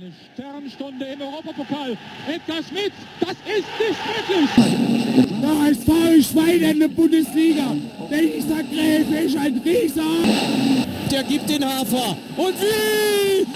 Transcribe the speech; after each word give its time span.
Eine 0.00 0.12
Sternstunde 0.32 1.04
im 1.04 1.20
Europapokal. 1.20 1.94
Edgar 2.26 2.62
Schmidt, 2.62 2.92
das 3.20 3.32
ist 3.32 3.68
nicht 3.78 4.00
möglich. 4.30 5.42
Da 5.42 5.66
ist 5.66 5.84
VfB 5.84 6.22
Schwein 6.22 6.62
in 6.62 6.80
der 6.80 6.88
Bundesliga. 6.88 7.76
Dieser 8.10 8.62
Gräfe 8.62 9.26
ist 9.26 9.36
ein 9.36 9.60
Rieser. 9.62 10.02
Der 11.10 11.22
gibt 11.24 11.50
den 11.50 11.64
Hafer. 11.66 12.16
Und 12.38 12.54
wie? 12.62 13.46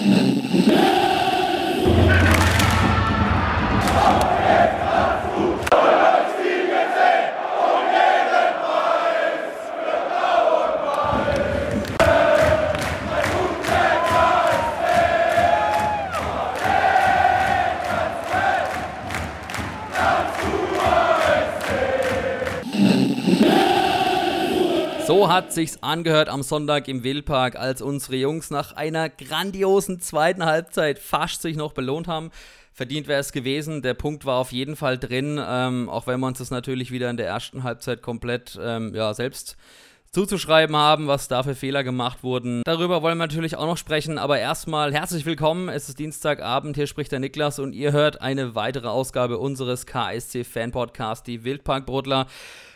Hat 25.27 25.51
sich's 25.51 25.79
angehört 25.81 26.29
am 26.29 26.43
Sonntag 26.43 26.87
im 26.87 27.03
Wildpark, 27.03 27.55
als 27.55 27.81
unsere 27.81 28.15
Jungs 28.15 28.51
nach 28.51 28.73
einer 28.73 29.09
grandiosen 29.09 29.99
zweiten 29.99 30.45
Halbzeit 30.45 30.99
fast 30.99 31.41
sich 31.41 31.57
noch 31.57 31.73
belohnt 31.73 32.07
haben. 32.07 32.31
Verdient 32.73 33.07
wäre 33.07 33.21
es 33.21 33.31
gewesen. 33.31 33.81
Der 33.81 33.93
Punkt 33.93 34.25
war 34.25 34.37
auf 34.37 34.51
jeden 34.51 34.75
Fall 34.75 34.97
drin, 34.97 35.41
ähm, 35.43 35.89
auch 35.89 36.07
wenn 36.07 36.19
wir 36.19 36.27
uns 36.27 36.39
das 36.39 36.51
natürlich 36.51 36.91
wieder 36.91 37.09
in 37.09 37.17
der 37.17 37.27
ersten 37.27 37.63
Halbzeit 37.63 38.01
komplett 38.01 38.59
ähm, 38.61 38.93
ja, 38.93 39.13
selbst 39.13 39.57
zuzuschreiben 40.11 40.75
haben, 40.75 41.07
was 41.07 41.27
da 41.27 41.43
für 41.43 41.55
Fehler 41.55 41.83
gemacht 41.83 42.23
wurden. 42.23 42.61
Darüber 42.63 43.01
wollen 43.01 43.17
wir 43.17 43.25
natürlich 43.25 43.57
auch 43.57 43.65
noch 43.65 43.77
sprechen, 43.77 44.17
aber 44.17 44.39
erstmal 44.39 44.93
herzlich 44.93 45.25
willkommen. 45.25 45.69
Es 45.69 45.89
ist 45.89 45.99
Dienstagabend, 45.99 46.77
hier 46.77 46.87
spricht 46.87 47.11
der 47.11 47.19
Niklas 47.19 47.59
und 47.59 47.73
ihr 47.73 47.91
hört 47.91 48.21
eine 48.21 48.55
weitere 48.55 48.87
Ausgabe 48.87 49.39
unseres 49.39 49.85
KSC 49.85 50.45
Fan 50.45 50.71
Podcast, 50.71 51.27
die 51.27 51.43
Wildpark 51.43 51.85
Brodler 51.85 52.27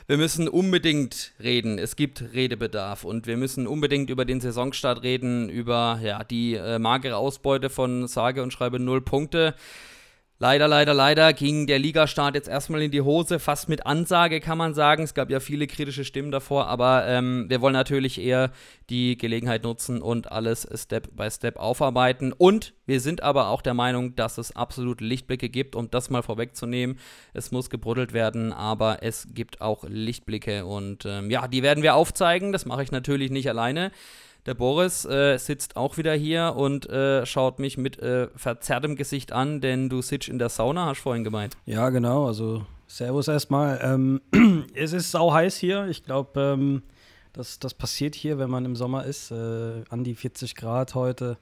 wir 0.09 0.17
müssen 0.17 0.49
unbedingt 0.49 1.33
reden. 1.39 1.77
Es 1.77 1.95
gibt 1.95 2.33
Redebedarf 2.33 3.03
und 3.03 3.27
wir 3.27 3.38
müssen 3.38 3.67
unbedingt 3.67 4.09
über 4.09 4.25
den 4.25 4.41
Saisonstart 4.41 5.03
reden, 5.03 5.49
über 5.49 5.99
ja, 6.03 6.23
die 6.23 6.55
äh, 6.55 6.79
magere 6.79 7.16
Ausbeute 7.16 7.69
von 7.69 8.07
sage 8.07 8.41
und 8.41 8.51
schreibe 8.51 8.79
null 8.79 9.01
Punkte. 9.01 9.53
Leider, 10.41 10.69
leider, 10.69 10.93
leider 10.93 11.33
ging 11.33 11.67
der 11.67 11.79
Ligastart 11.79 12.33
jetzt 12.33 12.47
erstmal 12.47 12.81
in 12.81 12.91
die 12.91 13.01
Hose, 13.01 13.39
fast 13.39 13.67
mit 13.67 13.85
Ansage 13.85 14.39
kann 14.39 14.57
man 14.57 14.73
sagen. 14.73 15.03
Es 15.03 15.13
gab 15.13 15.29
ja 15.29 15.41
viele 15.41 15.67
kritische 15.67 16.05
Stimmen 16.05 16.31
davor, 16.31 16.67
aber 16.67 17.05
ähm, 17.07 17.47
wir 17.49 17.59
wollen 17.59 17.73
natürlich 17.73 18.21
eher 18.21 18.53
die 18.89 19.17
Gelegenheit 19.17 19.63
nutzen 19.63 20.01
und 20.01 20.31
alles 20.31 20.65
Step 20.73 21.13
by 21.13 21.29
Step 21.29 21.57
aufarbeiten. 21.57 22.31
Und 22.31 22.73
wir 22.85 23.01
sind 23.01 23.21
aber 23.21 23.49
auch 23.49 23.61
der 23.61 23.73
Meinung, 23.73 24.15
dass 24.15 24.37
es 24.37 24.55
absolut 24.55 25.01
Lichtblicke 25.01 25.49
gibt, 25.49 25.75
um 25.75 25.91
das 25.91 26.09
mal 26.09 26.23
vorwegzunehmen. 26.23 26.97
Es 27.33 27.51
muss 27.51 27.69
gebruddelt 27.69 28.13
werden, 28.13 28.53
aber 28.53 29.03
es 29.03 29.27
gibt 29.33 29.59
auch 29.59 29.83
Lichtblicke 29.89 30.65
und 30.65 31.03
ähm, 31.05 31.29
ja, 31.29 31.49
die 31.49 31.63
werden 31.63 31.83
wir 31.83 31.95
aufzeigen. 31.95 32.53
Das 32.53 32.65
mache 32.65 32.83
ich 32.83 32.93
natürlich 32.93 33.29
nicht 33.29 33.49
alleine. 33.49 33.91
Der 34.50 34.55
Boris 34.55 35.05
äh, 35.05 35.38
sitzt 35.38 35.75
auch 35.75 35.97
wieder 35.97 36.16
hier 36.16 36.55
und 36.55 36.89
äh, 36.89 37.23
schaut 37.28 37.59
mich 37.59 37.78
mit 37.78 38.00
äh, 38.00 38.30
verzerrtem 38.36 38.95
Gesicht 38.95 39.31
an, 39.31 39.61
denn 39.61 39.89
du 39.89 40.02
sitzt 40.02 40.28
in 40.28 40.39
der 40.39 40.50
Sauna, 40.50 40.88
hast 40.88 40.97
du 40.97 41.03
vorhin 41.03 41.23
gemeint. 41.23 41.56
Ja, 41.67 41.91
genau. 41.91 42.25
Also, 42.25 42.66
Servus 42.88 43.28
erstmal. 43.28 43.80
Ähm, 43.83 44.22
es 44.73 44.94
ist 44.94 45.11
sau 45.11 45.31
heiß 45.31 45.56
hier. 45.58 45.86
Ich 45.89 46.03
glaube, 46.03 46.41
ähm, 46.41 46.81
das, 47.31 47.59
das 47.59 47.75
passiert 47.75 48.16
hier, 48.16 48.39
wenn 48.39 48.50
man 48.50 48.66
im 48.66 48.75
Sommer 48.75 49.06
ist. 49.06 49.30
Äh, 49.30 49.83
an 49.91 50.03
die 50.03 50.16
40 50.16 50.56
Grad 50.56 50.95
heute, 50.95 51.38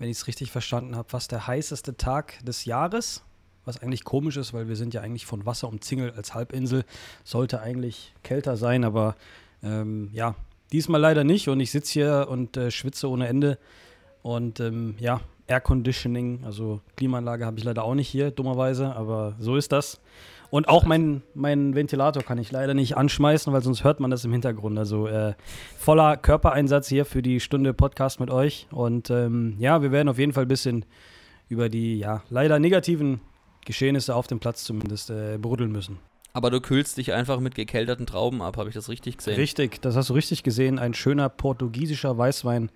wenn 0.00 0.08
ich 0.08 0.16
es 0.16 0.26
richtig 0.26 0.50
verstanden 0.50 0.96
habe, 0.96 1.08
fast 1.10 1.30
der 1.30 1.46
heißeste 1.46 1.96
Tag 1.96 2.44
des 2.44 2.64
Jahres. 2.64 3.22
Was 3.64 3.80
eigentlich 3.80 4.02
komisch 4.02 4.36
ist, 4.36 4.52
weil 4.52 4.66
wir 4.66 4.74
sind 4.74 4.94
ja 4.94 5.00
eigentlich 5.00 5.26
von 5.26 5.46
Wasser 5.46 5.68
umzingelt 5.68 6.16
als 6.16 6.34
Halbinsel. 6.34 6.82
Sollte 7.22 7.60
eigentlich 7.60 8.12
kälter 8.24 8.56
sein, 8.56 8.82
aber 8.82 9.14
ähm, 9.62 10.10
ja, 10.12 10.34
Diesmal 10.72 11.00
leider 11.00 11.24
nicht 11.24 11.48
und 11.48 11.60
ich 11.60 11.70
sitze 11.70 11.92
hier 11.92 12.26
und 12.28 12.56
äh, 12.56 12.70
schwitze 12.70 13.08
ohne 13.08 13.28
Ende. 13.28 13.58
Und 14.22 14.60
ähm, 14.60 14.94
ja, 14.98 15.20
Air 15.46 15.60
Conditioning, 15.60 16.40
also 16.44 16.80
Klimaanlage 16.96 17.44
habe 17.44 17.58
ich 17.58 17.64
leider 17.64 17.84
auch 17.84 17.94
nicht 17.94 18.08
hier, 18.08 18.30
dummerweise, 18.30 18.94
aber 18.96 19.34
so 19.38 19.56
ist 19.56 19.72
das. 19.72 20.00
Und 20.50 20.68
auch 20.68 20.84
mein, 20.84 21.22
mein 21.34 21.74
Ventilator 21.74 22.22
kann 22.22 22.38
ich 22.38 22.52
leider 22.52 22.74
nicht 22.74 22.96
anschmeißen, 22.96 23.52
weil 23.52 23.62
sonst 23.62 23.84
hört 23.84 24.00
man 24.00 24.10
das 24.10 24.24
im 24.24 24.32
Hintergrund. 24.32 24.78
Also 24.78 25.06
äh, 25.06 25.32
voller 25.78 26.16
Körpereinsatz 26.18 26.88
hier 26.88 27.06
für 27.06 27.22
die 27.22 27.40
Stunde 27.40 27.72
Podcast 27.72 28.20
mit 28.20 28.30
euch. 28.30 28.66
Und 28.70 29.08
ähm, 29.08 29.56
ja, 29.58 29.80
wir 29.80 29.92
werden 29.92 30.08
auf 30.10 30.18
jeden 30.18 30.34
Fall 30.34 30.44
ein 30.44 30.48
bisschen 30.48 30.84
über 31.48 31.68
die 31.70 31.98
ja, 31.98 32.22
leider 32.28 32.58
negativen 32.58 33.20
Geschehnisse 33.64 34.14
auf 34.14 34.26
dem 34.26 34.40
Platz 34.40 34.64
zumindest 34.64 35.10
äh, 35.10 35.38
bruddeln 35.40 35.72
müssen. 35.72 35.98
Aber 36.32 36.50
du 36.50 36.60
kühlst 36.60 36.96
dich 36.96 37.12
einfach 37.12 37.40
mit 37.40 37.54
gekelterten 37.54 38.06
Trauben 38.06 38.40
ab, 38.40 38.56
habe 38.56 38.68
ich 38.68 38.74
das 38.74 38.88
richtig 38.88 39.18
gesehen? 39.18 39.36
Richtig, 39.36 39.82
das 39.82 39.96
hast 39.96 40.08
du 40.10 40.14
richtig 40.14 40.42
gesehen. 40.42 40.78
Ein 40.78 40.94
schöner 40.94 41.28
portugiesischer 41.28 42.16
Weißwein 42.16 42.70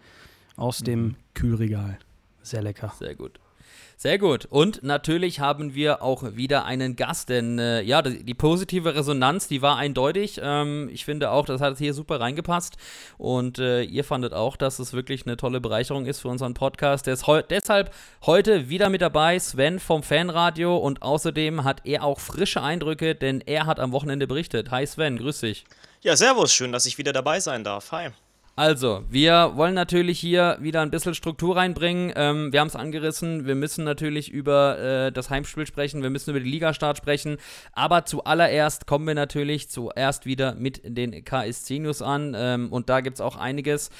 aus 0.56 0.78
dem 0.78 1.02
mhm. 1.02 1.16
Kühlregal. 1.34 1.98
Sehr 2.42 2.62
lecker. 2.62 2.92
Sehr 2.98 3.14
gut. 3.14 3.40
Sehr 3.98 4.18
gut. 4.18 4.44
Und 4.44 4.82
natürlich 4.82 5.40
haben 5.40 5.74
wir 5.74 6.02
auch 6.02 6.22
wieder 6.36 6.66
einen 6.66 6.96
Gast, 6.96 7.30
denn 7.30 7.58
äh, 7.58 7.80
ja, 7.80 8.02
die, 8.02 8.34
positive 8.34 8.94
Resonanz, 8.94 9.48
die 9.48 9.62
war 9.62 9.78
eindeutig. 9.78 10.38
Ähm, 10.42 10.90
ich 10.92 11.06
finde 11.06 11.30
auch, 11.30 11.46
das 11.46 11.62
hat 11.62 11.78
hier 11.78 11.94
super 11.94 12.20
reingepasst. 12.20 12.76
Und 13.16 13.58
äh, 13.58 13.80
ihr 13.82 14.04
fandet 14.04 14.34
auch, 14.34 14.56
dass 14.56 14.80
es 14.80 14.92
wirklich 14.92 15.24
eine 15.24 15.38
tolle 15.38 15.62
Bereicherung 15.62 16.04
ist 16.04 16.20
für 16.20 16.28
unseren 16.28 16.52
Podcast. 16.52 17.06
Heu 17.26 17.40
deshalb 17.48 17.90
heute 18.26 18.68
wieder 18.68 18.90
mit 18.90 19.00
dabei, 19.00 19.38
Sven 19.38 19.80
vom 19.80 20.02
Fanradio. 20.02 20.76
Und 20.76 21.00
außerdem 21.00 21.64
hat 21.64 21.80
er 21.86 22.04
auch 22.04 22.20
frische 22.20 22.62
Eindrücke, 22.62 23.14
denn 23.14 23.40
er 23.40 23.64
hat 23.64 23.80
am 23.80 23.92
Wochenende 23.92 24.26
berichtet. 24.26 24.70
Hi 24.70 24.86
Sven, 24.86 25.16
grüß 25.16 25.40
dich. 25.40 25.64
Ja, 26.02 26.16
servus, 26.16 26.52
schön, 26.52 26.70
dass 26.70 26.84
ich 26.84 26.98
wieder 26.98 27.14
dabei 27.14 27.40
sein 27.40 27.64
darf. 27.64 27.92
Hi. 27.92 28.10
Also, 28.58 29.04
wir 29.10 29.52
wollen 29.56 29.74
natürlich 29.74 30.18
hier 30.18 30.56
wieder 30.62 30.80
ein 30.80 30.90
bisschen 30.90 31.14
Struktur 31.14 31.56
reinbringen. 31.56 32.10
Ähm, 32.16 32.54
wir 32.54 32.60
haben 32.60 32.68
es 32.68 32.74
angerissen. 32.74 33.46
Wir 33.46 33.54
müssen 33.54 33.84
natürlich 33.84 34.30
über 34.30 34.78
äh, 34.78 35.12
das 35.12 35.28
Heimspiel 35.28 35.66
sprechen. 35.66 36.02
Wir 36.02 36.08
müssen 36.08 36.30
über 36.30 36.40
den 36.40 36.48
Ligastart 36.48 36.96
sprechen. 36.96 37.36
Aber 37.72 38.06
zuallererst 38.06 38.86
kommen 38.86 39.06
wir 39.06 39.14
natürlich 39.14 39.68
zuerst 39.68 40.24
wieder 40.24 40.54
mit 40.54 40.80
den 40.84 41.22
KSC-News 41.22 42.00
an. 42.00 42.34
Ähm, 42.34 42.72
und 42.72 42.88
da 42.88 43.02
gibt 43.02 43.16
es 43.16 43.20
auch 43.20 43.36
einiges. 43.36 43.90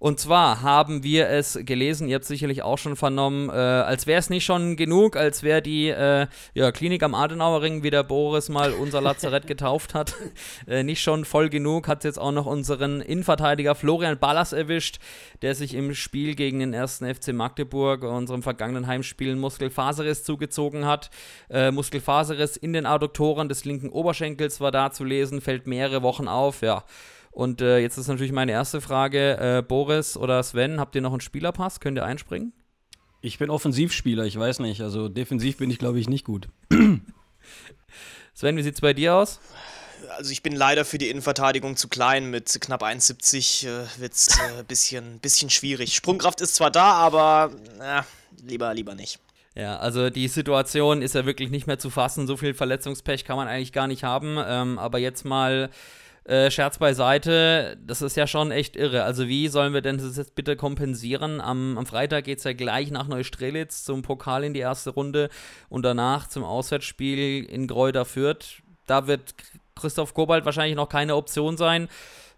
Und 0.00 0.18
zwar 0.18 0.62
haben 0.62 1.02
wir 1.02 1.28
es 1.28 1.58
gelesen, 1.60 2.08
ihr 2.08 2.14
habt 2.14 2.24
sicherlich 2.24 2.62
auch 2.62 2.78
schon 2.78 2.96
vernommen, 2.96 3.50
äh, 3.50 3.52
als 3.52 4.06
wäre 4.06 4.18
es 4.18 4.30
nicht 4.30 4.46
schon 4.46 4.76
genug, 4.76 5.14
als 5.14 5.42
wäre 5.42 5.60
die 5.60 5.88
äh, 5.90 6.26
ja, 6.54 6.72
Klinik 6.72 7.02
am 7.02 7.14
Adenauerring, 7.14 7.82
wie 7.82 7.90
der 7.90 8.02
Boris 8.02 8.48
mal 8.48 8.72
unser 8.72 9.02
Lazarett 9.02 9.46
getauft 9.46 9.92
hat, 9.92 10.14
äh, 10.66 10.84
nicht 10.84 11.02
schon 11.02 11.26
voll 11.26 11.50
genug, 11.50 11.86
hat 11.86 12.04
jetzt 12.04 12.18
auch 12.18 12.32
noch 12.32 12.46
unseren 12.46 13.02
Innenverteidiger 13.02 13.74
Florian 13.74 14.18
Ballas 14.18 14.54
erwischt, 14.54 15.00
der 15.42 15.54
sich 15.54 15.74
im 15.74 15.94
Spiel 15.94 16.34
gegen 16.34 16.60
den 16.60 16.72
ersten 16.72 17.04
FC 17.14 17.34
Magdeburg, 17.34 18.02
unserem 18.02 18.42
vergangenen 18.42 18.86
Heimspiel, 18.86 19.36
Muskelfaserriss 19.36 20.24
zugezogen 20.24 20.86
hat. 20.86 21.10
Äh, 21.50 21.72
Muskelfaserriss 21.72 22.56
in 22.56 22.72
den 22.72 22.86
Adduktoren 22.86 23.50
des 23.50 23.66
linken 23.66 23.90
Oberschenkels 23.90 24.62
war 24.62 24.70
da 24.70 24.92
zu 24.92 25.04
lesen, 25.04 25.42
fällt 25.42 25.66
mehrere 25.66 26.00
Wochen 26.00 26.26
auf, 26.26 26.62
ja. 26.62 26.84
Und 27.30 27.60
äh, 27.60 27.78
jetzt 27.78 27.96
ist 27.96 28.08
natürlich 28.08 28.32
meine 28.32 28.52
erste 28.52 28.80
Frage: 28.80 29.38
äh, 29.38 29.62
Boris 29.62 30.16
oder 30.16 30.42
Sven, 30.42 30.80
habt 30.80 30.94
ihr 30.94 31.00
noch 31.00 31.12
einen 31.12 31.20
Spielerpass? 31.20 31.80
Könnt 31.80 31.98
ihr 31.98 32.04
einspringen? 32.04 32.52
Ich 33.22 33.38
bin 33.38 33.50
Offensivspieler, 33.50 34.24
ich 34.24 34.38
weiß 34.38 34.60
nicht. 34.60 34.80
Also 34.80 35.08
defensiv 35.08 35.58
bin 35.58 35.70
ich, 35.70 35.78
glaube 35.78 36.00
ich, 36.00 36.08
nicht 36.08 36.24
gut. 36.24 36.48
Sven, 38.34 38.56
wie 38.56 38.62
sieht 38.62 38.74
es 38.74 38.80
bei 38.80 38.94
dir 38.94 39.14
aus? 39.14 39.40
Also 40.16 40.32
ich 40.32 40.42
bin 40.42 40.54
leider 40.54 40.84
für 40.84 40.96
die 40.96 41.10
Innenverteidigung 41.10 41.76
zu 41.76 41.88
klein. 41.88 42.30
Mit 42.30 42.58
knapp 42.60 42.82
1,70 42.82 43.66
äh, 43.66 44.00
wird 44.00 44.14
es 44.14 44.28
ein 44.40 44.60
äh, 44.60 44.62
bisschen, 44.62 45.18
bisschen 45.20 45.50
schwierig. 45.50 45.94
Sprungkraft 45.94 46.40
ist 46.40 46.54
zwar 46.54 46.70
da, 46.70 46.92
aber 46.92 47.50
äh, 47.80 48.02
lieber, 48.42 48.72
lieber 48.72 48.94
nicht. 48.94 49.20
Ja, 49.54 49.78
also 49.78 50.08
die 50.10 50.28
Situation 50.28 51.02
ist 51.02 51.14
ja 51.14 51.26
wirklich 51.26 51.50
nicht 51.50 51.66
mehr 51.66 51.78
zu 51.78 51.90
fassen. 51.90 52.26
So 52.26 52.36
viel 52.36 52.54
Verletzungspech 52.54 53.24
kann 53.24 53.36
man 53.36 53.48
eigentlich 53.48 53.72
gar 53.72 53.86
nicht 53.86 54.04
haben. 54.04 54.38
Ähm, 54.42 54.78
aber 54.78 54.98
jetzt 54.98 55.24
mal 55.24 55.70
äh, 56.24 56.50
Scherz 56.50 56.78
beiseite, 56.78 57.78
das 57.84 58.02
ist 58.02 58.16
ja 58.16 58.26
schon 58.26 58.50
echt 58.50 58.76
irre. 58.76 59.04
Also 59.04 59.26
wie 59.26 59.48
sollen 59.48 59.72
wir 59.72 59.80
denn 59.80 59.98
das 59.98 60.16
jetzt 60.16 60.34
bitte 60.34 60.56
kompensieren? 60.56 61.40
Am, 61.40 61.78
am 61.78 61.86
Freitag 61.86 62.24
geht 62.24 62.38
es 62.38 62.44
ja 62.44 62.52
gleich 62.52 62.90
nach 62.90 63.08
Neustrelitz 63.08 63.84
zum 63.84 64.02
Pokal 64.02 64.44
in 64.44 64.54
die 64.54 64.60
erste 64.60 64.90
Runde 64.90 65.30
und 65.68 65.82
danach 65.82 66.28
zum 66.28 66.44
Auswärtsspiel 66.44 67.44
in 67.44 67.66
Gräuter 67.66 68.04
Fürth. 68.04 68.62
Da 68.86 69.06
wird 69.06 69.34
Christoph 69.74 70.14
Kobalt 70.14 70.44
wahrscheinlich 70.44 70.76
noch 70.76 70.88
keine 70.88 71.16
Option 71.16 71.56
sein. 71.56 71.88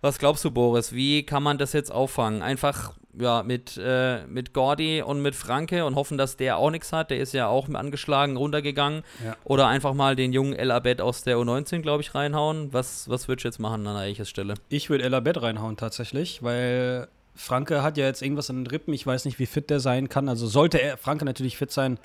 Was 0.03 0.19
glaubst 0.19 0.45
du, 0.45 0.51
Boris? 0.51 0.93
Wie 0.93 1.23
kann 1.23 1.45
man 1.45 1.59
das 1.59 1.73
jetzt 1.73 1.93
auffangen? 1.93 2.43
Einfach 2.43 2.93
ja, 3.17 3.45
mit, 3.45 3.77
äh, 3.77 4.27
mit 4.27 4.53
Gordy 4.53 5.01
und 5.01 5.23
mit 5.23 5.37
Franke 5.37 5.85
und 5.85 5.95
hoffen, 5.95 6.19
dass 6.19 6.37
der 6.37 6.57
auch 6.57 6.71
nichts 6.71 6.93
hat. 6.93 7.11
Der 7.13 7.19
ist 7.19 7.33
ja 7.33 7.47
auch 7.47 7.69
angeschlagen 7.69 8.37
runtergegangen. 8.37 9.05
Ja. 9.25 9.37
Oder 9.45 9.69
einfach 9.69 9.95
mal 9.95 10.17
den 10.17 10.33
jungen 10.33 10.55
El 10.55 10.73
Abed 10.73 11.01
aus 11.01 11.23
der 11.23 11.37
U19, 11.37 11.83
glaube 11.83 12.03
ich, 12.03 12.17
reinhauen. 12.17 12.73
Was, 12.73 13.09
was 13.09 13.29
würdest 13.29 13.45
du 13.45 13.49
jetzt 13.49 13.59
machen 13.61 13.87
an 13.87 13.95
der 13.95 14.03
Eiches 14.03 14.29
Stelle? 14.29 14.55
Ich 14.69 14.91
würde 14.91 15.05
El 15.05 15.15
Abed 15.15 15.41
reinhauen 15.41 15.77
tatsächlich, 15.77 16.43
weil 16.43 17.07
Franke 17.37 17.85
hat 17.85 17.97
ja 17.97 18.07
jetzt 18.07 18.23
irgendwas 18.23 18.51
an 18.51 18.65
den 18.65 18.67
Rippen. 18.67 18.93
Ich 18.95 19.07
weiß 19.07 19.25
nicht, 19.25 19.39
wie 19.39 19.47
fit 19.47 19.71
der 19.71 19.79
sein 19.79 20.09
kann. 20.09 20.29
Also 20.29 20.49
sollte 20.49 20.83
er, 20.83 20.97
Franke 20.97 21.25
natürlich 21.25 21.57
fit 21.57 21.71
sein, 21.71 21.99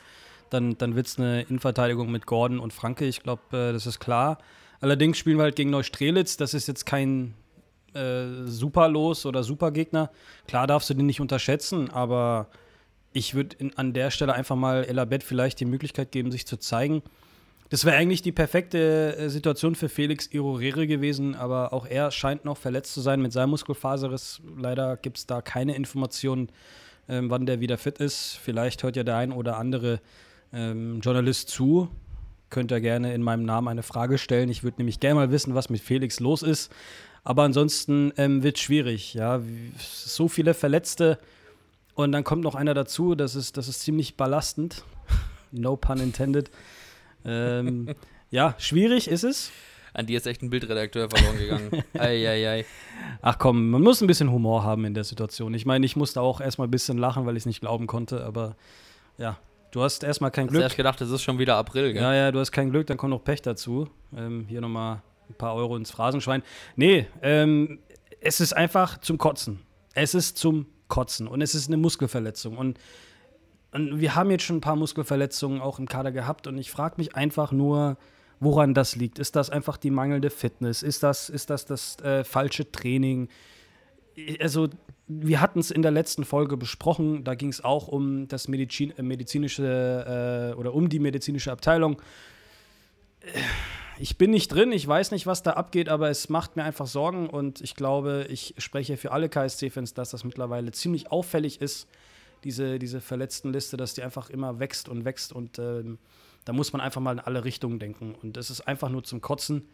dann, 0.51 0.77
dann 0.77 0.95
wird 0.95 1.07
es 1.07 1.17
eine 1.17 1.41
Innenverteidigung 1.41 2.11
mit 2.11 2.27
Gordon 2.27 2.59
und 2.59 2.73
Franke. 2.73 3.05
Ich 3.05 3.23
glaube, 3.23 3.41
äh, 3.53 3.73
das 3.73 3.88
ist 3.88 3.99
klar. 3.99 4.38
Allerdings 4.81 5.17
spielen 5.17 5.38
wir 5.38 5.44
halt 5.44 5.55
gegen 5.55 5.71
Neustrelitz. 5.71 6.38
Das 6.38 6.53
ist 6.53 6.67
jetzt 6.67 6.85
kein 6.85 7.33
äh, 7.93 8.45
Superlos 8.45 9.25
oder 9.25 9.43
Supergegner. 9.43 10.09
Klar 10.47 10.67
darfst 10.67 10.89
du 10.89 10.93
den 10.93 11.05
nicht 11.05 11.21
unterschätzen, 11.21 11.89
aber 11.89 12.47
ich 13.13 13.33
würde 13.33 13.57
an 13.75 13.93
der 13.93 14.11
Stelle 14.11 14.33
einfach 14.33 14.55
mal 14.55 14.83
Elabet 14.83 15.23
vielleicht 15.23 15.59
die 15.59 15.65
Möglichkeit 15.65 16.11
geben, 16.11 16.31
sich 16.31 16.45
zu 16.45 16.57
zeigen. 16.57 17.01
Das 17.69 17.83
wäre 17.83 17.97
eigentlich 17.97 18.21
die 18.21 18.31
perfekte 18.31 19.17
äh, 19.17 19.29
Situation 19.29 19.75
für 19.75 19.89
Felix 19.89 20.27
Irorere 20.27 20.87
gewesen, 20.87 21.35
aber 21.35 21.73
auch 21.73 21.85
er 21.85 22.11
scheint 22.11 22.45
noch 22.45 22.57
verletzt 22.57 22.93
zu 22.93 23.01
sein 23.01 23.21
mit 23.21 23.33
seinem 23.33 23.49
Muskelfaserriss. 23.49 24.41
Leider 24.57 24.95
gibt 24.95 25.17
es 25.17 25.25
da 25.25 25.41
keine 25.41 25.75
Informationen, 25.75 26.49
ähm, 27.09 27.29
wann 27.29 27.45
der 27.45 27.59
wieder 27.59 27.77
fit 27.77 27.99
ist. 27.99 28.39
Vielleicht 28.41 28.83
hört 28.83 28.95
ja 28.95 29.03
der 29.03 29.17
ein 29.17 29.33
oder 29.33 29.57
andere 29.57 29.99
ähm, 30.53 31.01
Journalist 31.01 31.49
zu. 31.49 31.89
Könnt 32.49 32.71
ihr 32.71 32.79
gerne 32.79 33.13
in 33.13 33.21
meinem 33.21 33.43
Namen 33.43 33.67
eine 33.67 33.83
Frage 33.83 34.17
stellen. 34.17 34.47
Ich 34.49 34.63
würde 34.63 34.77
nämlich 34.77 35.01
gerne 35.01 35.15
mal 35.15 35.31
wissen, 35.31 35.53
was 35.53 35.69
mit 35.69 35.81
Felix 35.81 36.21
los 36.21 36.43
ist. 36.43 36.71
Aber 37.27 37.44
ansonsten 37.44 38.13
ähm, 38.15 38.41
wird 38.41 38.56
es 38.56 38.63
schwierig. 38.63 39.13
Ja? 39.13 39.41
So 39.77 40.29
viele 40.29 40.53
Verletzte 40.53 41.19
und 41.94 42.13
dann 42.13 42.24
kommt 42.24 42.41
noch 42.41 42.56
einer 42.56 42.74
dazu, 42.74 43.15
das 43.15 43.35
ist, 43.35 43.57
das 43.57 43.68
ist 43.68 43.81
ziemlich 43.81 44.15
belastend. 44.15 44.85
no 45.51 45.75
pun 45.75 46.00
intended. 46.00 46.50
ähm, 47.25 47.94
ja, 48.31 48.56
schwierig 48.59 49.09
ist 49.09 49.25
es. 49.25 49.51
An 49.94 50.06
dir 50.06 50.15
ist 50.15 50.25
echt 50.25 50.41
ein 50.41 50.50
Bildredakteur 50.50 51.09
verloren 51.09 51.38
gegangen. 51.38 51.83
Eieiei. 52.00 52.63
Ach 53.21 53.38
komm, 53.38 53.71
man 53.71 53.81
muss 53.81 54.00
ein 54.00 54.07
bisschen 54.07 54.31
Humor 54.31 54.63
haben 54.63 54.85
in 54.85 54.94
der 54.94 55.03
Situation. 55.03 55.53
Ich 55.53 55.65
meine, 55.65 55.85
ich 55.85 55.97
musste 55.97 56.21
auch 56.21 56.39
erstmal 56.39 56.69
ein 56.69 56.71
bisschen 56.71 56.97
lachen, 56.97 57.25
weil 57.25 57.35
ich 57.35 57.41
es 57.41 57.45
nicht 57.45 57.59
glauben 57.59 57.88
konnte, 57.88 58.23
aber 58.23 58.56
ja, 59.18 59.38
du 59.71 59.81
hast 59.81 60.01
erstmal 60.06 60.31
kein 60.31 60.47
Glück. 60.47 60.65
Ich 60.65 60.77
gedacht, 60.77 61.01
es 61.01 61.12
ist 61.12 61.23
schon 61.23 61.39
wieder 61.39 61.57
April, 61.57 61.91
gell? 61.91 62.03
Ja, 62.03 62.13
ja, 62.13 62.31
du 62.31 62.39
hast 62.39 62.53
kein 62.53 62.69
Glück, 62.69 62.88
dann 62.88 62.95
kommt 62.95 63.09
noch 63.09 63.25
Pech 63.25 63.41
dazu. 63.41 63.89
Ähm, 64.15 64.45
hier 64.47 64.62
nochmal 64.62 65.01
ein 65.29 65.35
paar 65.35 65.56
Euro 65.56 65.75
ins 65.75 65.91
Phrasenschwein. 65.91 66.44
Nee, 66.75 67.07
ähm, 67.21 67.79
es 68.19 68.39
ist 68.39 68.53
einfach 68.53 69.00
zum 69.00 69.18
Kotzen. 69.18 69.59
Es 69.94 70.13
ist 70.13 70.38
zum 70.38 70.68
Kotzen 70.88 71.27
und 71.27 71.41
es 71.41 71.56
ist 71.56 71.68
eine 71.68 71.77
Muskelverletzung. 71.77 72.57
Und, 72.57 72.79
und 73.71 74.00
wir 74.00 74.15
haben 74.15 74.31
jetzt 74.31 74.44
schon 74.44 74.57
ein 74.57 74.62
paar 74.62 74.75
Muskelverletzungen 74.75 75.62
auch 75.62 75.79
im 75.79 75.88
Kader 75.88 76.12
gehabt 76.12 76.47
und 76.47 76.57
ich 76.57 76.71
frage 76.71 76.95
mich 76.97 77.15
einfach 77.15 77.51
nur, 77.51 77.97
woran 78.39 78.74
das 78.74 78.95
liegt. 78.95 79.19
Ist 79.19 79.35
das 79.35 79.50
einfach 79.50 79.77
die 79.77 79.91
mangelnde 79.91 80.29
Fitness? 80.29 80.83
Ist 80.83 81.03
das 81.03 81.30
ist 81.30 81.50
das, 81.50 81.65
das 81.65 82.00
äh, 82.00 82.23
falsche 82.23 82.71
Training? 82.71 83.30
Also, 84.39 84.69
wir 85.07 85.41
hatten 85.41 85.59
es 85.59 85.71
in 85.71 85.81
der 85.81 85.91
letzten 85.91 86.25
Folge 86.25 86.57
besprochen, 86.57 87.23
da 87.23 87.35
ging 87.35 87.50
es 87.50 87.63
auch 87.63 87.88
um 87.88 88.27
das 88.27 88.47
Medizin, 88.47 88.91
äh, 88.97 89.03
medizinische 89.03 90.53
äh, 90.53 90.59
oder 90.59 90.73
um 90.73 90.89
die 90.89 91.00
medizinische 91.00 91.51
Abteilung. 91.51 92.01
Ich 93.99 94.17
bin 94.17 94.29
nicht 94.29 94.49
drin, 94.49 94.71
ich 94.71 94.88
weiß 94.88 95.09
nicht, 95.11 95.25
was 95.25 95.41
da 95.41 95.51
abgeht, 95.51 95.89
aber 95.89 96.09
es 96.09 96.29
macht 96.29 96.55
mir 96.55 96.63
einfach 96.63 96.85
Sorgen 96.85 97.29
und 97.29 97.61
ich 97.61 97.73
glaube, 97.73 98.27
ich 98.29 98.53
spreche 98.59 98.95
für 98.95 99.11
alle 99.11 99.27
KSC-Fans, 99.27 99.95
dass 99.95 100.11
das 100.11 100.23
mittlerweile 100.23 100.71
ziemlich 100.71 101.11
auffällig 101.11 101.61
ist, 101.61 101.88
diese, 102.44 102.77
diese 102.77 103.01
Verletztenliste, 103.01 103.75
dass 103.75 103.95
die 103.95 104.03
einfach 104.03 104.29
immer 104.29 104.59
wächst 104.59 104.88
und 104.88 105.03
wächst 105.03 105.33
und 105.33 105.57
ähm, 105.57 105.97
da 106.45 106.53
muss 106.53 106.73
man 106.73 106.81
einfach 106.81 107.01
mal 107.01 107.13
in 107.13 107.19
alle 107.19 107.44
Richtungen 107.44 107.79
denken 107.79 108.13
und 108.21 108.38
es 108.38 108.51
ist 108.51 108.61
einfach 108.61 108.89
nur 108.89 109.03
zum 109.03 109.19
Kotzen. 109.19 109.67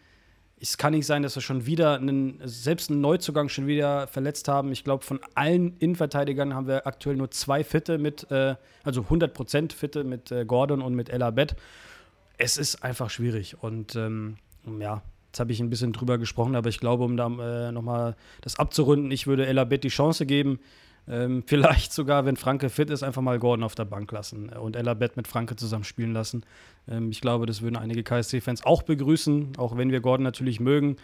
Es 0.58 0.78
kann 0.78 0.94
nicht 0.94 1.06
sein, 1.06 1.24
dass 1.24 1.36
wir 1.36 1.42
schon 1.42 1.66
wieder 1.66 1.96
einen, 1.96 2.40
selbst 2.46 2.90
einen 2.90 3.02
Neuzugang 3.02 3.50
schon 3.50 3.68
wieder 3.68 4.08
verletzt 4.08 4.48
haben. 4.48 4.72
Ich 4.72 4.86
glaube, 4.86 5.04
von 5.04 5.20
allen 5.36 5.75
Innenverteidigern 5.80 6.54
haben 6.54 6.68
wir 6.68 6.88
aktuell 6.88 7.18
nur 7.18 7.31
zwei 7.31 7.66
Fitte 7.66 7.98
mit, 7.98 8.31
äh, 8.31 8.56
also 8.84 9.02
100% 9.02 9.74
Fitte 9.74 10.06
mit 10.06 10.31
äh, 10.31 10.46
Gordon 10.46 10.81
und 10.81 10.96
mit 10.96 11.10
Ella 11.10 11.31
Bett 11.31 11.58
es 12.44 12.57
ist 12.57 12.84
einfach 12.84 13.10
schwierig. 13.10 13.62
Und 13.62 13.95
ähm, 13.95 14.38
ja, 14.80 15.01
jetzt 15.28 15.40
habe 15.40 15.51
ich 15.51 15.60
ein 15.60 15.69
bisschen 15.69 15.94
drüber 15.94 16.18
gesprochen, 16.18 16.56
aber 16.56 16.69
ich 16.69 16.80
glaube, 16.80 17.04
um 17.04 17.18
da 17.18 17.28
äh, 17.28 17.72
nochmal 17.72 18.16
das 18.42 18.60
abzurunden, 18.60 19.10
ich 19.12 19.28
würde 19.28 19.45
Ella 19.45 19.63
Bett 19.63 19.84
die 19.84 19.90
Chance 19.90 20.25
geben, 20.25 20.60
ähm, 21.07 21.44
vielleicht 21.48 21.94
sogar, 21.94 22.25
wenn 22.25 22.36
Franke 22.36 22.69
fit 22.69 22.90
ist, 22.90 23.01
einfach 23.04 23.22
mal 23.22 23.40
Gordon 23.40 23.63
auf 23.63 23.75
der 23.75 23.86
Bank 23.86 24.12
lassen 24.12 24.50
und 24.50 24.75
Ella 24.75 24.94
Bett 24.94 25.18
mit 25.18 25.28
Franke 25.28 25.56
zusammen 25.56 25.86
spielen 25.86 26.13
lassen. 26.13 26.45
Ähm, 26.88 27.12
ich 27.12 27.22
glaube, 27.22 27.45
das 27.45 27.62
würden 27.62 27.78
einige 27.78 28.04
KSC-Fans 28.04 28.66
auch 28.66 28.84
begrüßen, 28.84 29.54
auch 29.57 29.78
wenn 29.78 29.92
wir 29.92 30.01
Gordon 30.01 30.24
natürlich 30.24 30.60
mögen. 30.60 30.98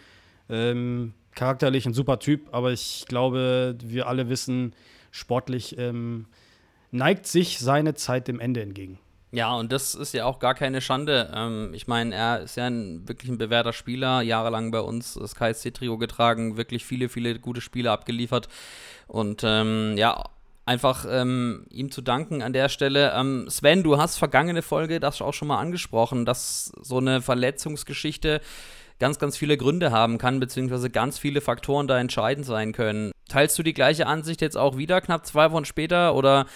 Ähm, 0.48 1.14
charakterlich 1.34 1.86
ein 1.86 1.94
super 1.94 2.18
Typ, 2.18 2.48
aber 2.52 2.72
ich 2.72 3.04
glaube, 3.08 3.76
wir 3.82 4.08
alle 4.08 4.28
wissen, 4.28 4.74
sportlich 5.10 5.78
ähm, 5.78 6.26
neigt 6.90 7.26
sich 7.26 7.58
seine 7.58 7.94
Zeit 7.94 8.28
dem 8.28 8.40
Ende 8.40 8.62
entgegen. 8.62 8.98
Ja, 9.32 9.54
und 9.54 9.70
das 9.70 9.94
ist 9.94 10.12
ja 10.12 10.24
auch 10.24 10.40
gar 10.40 10.54
keine 10.54 10.80
Schande. 10.80 11.32
Ähm, 11.34 11.72
ich 11.72 11.86
meine, 11.86 12.14
er 12.14 12.40
ist 12.40 12.56
ja 12.56 12.66
ein, 12.66 13.08
wirklich 13.08 13.30
ein 13.30 13.38
bewährter 13.38 13.72
Spieler, 13.72 14.22
jahrelang 14.22 14.72
bei 14.72 14.80
uns 14.80 15.14
das 15.14 15.36
KSC-Trio 15.36 15.98
getragen, 15.98 16.56
wirklich 16.56 16.84
viele, 16.84 17.08
viele 17.08 17.38
gute 17.38 17.60
Spiele 17.60 17.92
abgeliefert. 17.92 18.48
Und 19.06 19.42
ähm, 19.44 19.94
ja, 19.96 20.24
einfach 20.66 21.06
ähm, 21.08 21.64
ihm 21.70 21.92
zu 21.92 22.02
danken 22.02 22.42
an 22.42 22.52
der 22.52 22.68
Stelle. 22.68 23.12
Ähm, 23.14 23.48
Sven, 23.48 23.84
du 23.84 23.98
hast 23.98 24.16
vergangene 24.16 24.62
Folge 24.62 24.98
das 24.98 25.22
auch 25.22 25.34
schon 25.34 25.48
mal 25.48 25.58
angesprochen, 25.58 26.24
dass 26.24 26.72
so 26.80 26.98
eine 26.98 27.22
Verletzungsgeschichte 27.22 28.40
ganz, 28.98 29.18
ganz 29.18 29.36
viele 29.36 29.56
Gründe 29.56 29.92
haben 29.92 30.18
kann, 30.18 30.40
beziehungsweise 30.40 30.90
ganz 30.90 31.18
viele 31.18 31.40
Faktoren 31.40 31.86
da 31.86 31.98
entscheidend 31.98 32.46
sein 32.46 32.72
können. 32.72 33.12
Teilst 33.30 33.58
du 33.58 33.62
die 33.62 33.74
gleiche 33.74 34.06
Ansicht 34.06 34.40
jetzt 34.40 34.56
auch 34.56 34.76
wieder, 34.76 35.00
knapp 35.00 35.24
zwei 35.24 35.52
Wochen 35.52 35.64
später, 35.64 36.14
oder 36.14 36.46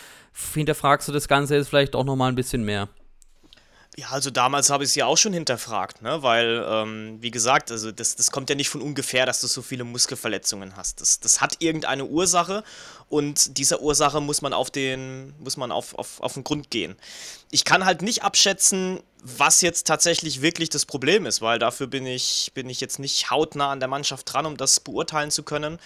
hinterfragst 0.53 1.09
du 1.09 1.13
das 1.13 1.29
Ganze 1.29 1.55
jetzt 1.55 1.69
vielleicht 1.69 1.95
auch 1.95 2.05
nochmal 2.05 2.31
ein 2.31 2.35
bisschen 2.35 2.65
mehr? 2.65 2.89
Ja, 3.97 4.09
also 4.09 4.31
damals 4.31 4.71
habe 4.71 4.83
ich 4.83 4.91
es 4.91 4.97
ja 4.97 5.07
auch 5.07 5.17
schon 5.17 5.33
hinterfragt, 5.33 6.03
ne? 6.03 6.21
weil, 6.25 6.67
ähm, 6.69 7.19
wie 7.21 7.31
gesagt, 7.31 7.71
also 7.71 7.93
das, 7.93 8.17
das 8.17 8.33
kommt 8.33 8.51
ja 8.51 8.57
nicht 8.57 8.69
von 8.69 8.83
ungefähr, 8.83 9.25
dass 9.25 9.41
du 9.41 9.47
so 9.47 9.63
viele 9.63 9.85
Muskelverletzungen 9.85 10.77
hast. 10.77 11.01
Das, 11.01 11.21
das 11.21 11.41
hat 11.41 11.59
irgendeine 11.61 12.05
Ursache 12.05 12.65
und 13.09 13.57
dieser 13.57 13.83
Ursache 13.83 14.21
muss 14.21 14.43
man 14.43 14.53
auf 14.53 14.73
den, 14.73 15.33
muss 15.39 15.57
man 15.57 15.71
auf, 15.71 15.97
auf, 15.97 16.21
auf 16.21 16.35
den 16.35 16.43
Grund 16.43 16.73
gehen. 16.73 16.97
Ich 17.53 17.65
kann 17.65 17.85
halt 17.85 18.03
nicht 18.03 18.25
abschätzen, 18.25 18.99
was 19.23 19.61
jetzt 19.61 19.87
tatsächlich 19.87 20.43
wirklich 20.43 20.71
das 20.71 20.87
Problem 20.87 21.25
ist, 21.25 21.41
weil 21.41 21.61
dafür 21.61 21.87
bin 21.87 22.05
ich, 22.05 22.51
bin 22.53 22.69
ich 22.69 22.81
jetzt 22.81 22.99
nicht 22.99 23.31
hautnah 23.31 23.71
an 23.71 23.79
der 23.79 23.89
Mannschaft 23.89 24.33
dran, 24.33 24.45
um 24.45 24.57
das 24.57 24.81
beurteilen 24.81 25.31
zu 25.31 25.45
können. 25.45 25.79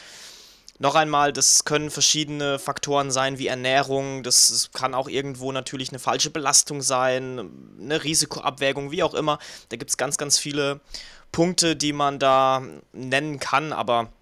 Noch 0.80 0.94
einmal, 0.94 1.32
das 1.32 1.64
können 1.64 1.90
verschiedene 1.90 2.58
Faktoren 2.58 3.10
sein, 3.10 3.38
wie 3.38 3.48
Ernährung, 3.48 4.22
das 4.22 4.70
kann 4.72 4.94
auch 4.94 5.08
irgendwo 5.08 5.50
natürlich 5.50 5.88
eine 5.88 5.98
falsche 5.98 6.30
Belastung 6.30 6.82
sein, 6.82 7.50
eine 7.80 8.04
Risikoabwägung, 8.04 8.92
wie 8.92 9.02
auch 9.02 9.14
immer. 9.14 9.40
Da 9.70 9.76
gibt 9.76 9.90
es 9.90 9.97
ganz, 9.97 10.18
ganz 10.18 10.38
viele 10.38 10.80
Punkte, 11.32 11.75
die 11.75 11.92
man 11.92 12.20
da 12.20 12.62
nennen 12.92 13.40
kann, 13.40 13.73
aber 13.73 14.12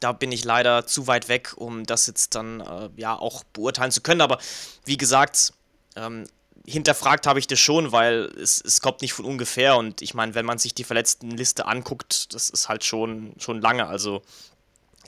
da 0.00 0.12
bin 0.12 0.32
ich 0.32 0.44
leider 0.44 0.86
zu 0.86 1.06
weit 1.06 1.28
weg, 1.28 1.54
um 1.56 1.86
das 1.86 2.06
jetzt 2.06 2.34
dann 2.34 2.60
äh, 2.60 2.90
ja 2.96 3.16
auch 3.16 3.44
beurteilen 3.52 3.92
zu 3.92 4.00
können. 4.00 4.20
Aber 4.20 4.38
wie 4.84 4.96
gesagt, 4.96 5.52
ähm, 5.96 6.26
hinterfragt 6.66 7.26
habe 7.26 7.38
ich 7.38 7.46
das 7.46 7.60
schon, 7.60 7.92
weil 7.92 8.32
es, 8.38 8.60
es 8.60 8.80
kommt 8.80 9.02
nicht 9.02 9.12
von 9.12 9.24
ungefähr. 9.24 9.76
Und 9.76 10.02
ich 10.02 10.14
meine, 10.14 10.34
wenn 10.34 10.46
man 10.46 10.58
sich 10.58 10.74
die 10.74 10.84
Verletztenliste 10.84 11.66
anguckt, 11.66 12.34
das 12.34 12.50
ist 12.50 12.68
halt 12.68 12.84
schon, 12.84 13.34
schon 13.38 13.60
lange. 13.60 13.86
Also 13.86 14.22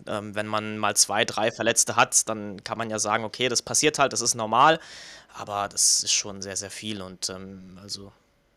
ähm, 0.07 0.35
wenn 0.35 0.47
man 0.47 0.79
mal 0.79 0.97
zwei, 0.97 1.25
drei 1.25 1.51
Verletzte 1.51 1.97
hat, 1.97 2.29
dann 2.29 2.63
kann 2.65 2.79
man 2.79 2.91
ja 2.91 2.99
sagen, 2.99 3.25
okay, 3.25 3.49
das 3.49 3.63
passiert 3.63 3.99
halt, 3.99 4.13
das 4.13 4.21
ist 4.21 4.35
normal, 4.35 4.81
aber 5.35 5.69
das 5.69 6.03
ist 6.03 6.13
schon 6.13 6.43
sehr, 6.43 6.57
sehr 6.57 6.71
viel. 6.71 7.03
Und 7.03 7.29
ähm, 7.31 7.79
also 7.83 8.13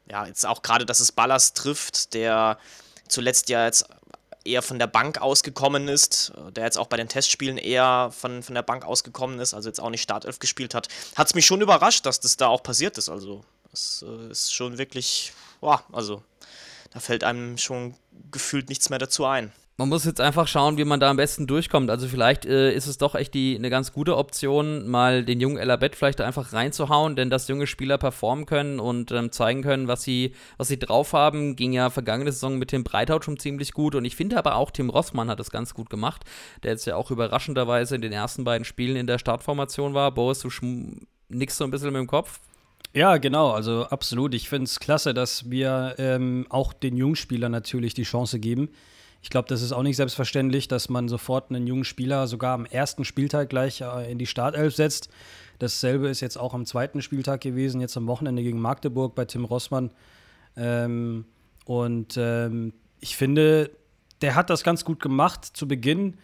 ja, 0.10 0.26
jetzt 0.26 0.46
auch 0.46 0.62
gerade, 0.62 0.86
dass 0.86 1.00
es 1.00 1.12
Ballas 1.12 1.54
trifft, 1.54 2.14
der 2.14 2.58
zuletzt 3.08 3.50
ja 3.50 3.66
jetzt 3.66 3.86
eher 4.46 4.62
von 4.62 4.80
der 4.80 4.88
Bank 4.88 5.22
ausgekommen 5.22 5.88
ist, 5.88 6.32
der 6.52 6.64
jetzt 6.64 6.78
auch 6.78 6.88
bei 6.88 6.98
den 6.98 7.10
Testspielen 7.10 7.58
eher 7.58 8.12
von, 8.18 8.42
von 8.42 8.56
der 8.56 8.64
Bank 8.64 8.86
ausgekommen 8.86 9.40
ist, 9.40 9.54
also 9.54 9.70
jetzt 9.70 9.80
auch 9.80 9.90
nicht 9.90 10.02
Startelf 10.02 10.40
gespielt 10.40 10.74
hat, 10.74 10.88
hat 11.16 11.28
es 11.28 11.36
mich 11.36 11.46
schon 11.46 11.62
überrascht, 11.62 12.06
dass 12.06 12.20
das 12.20 12.38
da 12.38 12.48
auch 12.48 12.64
passiert 12.64 12.98
ist. 12.98 13.10
Also 13.10 13.44
es 13.74 14.04
äh, 14.08 14.32
ist 14.32 14.54
schon 14.54 14.78
wirklich, 14.78 15.34
boah, 15.60 15.84
also 15.92 16.24
da 16.92 17.00
fällt 17.00 17.24
einem 17.24 17.58
schon 17.58 17.96
gefühlt 18.32 18.70
nichts 18.70 18.90
mehr 18.90 19.00
dazu 19.00 19.26
ein 19.26 19.52
man 19.80 19.88
muss 19.88 20.04
jetzt 20.04 20.20
einfach 20.20 20.46
schauen, 20.46 20.78
wie 20.78 20.84
man 20.84 21.00
da 21.00 21.10
am 21.10 21.16
besten 21.16 21.48
durchkommt. 21.48 21.90
Also 21.90 22.10
vielleicht 22.10 22.46
äh, 22.46 22.74
ist 22.74 22.86
es 22.86 22.98
doch 22.98 23.16
echt 23.16 23.34
die, 23.34 23.56
eine 23.56 23.70
ganz 23.70 23.94
gute 23.94 24.18
Option, 24.18 24.90
mal 24.90 25.24
den 25.24 25.40
jungen 25.40 25.56
Elabet 25.56 25.96
vielleicht 25.96 26.20
da 26.20 26.28
einfach 26.28 26.52
reinzuhauen, 26.52 27.16
denn 27.16 27.30
dass 27.30 27.48
junge 27.48 27.66
Spieler 27.66 27.98
performen 27.98 28.46
können 28.46 28.82
und 28.82 29.14
ähm, 29.14 29.32
zeigen 29.32 29.62
können, 29.62 29.88
was 29.88 30.04
sie, 30.04 30.34
was 30.58 30.68
sie 30.68 30.80
drauf 30.80 31.14
haben, 31.14 31.56
ging 31.56 31.72
ja 31.72 31.90
vergangene 31.92 32.34
Saison 32.34 32.58
mit 32.58 32.72
Tim 32.72 32.84
Breithaut 32.84 33.24
schon 33.24 33.40
ziemlich 33.40 33.72
gut 33.72 33.96
und 33.96 34.04
ich 34.04 34.18
finde 34.18 34.38
aber 34.38 34.56
auch 34.56 34.70
Tim 34.70 34.90
Rossmann 34.90 35.30
hat 35.30 35.40
das 35.40 35.50
ganz 35.50 35.74
gut 35.74 35.90
gemacht, 35.90 36.26
der 36.64 36.72
jetzt 36.72 36.86
ja 36.86 36.98
auch 36.98 37.10
überraschenderweise 37.10 37.96
in 37.96 38.02
den 38.02 38.12
ersten 38.12 38.44
beiden 38.44 38.66
Spielen 38.66 38.98
in 38.98 39.08
der 39.08 39.18
Startformation 39.18 39.94
war. 39.94 40.14
Boris, 40.14 40.40
du 40.40 40.50
nix 41.30 41.56
so 41.56 41.64
ein 41.64 41.72
bisschen 41.72 41.94
mit 41.94 42.02
dem 42.02 42.08
Kopf? 42.08 42.42
Ja, 42.94 43.16
genau, 43.16 43.52
also 43.52 43.86
absolut. 43.86 44.34
Ich 44.34 44.50
finde 44.50 44.66
es 44.66 44.82
klasse, 44.82 45.14
dass 45.14 45.50
wir 45.50 45.96
ähm, 46.00 46.48
auch 46.50 46.74
den 46.74 46.98
Jungspielern 46.98 47.52
natürlich 47.52 47.94
die 47.94 48.04
Chance 48.04 48.40
geben 48.40 48.68
Ich 49.22 49.30
glaube, 49.30 49.48
das 49.48 49.62
ist 49.62 49.72
auch 49.72 49.84
nicht 49.84 49.98
selbstverständlich, 49.98 50.68
dass 50.68 50.90
man 50.90 51.10
sofort 51.10 51.50
einen 51.50 51.68
jungen 51.68 51.84
Spieler 51.84 52.28
sogar 52.28 52.54
am 52.54 52.66
ersten 52.66 53.04
Spieltag 53.04 53.50
gleich 53.50 53.82
äh, 53.82 54.12
in 54.12 54.18
die 54.18 54.26
Startelf 54.26 54.76
setzt. 54.76 55.10
Dasselbe 55.60 56.08
ist 56.08 56.22
jetzt 56.22 56.38
auch 56.38 56.54
am 56.54 56.66
zweiten 56.66 57.02
Spieltag 57.02 57.42
gewesen, 57.42 57.82
jetzt 57.82 57.98
am 57.98 58.08
Wochenende 58.08 58.44
gegen 58.44 58.60
Magdeburg 58.60 59.16
bei 59.16 59.26
Tim 59.26 59.44
Rossmann. 59.44 59.92
Ähm, 60.56 61.26
und 61.66 62.16
ähm, 62.18 62.74
ich 63.02 63.18
finde, 63.18 63.72
der 64.22 64.36
hat 64.36 64.50
das 64.50 64.64
ganz 64.64 64.86
gut 64.86 65.02
gemacht 65.02 65.46
zu 65.46 65.68
Beginn. 65.68 66.18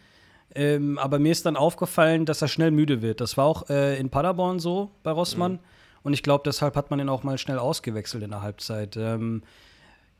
Ähm, 0.53 0.97
aber 0.97 1.19
mir 1.19 1.33
ist 1.33 1.45
dann 1.45 1.57
aufgefallen, 1.57 2.25
dass 2.25 2.41
er 2.41 2.47
schnell 2.47 2.71
müde 2.71 3.01
wird. 3.01 3.19
Das 3.19 3.35
war 3.35 3.45
auch 3.45 3.69
äh, 3.69 3.99
in 3.99 4.09
Paderborn 4.09 4.59
so 4.59 4.91
bei 5.03 5.11
Rossmann. 5.11 5.53
Mhm. 5.53 5.59
Und 6.03 6.13
ich 6.13 6.23
glaube, 6.23 6.43
deshalb 6.45 6.75
hat 6.75 6.91
man 6.91 6.99
ihn 6.99 7.09
auch 7.09 7.23
mal 7.23 7.37
schnell 7.37 7.59
ausgewechselt 7.59 8.23
in 8.23 8.29
der 8.29 8.41
Halbzeit. 8.41 8.95
Ähm, 8.95 9.43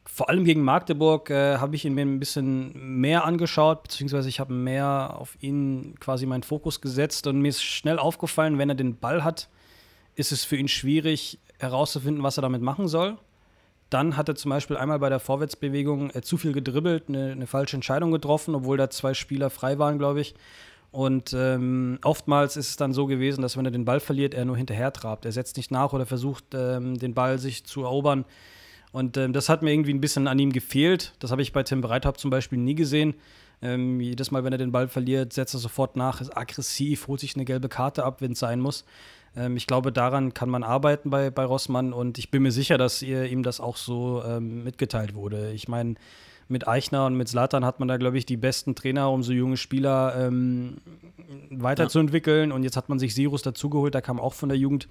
vor 0.06 0.30
allem 0.30 0.46
gegen 0.46 0.62
Magdeburg 0.62 1.30
äh, 1.30 1.58
habe 1.58 1.76
ich 1.76 1.84
ihn 1.84 1.94
mir 1.94 2.04
ein 2.04 2.20
bisschen 2.20 3.00
mehr 3.00 3.26
angeschaut, 3.26 3.84
beziehungsweise 3.84 4.30
ich 4.30 4.40
habe 4.40 4.54
mehr 4.54 5.16
auf 5.18 5.36
ihn 5.42 5.96
quasi 6.00 6.26
meinen 6.26 6.44
Fokus 6.44 6.80
gesetzt 6.80 7.28
und 7.28 7.42
mir 7.42 7.50
ist 7.50 7.64
schnell 7.64 8.00
aufgefallen, 8.00 8.58
wenn 8.58 8.70
er 8.70 8.76
den 8.76 8.98
Ball 8.98 9.24
hat, 9.24 9.50
ist 10.16 10.32
es 10.32 10.46
für 10.46 10.58
ihn 10.58 10.68
schwierig 10.68 11.40
herauszufinden, 11.60 12.24
was 12.24 12.38
er 12.38 12.44
damit 12.44 12.62
machen 12.62 12.88
soll. 12.88 13.18
Dann 13.90 14.18
hat 14.18 14.30
er 14.30 14.36
zum 14.36 14.50
Beispiel 14.50 14.78
einmal 14.78 15.00
bei 15.00 15.10
der 15.10 15.20
Vorwärtsbewegung 15.20 16.12
äh, 16.12 16.22
zu 16.22 16.38
viel 16.38 16.54
gedribbelt, 16.54 17.06
eine, 17.08 17.32
eine, 17.32 17.48
falsche 17.48 17.78
Entscheidung 17.78 18.12
getroffen, 18.12 18.56
obwohl 18.56 18.78
da 18.78 18.90
zwei 18.90 19.14
Spieler 19.14 19.50
frei 19.50 19.78
waren, 19.80 19.98
glaube 19.98 20.22
ich. 20.22 20.36
Und 20.92 21.34
ähm, 21.34 22.00
oftmals 22.04 22.56
ist 22.58 22.70
es 22.70 22.76
dann 22.78 22.94
so 22.94 23.06
gewesen, 23.06 23.42
dass 23.42 23.58
wenn 23.58 23.66
er 23.66 23.72
den 23.72 23.86
Ball 23.86 24.00
verliert, 24.00 24.34
er 24.34 24.46
nur 24.46 24.56
hinterher 24.56 24.94
trabt. 24.94 25.26
Er 25.26 25.32
setzt 25.32 25.58
nicht 25.58 25.72
nach 25.72 25.94
oder 25.94 26.06
versucht, 26.06 26.46
ähm, 26.54 26.98
den 26.98 27.14
Ball 27.14 27.38
sich 27.38 27.66
zu 27.66 27.84
erobern. 27.84 28.24
Und 28.96 29.18
ähm, 29.18 29.34
das 29.34 29.50
hat 29.50 29.62
mir 29.62 29.74
irgendwie 29.74 29.94
ein 29.94 30.00
bisschen 30.00 30.26
an 30.26 30.40
ihm 30.40 30.54
gefehlt. 30.54 31.16
Das 31.20 31.30
habe 31.30 31.42
ich 31.42 31.52
bei 31.52 31.64
Tim 31.64 31.82
Breithaupt 31.82 32.18
zum 32.18 32.32
Beispiel 32.32 32.58
nie 32.58 32.76
gesehen. 32.76 33.14
Ähm, 33.62 34.00
jedes 34.00 34.32
Mal, 34.32 34.46
wenn 34.46 34.54
er 34.54 34.58
den 34.58 34.72
Ball 34.72 34.88
verliert, 34.88 35.34
setzt 35.34 35.54
er 35.54 35.60
sofort 35.60 35.98
nach, 35.98 36.22
ist 36.22 36.36
aggressiv, 36.36 37.10
holt 37.10 37.20
sich 37.20 37.36
eine 37.36 37.44
gelbe 37.44 37.68
Karte 37.68 38.06
ab, 38.06 38.22
wenn 38.22 38.32
es 38.32 38.40
sein 38.40 38.62
muss. 38.62 38.86
Ähm, 39.36 39.58
ich 39.58 39.68
glaube, 39.68 39.92
daran 39.92 40.34
kann 40.34 40.48
man 40.48 40.64
arbeiten 40.64 41.10
bei, 41.10 41.30
bei 41.30 41.44
Rossmann 41.44 41.92
und 41.92 42.18
ich 42.18 42.32
bin 42.32 42.42
mir 42.42 42.54
sicher, 42.54 42.78
dass 42.78 43.02
ihr, 43.02 43.26
ihm 43.26 43.44
das 43.44 43.60
auch 43.60 43.76
so 43.76 44.24
ähm, 44.26 44.64
mitgeteilt 44.64 45.14
wurde. 45.14 45.52
Ich 45.52 45.68
meine, 45.68 45.96
mit 46.48 46.68
Eichner 46.68 47.06
und 47.08 47.16
mit 47.16 47.28
Slatan 47.28 47.66
hat 47.66 47.80
man 47.80 47.88
da, 47.88 47.98
glaube 47.98 48.18
ich, 48.18 48.26
die 48.26 48.38
besten 48.38 48.76
Trainer, 48.76 49.10
um 49.12 49.24
so 49.24 49.34
junge 49.34 49.58
Spieler 49.58 50.16
ähm, 50.18 50.78
weiterzuentwickeln. 51.50 52.50
Ja. 52.50 52.56
Und 52.56 52.64
jetzt 52.64 52.78
hat 52.78 52.88
man 52.90 53.00
sich 53.00 53.16
Sirus 53.16 53.42
dazugeholt, 53.42 53.94
der 53.94 54.02
kam 54.02 54.20
auch 54.20 54.34
von 54.34 54.50
der 54.50 54.58
Jugend. 54.58 54.88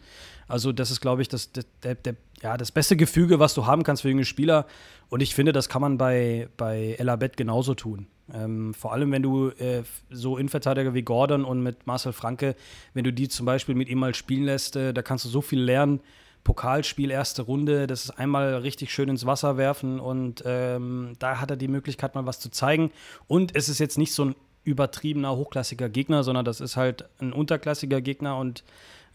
Also, 0.49 0.73
das 0.73 0.91
ist, 0.91 1.01
glaube 1.01 1.23
ich, 1.23 1.29
das, 1.29 1.51
der, 1.53 1.95
der, 1.95 2.17
ja, 2.43 2.57
das 2.57 2.73
beste 2.73 2.97
Gefüge, 2.97 3.39
was 3.39 3.55
du 3.55 3.67
haben 3.67 3.85
kannst 3.85 4.03
für 4.03 4.11
junge 4.11 4.25
Spieler. 4.25 4.67
Und 5.09 5.21
ich 5.21 5.35
finde, 5.35 5.53
das 5.53 5.69
kann 5.69 5.81
man 5.81 5.97
bei, 5.97 6.49
bei 6.57 6.97
Elabet 6.99 7.37
genauso 7.37 7.75
tun. 7.75 8.07
Ähm, 8.33 8.75
vor 8.75 8.93
allem, 8.93 9.13
wenn 9.13 9.23
du 9.23 9.51
äh, 9.51 9.83
so 10.11 10.39
Innenverteidiger 10.39 10.95
wie 10.95 11.03
Gordon 11.03 11.45
und 11.45 11.63
mit 11.63 11.87
Marcel 11.87 12.13
Franke, 12.13 12.57
wenn 12.95 13.05
du 13.05 13.13
die 13.13 13.29
zum 13.29 13.47
Beispiel 13.47 13.75
mit 13.75 13.89
ihm 13.89 13.99
mal 13.99 14.15
spielen 14.15 14.45
lässt, 14.45 14.77
äh, 14.77 14.93
da 14.95 15.03
kannst 15.03 15.25
du 15.25 15.29
so 15.29 15.41
viel 15.41 15.61
lernen. 15.61 16.01
Pokalspiel, 16.45 17.11
erste 17.11 17.43
Runde, 17.43 17.87
das 17.87 18.05
ist 18.05 18.11
einmal 18.11 18.55
richtig 18.57 18.93
schön 18.93 19.09
ins 19.09 19.27
Wasser 19.27 19.57
werfen 19.57 19.99
und 19.99 20.43
ähm, 20.47 21.15
da 21.19 21.41
hat 21.41 21.51
er 21.51 21.57
die 21.57 21.69
Möglichkeit, 21.69 22.15
mal 22.15 22.27
was 22.27 22.39
zu 22.39 22.51
zeigen. 22.51 22.91
Und 23.27 23.57
es 23.57 23.69
ist 23.69 23.79
jetzt 23.79 23.99
nicht 23.99 24.13
so 24.13 24.27
ein 24.27 24.35
übertriebener, 24.63 25.37
hochklassiger 25.37 25.89
Gegner, 25.89 26.23
sondern 26.23 26.45
das 26.45 26.61
ist 26.61 26.77
halt 26.77 27.07
ein 27.19 27.33
unterklassiger 27.33 28.01
Gegner 28.01 28.37
und 28.37 28.63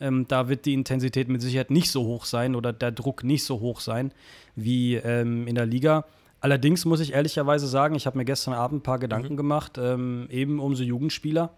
ähm, 0.02 0.28
da 0.28 0.50
wird 0.50 0.66
die 0.66 0.74
Intensität 0.74 1.28
mit 1.30 1.42
Sicherheit 1.42 1.72
nicht 1.72 1.92
so 1.92 2.04
hoch 2.04 2.26
sein 2.26 2.56
oder 2.56 2.74
der 2.74 2.92
Druck 2.92 3.24
nicht 3.24 3.44
so 3.44 3.60
hoch 3.60 3.80
sein 3.80 4.12
wie 4.56 4.96
ähm, 4.96 5.48
in 5.48 5.56
der 5.56 5.66
Liga. 5.66 6.06
Allerdings 6.42 6.86
muss 6.86 7.00
ich 7.00 7.14
ehrlicherweise 7.14 7.68
sagen, 7.68 7.96
ich 7.96 8.06
habe 8.06 8.18
mir 8.18 8.26
gestern 8.26 8.54
Abend 8.54 8.80
ein 8.80 8.84
paar 8.84 9.00
Gedanken 9.00 9.34
mhm. 9.34 9.38
gemacht, 9.38 9.78
ähm, 9.78 10.28
eben 10.32 10.60
um 10.60 10.76
so 10.76 10.84
Jugendspieler. 10.84 11.52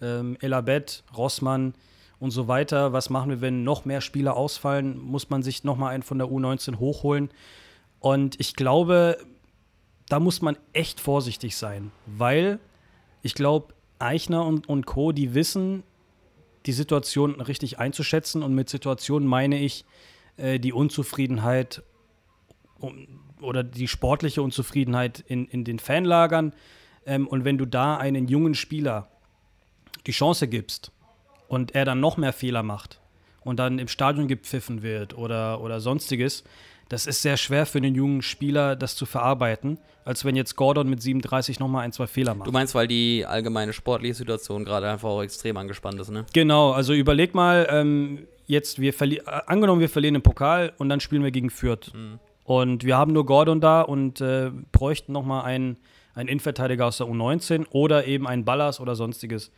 Ähm, 0.00 0.36
Elabet, 0.40 1.04
Rossmann 1.16 1.74
und 2.24 2.30
so 2.30 2.48
weiter. 2.48 2.92
Was 2.92 3.10
machen 3.10 3.28
wir, 3.28 3.40
wenn 3.42 3.62
noch 3.62 3.84
mehr 3.84 4.00
Spieler 4.00 4.34
ausfallen? 4.34 4.98
Muss 4.98 5.28
man 5.28 5.42
sich 5.42 5.62
noch 5.62 5.76
mal 5.76 5.90
einen 5.90 6.02
von 6.02 6.18
der 6.18 6.26
U19 6.28 6.78
hochholen? 6.78 7.28
Und 8.00 8.40
ich 8.40 8.56
glaube, 8.56 9.18
da 10.08 10.18
muss 10.20 10.40
man 10.40 10.56
echt 10.72 11.00
vorsichtig 11.00 11.56
sein, 11.56 11.92
weil 12.06 12.58
ich 13.22 13.34
glaube, 13.34 13.74
Eichner 13.98 14.44
und, 14.44 14.68
und 14.68 14.86
Co., 14.86 15.12
die 15.12 15.34
wissen, 15.34 15.82
die 16.66 16.72
Situation 16.72 17.40
richtig 17.40 17.78
einzuschätzen. 17.78 18.42
Und 18.42 18.54
mit 18.54 18.70
Situation 18.70 19.26
meine 19.26 19.60
ich 19.60 19.84
äh, 20.38 20.58
die 20.58 20.72
Unzufriedenheit 20.72 21.82
um, 22.80 23.06
oder 23.40 23.62
die 23.62 23.86
sportliche 23.86 24.40
Unzufriedenheit 24.40 25.22
in, 25.26 25.46
in 25.46 25.64
den 25.64 25.78
Fanlagern. 25.78 26.54
Ähm, 27.04 27.26
und 27.28 27.44
wenn 27.44 27.58
du 27.58 27.66
da 27.66 27.98
einen 27.98 28.28
jungen 28.28 28.54
Spieler 28.54 29.08
die 30.06 30.12
Chance 30.12 30.48
gibst 30.48 30.90
und 31.48 31.74
er 31.74 31.84
dann 31.84 32.00
noch 32.00 32.16
mehr 32.16 32.32
Fehler 32.32 32.62
macht 32.62 33.00
und 33.42 33.58
dann 33.58 33.78
im 33.78 33.88
Stadion 33.88 34.28
gepfiffen 34.28 34.82
wird 34.82 35.16
oder, 35.16 35.60
oder 35.60 35.80
sonstiges, 35.80 36.44
das 36.88 37.06
ist 37.06 37.22
sehr 37.22 37.36
schwer 37.36 37.66
für 37.66 37.78
einen 37.78 37.94
jungen 37.94 38.22
Spieler, 38.22 38.76
das 38.76 38.94
zu 38.94 39.06
verarbeiten, 39.06 39.78
als 40.04 40.24
wenn 40.24 40.36
jetzt 40.36 40.54
Gordon 40.56 40.88
mit 40.88 41.00
37 41.00 41.58
nochmal 41.58 41.84
ein, 41.84 41.92
zwei 41.92 42.06
Fehler 42.06 42.34
macht. 42.34 42.46
Du 42.46 42.52
meinst, 42.52 42.74
weil 42.74 42.86
die 42.86 43.24
allgemeine 43.26 43.72
sportliche 43.72 44.14
Situation 44.14 44.64
gerade 44.64 44.90
einfach 44.90 45.08
auch 45.08 45.22
extrem 45.22 45.56
angespannt 45.56 45.98
ist, 46.00 46.10
ne? 46.10 46.26
Genau, 46.32 46.72
also 46.72 46.92
überleg 46.92 47.34
mal, 47.34 47.66
ähm, 47.70 48.26
jetzt, 48.46 48.80
wir 48.80 48.92
verlieren, 48.92 49.26
äh, 49.26 49.40
angenommen, 49.46 49.80
wir 49.80 49.88
verlieren 49.88 50.14
den 50.14 50.22
Pokal 50.22 50.72
und 50.78 50.88
dann 50.88 51.00
spielen 51.00 51.22
wir 51.22 51.30
gegen 51.30 51.50
Fürth. 51.50 51.92
Mhm. 51.94 52.18
Und 52.44 52.84
wir 52.84 52.98
haben 52.98 53.14
nur 53.14 53.24
Gordon 53.24 53.60
da 53.60 53.80
und 53.80 54.20
äh, 54.20 54.50
bräuchten 54.70 55.12
nochmal 55.12 55.44
einen, 55.44 55.78
einen 56.14 56.28
Innenverteidiger 56.28 56.86
aus 56.86 56.98
der 56.98 57.06
U19 57.06 57.66
oder 57.70 58.06
eben 58.06 58.26
einen 58.26 58.44
Ballas 58.44 58.80
oder 58.80 58.94
sonstiges. 58.94 59.50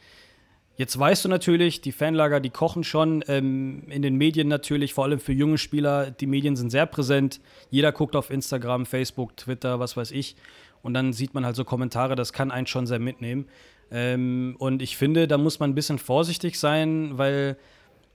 Jetzt 0.76 0.99
weißt 0.99 1.25
du 1.25 1.28
natürlich, 1.30 1.80
die 1.80 1.92
Fanlager, 1.92 2.38
die 2.38 2.50
kochen 2.50 2.85
schon. 2.85 3.25
Ähm, 3.28 3.85
in 3.88 4.02
den 4.02 4.16
Medien 4.16 4.49
natürlich, 4.49 4.92
vor 4.92 5.04
allem 5.04 5.21
für 5.21 5.33
junge 5.33 5.56
Spieler, 5.56 6.11
die 6.11 6.26
Medien 6.26 6.54
sind 6.54 6.71
sehr 6.71 6.87
präsent. 6.87 7.40
Jeder 7.71 7.92
guckt 7.92 8.14
auf 8.14 8.30
Instagram, 8.30 8.85
Facebook, 8.85 9.37
Twitter, 9.37 9.80
was 9.80 9.97
weiß 9.97 10.11
ich. 10.11 10.37
Und 10.83 10.95
dann 10.95 11.12
sieht 11.12 11.33
man 11.33 11.47
halt 11.47 11.56
so 11.56 11.64
Kommentare, 11.64 12.14
das 12.14 12.33
kann 12.33 12.50
einen 12.50 12.66
schon 12.66 12.87
sehr 12.87 12.99
mitnehmen. 12.99 13.47
Ähm, 13.90 14.54
und 14.59 14.83
ich 14.83 14.97
finde, 14.97 15.26
da 15.26 15.38
muss 15.38 15.59
man 15.61 15.71
ein 15.71 15.75
bisschen 15.75 15.99
vorsichtig 15.99 16.59
sein, 16.59 17.16
weil 17.16 17.56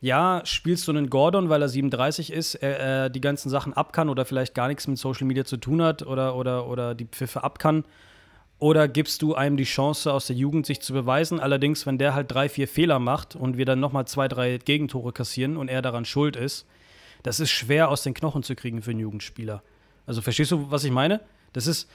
ja, 0.02 0.42
spielst 0.46 0.88
du 0.88 0.92
einen 0.92 1.10
Gordon, 1.10 1.50
weil 1.50 1.62
er 1.62 1.70
37 1.70 2.34
ist, 2.34 2.56
er, 2.56 2.80
er, 2.80 3.10
die 3.10 3.22
ganzen 3.22 3.50
Sachen 3.50 3.74
ab 3.74 3.94
kann 3.94 4.10
oder 4.10 4.26
vielleicht 4.26 4.56
gar 4.56 4.68
nichts 4.68 4.88
mit 4.88 4.98
Social 4.98 5.28
Media 5.28 5.46
zu 5.46 5.58
tun 5.58 5.82
hat 5.82 6.02
oder, 6.04 6.36
oder, 6.36 6.68
oder 6.68 6.96
die 6.96 7.06
Pfiffe 7.06 7.44
ab 7.44 7.60
kann. 7.60 7.86
Oder 8.62 8.88
gibst 8.88 9.24
du 9.24 9.34
einem 9.34 9.58
die 9.58 9.64
Chance 9.64 10.14
aus 10.14 10.28
der 10.28 10.36
Jugend, 10.36 10.68
sich 10.68 10.82
zu 10.82 10.94
beweisen? 10.94 11.40
Allerdings, 11.40 11.88
wenn 11.88 11.98
der 11.98 12.14
halt 12.14 12.32
drei, 12.32 12.48
vier 12.48 12.68
Fehler 12.68 13.00
macht 13.00 13.36
und 13.36 13.58
wir 13.58 13.66
dann 13.66 13.80
nochmal 13.80 14.06
zwei, 14.06 14.28
drei 14.28 14.60
Gegentore 14.60 15.12
kassieren 15.14 15.58
und 15.58 15.68
er 15.68 15.82
daran 15.82 16.06
schuld 16.06 16.36
ist, 16.36 16.68
das 17.24 17.40
ist 17.40 17.50
schwer 17.50 17.90
aus 17.90 18.04
den 18.04 18.14
Knochen 18.14 18.44
zu 18.44 18.54
kriegen 18.56 18.84
für 18.84 18.92
einen 18.92 19.00
Jugendspieler. 19.00 19.64
Also 20.06 20.22
verstehst 20.22 20.52
du, 20.52 20.70
was 20.70 20.84
ich 20.84 20.92
meine? 20.92 21.22
Das 21.54 21.66
ist, 21.66 21.90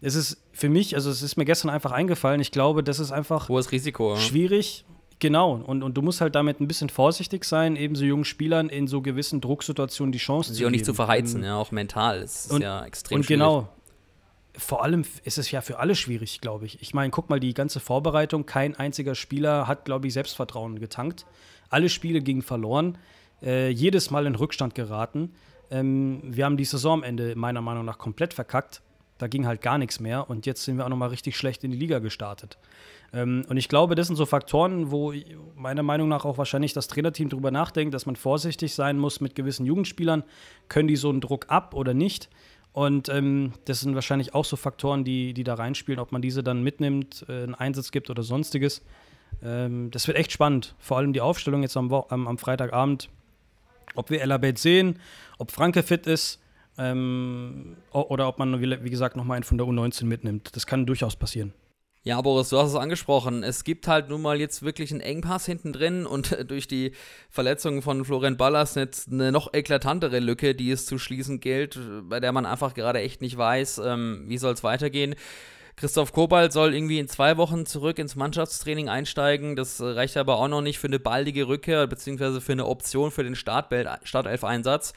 es 0.00 0.14
ist 0.14 0.40
für 0.52 0.68
mich, 0.68 0.94
also 0.94 1.10
es 1.10 1.22
ist 1.22 1.36
mir 1.36 1.44
gestern 1.44 1.70
einfach 1.70 1.90
eingefallen, 1.90 2.40
ich 2.40 2.52
glaube, 2.52 2.84
das 2.84 3.00
ist 3.00 3.10
einfach 3.10 3.48
hohes 3.48 3.72
Risiko. 3.72 4.14
Schwierig. 4.14 4.84
Genau, 5.18 5.54
und, 5.54 5.82
und 5.82 5.96
du 5.96 6.02
musst 6.02 6.20
halt 6.20 6.36
damit 6.36 6.60
ein 6.60 6.68
bisschen 6.68 6.88
vorsichtig 6.88 7.44
sein, 7.44 7.74
eben 7.74 7.96
so 7.96 8.04
jungen 8.04 8.24
Spielern 8.24 8.68
in 8.68 8.86
so 8.86 9.02
gewissen 9.02 9.40
Drucksituationen 9.40 10.12
die 10.12 10.18
Chance 10.18 10.50
Sie 10.50 10.54
zu 10.54 10.58
geben. 10.58 10.58
Sie 10.58 10.66
auch 10.66 10.70
nicht 10.70 10.84
zu 10.84 10.94
verheizen, 10.94 11.38
ähm, 11.38 11.46
ja, 11.46 11.56
auch 11.56 11.72
mental. 11.72 12.20
Das 12.20 12.46
ist 12.46 12.52
und, 12.52 12.62
ja 12.62 12.84
extrem 12.84 13.16
und 13.16 13.24
schwierig. 13.24 13.40
genau, 13.40 13.68
vor 14.56 14.84
allem 14.84 15.04
ist 15.24 15.38
es 15.38 15.50
ja 15.50 15.60
für 15.60 15.78
alle 15.78 15.94
schwierig, 15.94 16.40
glaube 16.40 16.66
ich. 16.66 16.80
Ich 16.82 16.94
meine, 16.94 17.10
guck 17.10 17.30
mal, 17.30 17.40
die 17.40 17.54
ganze 17.54 17.80
Vorbereitung, 17.80 18.46
kein 18.46 18.74
einziger 18.76 19.14
Spieler 19.14 19.66
hat, 19.66 19.84
glaube 19.84 20.06
ich, 20.06 20.12
Selbstvertrauen 20.12 20.78
getankt. 20.78 21.26
Alle 21.70 21.88
Spiele 21.88 22.20
gingen 22.20 22.42
verloren, 22.42 22.98
äh, 23.42 23.70
jedes 23.70 24.10
Mal 24.10 24.26
in 24.26 24.34
Rückstand 24.34 24.74
geraten. 24.74 25.32
Ähm, 25.70 26.20
wir 26.24 26.44
haben 26.44 26.58
die 26.58 26.66
Saison 26.66 26.98
am 26.98 27.02
Ende 27.02 27.34
meiner 27.34 27.62
Meinung 27.62 27.84
nach 27.84 27.98
komplett 27.98 28.34
verkackt. 28.34 28.82
Da 29.18 29.28
ging 29.28 29.46
halt 29.46 29.62
gar 29.62 29.78
nichts 29.78 30.00
mehr 30.00 30.28
und 30.28 30.46
jetzt 30.46 30.64
sind 30.64 30.76
wir 30.76 30.84
auch 30.84 30.88
nochmal 30.88 31.10
richtig 31.10 31.36
schlecht 31.36 31.64
in 31.64 31.70
die 31.70 31.76
Liga 31.76 32.00
gestartet. 32.00 32.58
Ähm, 33.12 33.44
und 33.48 33.56
ich 33.56 33.68
glaube, 33.68 33.94
das 33.94 34.06
sind 34.06 34.16
so 34.16 34.26
Faktoren, 34.26 34.90
wo 34.90 35.14
meiner 35.54 35.82
Meinung 35.82 36.08
nach 36.08 36.24
auch 36.24 36.38
wahrscheinlich 36.38 36.72
das 36.72 36.88
Trainerteam 36.88 37.28
darüber 37.28 37.50
nachdenkt, 37.50 37.94
dass 37.94 38.04
man 38.04 38.16
vorsichtig 38.16 38.74
sein 38.74 38.98
muss 38.98 39.20
mit 39.20 39.34
gewissen 39.34 39.64
Jugendspielern. 39.64 40.24
Können 40.68 40.88
die 40.88 40.96
so 40.96 41.08
einen 41.08 41.20
Druck 41.20 41.46
ab 41.48 41.74
oder 41.74 41.94
nicht? 41.94 42.28
Und 42.72 43.08
ähm, 43.10 43.52
das 43.66 43.80
sind 43.80 43.94
wahrscheinlich 43.94 44.34
auch 44.34 44.44
so 44.44 44.56
Faktoren, 44.56 45.04
die, 45.04 45.34
die 45.34 45.44
da 45.44 45.54
reinspielen, 45.54 46.00
ob 46.00 46.10
man 46.10 46.22
diese 46.22 46.42
dann 46.42 46.62
mitnimmt, 46.62 47.26
äh, 47.28 47.42
einen 47.42 47.54
Einsatz 47.54 47.90
gibt 47.90 48.08
oder 48.08 48.22
sonstiges. 48.22 48.82
Ähm, 49.42 49.90
das 49.90 50.06
wird 50.06 50.16
echt 50.16 50.32
spannend. 50.32 50.74
Vor 50.78 50.96
allem 50.96 51.12
die 51.12 51.20
Aufstellung 51.20 51.62
jetzt 51.62 51.76
am, 51.76 51.92
am, 51.92 52.26
am 52.26 52.38
Freitagabend. 52.38 53.10
Ob 53.94 54.08
wir 54.08 54.22
Elabet 54.22 54.58
sehen, 54.58 54.98
ob 55.38 55.50
Franke 55.50 55.82
fit 55.82 56.06
ist 56.06 56.40
ähm, 56.78 57.76
oder 57.90 58.26
ob 58.26 58.38
man, 58.38 58.60
wie, 58.62 58.84
wie 58.84 58.90
gesagt, 58.90 59.16
nochmal 59.16 59.36
einen 59.36 59.44
von 59.44 59.58
der 59.58 59.66
U19 59.66 60.06
mitnimmt. 60.06 60.56
Das 60.56 60.66
kann 60.66 60.86
durchaus 60.86 61.16
passieren. 61.16 61.52
Ja, 62.04 62.20
Boris, 62.20 62.48
du 62.48 62.58
hast 62.58 62.70
es 62.70 62.74
angesprochen. 62.74 63.44
Es 63.44 63.62
gibt 63.62 63.86
halt 63.86 64.08
nun 64.08 64.22
mal 64.22 64.40
jetzt 64.40 64.64
wirklich 64.64 64.90
einen 64.90 65.00
Engpass 65.00 65.46
hinten 65.46 65.72
drin 65.72 66.04
und 66.04 66.36
durch 66.50 66.66
die 66.66 66.92
Verletzungen 67.30 67.80
von 67.80 68.04
Florian 68.04 68.36
Ballas 68.36 68.74
jetzt 68.74 69.12
eine 69.12 69.30
noch 69.30 69.54
eklatantere 69.54 70.18
Lücke, 70.18 70.56
die 70.56 70.72
es 70.72 70.84
zu 70.84 70.98
schließen 70.98 71.38
gilt, 71.38 71.78
bei 72.08 72.18
der 72.18 72.32
man 72.32 72.44
einfach 72.44 72.74
gerade 72.74 72.98
echt 72.98 73.20
nicht 73.20 73.36
weiß, 73.36 73.82
ähm, 73.84 74.24
wie 74.26 74.38
soll 74.38 74.52
es 74.52 74.64
weitergehen. 74.64 75.14
Christoph 75.76 76.12
Kobalt 76.12 76.52
soll 76.52 76.74
irgendwie 76.74 76.98
in 76.98 77.06
zwei 77.06 77.36
Wochen 77.36 77.66
zurück 77.66 78.00
ins 78.00 78.16
Mannschaftstraining 78.16 78.88
einsteigen. 78.88 79.54
Das 79.54 79.80
reicht 79.80 80.16
aber 80.16 80.38
auch 80.38 80.48
noch 80.48 80.60
nicht 80.60 80.80
für 80.80 80.88
eine 80.88 80.98
baldige 80.98 81.46
Rückkehr, 81.46 81.86
beziehungsweise 81.86 82.40
für 82.40 82.52
eine 82.52 82.66
Option 82.66 83.12
für 83.12 83.22
den 83.22 83.36
Startelf-Einsatz. 83.36 84.92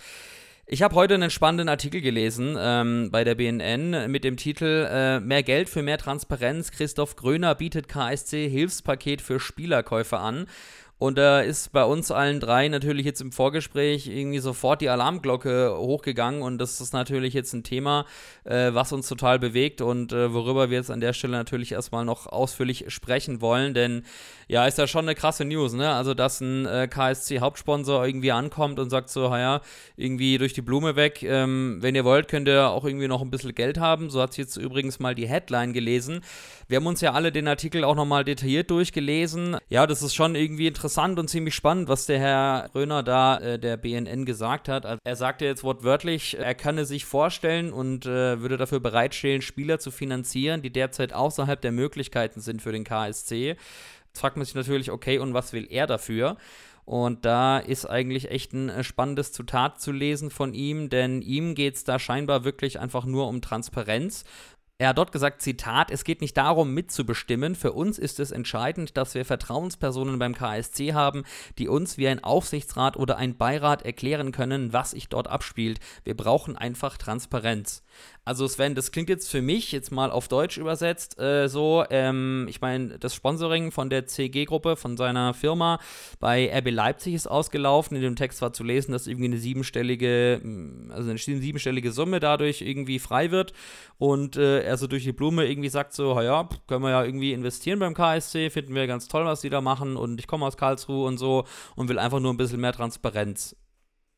Ich 0.68 0.82
habe 0.82 0.96
heute 0.96 1.14
einen 1.14 1.30
spannenden 1.30 1.70
Artikel 1.70 2.02
gelesen 2.02 2.58
ähm, 2.60 3.10
bei 3.12 3.24
der 3.24 3.36
BNN 3.36 4.10
mit 4.10 4.24
dem 4.24 4.36
Titel 4.36 4.88
äh, 4.90 5.20
Mehr 5.20 5.44
Geld 5.44 5.70
für 5.70 5.84
mehr 5.84 6.00
Transparenz. 6.00 6.72
Christoph 6.72 7.16
Gröner 7.16 7.54
bietet 7.54 7.88
KSC 7.88 8.50
Hilfspaket 8.50 9.22
für 9.22 9.40
Spielerkäufe 9.40 10.18
an. 10.18 10.48
Und 10.98 11.18
da 11.18 11.42
ist 11.42 11.74
bei 11.74 11.84
uns 11.84 12.10
allen 12.10 12.40
drei 12.40 12.70
natürlich 12.70 13.06
jetzt 13.06 13.20
im 13.20 13.34
Vorgespräch 13.34 14.08
irgendwie 14.08 14.40
sofort 14.40 14.80
die 14.80 14.88
Alarmglocke 14.88 15.76
hochgegangen. 15.78 16.42
Und 16.42 16.58
das 16.58 16.80
ist 16.80 16.94
natürlich 16.94 17.34
jetzt 17.34 17.52
ein 17.52 17.64
Thema, 17.64 18.06
äh, 18.46 18.74
was 18.74 18.94
uns 18.94 19.10
total 19.10 19.38
bewegt 19.38 19.82
und 19.82 20.14
äh, 20.14 20.34
worüber 20.34 20.70
wir 20.70 20.78
jetzt 20.78 20.92
an 20.92 21.02
der 21.02 21.12
Stelle 21.12 21.34
natürlich 21.34 21.74
erstmal 21.74 22.06
noch 22.06 22.28
ausführlich 22.28 22.86
sprechen 22.88 23.42
wollen. 23.42 23.74
Denn 23.74 24.04
ja, 24.48 24.66
ist 24.66 24.78
ja 24.78 24.88
schon 24.88 25.04
eine 25.04 25.16
krasse 25.16 25.44
News, 25.44 25.74
ne? 25.74 25.92
Also, 25.92 26.14
dass 26.14 26.40
ein 26.40 26.66
äh, 26.66 26.88
KSC-Hauptsponsor 26.88 28.06
irgendwie 28.06 28.32
ankommt 28.32 28.80
und 28.80 28.90
sagt 28.90 29.10
so, 29.10 29.26
ja, 29.36 29.60
irgendwie 29.98 30.38
durch 30.38 30.54
die 30.54 30.62
Blume 30.62 30.96
weg, 30.96 31.24
ähm, 31.24 31.80
wenn 31.82 31.96
ihr 31.96 32.06
wollt, 32.06 32.30
könnt 32.30 32.48
ihr 32.48 32.70
auch 32.70 32.86
irgendwie 32.86 33.10
noch 33.10 33.22
ein 33.22 33.32
bisschen 33.32 33.54
Geld 33.54 33.80
haben. 33.80 34.10
So 34.10 34.22
hat 34.22 34.34
sie 34.34 34.42
jetzt 34.44 34.56
übrigens 34.56 35.00
mal 35.00 35.14
die 35.14 35.28
Headline 35.28 35.74
gelesen. 35.74 36.22
Wir 36.70 36.78
haben 36.78 36.88
uns 36.88 37.02
ja 37.02 37.12
alle 37.12 37.34
den 37.34 37.48
Artikel 37.50 37.84
auch 37.84 37.96
nochmal 37.96 38.24
detailliert 38.24 38.72
durchgelesen. 38.72 39.58
Ja, 39.68 39.88
das 39.88 40.02
ist 40.02 40.16
schon 40.16 40.36
irgendwie 40.36 40.68
interessant 40.68 40.85
und 41.20 41.30
ziemlich 41.30 41.56
spannend, 41.56 41.90
was 41.90 42.06
der 42.06 42.20
Herr 42.20 42.70
Röner 42.74 43.04
da 43.04 43.38
äh, 43.38 43.60
der 43.60 43.78
BNN 43.78 44.26
gesagt 44.26 44.70
hat. 44.70 44.86
Also 44.86 45.00
er 45.04 45.16
sagte 45.16 45.46
jetzt 45.46 45.64
wortwörtlich, 45.64 46.38
er 46.38 46.56
könne 46.56 46.86
sich 46.86 47.06
vorstellen 47.06 47.74
und 47.74 48.06
äh, 48.06 48.42
würde 48.42 48.58
dafür 48.58 48.80
bereitstellen, 48.80 49.42
Spieler 49.42 49.80
zu 49.80 49.92
finanzieren, 49.92 50.62
die 50.62 50.72
derzeit 50.72 51.14
außerhalb 51.14 51.60
der 51.62 51.72
Möglichkeiten 51.72 52.42
sind 52.42 52.62
für 52.62 52.72
den 52.72 52.84
KSC. 52.84 53.56
Jetzt 54.08 54.20
fragt 54.20 54.38
man 54.38 54.46
sich 54.46 54.56
natürlich, 54.56 54.92
okay, 54.92 55.18
und 55.20 55.34
was 55.34 55.54
will 55.54 55.68
er 55.70 55.88
dafür? 55.88 56.38
Und 56.86 57.26
da 57.26 57.58
ist 57.58 57.88
eigentlich 57.88 58.30
echt 58.30 58.54
ein 58.54 58.70
äh, 58.70 58.84
spannendes 58.84 59.32
Zitat 59.32 59.82
zu 59.82 59.92
lesen 59.92 60.30
von 60.30 60.54
ihm, 60.54 60.90
denn 60.90 61.24
ihm 61.24 61.56
geht 61.56 61.76
es 61.76 61.84
da 61.84 61.98
scheinbar 61.98 62.46
wirklich 62.46 62.80
einfach 62.80 63.06
nur 63.06 63.28
um 63.28 63.42
Transparenz. 63.42 64.24
Er 64.78 64.90
hat 64.90 64.98
dort 64.98 65.14
gesagt, 65.14 65.42
Zitat, 65.42 65.90
es 65.90 66.04
geht 66.04 66.20
nicht 66.20 66.36
darum, 66.36 66.74
mitzubestimmen. 66.74 67.56
Für 67.56 67.72
uns 67.72 67.98
ist 67.98 68.20
es 68.20 68.32
entscheidend, 68.32 68.98
dass 68.98 69.16
wir 69.16 69.24
Vertrauenspersonen 69.24 70.20
beim 70.20 70.36
KSC 70.36 70.94
haben, 70.94 71.24
die 71.58 71.70
uns 71.70 71.98
wie 71.98 72.10
ein 72.10 72.22
Aufsichtsrat 72.22 72.98
oder 72.98 73.16
ein 73.16 73.38
Beirat 73.38 73.84
erklären 73.84 74.34
können, 74.34 74.74
was 74.74 74.92
sich 74.92 75.08
dort 75.08 75.30
abspielt. 75.30 75.80
Wir 76.04 76.18
brauchen 76.18 76.58
einfach 76.58 76.98
Transparenz. 76.98 77.84
Also 78.28 78.48
Sven, 78.48 78.74
das 78.74 78.92
klingt 78.92 79.08
jetzt 79.08 79.30
für 79.30 79.44
mich, 79.44 79.72
jetzt 79.72 79.92
mal 79.92 80.10
auf 80.10 80.28
Deutsch 80.28 80.58
übersetzt, 80.58 81.20
äh, 81.20 81.48
so, 81.48 81.86
ähm, 81.92 82.48
ich 82.50 82.60
meine, 82.60 82.98
das 82.98 83.14
Sponsoring 83.14 83.72
von 83.72 83.92
der 83.92 84.08
CG-Gruppe, 84.08 84.76
von 84.78 84.98
seiner 84.98 85.36
Firma 85.36 85.80
bei 86.20 86.52
RB 86.52 86.72
Leipzig 86.72 87.14
ist 87.14 87.28
ausgelaufen. 87.28 87.96
In 87.96 88.02
dem 88.02 88.16
Text 88.16 88.42
war 88.42 88.52
zu 88.52 88.64
lesen, 88.64 88.94
dass 88.94 89.06
irgendwie 89.06 89.28
eine 89.28 89.38
siebenstellige, 89.38 90.42
mm, 90.44 90.92
also 90.92 91.12
eine 91.12 91.20
siebenstellige 91.20 91.92
Summe 91.92 92.20
dadurch 92.20 92.64
irgendwie 92.64 92.98
frei 92.98 93.30
wird 93.30 93.54
und 94.00 94.38
äh, 94.38 94.62
er 94.62 94.78
so 94.78 94.88
durch 94.88 95.04
die 95.04 95.14
Blume 95.14 95.46
irgendwie 95.46 95.70
sagt 95.70 95.94
so, 95.94 96.20
ja, 96.20 96.50
können 96.66 96.82
wir 96.82 96.90
ja 96.90 97.04
irgendwie 97.04 97.32
investieren 97.32 97.78
beim 97.78 97.94
KSC, 97.94 98.50
finden 98.50 98.74
wir 98.74 98.88
ganz 98.88 99.08
toll, 99.08 99.26
was 99.26 99.42
die 99.42 99.52
da 99.52 99.62
machen 99.62 99.98
und 99.98 100.20
ich 100.20 100.26
komme 100.26 100.48
aus 100.48 100.58
Karlsruhe 100.58 101.06
und 101.06 101.20
so 101.20 101.46
und 101.76 101.90
will 101.90 102.00
einfach 102.00 102.20
nur 102.20 102.34
ein 102.34 102.38
bisschen 102.38 102.60
mehr 102.60 102.74
Transparenz. 102.74 103.56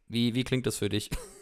Wie, 0.07 0.33
wie 0.33 0.45
klingt 0.45 0.65
das 0.65 0.77
für 0.77 0.87
dich? 0.87 1.09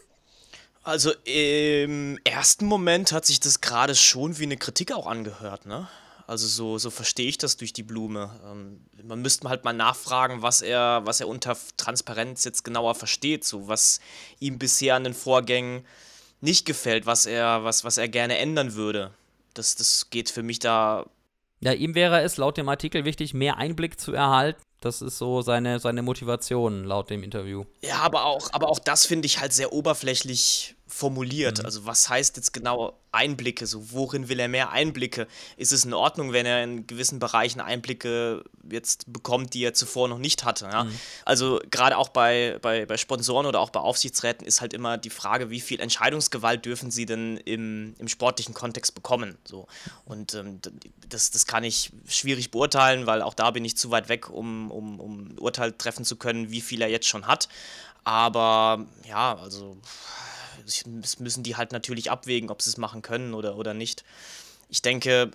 Also 0.85 1.11
im 1.23 2.19
ersten 2.23 2.67
Moment 2.67 3.11
hat 3.11 3.25
sich 3.25 3.39
das 3.39 3.59
gerade 3.59 3.95
schon 3.95 4.37
wie 4.37 4.43
eine 4.43 4.55
Kritik 4.55 4.91
auch 4.91 5.07
angehört, 5.07 5.65
ne? 5.65 5.87
Also 6.27 6.47
so, 6.47 6.77
so 6.77 6.91
verstehe 6.91 7.27
ich 7.27 7.39
das 7.39 7.57
durch 7.57 7.73
die 7.73 7.81
Blume. 7.81 8.39
Ähm, 8.45 8.85
man 9.03 9.19
müsste 9.19 9.49
halt 9.49 9.63
mal 9.63 9.73
nachfragen, 9.73 10.43
was 10.43 10.61
er, 10.61 11.01
was 11.03 11.21
er 11.21 11.27
unter 11.27 11.57
Transparenz 11.77 12.43
jetzt 12.43 12.63
genauer 12.63 12.93
versteht, 12.93 13.43
so 13.43 13.67
was 13.67 13.99
ihm 14.39 14.59
bisher 14.59 14.95
an 14.95 15.03
den 15.03 15.15
Vorgängen 15.15 15.85
nicht 16.39 16.67
gefällt, 16.67 17.07
was 17.07 17.25
er, 17.25 17.63
was, 17.63 17.83
was 17.83 17.97
er 17.97 18.07
gerne 18.07 18.37
ändern 18.37 18.75
würde. 18.75 19.11
Das, 19.55 19.75
das 19.75 20.11
geht 20.11 20.29
für 20.29 20.43
mich 20.43 20.59
da. 20.59 21.07
Ja, 21.61 21.73
ihm 21.73 21.95
wäre 21.95 22.21
es 22.21 22.37
laut 22.37 22.57
dem 22.57 22.69
Artikel 22.69 23.05
wichtig, 23.05 23.33
mehr 23.33 23.57
Einblick 23.57 23.99
zu 23.99 24.13
erhalten. 24.13 24.61
Das 24.81 25.01
ist 25.01 25.17
so 25.17 25.41
seine, 25.41 25.79
seine 25.79 26.03
Motivation 26.03 26.83
laut 26.83 27.09
dem 27.09 27.23
Interview. 27.23 27.65
Ja, 27.81 27.97
aber 28.01 28.25
auch, 28.25 28.53
aber 28.53 28.69
auch 28.69 28.77
das 28.77 29.07
finde 29.07 29.25
ich 29.25 29.39
halt 29.39 29.51
sehr 29.51 29.73
oberflächlich 29.73 30.74
formuliert. 30.95 31.59
Mhm. 31.59 31.65
Also 31.65 31.85
was 31.85 32.07
heißt 32.07 32.37
jetzt 32.37 32.53
genau 32.53 32.97
Einblicke? 33.11 33.67
So 33.67 33.91
worin 33.91 34.29
will 34.29 34.39
er 34.39 34.47
mehr 34.47 34.71
Einblicke? 34.71 35.27
Ist 35.57 35.73
es 35.73 35.83
in 35.83 35.93
Ordnung, 35.93 36.31
wenn 36.31 36.45
er 36.45 36.63
in 36.63 36.87
gewissen 36.87 37.19
Bereichen 37.19 37.59
Einblicke 37.59 38.45
jetzt 38.71 39.11
bekommt, 39.11 39.53
die 39.53 39.63
er 39.65 39.73
zuvor 39.73 40.07
noch 40.07 40.19
nicht 40.19 40.45
hatte? 40.45 40.65
Ja? 40.71 40.85
Mhm. 40.85 40.99
Also 41.25 41.59
gerade 41.69 41.97
auch 41.97 42.07
bei, 42.07 42.59
bei, 42.61 42.85
bei 42.85 42.95
Sponsoren 42.95 43.45
oder 43.45 43.59
auch 43.59 43.71
bei 43.71 43.81
Aufsichtsräten 43.81 44.47
ist 44.47 44.61
halt 44.61 44.73
immer 44.73 44.97
die 44.97 45.09
Frage, 45.09 45.49
wie 45.49 45.59
viel 45.59 45.81
Entscheidungsgewalt 45.81 46.65
dürfen 46.65 46.91
sie 46.91 47.05
denn 47.05 47.37
im, 47.37 47.95
im 47.97 48.07
sportlichen 48.07 48.53
Kontext 48.53 48.95
bekommen? 48.95 49.37
So. 49.43 49.67
Und 50.05 50.33
ähm, 50.33 50.61
das, 51.09 51.29
das 51.29 51.45
kann 51.45 51.65
ich 51.65 51.91
schwierig 52.07 52.51
beurteilen, 52.51 53.05
weil 53.05 53.21
auch 53.21 53.33
da 53.33 53.51
bin 53.51 53.65
ich 53.65 53.75
zu 53.75 53.91
weit 53.91 54.07
weg, 54.07 54.29
um, 54.29 54.71
um, 54.71 55.01
um 55.01 55.37
Urteil 55.39 55.73
treffen 55.73 56.05
zu 56.05 56.15
können, 56.15 56.51
wie 56.51 56.61
viel 56.61 56.81
er 56.81 56.89
jetzt 56.89 57.07
schon 57.07 57.27
hat. 57.27 57.49
Aber 58.05 58.85
ja, 59.09 59.35
also 59.35 59.77
das 60.65 61.19
müssen 61.19 61.43
die 61.43 61.55
halt 61.55 61.71
natürlich 61.71 62.11
abwägen, 62.11 62.49
ob 62.49 62.61
sie 62.61 62.69
es 62.69 62.77
machen 62.77 63.01
können 63.01 63.33
oder, 63.33 63.57
oder 63.57 63.73
nicht. 63.73 64.03
Ich 64.69 64.81
denke, 64.81 65.31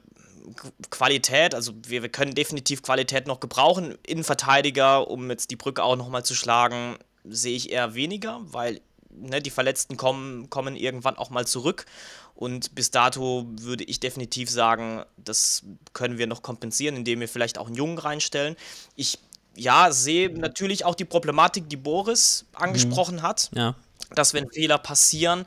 Qualität, 0.91 1.55
also 1.55 1.73
wir, 1.87 2.03
wir 2.03 2.09
können 2.09 2.35
definitiv 2.35 2.83
Qualität 2.83 3.27
noch 3.27 3.41
gebrauchen. 3.41 3.97
Innenverteidiger, 4.07 5.09
um 5.09 5.31
jetzt 5.31 5.51
die 5.51 5.57
Brücke 5.57 5.83
auch 5.83 5.97
nochmal 5.97 6.25
zu 6.25 6.35
schlagen, 6.35 6.97
sehe 7.25 7.57
ich 7.57 7.71
eher 7.71 7.95
weniger, 7.95 8.41
weil 8.43 8.81
ne, 9.11 9.41
die 9.41 9.51
Verletzten 9.51 9.97
kommen, 9.97 10.51
kommen 10.51 10.77
irgendwann 10.77 11.17
auch 11.17 11.31
mal 11.31 11.47
zurück. 11.47 11.87
Und 12.35 12.75
bis 12.75 12.91
dato 12.91 13.47
würde 13.51 13.85
ich 13.85 14.01
definitiv 14.01 14.51
sagen, 14.51 15.05
das 15.19 15.63
können 15.93 16.17
wir 16.17 16.27
noch 16.27 16.43
kompensieren, 16.43 16.97
indem 16.97 17.21
wir 17.21 17.29
vielleicht 17.29 17.59
auch 17.59 17.67
einen 17.67 17.77
Jungen 17.77 17.99
reinstellen. 17.99 18.57
Ich 18.97 19.19
ja, 19.57 19.93
sehe 19.93 20.31
natürlich 20.31 20.85
auch 20.85 20.95
die 20.95 21.05
Problematik, 21.05 21.69
die 21.69 21.77
Boris 21.77 22.47
angesprochen 22.55 23.17
mhm. 23.17 23.23
hat. 23.23 23.51
Ja 23.55 23.77
dass 24.15 24.35
wenn 24.35 24.51
Fehler 24.51 24.79
passieren 24.79 25.47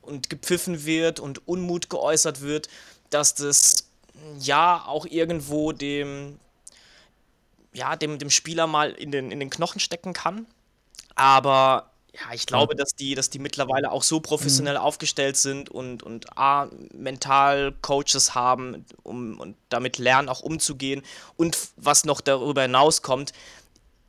und 0.00 0.30
gepfiffen 0.30 0.84
wird 0.84 1.20
und 1.20 1.46
Unmut 1.46 1.90
geäußert 1.90 2.40
wird, 2.40 2.68
dass 3.10 3.34
das 3.34 3.88
ja 4.38 4.84
auch 4.86 5.06
irgendwo 5.06 5.72
dem, 5.72 6.38
ja, 7.72 7.96
dem, 7.96 8.18
dem 8.18 8.30
Spieler 8.30 8.66
mal 8.66 8.92
in 8.92 9.10
den, 9.10 9.30
in 9.30 9.40
den 9.40 9.50
Knochen 9.50 9.80
stecken 9.80 10.12
kann. 10.12 10.46
Aber 11.14 11.92
ja, 12.14 12.34
ich 12.34 12.44
glaube, 12.44 12.76
dass 12.76 12.94
die, 12.94 13.14
dass 13.14 13.30
die 13.30 13.38
mittlerweile 13.38 13.90
auch 13.90 14.02
so 14.02 14.20
professionell 14.20 14.74
mhm. 14.74 14.82
aufgestellt 14.82 15.36
sind 15.36 15.70
und, 15.70 16.02
und 16.02 16.36
A, 16.36 16.68
mental 16.92 17.72
Coaches 17.80 18.34
haben, 18.34 18.84
um 19.02 19.40
und 19.40 19.56
damit 19.70 19.96
lernen, 19.96 20.28
auch 20.28 20.40
umzugehen. 20.40 21.02
Und 21.36 21.56
was 21.76 22.04
noch 22.04 22.20
darüber 22.20 22.62
hinauskommt, 22.62 23.32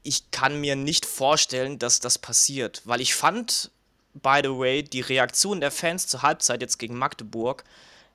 ich 0.04 0.32
kann 0.32 0.60
mir 0.60 0.76
nicht 0.76 1.06
vorstellen, 1.06 1.80
dass 1.80 2.02
das 2.02 2.18
passiert. 2.18 2.82
Weil 2.84 3.00
ich 3.00 3.16
fand, 3.16 3.72
by 4.14 4.42
the 4.44 4.50
way, 4.50 4.84
die 4.84 5.02
Reaktion 5.02 5.62
der 5.62 5.72
Fans 5.72 6.08
zur 6.08 6.22
Halbzeit 6.22 6.62
jetzt 6.62 6.78
gegen 6.78 6.98
Magdeburg, 6.98 7.64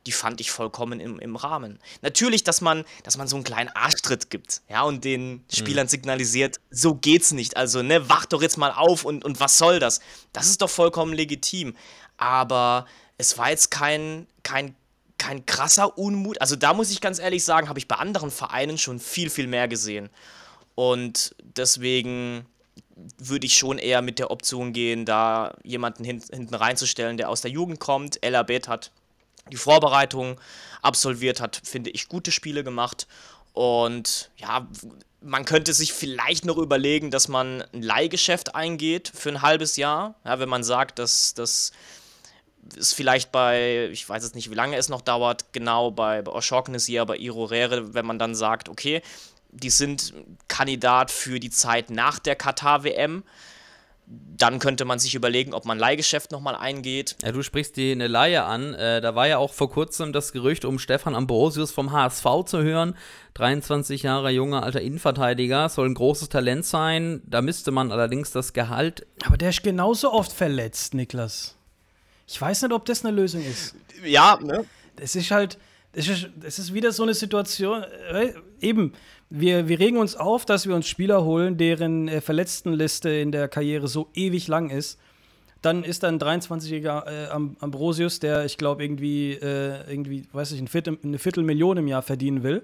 die 0.07 0.13
fand 0.13 0.41
ich 0.41 0.51
vollkommen 0.51 1.01
im, 1.01 1.19
im 1.19 1.37
Rahmen. 1.37 1.79
Natürlich, 2.03 2.45
dass 2.45 2.61
man, 2.61 2.85
dass 3.03 3.17
man 3.19 3.29
so 3.29 3.37
einen 3.37 3.45
kleinen 3.45 3.69
Arschtritt 3.71 4.31
gibt, 4.31 4.63
ja, 4.69 4.83
und 4.83 5.05
den 5.05 5.45
Spielern 5.53 5.87
mhm. 5.87 5.91
signalisiert, 5.91 6.61
so 6.71 6.95
geht's 6.95 7.33
nicht. 7.33 7.57
Also, 7.57 7.83
ne, 7.83 8.09
wach 8.09 8.25
doch 8.27 8.41
jetzt 8.41 8.57
mal 8.57 8.71
auf 8.71 9.05
und, 9.05 9.25
und 9.25 9.41
was 9.41 9.59
soll 9.59 9.81
das? 9.81 10.01
Das 10.33 10.49
ist 10.49 10.63
doch 10.63 10.71
vollkommen 10.71 11.13
legitim. 11.13 11.77
Aber 12.17 12.87
es 13.19 13.37
war 13.37 13.51
jetzt 13.51 13.71
kein, 13.71 14.27
kein, 14.43 14.75
kein 15.19 15.45
krasser 15.45 15.99
Unmut. 15.99 16.41
Also, 16.41 16.57
da 16.57 16.73
muss 16.73 16.91
ich 16.91 17.01
ganz 17.01 17.19
ehrlich 17.19 17.45
sagen, 17.45 17.69
habe 17.69 17.79
ich 17.79 17.89
bei 17.89 17.97
anderen 17.97 18.31
Vereinen 18.31 18.79
schon 18.79 19.01
viel, 19.01 19.29
viel 19.29 19.47
mehr 19.47 19.69
gesehen. 19.69 20.09
Und 20.75 21.35
deswegen 21.43 22.47
würde 23.19 23.47
ich 23.47 23.57
schon 23.57 23.79
eher 23.79 24.03
mit 24.03 24.19
der 24.19 24.31
Option 24.31 24.73
gehen, 24.73 25.05
da 25.05 25.55
jemanden 25.63 26.05
hin, 26.05 26.23
hinten 26.31 26.55
reinzustellen, 26.55 27.17
der 27.17 27.29
aus 27.29 27.41
der 27.41 27.51
Jugend 27.51 27.81
kommt. 27.81 28.23
El 28.23 28.35
Abed 28.35 28.69
hat 28.69 28.91
die 29.51 29.57
Vorbereitung 29.57 30.41
absolviert, 30.83 31.41
hat, 31.41 31.61
finde 31.65 31.91
ich, 31.91 32.09
gute 32.09 32.33
Spiele 32.33 32.65
gemacht. 32.65 33.07
Und 33.53 34.31
ja, 34.37 34.69
man 35.21 35.45
könnte 35.45 35.73
sich 35.73 35.93
vielleicht 35.93 36.45
noch 36.45 36.59
überlegen, 36.59 37.11
dass 37.11 37.29
man 37.29 37.63
ein 37.73 37.83
Leihgeschäft 37.83 38.55
eingeht 38.55 39.11
für 39.15 39.31
ein 39.31 39.43
halbes 39.43 39.77
Jahr. 39.77 40.15
Ja, 40.25 40.39
wenn 40.39 40.49
man 40.49 40.63
sagt, 40.63 40.99
dass 40.99 41.35
das 41.35 41.73
ist 42.77 42.93
vielleicht 42.93 43.33
bei, 43.33 43.89
ich 43.91 44.07
weiß 44.07 44.23
jetzt 44.23 44.35
nicht, 44.35 44.51
wie 44.51 44.55
lange 44.55 44.77
es 44.77 44.89
noch 44.89 45.01
dauert, 45.01 45.53
genau 45.53 45.91
bei, 45.91 46.23
bei 46.23 46.33
Oshoknesier, 46.33 47.07
bei 47.07 47.17
Irorere, 47.17 47.95
wenn 47.95 48.05
man 48.05 48.19
dann 48.19 48.35
sagt, 48.35 48.69
okay, 48.69 49.03
die 49.63 49.71
sind 49.71 50.15
Kandidat 50.49 51.11
für 51.11 51.41
die 51.41 51.51
Zeit 51.51 51.91
nach 51.91 52.19
der 52.19 52.37
Katar-WM. 52.37 53.25
dann 54.39 54.59
könnte 54.59 54.87
man 54.87 54.99
sich 54.99 55.15
überlegen, 55.15 55.53
ob 55.53 55.67
man 55.67 55.79
Leihgeschäft 55.79 56.33
nochmal 56.33 56.55
eingeht. 56.55 57.17
Ja, 57.23 57.31
du 57.31 57.43
sprichst 57.43 57.77
die 57.77 57.93
eine 57.93 58.07
Laie 58.07 58.43
an. 58.43 58.73
Äh, 58.73 59.03
da 59.03 59.15
war 59.15 59.29
ja 59.29 59.37
auch 59.37 59.53
vor 59.53 59.71
kurzem 59.71 60.15
das 60.15 60.33
Gerücht, 60.33 60.65
um 60.65 60.79
Stefan 60.79 61.15
Ambrosius 61.15 61.73
vom 61.73 61.93
HSV 61.93 62.25
zu 62.47 62.63
hören. 62.63 62.97
23 63.35 64.05
Jahre 64.05 64.31
junger 64.31 64.63
alter 64.63 64.81
Innenverteidiger, 64.81 65.69
soll 65.69 65.91
ein 65.91 65.95
großes 65.95 66.31
Talent 66.31 66.65
sein. 66.65 67.21
Da 67.27 67.43
müsste 67.43 67.71
man 67.71 67.93
allerdings 67.93 68.31
das 68.31 68.55
Gehalt. 68.55 69.07
Aber 69.27 69.37
der 69.37 69.51
ist 69.51 69.63
genauso 69.63 70.11
oft 70.11 70.33
verletzt, 70.33 70.95
Niklas. 70.95 71.55
Ich 72.27 72.41
weiß 72.41 72.63
nicht, 72.63 72.73
ob 72.73 72.87
das 72.87 73.05
eine 73.05 73.15
Lösung 73.15 73.45
ist. 73.45 73.75
Ja, 74.05 74.39
ne? 74.43 74.65
Es 74.97 75.17
ist 75.17 75.31
halt, 75.31 75.59
es 75.93 76.09
ist, 76.09 76.29
es 76.43 76.59
ist 76.59 76.75
wieder 76.75 76.93
so 76.93 77.03
eine 77.03 77.15
Situation, 77.15 77.83
äh, 77.83 78.33
eben, 78.61 78.93
wir, 79.31 79.69
wir 79.69 79.79
regen 79.79 79.99
uns 79.99 80.17
auf, 80.17 80.47
dass 80.47 80.67
wir 80.67 80.75
uns 80.75 80.89
Spieler 80.89 81.25
holen, 81.25 81.57
deren 81.57 82.09
äh, 82.09 82.21
Verletztenliste 82.21 83.11
in 83.11 83.33
der 83.33 83.49
Karriere 83.49 83.89
so 83.89 84.09
ewig 84.15 84.49
lang 84.49 84.71
ist. 84.71 84.99
Dann 85.61 85.83
ist 85.83 86.03
da 86.03 86.09
ein 86.09 86.21
23-jähriger 86.21 87.07
äh, 87.07 87.29
Ambrosius, 87.61 88.21
der, 88.21 88.45
ich 88.45 88.57
glaube, 88.57 88.85
irgendwie, 88.85 89.33
äh, 89.33 89.91
irgendwie, 89.91 90.29
weiß 90.33 90.53
ich, 90.53 90.61
ein 90.61 90.69
Viertel, 90.69 90.99
eine 91.03 91.19
Viertelmillion 91.19 91.77
im 91.79 91.89
Jahr 91.89 92.03
verdienen 92.03 92.43
will. 92.43 92.63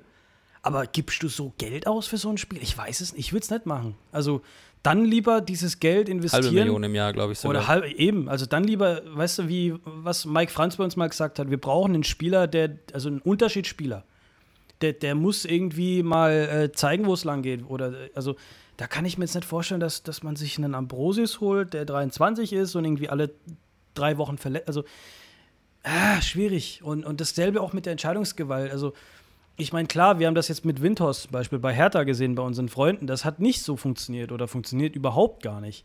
Aber 0.63 0.87
gibst 0.87 1.23
du 1.23 1.29
so 1.29 1.53
Geld 1.59 1.87
aus 1.87 2.07
für 2.07 2.17
so 2.17 2.31
ein 2.31 2.39
Spiel? 2.39 2.63
Ich 2.63 2.79
weiß 2.79 3.01
es 3.01 3.13
nicht, 3.13 3.27
ich 3.27 3.33
würde 3.33 3.45
es 3.45 3.51
nicht 3.51 3.67
machen. 3.67 3.97
Also 4.13 4.41
dann 4.83 5.05
lieber 5.05 5.41
dieses 5.41 5.81
Geld 5.81 6.09
investieren. 6.09 6.45
Halbe 6.45 6.57
Million 6.57 6.85
im 6.85 6.95
Jahr, 6.95 7.13
glaube 7.13 7.33
ich. 7.33 7.41
Sogar. 7.41 7.59
Oder 7.59 7.69
halb, 7.69 7.85
eben, 7.85 8.29
also 8.29 8.47
dann 8.47 8.65
lieber, 8.65 9.03
weißt 9.05 9.41
du, 9.41 9.49
wie, 9.49 9.75
was 9.85 10.25
Mike 10.25 10.53
Franz 10.53 10.77
bei 10.77 10.85
uns 10.85 10.97
mal 10.97 11.09
gesagt 11.09 11.39
hat, 11.39 11.51
wir 11.51 11.61
brauchen 11.61 11.95
einen 11.95 12.05
Spieler, 12.05 12.47
der, 12.47 12.79
also 12.93 13.09
einen 13.09 13.21
Unterschiedsspieler 13.21 14.05
der, 14.81 14.93
der 14.93 15.15
muss 15.15 15.45
irgendwie 15.45 16.03
mal 16.03 16.33
äh, 16.33 16.73
zeigen, 16.73 17.07
wo 17.07 17.15
es 17.15 17.25
lang 17.25 17.43
geht. 17.43 17.69
Oder, 17.69 17.95
also, 18.15 18.37
da 18.77 18.87
kann 18.87 19.05
ich 19.05 19.19
mir 19.19 19.25
jetzt 19.25 19.35
nicht 19.35 19.47
vorstellen, 19.47 19.81
dass, 19.81 20.03
dass 20.03 20.23
man 20.23 20.37
sich 20.37 20.59
einen 20.59 20.75
Ambrosius 20.75 21.41
holt, 21.41 21.75
der 21.75 21.85
23 21.85 22.53
ist 22.53 22.75
und 22.75 22.85
irgendwie 22.85 23.09
alle 23.09 23.31
drei 23.95 24.19
Wochen 24.19 24.39
verletzt. 24.39 24.69
Also, 24.69 24.85
ah, 25.85 26.21
schwierig. 26.21 26.83
Und, 26.83 27.05
und 27.05 27.21
dasselbe 27.21 27.61
auch 27.61 27.73
mit 27.73 27.87
der 27.87 27.93
Entscheidungsgewalt. 27.93 28.73
Also, 28.73 28.93
ich 29.57 29.73
meine, 29.73 29.87
klar, 29.87 30.19
wir 30.19 30.27
haben 30.27 30.35
das 30.35 30.49
jetzt 30.49 30.65
mit 30.65 30.83
Windhorst 30.83 31.23
zum 31.23 31.33
Beispiel 31.33 31.61
bei 31.61 31.73
Hertha 31.73 32.03
gesehen, 32.03 32.35
bei 32.35 32.43
unseren 32.43 32.69
Freunden. 32.69 33.07
Das 33.07 33.25
hat 33.25 33.39
nicht 33.39 33.63
so 33.63 33.77
funktioniert 33.77 34.33
oder 34.33 34.49
funktioniert 34.49 34.97
überhaupt 34.97 35.43
gar 35.43 35.61
nicht. 35.61 35.85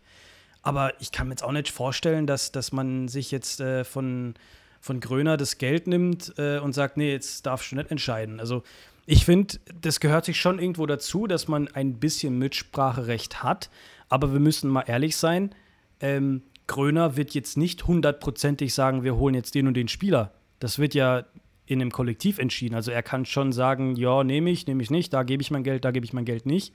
Aber 0.64 1.00
ich 1.00 1.12
kann 1.12 1.28
mir 1.28 1.34
jetzt 1.34 1.44
auch 1.44 1.52
nicht 1.52 1.72
vorstellen, 1.72 2.26
dass, 2.26 2.52
dass 2.52 2.72
man 2.72 3.08
sich 3.08 3.32
jetzt 3.32 3.62
äh, 3.62 3.84
von, 3.84 4.34
von 4.80 5.00
Gröner 5.00 5.38
das 5.38 5.58
Geld 5.58 5.88
nimmt 5.88 6.34
äh, 6.38 6.60
und 6.60 6.74
sagt, 6.74 6.98
nee, 6.98 7.12
jetzt 7.12 7.46
darfst 7.46 7.72
du 7.72 7.76
nicht 7.76 7.92
entscheiden. 7.92 8.40
Also 8.40 8.64
ich 9.06 9.26
finde, 9.26 9.56
das 9.82 10.00
gehört 10.00 10.26
sich 10.26 10.40
schon 10.40 10.60
irgendwo 10.60 10.86
dazu, 10.86 11.28
dass 11.28 11.48
man 11.48 11.68
ein 11.70 12.00
bisschen 12.00 12.38
Mitspracherecht 12.38 13.44
hat. 13.44 13.70
Aber 14.08 14.34
wir 14.34 14.40
müssen 14.40 14.70
mal 14.70 14.84
ehrlich 14.88 15.18
sein, 15.18 15.54
ähm, 16.00 16.44
Gröner 16.68 17.18
wird 17.18 17.34
jetzt 17.34 17.58
nicht 17.58 17.88
hundertprozentig 17.88 18.74
sagen, 18.74 19.04
wir 19.04 19.16
holen 19.16 19.34
jetzt 19.34 19.56
den 19.56 19.68
und 19.68 19.74
den 19.74 19.88
Spieler. 19.88 20.34
Das 20.60 20.78
wird 20.78 20.94
ja 20.94 21.26
in 21.66 21.82
einem 21.82 21.92
Kollektiv 21.92 22.38
entschieden. 22.38 22.76
Also 22.76 22.92
er 22.92 23.04
kann 23.04 23.26
schon 23.26 23.52
sagen, 23.52 23.96
ja, 23.96 24.24
nehme 24.24 24.52
ich, 24.52 24.68
nehme 24.68 24.84
ich 24.84 24.92
nicht, 24.92 25.14
da 25.14 25.24
gebe 25.24 25.42
ich 25.42 25.52
mein 25.52 25.64
Geld, 25.64 25.86
da 25.86 25.92
gebe 25.92 26.06
ich 26.06 26.14
mein 26.14 26.26
Geld 26.26 26.46
nicht. 26.46 26.74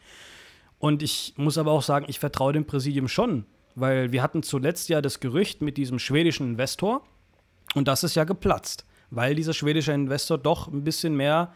Und 0.79 1.03
ich 1.03 1.35
muss 1.37 1.59
aber 1.59 1.71
auch 1.71 1.83
sagen, 1.83 2.07
ich 2.09 2.19
vertraue 2.19 2.53
dem 2.53 2.64
Präsidium 2.64 3.09
schon, 3.09 3.47
weil 3.75 4.12
wir 4.12 4.23
hatten 4.23 4.43
zuletzt 4.43 4.88
ja 4.88 5.01
das 5.01 5.21
Gerücht 5.21 5.62
mit 5.62 5.77
diesem 5.77 5.99
schwedischen 5.99 6.49
Investor 6.49 7.07
und 7.74 7.88
das 7.88 8.04
ist 8.04 8.14
ja 8.14 8.24
geplatzt, 8.24 8.84
weil 9.10 9.34
dieser 9.34 9.52
schwedische 9.52 9.92
Investor 9.92 10.38
doch 10.38 10.68
ein 10.68 10.84
bisschen 10.84 11.16
mehr 11.16 11.52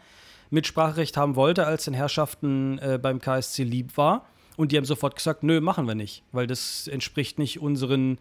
Mitspracherecht 0.49 1.17
haben 1.17 1.35
wollte, 1.35 1.65
als 1.65 1.85
den 1.85 1.93
Herrschaften 1.93 2.79
äh, 2.79 2.99
beim 3.01 3.19
KSC 3.19 3.63
lieb 3.63 3.97
war. 3.97 4.25
Und 4.57 4.71
die 4.71 4.77
haben 4.77 4.85
sofort 4.85 5.15
gesagt, 5.15 5.43
nö, 5.43 5.61
machen 5.61 5.87
wir 5.87 5.95
nicht, 5.95 6.23
weil 6.31 6.47
das 6.47 6.87
entspricht 6.87 7.39
nicht 7.39 7.61
unseren, 7.61 8.17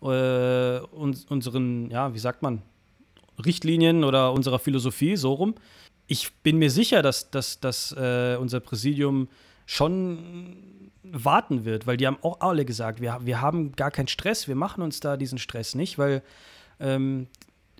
äh, 0.00 0.78
uns, 0.78 1.26
unseren, 1.26 1.90
ja, 1.90 2.14
wie 2.14 2.18
sagt 2.18 2.42
man, 2.42 2.62
Richtlinien 3.44 4.04
oder 4.04 4.32
unserer 4.32 4.58
Philosophie, 4.58 5.16
so 5.16 5.32
rum. 5.34 5.54
Ich 6.06 6.32
bin 6.42 6.58
mir 6.58 6.70
sicher, 6.70 7.02
dass, 7.02 7.30
dass, 7.30 7.60
dass 7.60 7.92
äh, 7.92 8.36
unser 8.40 8.60
Präsidium 8.60 9.28
schon 9.66 10.56
warten 11.02 11.64
wird, 11.64 11.86
weil 11.86 11.96
die 11.96 12.06
haben 12.06 12.18
auch 12.22 12.40
alle 12.40 12.64
gesagt, 12.64 13.00
wir, 13.00 13.18
wir 13.22 13.40
haben 13.40 13.72
gar 13.72 13.90
keinen 13.90 14.08
Stress, 14.08 14.48
wir 14.48 14.54
machen 14.54 14.82
uns 14.82 15.00
da 15.00 15.16
diesen 15.16 15.38
Stress 15.38 15.74
nicht, 15.74 15.98
weil 15.98 16.22
ähm, 16.80 17.26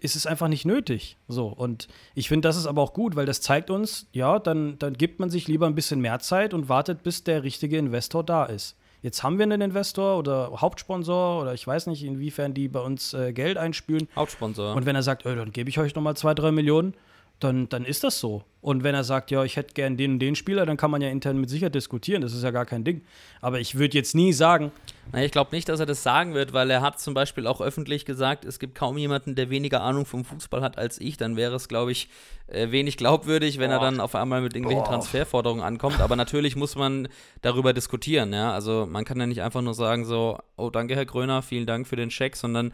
ist 0.01 0.17
es 0.17 0.27
einfach 0.27 0.49
nicht 0.49 0.67
nötig. 0.67 1.17
So, 1.29 1.49
und 1.49 1.89
ich 2.15 2.29
finde, 2.29 2.47
das 2.47 2.57
ist 2.57 2.67
aber 2.67 2.83
auch 2.83 2.93
gut, 2.93 3.17
weil 3.17 3.27
das 3.27 3.41
zeigt 3.41 3.71
uns, 3.71 4.07
ja, 4.13 4.39
dann, 4.39 4.79
dann 4.79 4.95
gibt 4.95 5.19
man 5.19 5.31
sich 5.31 5.49
lieber 5.49 5.67
ein 5.67 5.75
bisschen 5.75 6.01
mehr 6.01 6.19
Zeit 6.19 6.53
und 6.53 6.69
wartet, 6.69 7.03
bis 7.03 7.25
der 7.25 7.43
richtige 7.43 7.79
Investor 7.79 8.23
da 8.23 8.45
ist. 8.45 8.77
Jetzt 9.01 9.23
haben 9.23 9.39
wir 9.39 9.43
einen 9.45 9.61
Investor 9.61 10.19
oder 10.19 10.51
Hauptsponsor 10.61 11.43
oder 11.43 11.53
ich 11.53 11.67
weiß 11.67 11.89
nicht, 11.89 12.05
inwiefern 12.05 12.55
die 12.55 12.69
bei 12.69 12.81
uns 12.81 13.13
äh, 13.13 13.33
Geld 13.33 13.59
einspülen. 13.59 14.09
Hauptsponsor. 14.17 14.75
Und 14.75 14.87
wenn 14.87 14.97
er 14.97 15.03
sagt, 15.03 15.27
äh, 15.27 15.37
dann 15.37 15.53
gebe 15.53 15.69
ich 15.69 15.79
euch 15.79 15.95
nochmal 15.95 16.17
zwei, 16.17 16.35
drei 16.35 16.53
Millionen, 16.53 16.95
dann, 17.40 17.68
dann 17.68 17.85
ist 17.85 18.05
das 18.05 18.20
so. 18.20 18.44
Und 18.61 18.83
wenn 18.83 18.94
er 18.94 19.05
sagt, 19.05 19.31
ja, 19.31 19.44
ich 19.44 19.57
hätte 19.57 19.75
gern 19.75 19.99
den 19.99 20.12
und 20.12 20.18
den 20.20 20.37
Spieler, 20.37 20.64
dann 20.64 20.79
kann 20.79 20.90
man 20.90 21.03
ja 21.03 21.11
intern 21.11 21.37
mit 21.38 21.51
Sicherheit 21.51 21.75
diskutieren. 21.75 22.23
Das 22.23 22.33
ist 22.33 22.42
ja 22.42 22.51
gar 22.51 22.64
kein 22.64 22.83
Ding. 22.83 23.03
Aber 23.42 23.61
ich 23.61 23.75
würde 23.75 23.99
jetzt 23.99 24.14
nie 24.14 24.33
sagen. 24.33 24.73
Na, 25.12 25.23
ich 25.23 25.33
glaube 25.33 25.55
nicht, 25.55 25.68
dass 25.68 25.81
er 25.81 25.87
das 25.87 26.03
sagen 26.03 26.33
wird, 26.33 26.55
weil 26.55 26.70
er 26.70 26.81
hat 26.81 26.99
zum 26.99 27.12
Beispiel 27.12 27.47
auch 27.47 27.61
öffentlich 27.61 28.07
gesagt, 28.07 28.47
es 28.47 28.59
gibt 28.59 28.75
kaum 28.75 28.97
jemanden, 28.97 29.35
der 29.35 29.51
weniger 29.51 29.83
Ahnung 29.83 30.07
vom 30.07 30.25
Fußball 30.25 30.62
hat 30.62 30.79
als 30.79 30.99
ich. 30.99 31.18
Dann 31.18 31.37
wäre 31.37 31.55
es, 31.55 31.68
glaube 31.68 31.92
ich, 31.92 32.09
äh, 32.47 32.70
wenig 32.70 32.97
glaubwürdig, 32.97 33.59
wenn 33.59 33.68
Boah. 33.68 33.77
er 33.77 33.81
dann 33.81 34.01
auf 34.01 34.14
einmal 34.14 34.40
mit 34.40 34.55
irgendwelchen 34.55 34.85
Boah. 34.85 34.92
Transferforderungen 34.92 35.62
ankommt. 35.62 36.01
Aber 36.01 36.16
natürlich 36.16 36.57
muss 36.57 36.75
man 36.75 37.09
darüber 37.42 37.75
diskutieren. 37.75 38.33
Ja? 38.33 38.55
Also 38.55 38.87
man 38.88 39.05
kann 39.05 39.20
ja 39.20 39.27
nicht 39.27 39.42
einfach 39.42 39.61
nur 39.61 39.75
sagen, 39.75 40.07
so, 40.07 40.38
oh, 40.57 40.70
danke, 40.70 40.97
Herr 40.97 41.05
Gröner, 41.05 41.42
vielen 41.42 41.66
Dank 41.66 41.87
für 41.87 41.97
den 41.97 42.11
Scheck, 42.11 42.37
sondern 42.37 42.73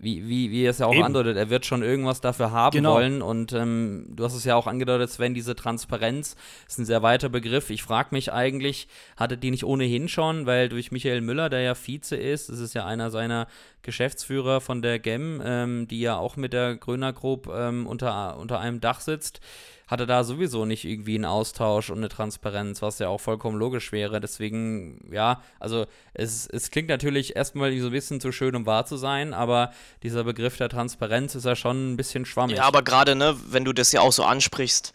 wie, 0.00 0.28
wie, 0.28 0.50
wie 0.50 0.62
er 0.62 0.70
es 0.70 0.78
ja 0.78 0.86
auch 0.86 0.94
Eben. 0.94 1.04
andeutet, 1.04 1.36
er 1.36 1.50
wird 1.50 1.66
schon 1.66 1.82
irgendwas 1.82 2.20
dafür 2.20 2.52
haben 2.52 2.76
genau. 2.76 2.94
wollen. 2.94 3.20
Und 3.20 3.52
ähm, 3.52 4.06
du 4.10 4.24
hast 4.24 4.34
es 4.34 4.44
ja 4.44 4.54
auch 4.54 4.68
angedeutet, 4.68 5.10
Sven, 5.10 5.34
diese 5.34 5.56
Transparenz 5.56 6.36
ist 6.68 6.78
ein 6.78 6.84
sehr 6.84 7.02
weiter 7.02 7.28
Begriff. 7.28 7.70
Ich 7.70 7.82
frage 7.82 8.10
mich 8.12 8.32
eigentlich, 8.32 8.86
hatte 9.16 9.36
die 9.36 9.50
nicht 9.50 9.64
ohnehin 9.64 10.08
schon, 10.08 10.46
weil 10.46 10.68
durch 10.68 10.92
Michael 10.92 11.20
Müller, 11.20 11.48
der 11.48 11.62
ja 11.62 11.74
Vize 11.74 12.16
ist, 12.16 12.48
das 12.48 12.60
ist 12.60 12.74
ja 12.74 12.86
einer 12.86 13.10
seiner 13.10 13.48
Geschäftsführer 13.88 14.60
von 14.60 14.82
der 14.82 14.98
GEM, 14.98 15.40
ähm, 15.42 15.88
die 15.88 16.00
ja 16.00 16.18
auch 16.18 16.36
mit 16.36 16.52
der 16.52 16.76
Gröner 16.76 17.14
Group 17.14 17.50
ähm, 17.50 17.86
unter, 17.86 18.36
unter 18.36 18.60
einem 18.60 18.82
Dach 18.82 19.00
sitzt, 19.00 19.40
hatte 19.86 20.06
da 20.06 20.24
sowieso 20.24 20.66
nicht 20.66 20.84
irgendwie 20.84 21.14
einen 21.14 21.24
Austausch 21.24 21.88
und 21.88 21.96
eine 21.96 22.10
Transparenz, 22.10 22.82
was 22.82 22.98
ja 22.98 23.08
auch 23.08 23.22
vollkommen 23.22 23.58
logisch 23.58 23.90
wäre. 23.90 24.20
Deswegen, 24.20 25.10
ja, 25.10 25.42
also 25.58 25.86
es, 26.12 26.46
es 26.46 26.70
klingt 26.70 26.90
natürlich 26.90 27.34
erstmal 27.34 27.74
so 27.78 27.86
ein 27.86 27.92
bisschen 27.92 28.20
zu 28.20 28.30
schön, 28.30 28.54
um 28.54 28.66
wahr 28.66 28.84
zu 28.84 28.98
sein, 28.98 29.32
aber 29.32 29.72
dieser 30.02 30.24
Begriff 30.24 30.58
der 30.58 30.68
Transparenz 30.68 31.34
ist 31.34 31.46
ja 31.46 31.56
schon 31.56 31.92
ein 31.94 31.96
bisschen 31.96 32.26
schwammig. 32.26 32.58
Ja, 32.58 32.64
aber 32.64 32.82
gerade, 32.82 33.14
ne, 33.14 33.34
wenn 33.46 33.64
du 33.64 33.72
das 33.72 33.90
ja 33.92 34.02
auch 34.02 34.12
so 34.12 34.24
ansprichst, 34.24 34.92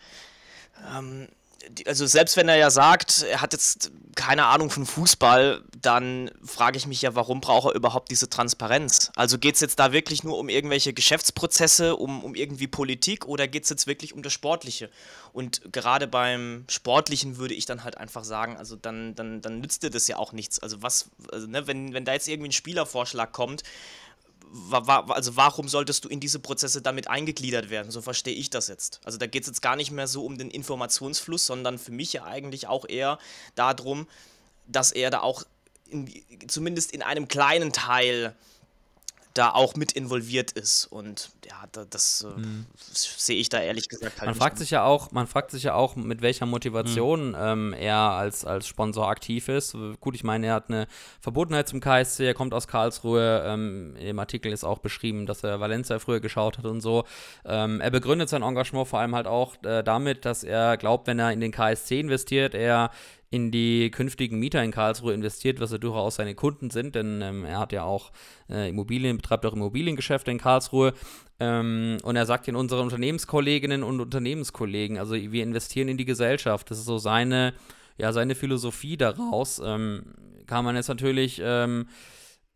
ähm, 0.95 1.27
also 1.85 2.05
selbst 2.05 2.37
wenn 2.37 2.49
er 2.49 2.55
ja 2.57 2.69
sagt, 2.69 3.23
er 3.23 3.41
hat 3.41 3.53
jetzt 3.53 3.91
keine 4.15 4.45
Ahnung 4.45 4.69
von 4.69 4.85
Fußball, 4.85 5.63
dann 5.81 6.31
frage 6.45 6.77
ich 6.77 6.87
mich 6.87 7.01
ja, 7.01 7.15
warum 7.15 7.41
braucht 7.41 7.71
er 7.71 7.75
überhaupt 7.75 8.11
diese 8.11 8.29
Transparenz? 8.29 9.11
Also 9.15 9.37
geht 9.37 9.55
es 9.55 9.61
jetzt 9.61 9.79
da 9.79 9.91
wirklich 9.91 10.23
nur 10.23 10.37
um 10.37 10.49
irgendwelche 10.49 10.93
Geschäftsprozesse, 10.93 11.95
um, 11.95 12.23
um 12.23 12.35
irgendwie 12.35 12.67
Politik 12.67 13.25
oder 13.25 13.47
geht 13.47 13.63
es 13.63 13.69
jetzt 13.69 13.87
wirklich 13.87 14.13
um 14.13 14.21
das 14.21 14.33
Sportliche? 14.33 14.89
Und 15.31 15.61
gerade 15.71 16.07
beim 16.07 16.65
Sportlichen 16.69 17.37
würde 17.37 17.53
ich 17.53 17.65
dann 17.65 17.83
halt 17.83 17.97
einfach 17.97 18.23
sagen, 18.23 18.57
also 18.57 18.75
dann, 18.75 19.15
dann, 19.15 19.41
dann 19.41 19.59
nützt 19.59 19.83
dir 19.83 19.89
das 19.89 20.07
ja 20.07 20.17
auch 20.17 20.31
nichts. 20.31 20.59
Also 20.59 20.81
was, 20.81 21.09
also 21.31 21.47
ne, 21.47 21.65
wenn, 21.67 21.93
wenn 21.93 22.05
da 22.05 22.13
jetzt 22.13 22.27
irgendwie 22.27 22.49
ein 22.49 22.53
Spielervorschlag 22.53 23.31
kommt, 23.31 23.63
also 24.53 25.35
warum 25.35 25.67
solltest 25.67 26.05
du 26.05 26.09
in 26.09 26.19
diese 26.19 26.39
Prozesse 26.39 26.81
damit 26.81 27.07
eingegliedert 27.07 27.69
werden? 27.69 27.91
So 27.91 28.01
verstehe 28.01 28.35
ich 28.35 28.49
das 28.49 28.67
jetzt. 28.67 28.99
Also 29.03 29.17
da 29.17 29.25
geht 29.25 29.43
es 29.43 29.47
jetzt 29.47 29.61
gar 29.61 29.75
nicht 29.75 29.91
mehr 29.91 30.07
so 30.07 30.23
um 30.23 30.37
den 30.37 30.51
Informationsfluss, 30.51 31.45
sondern 31.45 31.79
für 31.79 31.91
mich 31.91 32.13
ja 32.13 32.25
eigentlich 32.25 32.67
auch 32.67 32.87
eher 32.87 33.17
darum, 33.55 34.07
dass 34.67 34.91
er 34.91 35.09
da 35.09 35.21
auch 35.21 35.43
in, 35.89 36.09
zumindest 36.47 36.91
in 36.91 37.01
einem 37.01 37.27
kleinen 37.27 37.73
Teil 37.73 38.35
da 39.33 39.51
auch 39.51 39.75
mit 39.75 39.91
involviert 39.91 40.51
ist. 40.51 40.85
Und 40.85 41.31
ja, 41.45 41.67
das 41.89 42.25
äh, 42.27 42.39
mhm. 42.39 42.65
sehe 42.91 43.37
ich 43.37 43.49
da 43.49 43.59
ehrlich 43.59 43.89
gesagt 43.89 44.19
halt 44.19 44.27
man 44.27 44.35
fragt 44.35 44.59
sich 44.59 44.69
ja 44.69 44.83
auch, 44.83 45.11
Man 45.11 45.27
fragt 45.27 45.51
sich 45.51 45.63
ja 45.63 45.73
auch, 45.73 45.95
mit 45.95 46.21
welcher 46.21 46.45
Motivation 46.45 47.29
mhm. 47.29 47.37
ähm, 47.39 47.73
er 47.73 47.97
als, 47.97 48.45
als 48.45 48.67
Sponsor 48.67 49.07
aktiv 49.07 49.49
ist. 49.49 49.75
Gut, 49.99 50.15
ich 50.15 50.23
meine, 50.23 50.47
er 50.47 50.53
hat 50.53 50.69
eine 50.69 50.87
Verbotenheit 51.19 51.67
zum 51.67 51.79
KSC, 51.79 52.25
er 52.27 52.33
kommt 52.33 52.53
aus 52.53 52.67
Karlsruhe. 52.67 53.43
Ähm, 53.45 53.95
Im 53.97 54.19
Artikel 54.19 54.51
ist 54.51 54.63
auch 54.63 54.79
beschrieben, 54.79 55.25
dass 55.25 55.43
er 55.43 55.59
Valencia 55.59 55.99
früher 55.99 56.19
geschaut 56.19 56.57
hat 56.57 56.65
und 56.65 56.81
so. 56.81 57.05
Ähm, 57.45 57.81
er 57.81 57.91
begründet 57.91 58.29
sein 58.29 58.43
Engagement 58.43 58.87
vor 58.87 58.99
allem 58.99 59.15
halt 59.15 59.27
auch 59.27 59.55
äh, 59.63 59.83
damit, 59.83 60.25
dass 60.25 60.43
er 60.43 60.77
glaubt, 60.77 61.07
wenn 61.07 61.19
er 61.19 61.31
in 61.31 61.39
den 61.39 61.51
KSC 61.51 61.99
investiert, 61.99 62.53
er 62.53 62.91
in 63.33 63.49
die 63.49 63.89
künftigen 63.89 64.37
Mieter 64.37 64.63
in 64.63 64.69
Karlsruhe 64.69 65.11
investiert, 65.11 65.59
was 65.59 65.71
ja 65.71 65.79
durchaus 65.79 66.17
seine 66.17 66.35
Kunden 66.35 66.69
sind, 66.69 66.93
denn 66.93 67.19
ähm, 67.23 67.45
er 67.45 67.57
hat 67.57 67.71
ja 67.71 67.81
auch 67.81 68.11
äh, 68.47 68.69
Immobilien, 68.69 69.17
betreibt 69.17 69.43
auch 69.47 69.53
Immobiliengeschäfte 69.53 70.29
in 70.29 70.37
Karlsruhe. 70.37 70.93
Ähm, 71.39 71.97
und 72.03 72.15
er 72.15 72.27
sagt 72.27 72.47
in 72.47 72.55
unseren 72.55 72.83
Unternehmenskolleginnen 72.83 73.81
und 73.81 73.99
Unternehmenskollegen, 73.99 74.99
also 74.99 75.15
wir 75.15 75.41
investieren 75.41 75.87
in 75.87 75.97
die 75.97 76.05
Gesellschaft. 76.05 76.69
Das 76.69 76.77
ist 76.77 76.85
so 76.85 76.99
seine, 76.99 77.55
ja, 77.97 78.13
seine 78.13 78.35
Philosophie 78.35 78.97
daraus. 78.97 79.59
Ähm, 79.65 80.13
kann 80.45 80.63
man 80.63 80.75
jetzt 80.75 80.89
natürlich 80.89 81.41
ähm, 81.43 81.87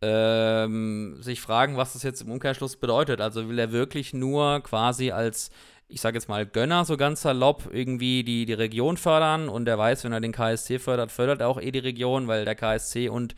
ähm, 0.03 1.17
sich 1.21 1.41
fragen, 1.41 1.75
was 1.75 1.93
das 1.93 2.03
jetzt 2.03 2.21
im 2.21 2.29
Umkehrschluss 2.29 2.75
bedeutet. 2.75 3.19
Also 3.19 3.49
will 3.49 3.57
er 3.57 3.71
wirklich 3.71 4.13
nur 4.13 4.61
quasi 4.61 5.09
als, 5.09 5.49
ich 5.89 6.01
sage 6.01 6.17
jetzt 6.17 6.27
mal, 6.27 6.45
Gönner 6.45 6.85
so 6.85 6.97
ganz 6.97 7.21
salopp 7.21 7.69
irgendwie 7.71 8.23
die, 8.23 8.45
die 8.45 8.53
Region 8.53 8.97
fördern 8.97 9.49
und 9.49 9.67
er 9.67 9.77
weiß, 9.77 10.03
wenn 10.03 10.11
er 10.11 10.19
den 10.19 10.31
KSC 10.33 10.79
fördert, 10.79 11.11
fördert 11.11 11.41
er 11.41 11.47
auch 11.47 11.61
eh 11.61 11.71
die 11.71 11.79
Region, 11.79 12.27
weil 12.27 12.45
der 12.45 12.55
KSC 12.55 13.09
und 13.09 13.35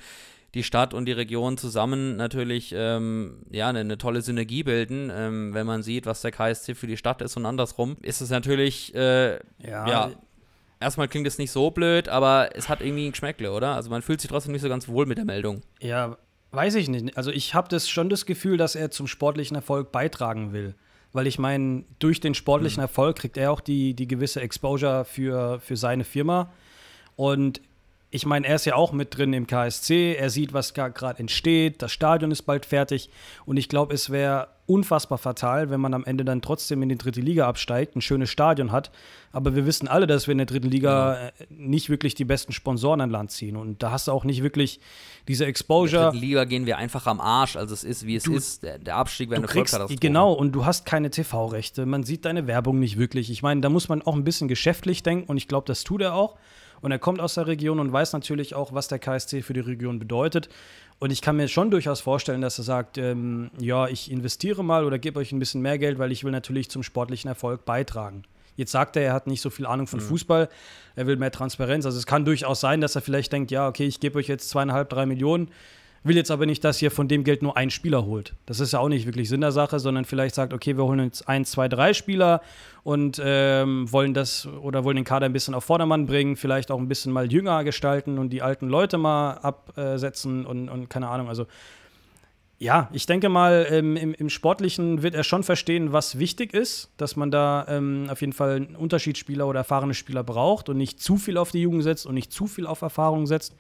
die 0.55 0.63
Stadt 0.63 0.95
und 0.95 1.05
die 1.05 1.12
Region 1.12 1.57
zusammen 1.57 2.15
natürlich 2.15 2.73
ähm, 2.75 3.45
ja, 3.51 3.69
eine, 3.69 3.81
eine, 3.81 3.97
tolle 3.97 4.21
Synergie 4.21 4.63
bilden. 4.63 5.12
Ähm, 5.13 5.53
wenn 5.53 5.67
man 5.67 5.83
sieht, 5.83 6.07
was 6.07 6.21
der 6.21 6.31
KSC 6.31 6.73
für 6.73 6.88
die 6.88 6.97
Stadt 6.97 7.21
ist 7.21 7.38
und 7.38 7.45
andersrum, 7.45 7.97
ist 8.01 8.21
es 8.21 8.31
natürlich, 8.31 8.95
äh, 8.95 9.35
ja. 9.35 9.39
ja. 9.88 10.12
erstmal 10.79 11.07
klingt 11.07 11.27
es 11.27 11.38
nicht 11.38 11.51
so 11.51 11.69
blöd, 11.69 12.09
aber 12.09 12.49
es 12.55 12.67
hat 12.67 12.81
irgendwie 12.81 13.05
ein 13.05 13.12
Geschmäckle, 13.12 13.51
oder? 13.51 13.75
Also 13.75 13.91
man 13.91 14.01
fühlt 14.01 14.21
sich 14.21 14.29
trotzdem 14.29 14.53
nicht 14.53 14.63
so 14.63 14.69
ganz 14.69 14.88
wohl 14.88 15.05
mit 15.05 15.19
der 15.19 15.25
Meldung. 15.25 15.62
Ja, 15.81 16.17
weiß 16.49 16.75
ich 16.75 16.89
nicht. 16.89 17.15
Also 17.15 17.29
ich 17.29 17.53
habe 17.53 17.67
das 17.69 17.88
schon 17.88 18.09
das 18.09 18.25
Gefühl, 18.25 18.57
dass 18.57 18.73
er 18.73 18.89
zum 18.89 19.05
sportlichen 19.05 19.55
Erfolg 19.55 19.91
beitragen 19.91 20.51
will. 20.51 20.73
Weil 21.12 21.28
ich 21.28 21.39
meine, 21.39 21.84
durch 21.98 22.19
den 22.19 22.36
sportlichen 22.36 22.82
mhm. 22.82 22.86
Erfolg 22.86 23.17
kriegt 23.17 23.38
er 23.38 23.52
auch 23.52 23.62
die, 23.62 23.93
die 23.93 24.08
gewisse 24.08 24.41
Exposure 24.41 25.06
für, 25.06 25.60
für 25.60 25.76
seine 25.76 26.04
Firma. 26.04 26.52
Und 27.15 27.62
ich 28.12 28.26
meine, 28.26 28.48
er 28.48 28.56
ist 28.56 28.65
ja 28.65 28.76
auch 28.76 28.91
mit 28.91 29.15
drin 29.15 29.34
im 29.34 29.45
KSC, 29.45 30.15
er 30.15 30.32
sieht, 30.32 30.52
was 30.52 30.74
gerade 30.74 31.19
entsteht, 31.19 31.82
das 31.82 31.91
Stadion 31.91 32.32
ist 32.32 32.41
bald 32.41 32.65
fertig 32.65 33.10
und 33.45 33.58
ich 33.58 33.69
glaube, 33.69 33.93
es 33.93 34.10
wäre 34.10 34.48
unfassbar 34.65 35.17
fatal, 35.19 35.69
wenn 35.69 35.80
man 35.80 35.93
am 35.93 36.04
Ende 36.06 36.26
dann 36.26 36.41
trotzdem 36.41 36.82
in 36.82 36.89
die 36.89 36.98
dritte 36.98 37.22
Liga 37.22 37.48
absteigt, 37.48 37.95
ein 37.95 38.02
schönes 38.02 38.30
Stadion 38.32 38.72
hat, 38.72 38.89
aber 39.32 39.56
wir 39.56 39.67
wissen 39.67 39.88
alle, 39.88 40.08
dass 40.08 40.28
wir 40.28 40.32
in 40.32 40.39
der 40.39 40.48
dritten 40.48 40.69
Liga 40.69 41.13
ja. 41.13 41.28
Äh, 41.28 41.32
nicht 41.50 41.89
wirklich 41.91 42.15
die 42.15 42.26
besten 42.26 42.52
Sponsoren 42.52 43.00
an 43.02 43.12
Land 43.12 43.30
ziehen 43.30 43.56
und 43.56 43.84
da 43.84 43.91
hast 43.91 44.08
du 44.08 44.12
auch 44.12 44.24
nicht 44.24 44.41
wirklich 44.41 44.80
diese 45.28 45.45
Exposure. 45.45 45.98
In 45.98 46.04
der 46.06 46.12
dritten 46.12 46.26
Liga 46.26 46.43
gehen 46.45 46.65
wir 46.65 46.78
einfach 46.78 47.06
am 47.06 47.22
Arsch, 47.22 47.58
also 47.58 47.76
es 47.76 47.84
ist, 47.84 48.08
wie 48.08 48.15
es 48.15 48.24
du, 48.24 48.36
ist, 48.36 48.63
der, 48.63 48.80
der 48.80 48.95
Abstieg 48.95 49.30
wäre 49.30 49.38
eine 49.38 49.48
kriegst, 49.48 49.72
Vollkatastrophe. 49.72 50.00
Genau, 50.00 50.34
und 50.34 50.54
du 50.54 50.65
hast 50.65 50.86
keine 50.86 51.12
TV-Rechte, 51.12 51.86
man 51.86 52.04
sieht 52.04 52.26
deine 52.26 52.48
Werbung 52.48 52.80
nicht 52.80 52.98
wirklich. 52.98 53.30
Ich 53.30 53.43
meine, 53.43 53.62
da 53.62 53.69
muss 53.69 53.88
man 53.88 54.02
auch 54.02 54.15
ein 54.15 54.24
bisschen 54.24 54.48
geschäftlich 54.48 55.04
denken 55.04 55.30
und 55.30 55.38
ich 55.38 55.48
glaube, 55.48 55.67
das 55.67 55.84
tut 55.84 56.02
er 56.02 56.15
auch. 56.15 56.38
Und 56.82 56.92
er 56.92 57.00
kommt 57.00 57.20
aus 57.20 57.36
der 57.36 57.48
Region 57.48 57.80
und 57.80 57.92
weiß 57.92 58.13
natürlich 58.13 58.56
auch, 58.56 58.74
was 58.74 58.88
der 58.88 59.00
KSC 59.00 59.42
für 59.42 59.54
die 59.54 59.60
Region 59.60 60.00
bedeutet. 60.00 60.50
Und 61.00 61.12
ich 61.12 61.22
kann 61.22 61.38
mir 61.38 61.48
schon 61.48 61.72
durchaus 61.72 62.02
vorstellen, 62.02 62.42
dass 62.42 62.58
er 62.58 62.63
sagt, 62.65 62.98
ähm, 62.98 63.52
ja, 63.58 63.88
ich 63.88 64.12
investiere 64.12 64.63
mal 64.63 64.84
oder 64.84 65.00
gebe 65.00 65.20
euch 65.20 65.32
ein 65.32 65.39
bisschen 65.39 65.62
mehr 65.62 65.78
Geld, 65.78 65.98
weil 65.98 66.12
ich 66.12 66.24
will 66.24 66.32
natürlich 66.32 66.70
zum 66.70 66.84
sportlichen 66.84 67.30
Erfolg 67.30 67.63
beitragen. 67.65 68.24
Jetzt 68.58 68.74
sagt 68.74 68.98
er, 68.98 69.04
er 69.04 69.13
hat 69.13 69.26
nicht 69.26 69.39
so 69.39 69.50
viel 69.50 69.65
Ahnung 69.65 69.88
von 69.88 70.00
mhm. 70.00 70.04
Fußball, 70.04 70.50
er 70.98 71.08
will 71.08 71.15
mehr 71.15 71.32
Transparenz. 71.32 71.86
Also 71.86 71.98
es 71.98 72.06
kann 72.06 72.26
durchaus 72.26 72.60
sein, 72.60 72.82
dass 72.82 72.96
er 72.96 73.02
vielleicht 73.02 73.32
denkt, 73.32 73.52
ja, 73.52 73.70
okay, 73.70 73.86
ich 73.86 74.02
gebe 74.02 74.20
euch 74.20 74.28
jetzt 74.28 74.50
zweieinhalb, 74.50 74.89
drei 74.89 75.06
Millionen, 75.06 75.50
will 76.03 76.15
jetzt 76.15 76.31
aber 76.31 76.45
nicht, 76.45 76.63
dass 76.63 76.81
ihr 76.81 76.91
von 76.91 77.07
dem 77.07 77.23
Geld 77.23 77.41
nur 77.41 77.57
einen 77.57 77.71
Spieler 77.71 78.05
holt. 78.05 78.33
Das 78.45 78.59
ist 78.59 78.73
ja 78.73 78.79
auch 78.79 78.89
nicht 78.89 79.05
wirklich 79.05 79.29
Sinn 79.29 79.41
der 79.41 79.51
Sache, 79.51 79.79
sondern 79.79 80.05
vielleicht 80.05 80.35
sagt, 80.35 80.53
okay, 80.53 80.77
wir 80.77 80.85
holen 80.85 80.99
jetzt 80.99 81.27
ein, 81.27 81.45
zwei, 81.45 81.67
drei 81.67 81.93
Spieler 81.93 82.41
und 82.83 83.21
ähm, 83.23 83.91
wollen 83.91 84.13
das 84.13 84.47
oder 84.47 84.83
wollen 84.83 84.95
den 84.95 85.05
Kader 85.05 85.25
ein 85.25 85.33
bisschen 85.33 85.53
auf 85.53 85.65
Vordermann 85.65 86.05
bringen, 86.05 86.35
vielleicht 86.35 86.71
auch 86.71 86.79
ein 86.79 86.88
bisschen 86.88 87.12
mal 87.12 87.31
jünger 87.31 87.63
gestalten 87.63 88.17
und 88.17 88.29
die 88.29 88.41
alten 88.41 88.69
Leute 88.69 88.97
mal 88.97 89.33
absetzen 89.33 90.45
und, 90.45 90.69
und 90.69 90.89
keine 90.89 91.09
Ahnung. 91.09 91.27
Also 91.27 91.45
ja, 92.62 92.89
ich 92.91 93.05
denke 93.05 93.29
mal, 93.29 93.63
im, 93.71 93.95
im, 93.95 94.29
Sportlichen 94.29 95.01
wird 95.01 95.15
er 95.15 95.23
schon 95.23 95.43
verstehen, 95.43 95.93
was 95.93 96.19
wichtig 96.19 96.53
ist, 96.53 96.91
dass 96.97 97.15
man 97.15 97.31
da 97.31 97.65
ähm, 97.69 98.07
auf 98.09 98.19
jeden 98.19 98.33
Fall 98.33 98.57
einen 98.57 98.75
Unterschiedsspieler 98.75 99.47
oder 99.47 99.59
erfahrene 99.59 99.93
Spieler 99.93 100.25
braucht 100.25 100.67
und 100.67 100.77
nicht 100.77 101.01
zu 101.01 101.15
viel 101.15 101.38
auf 101.38 101.51
die 101.51 101.62
Jugend 101.62 101.83
setzt 101.83 102.05
und 102.05 102.15
nicht 102.15 102.33
zu 102.33 102.47
viel 102.47 102.67
auf 102.67 102.81
Erfahrung 102.81 103.27
setzt. 103.27 103.55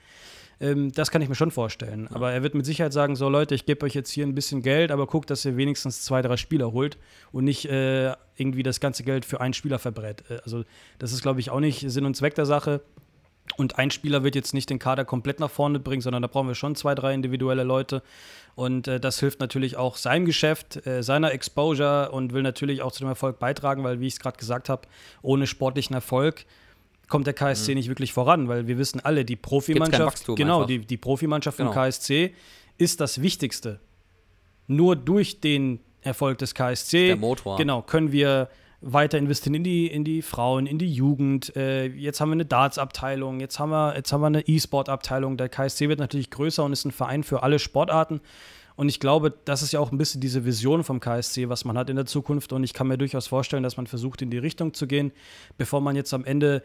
Ähm, 0.61 0.91
das 0.91 1.11
kann 1.11 1.21
ich 1.21 1.29
mir 1.29 1.35
schon 1.35 1.51
vorstellen. 1.51 2.07
Ja. 2.09 2.15
Aber 2.15 2.31
er 2.31 2.43
wird 2.43 2.55
mit 2.55 2.65
Sicherheit 2.65 2.93
sagen: 2.93 3.15
So, 3.15 3.29
Leute, 3.29 3.55
ich 3.55 3.65
gebe 3.65 3.85
euch 3.85 3.93
jetzt 3.93 4.11
hier 4.11 4.25
ein 4.25 4.35
bisschen 4.35 4.61
Geld, 4.61 4.91
aber 4.91 5.07
guckt, 5.07 5.29
dass 5.29 5.45
ihr 5.45 5.57
wenigstens 5.57 6.03
zwei, 6.03 6.21
drei 6.21 6.37
Spieler 6.37 6.71
holt 6.71 6.97
und 7.31 7.45
nicht 7.45 7.65
äh, 7.65 8.13
irgendwie 8.35 8.63
das 8.63 8.79
ganze 8.79 9.03
Geld 9.03 9.25
für 9.25 9.41
einen 9.41 9.53
Spieler 9.53 9.79
verbrät. 9.79 10.23
Äh, 10.29 10.39
also, 10.43 10.63
das 10.97 11.13
ist, 11.13 11.21
glaube 11.21 11.39
ich, 11.39 11.49
auch 11.49 11.59
nicht 11.59 11.89
Sinn 11.89 12.05
und 12.05 12.15
Zweck 12.15 12.35
der 12.35 12.45
Sache. 12.45 12.81
Und 13.57 13.79
ein 13.79 13.89
Spieler 13.89 14.23
wird 14.23 14.35
jetzt 14.35 14.53
nicht 14.53 14.69
den 14.69 14.79
Kader 14.79 15.05
komplett 15.05 15.39
nach 15.39 15.49
vorne 15.49 15.79
bringen, 15.79 16.01
sondern 16.01 16.21
da 16.21 16.27
brauchen 16.27 16.47
wir 16.47 16.55
schon 16.55 16.75
zwei, 16.75 16.93
drei 16.93 17.13
individuelle 17.13 17.63
Leute. 17.63 18.03
Und 18.55 18.87
äh, 18.87 18.99
das 18.99 19.19
hilft 19.19 19.39
natürlich 19.39 19.75
auch 19.75 19.97
seinem 19.97 20.25
Geschäft, 20.25 20.85
äh, 20.85 21.01
seiner 21.01 21.31
Exposure 21.31 22.11
und 22.11 22.33
will 22.33 22.43
natürlich 22.43 22.81
auch 22.81 22.91
zu 22.91 22.99
dem 22.99 23.09
Erfolg 23.09 23.39
beitragen, 23.39 23.83
weil, 23.83 23.99
wie 23.99 24.07
ich 24.07 24.13
es 24.13 24.19
gerade 24.19 24.37
gesagt 24.37 24.69
habe, 24.69 24.87
ohne 25.21 25.47
sportlichen 25.47 25.95
Erfolg 25.95 26.45
kommt 27.09 27.27
der 27.27 27.33
KSC 27.33 27.71
mhm. 27.71 27.77
nicht 27.77 27.89
wirklich 27.89 28.13
voran, 28.13 28.47
weil 28.47 28.67
wir 28.67 28.77
wissen 28.77 28.99
alle, 28.99 29.25
die 29.25 29.35
Profimannschaft, 29.35 30.25
genau, 30.35 30.65
die, 30.65 30.79
die 30.79 30.97
Profimannschaft 30.97 31.57
genau. 31.57 31.73
vom 31.73 31.81
KSC 31.81 32.33
ist 32.77 33.01
das 33.01 33.21
Wichtigste. 33.21 33.79
Nur 34.67 34.95
durch 34.95 35.41
den 35.41 35.79
Erfolg 36.01 36.37
des 36.37 36.55
KSC, 36.55 37.07
der 37.07 37.17
Motor. 37.17 37.57
genau, 37.57 37.81
können 37.81 38.11
wir 38.11 38.49
weiter 38.81 39.17
investieren 39.17 39.55
in 39.55 39.63
die, 39.63 39.87
in 39.87 40.03
die 40.03 40.21
Frauen, 40.21 40.65
in 40.65 40.77
die 40.77 40.91
Jugend. 40.91 41.55
Äh, 41.55 41.87
jetzt 41.87 42.21
haben 42.21 42.29
wir 42.29 42.33
eine 42.33 42.45
Darts-Abteilung, 42.45 43.39
jetzt 43.39 43.59
haben 43.59 43.71
wir, 43.71 43.95
jetzt 43.95 44.13
haben 44.13 44.21
wir 44.21 44.27
eine 44.27 44.47
E-Sport-Abteilung. 44.47 45.35
Der 45.35 45.49
KSC 45.49 45.89
wird 45.89 45.99
natürlich 45.99 46.29
größer 46.29 46.63
und 46.63 46.71
ist 46.71 46.85
ein 46.85 46.91
Verein 46.91 47.23
für 47.23 47.43
alle 47.43 47.59
Sportarten. 47.59 48.21
Und 48.77 48.87
ich 48.87 49.01
glaube, 49.01 49.33
das 49.43 49.61
ist 49.61 49.73
ja 49.73 49.81
auch 49.81 49.91
ein 49.91 49.97
bisschen 49.97 50.21
diese 50.21 50.45
Vision 50.45 50.85
vom 50.85 51.01
KSC, 51.01 51.49
was 51.49 51.65
man 51.65 51.77
hat 51.77 51.89
in 51.89 51.97
der 51.97 52.05
Zukunft. 52.05 52.53
Und 52.53 52.63
ich 52.63 52.73
kann 52.73 52.87
mir 52.87 52.97
durchaus 52.97 53.27
vorstellen, 53.27 53.63
dass 53.63 53.75
man 53.75 53.87
versucht, 53.87 54.21
in 54.21 54.29
die 54.29 54.37
Richtung 54.37 54.73
zu 54.73 54.87
gehen, 54.87 55.11
bevor 55.57 55.81
man 55.81 55.97
jetzt 55.97 56.13
am 56.13 56.23
Ende 56.23 56.63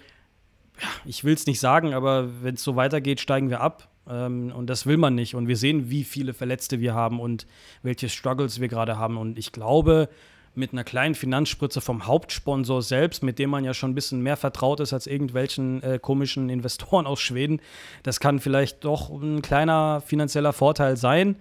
ja, 0.80 0.88
ich 1.04 1.24
will 1.24 1.34
es 1.34 1.46
nicht 1.46 1.60
sagen, 1.60 1.94
aber 1.94 2.42
wenn 2.42 2.54
es 2.54 2.62
so 2.62 2.76
weitergeht, 2.76 3.20
steigen 3.20 3.50
wir 3.50 3.60
ab. 3.60 3.88
Ähm, 4.08 4.52
und 4.54 4.68
das 4.68 4.86
will 4.86 4.96
man 4.96 5.14
nicht. 5.14 5.34
Und 5.34 5.48
wir 5.48 5.56
sehen, 5.56 5.90
wie 5.90 6.04
viele 6.04 6.34
Verletzte 6.34 6.80
wir 6.80 6.94
haben 6.94 7.20
und 7.20 7.46
welche 7.82 8.08
Struggles 8.08 8.60
wir 8.60 8.68
gerade 8.68 8.98
haben. 8.98 9.16
Und 9.16 9.38
ich 9.38 9.52
glaube, 9.52 10.08
mit 10.54 10.72
einer 10.72 10.84
kleinen 10.84 11.14
Finanzspritze 11.14 11.80
vom 11.80 12.06
Hauptsponsor 12.06 12.82
selbst, 12.82 13.22
mit 13.22 13.38
dem 13.38 13.50
man 13.50 13.64
ja 13.64 13.74
schon 13.74 13.90
ein 13.90 13.94
bisschen 13.94 14.22
mehr 14.22 14.36
vertraut 14.36 14.80
ist 14.80 14.92
als 14.92 15.06
irgendwelchen 15.06 15.82
äh, 15.82 15.98
komischen 16.00 16.48
Investoren 16.48 17.06
aus 17.06 17.20
Schweden, 17.20 17.60
das 18.02 18.20
kann 18.20 18.38
vielleicht 18.38 18.84
doch 18.84 19.10
ein 19.10 19.42
kleiner 19.42 20.00
finanzieller 20.00 20.52
Vorteil 20.52 20.96
sein. 20.96 21.36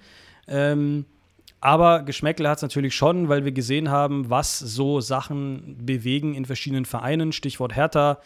Ähm, 0.47 1.05
aber 1.61 2.03
Geschmäckle 2.03 2.49
hat 2.49 2.57
es 2.57 2.61
natürlich 2.61 2.95
schon, 2.95 3.29
weil 3.29 3.45
wir 3.45 3.53
gesehen 3.53 3.89
haben, 3.89 4.29
was 4.29 4.59
so 4.59 4.99
Sachen 4.99 5.77
bewegen 5.85 6.33
in 6.33 6.45
verschiedenen 6.45 6.85
Vereinen. 6.85 7.31
Stichwort 7.31 7.75
Hertha, 7.75 8.19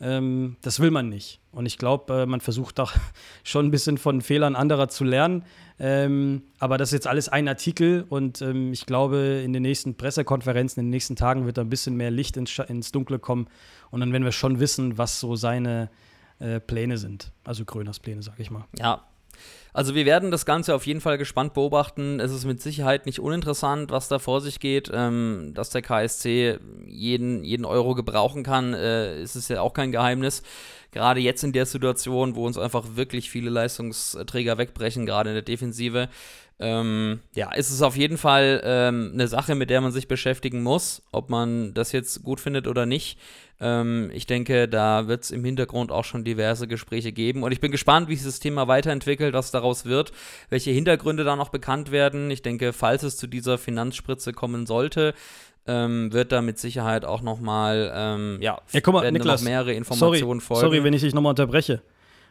ähm, 0.00 0.56
das 0.60 0.80
will 0.80 0.90
man 0.90 1.08
nicht. 1.08 1.40
Und 1.52 1.66
ich 1.66 1.78
glaube, 1.78 2.22
äh, 2.22 2.26
man 2.26 2.40
versucht 2.40 2.78
doch 2.78 2.94
schon 3.44 3.66
ein 3.66 3.70
bisschen 3.70 3.98
von 3.98 4.20
Fehlern 4.20 4.56
anderer 4.56 4.88
zu 4.88 5.04
lernen. 5.04 5.44
Ähm, 5.78 6.42
aber 6.58 6.78
das 6.78 6.88
ist 6.88 6.94
jetzt 6.94 7.06
alles 7.06 7.28
ein 7.28 7.48
Artikel 7.48 8.06
und 8.08 8.40
ähm, 8.40 8.72
ich 8.72 8.86
glaube, 8.86 9.42
in 9.44 9.52
den 9.52 9.62
nächsten 9.62 9.94
Pressekonferenzen, 9.94 10.80
in 10.80 10.86
den 10.86 10.90
nächsten 10.90 11.16
Tagen 11.16 11.44
wird 11.44 11.58
da 11.58 11.62
ein 11.62 11.70
bisschen 11.70 11.96
mehr 11.96 12.10
Licht 12.10 12.36
ins, 12.36 12.58
ins 12.58 12.92
Dunkle 12.92 13.18
kommen. 13.18 13.48
Und 13.90 14.00
dann 14.00 14.12
werden 14.12 14.24
wir 14.24 14.32
schon 14.32 14.58
wissen, 14.58 14.98
was 14.98 15.20
so 15.20 15.36
seine 15.36 15.90
äh, 16.38 16.60
Pläne 16.60 16.98
sind. 16.98 17.32
Also 17.44 17.64
Gröners 17.64 18.00
Pläne, 18.00 18.22
sage 18.22 18.42
ich 18.42 18.50
mal. 18.50 18.64
Ja, 18.78 19.04
also 19.76 19.94
wir 19.94 20.06
werden 20.06 20.30
das 20.30 20.46
Ganze 20.46 20.74
auf 20.74 20.86
jeden 20.86 21.02
Fall 21.02 21.18
gespannt 21.18 21.52
beobachten. 21.52 22.18
Es 22.18 22.32
ist 22.32 22.46
mit 22.46 22.62
Sicherheit 22.62 23.04
nicht 23.04 23.20
uninteressant, 23.20 23.90
was 23.90 24.08
da 24.08 24.18
vor 24.18 24.40
sich 24.40 24.58
geht. 24.58 24.90
Ähm, 24.90 25.52
dass 25.52 25.68
der 25.68 25.82
KSC 25.82 26.58
jeden, 26.86 27.44
jeden 27.44 27.66
Euro 27.66 27.94
gebrauchen 27.94 28.42
kann, 28.42 28.72
äh, 28.72 29.20
ist 29.20 29.34
es 29.34 29.48
ja 29.48 29.60
auch 29.60 29.74
kein 29.74 29.92
Geheimnis. 29.92 30.42
Gerade 30.92 31.20
jetzt 31.20 31.44
in 31.44 31.52
der 31.52 31.66
Situation, 31.66 32.36
wo 32.36 32.46
uns 32.46 32.56
einfach 32.56 32.84
wirklich 32.94 33.28
viele 33.28 33.50
Leistungsträger 33.50 34.56
wegbrechen, 34.56 35.04
gerade 35.04 35.28
in 35.28 35.34
der 35.34 35.42
Defensive, 35.42 36.08
ähm, 36.58 37.20
ja, 37.34 37.52
ist 37.52 37.70
es 37.70 37.82
auf 37.82 37.96
jeden 37.96 38.16
Fall 38.16 38.62
ähm, 38.64 39.10
eine 39.12 39.28
Sache, 39.28 39.54
mit 39.54 39.68
der 39.68 39.82
man 39.82 39.92
sich 39.92 40.08
beschäftigen 40.08 40.62
muss, 40.62 41.02
ob 41.12 41.28
man 41.28 41.74
das 41.74 41.92
jetzt 41.92 42.22
gut 42.22 42.40
findet 42.40 42.66
oder 42.66 42.86
nicht. 42.86 43.18
Ähm, 43.60 44.10
ich 44.14 44.26
denke, 44.26 44.66
da 44.66 45.06
wird 45.06 45.24
es 45.24 45.30
im 45.30 45.44
Hintergrund 45.44 45.92
auch 45.92 46.04
schon 46.04 46.24
diverse 46.24 46.66
Gespräche 46.66 47.12
geben 47.12 47.42
und 47.42 47.52
ich 47.52 47.60
bin 47.60 47.72
gespannt, 47.72 48.08
wie 48.08 48.16
sich 48.16 48.24
das 48.24 48.40
Thema 48.40 48.68
weiterentwickelt, 48.68 49.34
was 49.34 49.50
daraus 49.50 49.84
wird, 49.84 50.12
welche 50.48 50.70
Hintergründe 50.70 51.24
da 51.24 51.36
noch 51.36 51.50
bekannt 51.50 51.90
werden. 51.90 52.30
Ich 52.30 52.40
denke, 52.40 52.72
falls 52.72 53.02
es 53.02 53.18
zu 53.18 53.26
dieser 53.26 53.58
Finanzspritze 53.58 54.32
kommen 54.32 54.64
sollte, 54.64 55.12
ähm, 55.66 56.10
wird 56.12 56.32
da 56.32 56.40
mit 56.40 56.58
Sicherheit 56.58 57.04
auch 57.04 57.20
nochmal, 57.20 57.92
ähm, 57.94 58.38
ja, 58.40 58.58
ja 58.72 58.80
guck 58.80 58.94
mal, 58.94 59.12
Niklas, 59.12 59.42
noch 59.42 59.48
mehrere 59.48 59.74
Informationen 59.74 60.40
sorry, 60.40 60.40
folgen. 60.40 60.60
Sorry, 60.60 60.84
wenn 60.84 60.94
ich 60.94 61.02
dich 61.02 61.12
nochmal 61.12 61.30
unterbreche. 61.30 61.82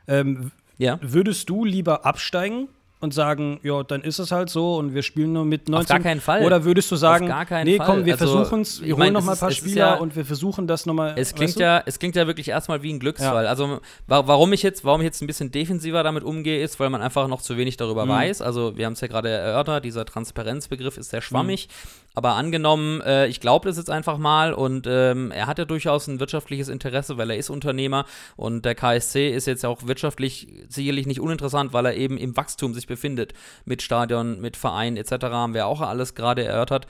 Ähm, 0.07 0.51
ja? 0.77 0.97
Würdest 1.01 1.49
du 1.49 1.63
lieber 1.63 2.05
absteigen 2.05 2.69
und 3.05 3.13
sagen, 3.13 3.59
ja, 3.63 3.83
dann 3.83 4.01
ist 4.01 4.19
es 4.19 4.31
halt 4.31 4.49
so 4.49 4.75
und 4.75 4.93
wir 4.93 5.03
spielen 5.03 5.31
nur 5.31 5.45
mit 5.45 5.69
19. 5.69 5.83
Auf 5.83 5.87
gar 5.87 5.99
keinen 5.99 6.19
Fall. 6.19 6.43
Oder 6.43 6.65
würdest 6.65 6.91
du 6.91 6.97
sagen, 6.97 7.33
nee, 7.63 7.77
komm, 7.77 8.03
wir 8.03 8.13
also, 8.13 8.25
versuchen 8.25 8.61
es, 8.61 8.81
wir 8.83 8.97
holen 8.97 9.13
noch 9.13 9.23
mal 9.23 9.33
ein 9.33 9.39
paar 9.39 9.51
Spieler 9.51 9.75
ja, 9.75 9.95
und 9.95 10.15
wir 10.15 10.25
versuchen 10.25 10.67
das 10.67 10.85
nochmal. 10.85 11.13
Es 11.17 11.33
klingt 11.33 11.55
ja, 11.55 11.81
es 11.85 11.99
klingt 11.99 12.15
ja 12.15 12.27
wirklich 12.27 12.49
erstmal 12.49 12.83
wie 12.83 12.91
ein 12.91 12.99
Glücksfall. 12.99 13.45
Ja. 13.45 13.49
Also 13.49 13.79
warum 14.07 14.51
ich 14.51 14.63
jetzt, 14.63 14.83
warum 14.83 15.01
ich 15.01 15.05
jetzt 15.05 15.21
ein 15.21 15.27
bisschen 15.27 15.51
defensiver 15.51 16.03
damit 16.03 16.23
umgehe, 16.23 16.61
ist, 16.61 16.79
weil 16.79 16.89
man 16.89 17.01
einfach 17.01 17.27
noch 17.27 17.41
zu 17.41 17.55
wenig 17.55 17.77
darüber 17.77 18.05
mhm. 18.05 18.09
weiß. 18.09 18.41
Also 18.41 18.75
wir 18.75 18.85
haben 18.85 18.93
es 18.93 19.01
ja 19.01 19.07
gerade 19.07 19.29
erörtert, 19.29 19.85
dieser 19.85 20.05
Transparenzbegriff 20.05 20.97
ist 20.97 21.11
sehr 21.11 21.21
schwammig. 21.21 21.69
Mhm. 21.69 22.04
Aber 22.15 22.35
angenommen, 22.35 23.01
äh, 23.01 23.27
ich 23.27 23.41
glaube 23.41 23.67
das 23.67 23.77
jetzt 23.77 23.89
einfach 23.89 24.17
mal 24.17 24.53
und 24.53 24.87
ähm, 24.89 25.31
er 25.31 25.47
hat 25.47 25.59
ja 25.59 25.65
durchaus 25.65 26.07
ein 26.07 26.19
wirtschaftliches 26.19 26.69
Interesse, 26.69 27.17
weil 27.17 27.29
er 27.29 27.37
ist 27.37 27.49
Unternehmer 27.49 28.05
und 28.37 28.63
der 28.65 28.73
KSC 28.73 29.29
ist 29.29 29.45
jetzt 29.47 29.65
auch 29.65 29.85
wirtschaftlich 29.85 30.47
sicherlich 30.69 31.05
nicht 31.05 31.19
uninteressant, 31.19 31.73
weil 31.73 31.85
er 31.85 31.95
eben 31.95 32.17
im 32.17 32.35
Wachstum 32.37 32.73
sich 32.73 32.87
befindet. 32.87 33.33
Mit 33.65 33.81
Stadion, 33.81 34.39
mit 34.39 34.55
Verein 34.57 34.97
etc. 34.97 35.25
haben 35.25 35.53
wir 35.53 35.67
auch 35.67 35.81
alles 35.81 36.15
gerade 36.15 36.43
erörtert 36.43 36.87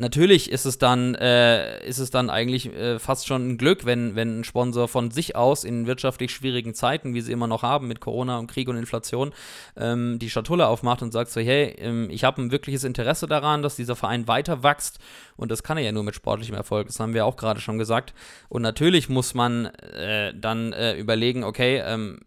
natürlich 0.00 0.50
ist 0.50 0.64
es 0.64 0.78
dann, 0.78 1.14
äh, 1.14 1.86
ist 1.86 1.98
es 1.98 2.10
dann 2.10 2.30
eigentlich 2.30 2.74
äh, 2.74 2.98
fast 2.98 3.26
schon 3.26 3.50
ein 3.50 3.58
Glück, 3.58 3.84
wenn, 3.84 4.16
wenn 4.16 4.40
ein 4.40 4.44
Sponsor 4.44 4.88
von 4.88 5.10
sich 5.10 5.36
aus 5.36 5.62
in 5.62 5.86
wirtschaftlich 5.86 6.32
schwierigen 6.32 6.74
Zeiten, 6.74 7.14
wie 7.14 7.20
sie 7.20 7.32
immer 7.32 7.46
noch 7.46 7.62
haben, 7.62 7.86
mit 7.86 8.00
Corona 8.00 8.38
und 8.38 8.46
Krieg 8.46 8.68
und 8.68 8.76
Inflation, 8.76 9.32
ähm, 9.76 10.18
die 10.18 10.30
Schatulle 10.30 10.66
aufmacht 10.66 11.02
und 11.02 11.12
sagt 11.12 11.30
so, 11.30 11.40
hey, 11.40 11.76
ähm, 11.78 12.08
ich 12.10 12.24
habe 12.24 12.40
ein 12.40 12.50
wirkliches 12.50 12.82
Interesse 12.82 13.26
daran, 13.26 13.62
dass 13.62 13.76
dieser 13.76 13.94
Verein 13.94 14.26
weiter 14.26 14.62
wächst 14.62 14.98
und 15.36 15.50
das 15.50 15.62
kann 15.62 15.76
er 15.76 15.84
ja 15.84 15.92
nur 15.92 16.02
mit 16.02 16.14
sportlichem 16.14 16.54
Erfolg, 16.54 16.86
das 16.86 16.98
haben 16.98 17.14
wir 17.14 17.26
auch 17.26 17.36
gerade 17.36 17.60
schon 17.60 17.78
gesagt. 17.78 18.14
Und 18.48 18.62
natürlich 18.62 19.08
muss 19.08 19.34
man 19.34 19.66
äh, 19.66 20.32
dann 20.34 20.72
äh, 20.72 20.94
überlegen, 20.94 21.44
okay, 21.44 21.82
ähm, 21.84 22.20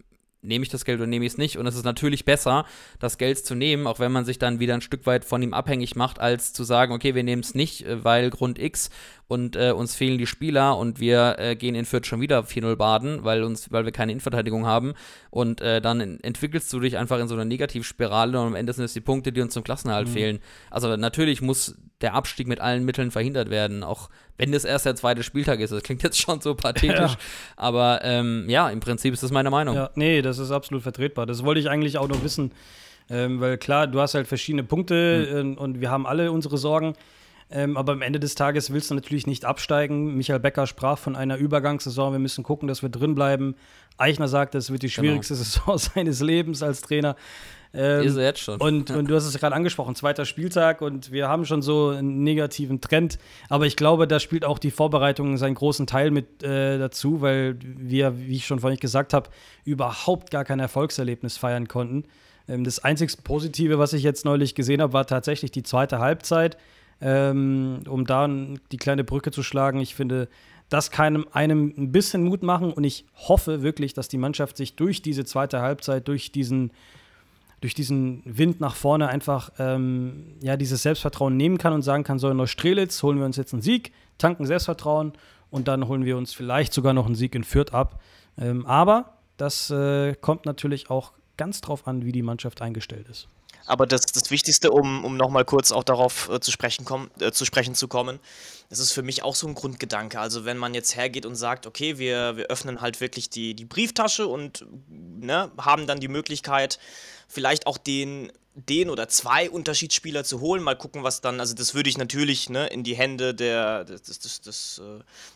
nehme 0.44 0.64
ich 0.64 0.70
das 0.70 0.86
Geld 0.86 1.00
oder 1.00 1.08
nehme 1.08 1.26
ich 1.26 1.34
es 1.34 1.38
nicht. 1.38 1.58
Und 1.58 1.66
es 1.66 1.76
ist 1.76 1.86
natürlich 1.86 2.26
besser, 2.26 2.66
das 3.00 3.18
Geld 3.18 3.38
zu 3.40 3.56
nehmen, 3.56 3.88
auch 3.88 4.00
wenn 4.00 4.12
man 4.12 4.26
sich 4.26 4.40
dann 4.40 4.60
wieder 4.60 4.74
ein 4.74 4.82
Stück 4.82 5.06
weit 5.06 5.26
von 5.26 5.42
ihm 5.42 5.54
abhängig 5.54 5.96
macht, 5.96 6.20
als 6.20 6.54
zu 6.54 6.64
sagen, 6.64 6.94
okay, 6.94 7.16
wir 7.16 7.24
nehmen 7.24 7.42
es 7.42 7.56
nicht, 7.56 7.86
äh, 7.86 8.04
weil 8.04 8.30
Grund 8.30 8.60
X 8.60 8.90
und 9.28 9.56
äh, 9.56 9.72
uns 9.72 9.96
fehlen 9.96 10.18
die 10.18 10.28
Spieler 10.28 10.78
und 10.78 11.00
wir 11.00 11.38
äh, 11.40 11.56
gehen 11.56 11.76
in 11.76 11.86
Fürth 11.86 12.06
schon 12.06 12.22
wieder 12.22 12.42
4-0 12.42 12.76
baden, 12.76 13.24
weil, 13.24 13.44
uns, 13.44 13.72
weil 13.72 13.86
wir 13.86 13.92
keine 13.92 14.12
Innenverteidigung 14.12 14.66
haben. 14.66 14.94
Und 15.30 15.62
äh, 15.62 15.82
dann 15.82 16.20
entwickelst 16.20 16.72
du 16.72 16.80
dich 16.80 16.98
einfach 16.98 17.20
in 17.20 17.28
so 17.28 17.34
einer 17.34 17.46
Negativspirale 17.46 18.40
und 18.40 18.48
am 18.48 18.56
Ende 18.56 18.74
sind 18.74 18.86
es 18.86 18.94
die 18.94 19.02
Punkte, 19.02 19.32
die 19.32 19.42
uns 19.42 19.54
zum 19.54 19.64
Klassenerhalt 19.64 20.08
mhm. 20.08 20.14
fehlen. 20.14 20.40
Also 20.70 20.96
natürlich 20.98 21.42
muss 21.42 21.76
der 22.04 22.14
Abstieg 22.14 22.48
mit 22.48 22.60
allen 22.60 22.86
Mitteln 22.86 23.10
verhindert 23.10 23.50
werden, 23.50 23.84
auch 23.84 24.10
wenn 24.38 24.52
das 24.52 24.66
erst 24.66 24.86
der 24.86 24.96
zweite 24.96 25.24
Spieltag 25.24 25.60
ist. 25.60 25.72
Das 25.72 25.82
klingt 25.82 26.04
jetzt 26.04 26.20
schon 26.20 26.42
so 26.42 26.54
pathetisch, 26.54 27.12
ja. 27.14 27.18
aber 27.56 28.02
ähm, 28.04 28.46
ja, 28.48 28.70
im 28.70 28.82
Prinzip 28.82 29.14
ist 29.14 29.24
das 29.24 29.32
meine 29.32 29.50
Meinung. 29.50 29.76
Ja, 29.76 29.90
nee, 29.96 30.22
das 30.22 30.38
ist 30.38 30.52
absolut 30.52 30.84
vertretbar. 30.84 31.26
Das 31.26 31.44
wollte 31.44 31.62
ich 31.62 31.70
eigentlich 31.70 31.98
auch 31.98 32.08
noch 32.08 32.24
wissen, 32.24 32.52
ähm, 33.10 33.40
weil 33.40 33.58
klar, 33.58 33.88
du 33.88 34.00
hast 34.00 34.14
halt 34.14 34.28
verschiedene 34.28 34.64
Punkte 34.64 35.44
mhm. 35.44 35.54
und 35.58 35.82
wir 35.82 35.90
haben 35.90 36.06
alle 36.06 36.32
unsere 36.32 36.58
Sorgen. 36.58 36.94
Ähm, 37.50 37.78
aber 37.78 37.94
am 37.94 38.02
Ende 38.02 38.20
des 38.20 38.36
Tages 38.36 38.72
willst 38.72 38.90
du 38.90 38.96
natürlich 38.96 39.28
nicht 39.28 39.46
absteigen. 39.46 40.16
Michael 40.16 40.40
Becker 40.40 40.66
sprach 40.66 40.98
von 40.98 41.16
einer 41.16 41.38
Übergangssaison. 41.38 42.12
Wir 42.12 42.20
müssen 42.20 42.44
gucken, 42.44 42.68
dass 42.68 42.82
wir 42.82 42.90
drin 42.90 43.16
bleiben. 43.16 43.56
Eichner 43.98 44.28
sagte, 44.28 44.58
es 44.58 44.72
wird 44.72 44.82
die 44.82 44.88
genau. 44.88 45.02
schwierigste 45.02 45.36
genau. 45.36 45.44
Saison 45.46 45.78
seines 45.78 46.20
Lebens 46.22 46.64
als 46.64 46.82
Trainer. 46.82 47.16
Ähm, 47.76 48.06
ist 48.06 48.16
er 48.16 48.24
jetzt 48.26 48.40
schon. 48.40 48.62
Und, 48.62 48.92
und 48.92 49.10
du 49.10 49.16
hast 49.16 49.26
es 49.26 49.38
gerade 49.40 49.56
angesprochen, 49.56 49.96
zweiter 49.96 50.26
Spieltag 50.26 50.82
und 50.82 51.12
wir 51.12 51.28
haben 51.28 51.46
schon 51.46 51.64
so 51.64 51.90
einen 51.90 52.24
negativen 52.24 52.82
Trend. 52.82 53.18
Aber 53.50 53.66
ich 53.66 53.76
glaube, 53.76 54.08
da 54.08 54.20
spielt 54.20 54.46
auch 54.46 54.60
die 54.60 54.70
Vorbereitung 54.70 55.38
seinen 55.38 55.56
großen 55.56 55.88
Teil 55.88 56.12
mit 56.12 56.44
äh, 56.44 56.78
dazu, 56.78 57.22
weil 57.22 57.58
wir, 57.62 58.20
wie 58.20 58.36
ich 58.36 58.46
schon 58.46 58.60
vorhin 58.60 58.80
gesagt 58.80 59.14
habe, 59.14 59.30
überhaupt 59.66 60.30
gar 60.30 60.46
kein 60.46 60.60
Erfolgserlebnis 60.60 61.38
feiern 61.38 61.68
konnten. 61.68 62.04
Ähm, 62.48 62.64
das 62.64 62.84
einzig 62.84 63.24
Positive, 63.24 63.80
was 63.80 63.94
ich 63.94 64.04
jetzt 64.04 64.24
neulich 64.24 64.54
gesehen 64.54 64.82
habe, 64.82 64.94
war 64.94 65.08
tatsächlich 65.08 65.50
die 65.52 65.64
zweite 65.64 66.00
Halbzeit. 66.00 66.58
Ähm, 67.02 67.82
um 67.90 68.06
da 68.06 68.30
die 68.72 68.78
kleine 68.78 69.04
Brücke 69.04 69.32
zu 69.32 69.42
schlagen, 69.44 69.82
ich 69.82 69.96
finde, 69.96 70.30
das 70.70 70.90
kann 70.90 71.28
einem 71.34 71.74
ein 71.78 71.92
bisschen 71.92 72.24
Mut 72.24 72.44
machen 72.44 72.72
und 72.72 72.84
ich 72.84 73.06
hoffe 73.16 73.62
wirklich, 73.62 73.94
dass 73.94 74.08
die 74.08 74.18
Mannschaft 74.18 74.58
sich 74.58 74.76
durch 74.76 75.02
diese 75.02 75.26
zweite 75.26 75.62
Halbzeit, 75.62 76.08
durch 76.08 76.32
diesen 76.32 76.72
durch 77.64 77.74
diesen 77.74 78.22
Wind 78.26 78.60
nach 78.60 78.76
vorne 78.76 79.08
einfach 79.08 79.50
ähm, 79.58 80.36
ja, 80.42 80.58
dieses 80.58 80.84
Selbstvertrauen 80.84 81.38
nehmen 81.38 81.58
kann 81.58 81.72
und 81.72 81.82
sagen 81.82 82.04
kann, 82.04 82.20
so 82.20 82.30
in 82.30 82.36
Neustrelitz 82.36 83.02
holen 83.04 83.20
wir 83.20 83.26
uns 83.26 83.38
jetzt 83.38 83.54
einen 83.54 83.62
Sieg, 83.62 83.94
tanken 84.18 84.46
Selbstvertrauen 84.46 85.14
und 85.50 85.70
dann 85.70 85.88
holen 85.88 86.04
wir 86.04 86.18
uns 86.18 86.34
vielleicht 86.34 86.74
sogar 86.74 86.92
noch 86.92 87.06
einen 87.06 87.16
Sieg 87.16 87.36
in 87.36 87.46
Fürth 87.46 87.74
ab. 87.74 88.02
Ähm, 88.38 88.66
aber 88.66 89.14
das 89.38 89.70
äh, 89.70 90.14
kommt 90.16 90.46
natürlich 90.46 90.90
auch 90.90 91.14
ganz 91.38 91.62
drauf 91.62 91.88
an, 91.88 92.04
wie 92.04 92.12
die 92.12 92.22
Mannschaft 92.22 92.62
eingestellt 92.62 93.08
ist. 93.08 93.30
Aber 93.66 93.88
das, 93.88 94.02
das 94.08 94.30
Wichtigste, 94.30 94.72
um, 94.72 95.06
um 95.06 95.16
nochmal 95.16 95.46
kurz 95.46 95.72
auch 95.72 95.86
darauf 95.86 96.30
äh, 96.30 96.40
zu, 96.42 96.52
sprechen 96.52 96.84
komm, 96.84 97.10
äh, 97.20 97.32
zu 97.32 97.46
sprechen 97.46 97.76
zu 97.76 97.88
kommen, 97.88 98.20
das 98.70 98.80
ist 98.80 98.92
für 98.92 99.04
mich 99.04 99.24
auch 99.24 99.36
so 99.36 99.48
ein 99.48 99.54
Grundgedanke. 99.54 100.20
Also 100.20 100.44
wenn 100.44 100.58
man 100.58 100.74
jetzt 100.74 100.96
hergeht 100.98 101.26
und 101.26 101.36
sagt, 101.36 101.66
okay, 101.66 101.98
wir, 101.98 102.36
wir 102.36 102.48
öffnen 102.48 102.82
halt 102.82 103.00
wirklich 103.00 103.30
die, 103.30 103.54
die 103.54 103.66
Brieftasche 103.66 104.28
und 104.28 104.66
ne, 104.90 105.50
haben 105.58 105.88
dann 105.88 106.00
die 106.00 106.10
Möglichkeit, 106.10 106.78
vielleicht 107.34 107.68
auch 107.68 107.78
den 107.78 108.32
den 108.56 108.90
oder 108.90 109.08
zwei 109.08 109.50
Unterschiedsspieler 109.50 110.24
zu 110.24 110.40
holen. 110.40 110.62
Mal 110.62 110.76
gucken, 110.76 111.04
was 111.04 111.22
dann, 111.22 111.40
also 111.40 111.56
das 111.56 111.74
würde 111.74 111.90
ich 111.90 111.98
natürlich 111.98 112.50
ne, 112.50 112.68
in 112.68 112.84
die 112.84 112.96
Hände 112.96 113.34
der, 113.34 113.84
des, 113.84 114.04
des, 114.04 114.20
des, 114.20 114.42
des, 114.42 114.82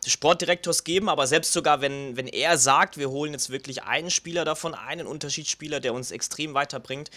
äh, 0.05 0.09
Sportdirektors 0.09 0.83
geben, 0.83 1.09
aber 1.09 1.25
selbst 1.25 1.51
sogar, 1.51 1.81
wenn, 1.81 2.15
wenn 2.15 2.27
er 2.27 2.57
sagt, 2.57 2.97
wir 2.97 3.09
holen 3.09 3.33
jetzt 3.33 3.49
wirklich 3.49 3.83
einen 3.83 4.11
Spieler 4.11 4.45
davon, 4.45 4.75
einen 4.75 5.07
Unterschiedsspieler, 5.07 5.79
der 5.79 5.93
uns 5.93 6.11
extrem 6.11 6.53
weiterbringt, 6.53 7.09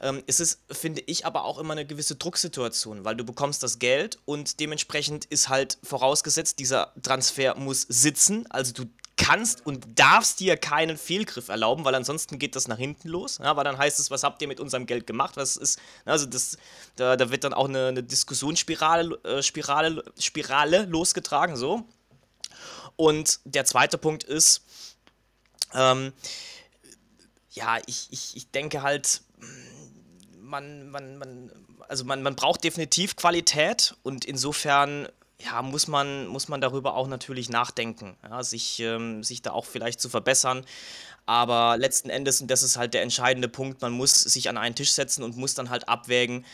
ähm, 0.00 0.22
ist 0.26 0.40
es, 0.40 0.60
finde 0.70 1.02
ich, 1.06 1.26
aber 1.26 1.44
auch 1.44 1.58
immer 1.58 1.72
eine 1.72 1.86
gewisse 1.86 2.16
Drucksituation, 2.16 3.04
weil 3.04 3.16
du 3.16 3.24
bekommst 3.24 3.62
das 3.62 3.78
Geld 3.78 4.18
und 4.24 4.60
dementsprechend 4.60 5.24
ist 5.26 5.48
halt 5.48 5.78
vorausgesetzt, 5.82 6.58
dieser 6.58 6.92
Transfer 7.02 7.56
muss 7.56 7.82
sitzen, 7.82 8.46
also 8.50 8.72
du 8.72 8.84
kannst 9.18 9.66
und 9.66 9.98
darfst 9.98 10.40
dir 10.40 10.56
keinen 10.56 10.96
Fehlgriff 10.96 11.48
erlauben, 11.48 11.84
weil 11.84 11.94
ansonsten 11.94 12.38
geht 12.38 12.56
das 12.56 12.68
nach 12.68 12.78
hinten 12.78 13.08
los. 13.08 13.38
Ja, 13.42 13.56
weil 13.56 13.64
dann 13.64 13.76
heißt 13.76 13.98
es, 13.98 14.10
was 14.10 14.22
habt 14.22 14.40
ihr 14.40 14.48
mit 14.48 14.60
unserem 14.60 14.86
Geld 14.86 15.06
gemacht? 15.06 15.36
Was 15.36 15.56
ist, 15.56 15.78
also 16.06 16.24
das, 16.24 16.56
da, 16.96 17.16
da 17.16 17.30
wird 17.30 17.44
dann 17.44 17.52
auch 17.52 17.68
eine, 17.68 17.88
eine 17.88 18.02
Diskussionsspirale 18.02 19.18
äh, 19.24 19.42
Spirale, 19.42 20.02
Spirale 20.18 20.84
losgetragen, 20.86 21.56
so. 21.56 21.84
Und 22.96 23.40
der 23.44 23.64
zweite 23.64 23.98
Punkt 23.98 24.24
ist, 24.24 24.64
ähm, 25.74 26.12
ja, 27.50 27.78
ich, 27.86 28.08
ich, 28.10 28.36
ich 28.36 28.50
denke 28.50 28.82
halt, 28.82 29.22
man, 30.40 30.88
man, 30.90 31.18
man, 31.18 31.52
also 31.88 32.04
man, 32.04 32.22
man 32.22 32.34
braucht 32.34 32.64
definitiv 32.64 33.16
Qualität 33.16 33.94
und 34.02 34.24
insofern 34.24 35.08
ja, 35.40 35.62
muss 35.62 35.86
man, 35.86 36.26
muss 36.26 36.48
man 36.48 36.60
darüber 36.60 36.94
auch 36.94 37.06
natürlich 37.06 37.48
nachdenken, 37.48 38.16
ja, 38.28 38.42
sich, 38.42 38.80
ähm, 38.80 39.22
sich 39.22 39.42
da 39.42 39.52
auch 39.52 39.64
vielleicht 39.64 40.00
zu 40.00 40.08
verbessern. 40.08 40.64
Aber 41.26 41.76
letzten 41.76 42.10
Endes, 42.10 42.40
und 42.40 42.50
das 42.50 42.62
ist 42.62 42.76
halt 42.76 42.94
der 42.94 43.02
entscheidende 43.02 43.48
Punkt, 43.48 43.82
man 43.82 43.92
muss 43.92 44.20
sich 44.20 44.48
an 44.48 44.56
einen 44.56 44.74
Tisch 44.74 44.92
setzen 44.92 45.22
und 45.22 45.36
muss 45.36 45.54
dann 45.54 45.70
halt 45.70 45.88
abwägen, 45.88 46.44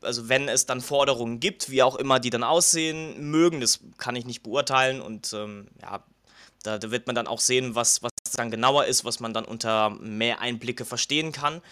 also 0.00 0.28
wenn 0.28 0.48
es 0.48 0.66
dann 0.66 0.80
Forderungen 0.80 1.38
gibt, 1.38 1.70
wie 1.70 1.82
auch 1.82 1.96
immer 1.96 2.18
die 2.18 2.30
dann 2.30 2.42
aussehen 2.42 3.30
mögen, 3.30 3.60
das 3.60 3.80
kann 3.98 4.16
ich 4.16 4.24
nicht 4.24 4.42
beurteilen 4.42 5.00
und 5.00 5.32
ähm, 5.34 5.68
ja, 5.80 6.02
da, 6.64 6.78
da, 6.78 6.90
wird 6.90 7.06
man 7.06 7.14
dann 7.14 7.28
auch 7.28 7.38
sehen, 7.38 7.76
was, 7.76 8.02
was 8.02 8.10
dann 8.34 8.50
genauer 8.50 8.86
ist, 8.86 9.04
was 9.04 9.20
man 9.20 9.32
dann 9.32 9.44
unter 9.44 9.90
mehr 9.90 10.40
Einblicke 10.40 10.84
verstehen 10.84 11.30
kann. 11.30 11.62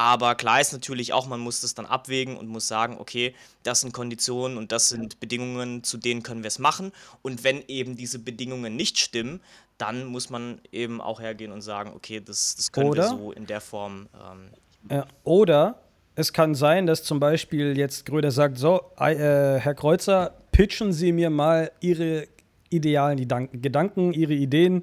Aber 0.00 0.34
klar 0.34 0.62
ist 0.62 0.72
natürlich 0.72 1.12
auch, 1.12 1.26
man 1.26 1.40
muss 1.40 1.60
das 1.60 1.74
dann 1.74 1.84
abwägen 1.84 2.38
und 2.38 2.48
muss 2.48 2.66
sagen, 2.66 2.96
okay, 2.98 3.34
das 3.64 3.82
sind 3.82 3.92
Konditionen 3.92 4.56
und 4.56 4.72
das 4.72 4.88
sind 4.88 5.20
Bedingungen, 5.20 5.84
zu 5.84 5.98
denen 5.98 6.22
können 6.22 6.42
wir 6.42 6.48
es 6.48 6.58
machen. 6.58 6.92
Und 7.20 7.44
wenn 7.44 7.62
eben 7.68 7.96
diese 7.96 8.18
Bedingungen 8.18 8.76
nicht 8.76 8.96
stimmen, 8.96 9.42
dann 9.76 10.06
muss 10.06 10.30
man 10.30 10.62
eben 10.72 11.02
auch 11.02 11.20
hergehen 11.20 11.52
und 11.52 11.60
sagen, 11.60 11.92
okay, 11.94 12.18
das, 12.18 12.56
das 12.56 12.72
können 12.72 12.88
oder, 12.88 13.10
wir 13.10 13.18
so 13.18 13.32
in 13.32 13.44
der 13.44 13.60
Form. 13.60 14.08
Ähm, 14.14 14.48
ja, 14.90 15.06
oder 15.22 15.82
es 16.14 16.32
kann 16.32 16.54
sein, 16.54 16.86
dass 16.86 17.02
zum 17.02 17.20
Beispiel 17.20 17.76
jetzt 17.76 18.06
Gröder 18.06 18.30
sagt, 18.30 18.56
so, 18.56 18.80
äh, 18.96 19.58
Herr 19.58 19.74
Kreuzer, 19.74 20.32
pitchen 20.50 20.94
Sie 20.94 21.12
mir 21.12 21.28
mal 21.28 21.72
Ihre 21.80 22.26
idealen 22.70 23.18
Gedanken, 23.18 24.14
Ihre 24.14 24.32
Ideen 24.32 24.82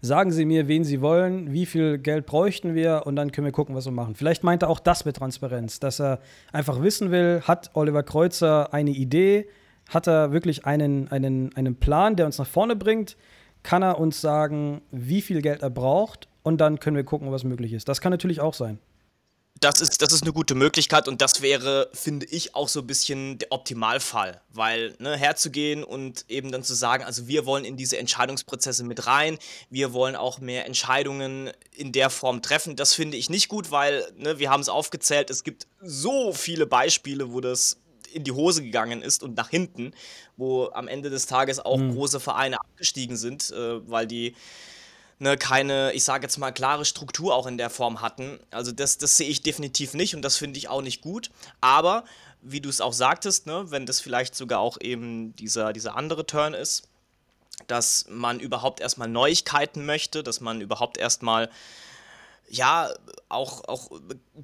sagen 0.00 0.30
Sie 0.30 0.44
mir, 0.44 0.68
wen 0.68 0.84
Sie 0.84 1.00
wollen, 1.00 1.52
wie 1.52 1.66
viel 1.66 1.98
Geld 1.98 2.26
bräuchten 2.26 2.74
wir 2.74 3.02
und 3.04 3.16
dann 3.16 3.32
können 3.32 3.44
wir 3.44 3.52
gucken, 3.52 3.74
was 3.74 3.84
wir 3.84 3.92
machen. 3.92 4.14
Vielleicht 4.14 4.44
meint 4.44 4.62
er 4.62 4.70
auch 4.70 4.80
das 4.80 5.04
mit 5.04 5.16
Transparenz, 5.16 5.80
dass 5.80 6.00
er 6.00 6.20
einfach 6.52 6.82
wissen 6.82 7.10
will, 7.10 7.42
hat 7.44 7.70
Oliver 7.74 8.02
Kreuzer 8.02 8.72
eine 8.72 8.90
Idee, 8.90 9.48
hat 9.88 10.06
er 10.06 10.32
wirklich 10.32 10.66
einen, 10.66 11.08
einen, 11.10 11.54
einen 11.56 11.76
Plan, 11.76 12.16
der 12.16 12.26
uns 12.26 12.38
nach 12.38 12.46
vorne 12.46 12.76
bringt, 12.76 13.16
kann 13.62 13.82
er 13.82 13.98
uns 13.98 14.20
sagen, 14.20 14.82
wie 14.90 15.20
viel 15.20 15.42
Geld 15.42 15.62
er 15.62 15.70
braucht 15.70 16.28
und 16.42 16.60
dann 16.60 16.78
können 16.78 16.96
wir 16.96 17.04
gucken, 17.04 17.32
was 17.32 17.44
möglich 17.44 17.72
ist. 17.72 17.88
Das 17.88 18.00
kann 18.00 18.10
natürlich 18.10 18.40
auch 18.40 18.54
sein 18.54 18.78
das 19.60 19.80
ist, 19.80 20.02
das 20.02 20.12
ist 20.12 20.22
eine 20.22 20.32
gute 20.32 20.54
Möglichkeit 20.54 21.08
und 21.08 21.20
das 21.20 21.42
wäre, 21.42 21.90
finde 21.92 22.26
ich, 22.26 22.54
auch 22.54 22.68
so 22.68 22.80
ein 22.80 22.86
bisschen 22.86 23.38
der 23.38 23.52
Optimalfall, 23.52 24.40
weil 24.50 24.94
ne, 24.98 25.16
herzugehen 25.16 25.84
und 25.84 26.24
eben 26.28 26.52
dann 26.52 26.62
zu 26.62 26.74
sagen, 26.74 27.04
also 27.04 27.28
wir 27.28 27.46
wollen 27.46 27.64
in 27.64 27.76
diese 27.76 27.98
Entscheidungsprozesse 27.98 28.84
mit 28.84 29.06
rein, 29.06 29.38
wir 29.70 29.92
wollen 29.92 30.16
auch 30.16 30.38
mehr 30.38 30.66
Entscheidungen 30.66 31.50
in 31.74 31.92
der 31.92 32.10
Form 32.10 32.42
treffen, 32.42 32.76
das 32.76 32.94
finde 32.94 33.16
ich 33.16 33.30
nicht 33.30 33.48
gut, 33.48 33.70
weil 33.70 34.06
ne, 34.16 34.38
wir 34.38 34.50
haben 34.50 34.60
es 34.60 34.68
aufgezählt, 34.68 35.30
es 35.30 35.44
gibt 35.44 35.66
so 35.80 36.32
viele 36.32 36.66
Beispiele, 36.66 37.32
wo 37.32 37.40
das 37.40 37.78
in 38.12 38.24
die 38.24 38.32
Hose 38.32 38.62
gegangen 38.62 39.02
ist 39.02 39.22
und 39.22 39.36
nach 39.36 39.50
hinten, 39.50 39.92
wo 40.36 40.70
am 40.72 40.88
Ende 40.88 41.10
des 41.10 41.26
Tages 41.26 41.60
auch 41.60 41.78
mhm. 41.78 41.94
große 41.94 42.20
Vereine 42.20 42.60
abgestiegen 42.60 43.16
sind, 43.16 43.50
äh, 43.50 43.88
weil 43.88 44.06
die 44.06 44.34
ne, 45.18 45.36
keine, 45.36 45.92
ich 45.92 46.04
sage 46.04 46.24
jetzt 46.24 46.38
mal, 46.38 46.52
klare 46.52 46.84
Struktur 46.84 47.34
auch 47.34 47.46
in 47.46 47.58
der 47.58 47.70
Form 47.70 48.00
hatten. 48.00 48.38
Also 48.50 48.72
das, 48.72 48.98
das 48.98 49.16
sehe 49.16 49.28
ich 49.28 49.42
definitiv 49.42 49.94
nicht 49.94 50.14
und 50.14 50.22
das 50.22 50.36
finde 50.36 50.58
ich 50.58 50.68
auch 50.68 50.82
nicht 50.82 51.00
gut. 51.00 51.30
Aber 51.60 52.04
wie 52.42 52.60
du 52.60 52.68
es 52.68 52.80
auch 52.80 52.92
sagtest, 52.92 53.46
ne, 53.46 53.66
wenn 53.70 53.86
das 53.86 54.00
vielleicht 54.00 54.34
sogar 54.34 54.60
auch 54.60 54.78
eben 54.80 55.34
dieser, 55.36 55.72
dieser 55.72 55.96
andere 55.96 56.26
Turn 56.26 56.54
ist, 56.54 56.84
dass 57.66 58.06
man 58.08 58.38
überhaupt 58.40 58.80
erstmal 58.80 59.08
Neuigkeiten 59.08 59.84
möchte, 59.84 60.22
dass 60.22 60.40
man 60.40 60.60
überhaupt 60.60 60.96
erstmal 60.96 61.50
ja, 62.50 62.88
auch, 63.28 63.64
auch 63.68 63.90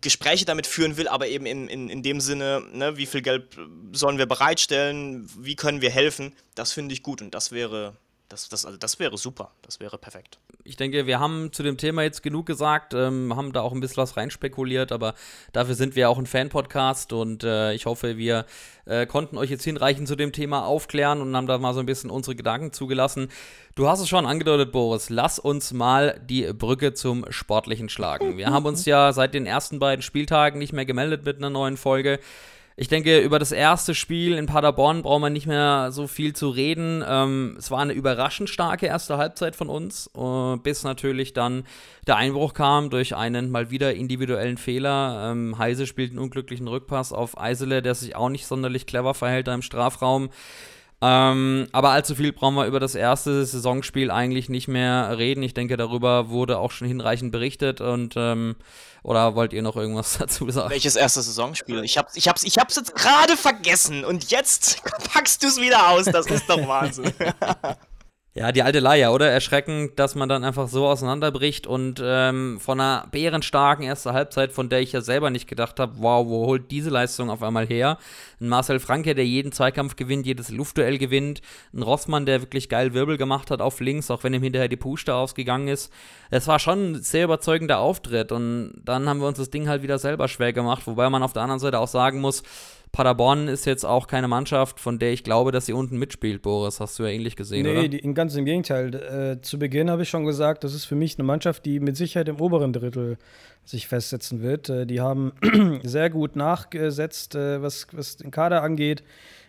Gespräche 0.01 0.45
damit 0.45 0.67
führen 0.67 0.97
will, 0.97 1.09
aber 1.09 1.29
eben 1.29 1.47
in, 1.47 1.69
in, 1.69 1.89
in 1.89 2.03
dem 2.03 2.21
Sinne, 2.21 2.63
ne, 2.73 2.97
wie 2.97 3.07
viel 3.07 3.23
Geld 3.23 3.57
sollen 3.93 4.19
wir 4.19 4.27
bereitstellen, 4.27 5.29
wie 5.39 5.57
können 5.57 5.81
wir 5.81 5.91
helfen, 5.91 6.35
das 6.55 6.73
finde 6.73 6.93
ich 6.93 7.03
gut 7.03 7.23
und 7.23 7.35
das 7.35 7.51
wäre, 7.51 7.97
das, 8.35 8.49
das, 8.49 8.67
also 8.67 8.77
das 8.77 8.99
wäre 8.99 9.17
super, 9.17 9.53
das 9.63 9.79
wäre 9.79 9.97
perfekt. 9.97 10.39
Ich 10.65 10.77
denke, 10.77 11.07
wir 11.07 11.21
haben 11.21 11.53
zu 11.53 11.63
dem 11.63 11.77
Thema 11.77 12.03
jetzt 12.03 12.23
genug 12.23 12.47
gesagt, 12.47 12.93
ähm, 12.93 13.37
haben 13.37 13.53
da 13.53 13.61
auch 13.61 13.73
ein 13.73 13.79
bisschen 13.79 13.99
was 13.99 14.17
reinspekuliert, 14.17 14.91
aber 14.91 15.15
dafür 15.53 15.77
sind 15.77 15.95
wir 15.95 16.11
auch 16.11 16.19
ein 16.19 16.27
Fan-Podcast 16.27 17.13
und 17.13 17.45
äh, 17.45 17.75
ich 17.75 17.87
hoffe, 17.87 18.17
wir 18.17 18.45
äh, 18.87 19.07
konnten 19.07 19.39
euch 19.39 19.51
jetzt 19.51 19.63
hinreichend 19.63 20.09
zu 20.09 20.17
dem 20.17 20.33
Thema 20.33 20.67
aufklären 20.67 21.21
und 21.21 21.37
haben 21.37 21.47
da 21.47 21.59
mal 21.59 21.75
so 21.75 21.81
ein 21.81 21.87
bisschen 21.87 22.11
unsere 22.11 22.35
Gedanken 22.35 22.73
zugelassen. 22.73 23.29
Du 23.77 23.89
hast 23.89 24.01
es 24.01 24.09
schon 24.09 24.27
angedeutet, 24.27 24.73
Boris. 24.73 25.11
Lass 25.11 25.39
uns 25.39 25.73
mal 25.73 26.21
die 26.29 26.53
Brücke 26.53 26.93
zum 26.93 27.31
Sportlichen 27.31 27.89
schlagen. 27.89 28.37
Wir 28.37 28.51
haben 28.51 28.67
uns 28.67 28.85
ja 28.85 29.13
seit 29.13 29.33
den 29.35 29.47
ersten 29.47 29.79
beiden 29.79 30.03
Spieltagen 30.03 30.59
nicht 30.59 30.73
mehr 30.73 30.87
gemeldet 30.87 31.25
mit 31.25 31.37
einer 31.37 31.51
neuen 31.51 31.77
Folge. 31.77 32.19
Ich 32.77 32.89
denke, 32.89 33.21
über 33.21 33.39
das 33.39 33.53
erste 33.53 33.95
Spiel 33.95 34.35
in 34.35 34.47
Paderborn 34.47 35.03
braucht 35.03 35.21
man 35.21 35.33
nicht 35.33 35.47
mehr 35.47 35.93
so 35.93 36.09
viel 36.09 36.33
zu 36.33 36.49
reden. 36.49 37.05
Ähm, 37.07 37.55
es 37.57 37.71
war 37.71 37.79
eine 37.79 37.93
überraschend 37.93 38.51
starke 38.51 38.87
erste 38.87 39.17
Halbzeit 39.17 39.55
von 39.55 39.69
uns, 39.69 40.11
äh, 40.17 40.57
bis 40.57 40.83
natürlich 40.83 41.33
dann 41.33 41.63
der 42.09 42.17
Einbruch 42.17 42.53
kam 42.53 42.91
durch 42.91 43.15
einen 43.15 43.53
mal 43.53 43.71
wieder 43.71 43.95
individuellen 43.95 44.59
Fehler. 44.59 45.31
Ähm, 45.31 45.57
Heise 45.57 45.87
spielt 45.87 46.11
einen 46.11 46.19
unglücklichen 46.19 46.67
Rückpass 46.67 47.13
auf 47.13 47.39
Eisele, 47.39 47.81
der 47.81 47.95
sich 47.95 48.17
auch 48.17 48.29
nicht 48.29 48.47
sonderlich 48.47 48.87
clever 48.87 49.15
verhält 49.15 49.47
da 49.47 49.55
im 49.55 49.63
Strafraum. 49.63 50.31
Ähm, 51.07 51.69
aber 51.73 51.91
allzu 51.91 52.15
viel 52.15 52.33
brauchen 52.33 52.55
wir 52.55 52.65
über 52.65 52.81
das 52.81 52.95
erste 52.95 53.45
Saisonspiel 53.45 54.11
eigentlich 54.11 54.49
nicht 54.49 54.69
mehr 54.69 55.19
reden. 55.19 55.43
Ich 55.43 55.53
denke, 55.53 55.77
darüber 55.77 56.31
wurde 56.31 56.59
auch 56.59 56.71
schon 56.71 56.89
hinreichend 56.89 57.31
berichtet 57.31 57.83
und 57.83 58.15
ähm, 58.17 58.57
oder 59.03 59.35
wollt 59.35 59.53
ihr 59.53 59.61
noch 59.61 59.77
irgendwas 59.77 60.17
dazu 60.19 60.51
sagen? 60.51 60.71
Welches 60.71 60.97
erste 60.97 61.21
Saisonspiel? 61.21 61.85
Ich 61.85 61.99
hab's, 61.99 62.17
ich 62.17 62.27
hab's, 62.27 62.43
ich 62.43 62.57
hab's 62.59 62.77
jetzt 62.77 62.95
gerade 62.95 63.37
vergessen 63.37 64.03
und 64.07 64.31
jetzt 64.31 64.83
packst 65.13 65.43
du 65.43 65.49
es 65.49 65.61
wieder 65.61 65.91
aus. 65.91 66.07
Das 66.07 66.25
ist 66.27 66.49
doch 66.49 66.67
Wahnsinn. 66.67 67.13
Ja, 68.37 68.51
die 68.51 68.65
alte 68.65 68.81
Leier, 68.81 69.13
oder? 69.13 69.31
Erschreckend, 69.31 69.97
dass 69.97 70.17
man 70.17 70.29
dann 70.29 70.43
einfach 70.43 70.67
so 70.67 70.89
auseinanderbricht 70.89 71.69
und 71.69 72.03
ähm, 72.05 72.59
von 72.59 72.81
einer 72.81 73.07
bärenstarken 73.13 73.85
ersten 73.87 74.13
Halbzeit, 74.13 74.51
von 74.51 74.69
der 74.69 74.81
ich 74.81 74.91
ja 74.91 75.03
selber 75.03 75.31
nicht 75.31 75.47
gedacht 75.47 75.79
habe, 75.79 75.93
wow, 75.99 76.27
wo 76.27 76.47
holt 76.47 76.69
diese 76.73 76.91
Leistung 76.91 77.31
auf 77.31 77.45
einmal 77.45 77.65
her? 77.65 77.97
Ein 78.41 78.49
Marcel 78.49 78.81
Franke, 78.81 79.15
der 79.15 79.25
jeden 79.25 79.53
Zweikampf 79.53 79.95
gewinnt, 79.95 80.27
jedes 80.27 80.51
Luftduell 80.51 80.99
gewinnt. 80.99 81.43
Ein 81.73 81.83
Rossmann, 81.83 82.27
der 82.27 82.41
wirklich 82.41 82.69
geil 82.69 82.93
Wirbel 82.93 83.19
gemacht 83.19 83.53
hat 83.53 83.61
auf 83.61 83.79
links, 83.79 84.11
auch 84.11 84.25
wenn 84.25 84.35
ihm 84.35 84.43
hinterher 84.43 84.69
die 84.69 84.77
Puste 84.77 85.15
ausgegangen 85.15 85.69
ist. 85.69 85.93
Es 86.31 86.49
war 86.49 86.59
schon 86.59 86.91
ein 86.91 87.03
sehr 87.05 87.27
überzeugender 87.27 87.79
Auftritt 87.79 88.33
und 88.33 88.73
dann 88.85 89.09
haben 89.09 89.21
wir 89.21 89.29
uns 89.29 89.39
das 89.39 89.51
Ding 89.51 89.69
halt 89.69 89.85
wieder 89.85 90.01
selber 90.01 90.27
schwer 90.27 90.53
gemacht, 90.53 90.89
wobei 90.89 91.09
man 91.09 91.23
auf 91.23 91.35
der 91.35 91.43
anderen 91.43 91.61
Seite 91.61 91.79
auch 91.79 91.87
sagen 91.87 92.21
muss, 92.21 92.43
Paderborn 92.95 93.49
ist 93.49 93.67
jetzt 93.67 93.85
auch 93.85 94.07
keine 94.07 94.29
Mannschaft, 94.29 94.79
von 94.79 95.01
der 95.01 95.13
ich 95.13 95.25
glaube, 95.25 95.51
dass 95.51 95.67
sie 95.67 95.73
unten 95.73 95.99
mitspielt, 95.99 96.43
Boris. 96.43 96.79
Hast 96.79 96.97
du 96.97 97.03
ja 97.03 97.09
ähnlich 97.09 97.35
gesehen, 97.35 97.65
nee, 97.65 97.73
oder? 97.73 97.89
Nee, 97.89 98.13
ganz 98.15 98.37
im 98.37 98.45
Gegenteil. 98.45 98.95
Äh, 98.95 99.43
zu 99.43 99.59
Beginn 99.59 99.91
habe 99.91 100.03
ich 100.03 100.09
schon 100.09 100.25
gesagt, 100.25 100.63
das 100.63 100.75
ist 100.75 100.85
für 100.85 100.95
mich 100.95 101.19
eine 101.19 101.25
Mannschaft, 101.25 101.67
die 101.67 101.81
mit 101.81 101.97
Sicherheit 101.97 102.29
im 102.29 102.41
oberen 102.41 102.73
Drittel 102.73 103.19
sich 103.65 103.89
festsetzen 103.89 104.43
wird. 104.43 104.69
Äh, 104.69 104.87
die 104.87 105.01
haben 105.01 105.33
sehr 105.83 106.09
gut 106.09 106.37
nachgesetzt, 106.37 107.35
äh, 107.35 107.61
was, 107.61 107.89
was 107.91 108.17
den 108.17 108.31
Kader 108.31 108.63
angeht 108.63 109.03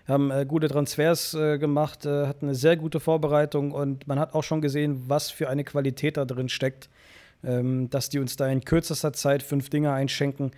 haben 0.08 0.32
äh, 0.32 0.46
gute 0.48 0.68
Transfers 0.68 1.34
äh, 1.34 1.58
gemacht, 1.58 2.06
äh, 2.06 2.28
hatten 2.28 2.46
eine 2.46 2.56
sehr 2.56 2.78
gute 2.78 3.00
Vorbereitung 3.00 3.72
und 3.72 4.08
man 4.08 4.20
hat 4.20 4.34
auch 4.36 4.44
schon 4.44 4.62
gesehen, 4.62 5.04
was 5.08 5.32
für 5.32 5.50
eine 5.50 5.64
Qualität 5.64 6.18
da 6.18 6.26
drin 6.26 6.48
steckt, 6.50 6.90
ähm, 7.44 7.90
dass 7.90 8.10
die 8.10 8.20
uns 8.20 8.36
da 8.36 8.48
in 8.48 8.64
kürzester 8.64 9.14
Zeit 9.14 9.42
fünf 9.42 9.70
Dinge 9.70 9.92
einschenken 9.92 10.52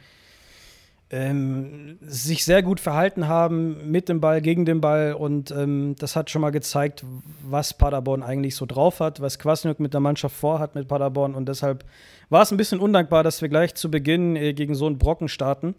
ähm, 1.09 1.97
sich 2.01 2.43
sehr 2.43 2.61
gut 2.61 2.79
verhalten 2.79 3.27
haben 3.27 3.89
mit 3.89 4.09
dem 4.09 4.19
Ball, 4.19 4.41
gegen 4.41 4.65
den 4.65 4.81
Ball. 4.81 5.13
Und 5.13 5.51
ähm, 5.51 5.95
das 5.97 6.15
hat 6.15 6.29
schon 6.29 6.41
mal 6.41 6.49
gezeigt, 6.49 7.05
was 7.43 7.73
Paderborn 7.73 8.23
eigentlich 8.23 8.55
so 8.55 8.65
drauf 8.65 8.99
hat, 8.99 9.21
was 9.21 9.39
Kwasniok 9.39 9.79
mit 9.79 9.93
der 9.93 10.01
Mannschaft 10.01 10.35
vorhat 10.35 10.75
mit 10.75 10.87
Paderborn. 10.87 11.33
Und 11.33 11.47
deshalb 11.47 11.85
war 12.29 12.41
es 12.41 12.51
ein 12.51 12.57
bisschen 12.57 12.79
undankbar, 12.79 13.23
dass 13.23 13.41
wir 13.41 13.47
gleich 13.47 13.75
zu 13.75 13.89
Beginn 13.89 14.35
äh, 14.35 14.53
gegen 14.53 14.75
so 14.75 14.85
einen 14.85 14.97
Brocken 14.97 15.29
starten. 15.29 15.75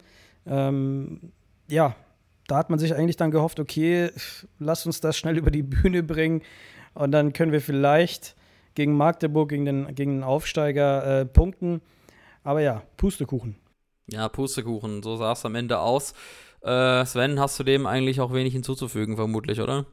Ähm, 0.47 1.31
ja, 1.69 1.95
da 2.47 2.57
hat 2.57 2.71
man 2.71 2.79
sich 2.79 2.95
eigentlich 2.95 3.17
dann 3.17 3.29
gehofft, 3.29 3.59
okay, 3.59 4.09
lass 4.57 4.87
uns 4.87 4.99
das 4.99 5.15
schnell 5.15 5.37
über 5.39 5.51
die 5.51 5.63
Bühne 5.63 6.01
bringen. 6.01 6.41
Und 6.95 7.11
dann 7.11 7.33
können 7.33 7.51
wir 7.51 7.61
vielleicht 7.61 8.35
gegen 8.73 8.97
Magdeburg, 8.97 9.49
gegen 9.49 9.65
den, 9.65 9.93
gegen 9.93 10.17
den 10.17 10.23
Aufsteiger 10.23 11.21
äh, 11.21 11.25
punkten. 11.25 11.81
Aber 12.43 12.61
ja, 12.61 12.81
Pustekuchen. 12.97 13.57
Ja, 14.11 14.29
Pustekuchen, 14.29 15.03
so 15.03 15.15
sah 15.17 15.33
es 15.33 15.45
am 15.45 15.55
Ende 15.55 15.79
aus. 15.79 16.13
Äh, 16.61 17.05
Sven, 17.05 17.39
hast 17.39 17.59
du 17.59 17.63
dem 17.63 17.85
eigentlich 17.85 18.21
auch 18.21 18.33
wenig 18.33 18.53
hinzuzufügen, 18.53 19.15
vermutlich, 19.15 19.61
oder? 19.61 19.85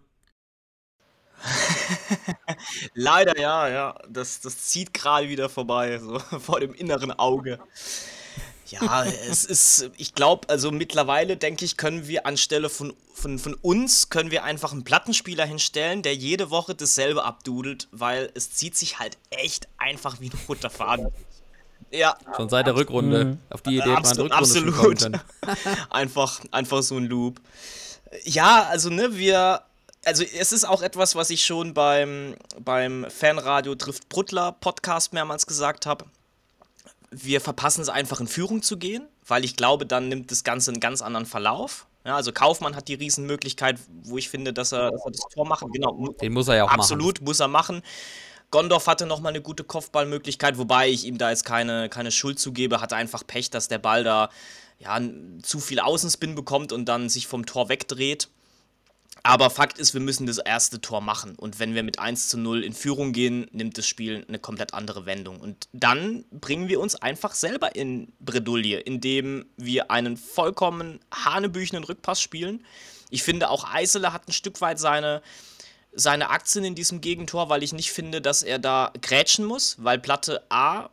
Leider 2.94 3.38
ja, 3.38 3.68
ja. 3.68 3.94
Das, 4.08 4.40
das 4.40 4.64
zieht 4.64 4.94
gerade 4.94 5.28
wieder 5.28 5.48
vorbei, 5.48 5.98
so 5.98 6.18
vor 6.40 6.60
dem 6.60 6.74
inneren 6.74 7.12
Auge. 7.12 7.58
Ja, 8.68 9.04
es 9.30 9.44
ist, 9.44 9.90
ich 9.96 10.14
glaube, 10.14 10.48
also 10.48 10.70
mittlerweile 10.70 11.36
denke 11.36 11.64
ich, 11.64 11.76
können 11.76 12.08
wir 12.08 12.26
anstelle 12.26 12.68
von, 12.68 12.94
von, 13.14 13.38
von 13.38 13.54
uns, 13.54 14.08
können 14.08 14.30
wir 14.30 14.44
einfach 14.44 14.72
einen 14.72 14.84
Plattenspieler 14.84 15.44
hinstellen, 15.44 16.02
der 16.02 16.14
jede 16.14 16.50
Woche 16.50 16.74
dasselbe 16.74 17.24
abdudelt, 17.24 17.88
weil 17.92 18.30
es 18.34 18.50
zieht 18.52 18.76
sich 18.76 18.98
halt 18.98 19.18
echt 19.30 19.68
einfach 19.78 20.20
wie 20.20 20.30
ein 20.30 20.38
roter 20.48 20.70
Faden. 20.70 21.08
Ja. 21.90 22.16
Schon 22.36 22.48
seit 22.48 22.66
der 22.66 22.76
Rückrunde. 22.76 23.24
Mhm. 23.24 23.38
Auf 23.50 23.62
die 23.62 23.78
Idee 23.78 23.94
Abs 23.94 24.16
man 24.16 24.32
Absolut. 24.32 25.02
einfach, 25.90 26.40
einfach 26.50 26.82
so 26.82 26.96
ein 26.96 27.06
Loop. 27.06 27.40
Ja, 28.24 28.64
also 28.64 28.90
ne, 28.90 29.16
wir. 29.16 29.62
Also 30.04 30.22
es 30.22 30.52
ist 30.52 30.64
auch 30.64 30.82
etwas, 30.82 31.16
was 31.16 31.30
ich 31.30 31.44
schon 31.44 31.74
beim, 31.74 32.36
beim 32.60 33.06
Fanradio 33.08 33.74
trifft 33.74 34.08
Bruttler 34.08 34.52
Podcast 34.52 35.12
mehrmals 35.12 35.46
gesagt 35.46 35.84
habe. 35.84 36.04
Wir 37.10 37.40
verpassen 37.40 37.80
es 37.80 37.88
einfach 37.88 38.20
in 38.20 38.28
Führung 38.28 38.62
zu 38.62 38.76
gehen, 38.76 39.08
weil 39.26 39.44
ich 39.44 39.56
glaube, 39.56 39.84
dann 39.84 40.08
nimmt 40.08 40.30
das 40.30 40.44
Ganze 40.44 40.70
einen 40.70 40.78
ganz 40.78 41.02
anderen 41.02 41.26
Verlauf. 41.26 41.86
Ja, 42.06 42.14
also 42.14 42.30
Kaufmann 42.30 42.76
hat 42.76 42.86
die 42.86 42.94
Riesenmöglichkeit, 42.94 43.80
wo 44.04 44.16
ich 44.16 44.28
finde, 44.28 44.52
dass 44.52 44.70
er, 44.70 44.92
dass 44.92 45.04
er 45.04 45.10
das 45.10 45.26
Tor 45.34 45.44
machen. 45.44 45.72
Genau. 45.72 46.14
Den 46.20 46.32
muss 46.32 46.46
er 46.46 46.54
ja 46.54 46.64
auch 46.64 46.70
Absolut, 46.70 47.16
machen. 47.16 47.24
muss 47.24 47.40
er 47.40 47.48
machen. 47.48 47.82
Gondorf 48.56 48.86
hatte 48.86 49.04
nochmal 49.04 49.32
eine 49.32 49.42
gute 49.42 49.64
Kopfballmöglichkeit, 49.64 50.56
wobei 50.56 50.88
ich 50.88 51.04
ihm 51.04 51.18
da 51.18 51.28
jetzt 51.28 51.44
keine, 51.44 51.90
keine 51.90 52.10
Schuld 52.10 52.38
zugebe, 52.38 52.80
hatte 52.80 52.96
einfach 52.96 53.22
Pech, 53.26 53.50
dass 53.50 53.68
der 53.68 53.76
Ball 53.76 54.02
da 54.02 54.30
ja, 54.78 54.98
zu 55.42 55.60
viel 55.60 55.78
Außenspin 55.78 56.34
bekommt 56.34 56.72
und 56.72 56.86
dann 56.86 57.10
sich 57.10 57.26
vom 57.26 57.44
Tor 57.44 57.68
wegdreht. 57.68 58.30
Aber 59.22 59.50
Fakt 59.50 59.76
ist, 59.76 59.92
wir 59.92 60.00
müssen 60.00 60.26
das 60.26 60.38
erste 60.38 60.80
Tor 60.80 61.02
machen. 61.02 61.34
Und 61.36 61.58
wenn 61.58 61.74
wir 61.74 61.82
mit 61.82 61.98
1 61.98 62.28
zu 62.28 62.38
0 62.38 62.64
in 62.64 62.72
Führung 62.72 63.12
gehen, 63.12 63.46
nimmt 63.52 63.76
das 63.76 63.86
Spiel 63.86 64.24
eine 64.26 64.38
komplett 64.38 64.72
andere 64.72 65.04
Wendung. 65.04 65.38
Und 65.38 65.68
dann 65.74 66.24
bringen 66.30 66.68
wir 66.68 66.80
uns 66.80 66.94
einfach 66.94 67.34
selber 67.34 67.76
in 67.76 68.10
Bredouille, 68.20 68.80
indem 68.80 69.44
wir 69.58 69.90
einen 69.90 70.16
vollkommen 70.16 71.00
hanebüchenden 71.12 71.84
Rückpass 71.84 72.22
spielen. 72.22 72.64
Ich 73.10 73.22
finde, 73.22 73.50
auch 73.50 73.70
Eisele 73.70 74.14
hat 74.14 74.26
ein 74.28 74.32
Stück 74.32 74.62
weit 74.62 74.78
seine, 74.78 75.20
seine 75.96 76.30
Aktien 76.30 76.64
in 76.64 76.74
diesem 76.74 77.00
Gegentor, 77.00 77.48
weil 77.48 77.62
ich 77.62 77.72
nicht 77.72 77.90
finde, 77.90 78.20
dass 78.20 78.42
er 78.42 78.58
da 78.58 78.92
grätschen 79.00 79.44
muss, 79.44 79.76
weil 79.78 79.98
Platte 79.98 80.44
A 80.50 80.90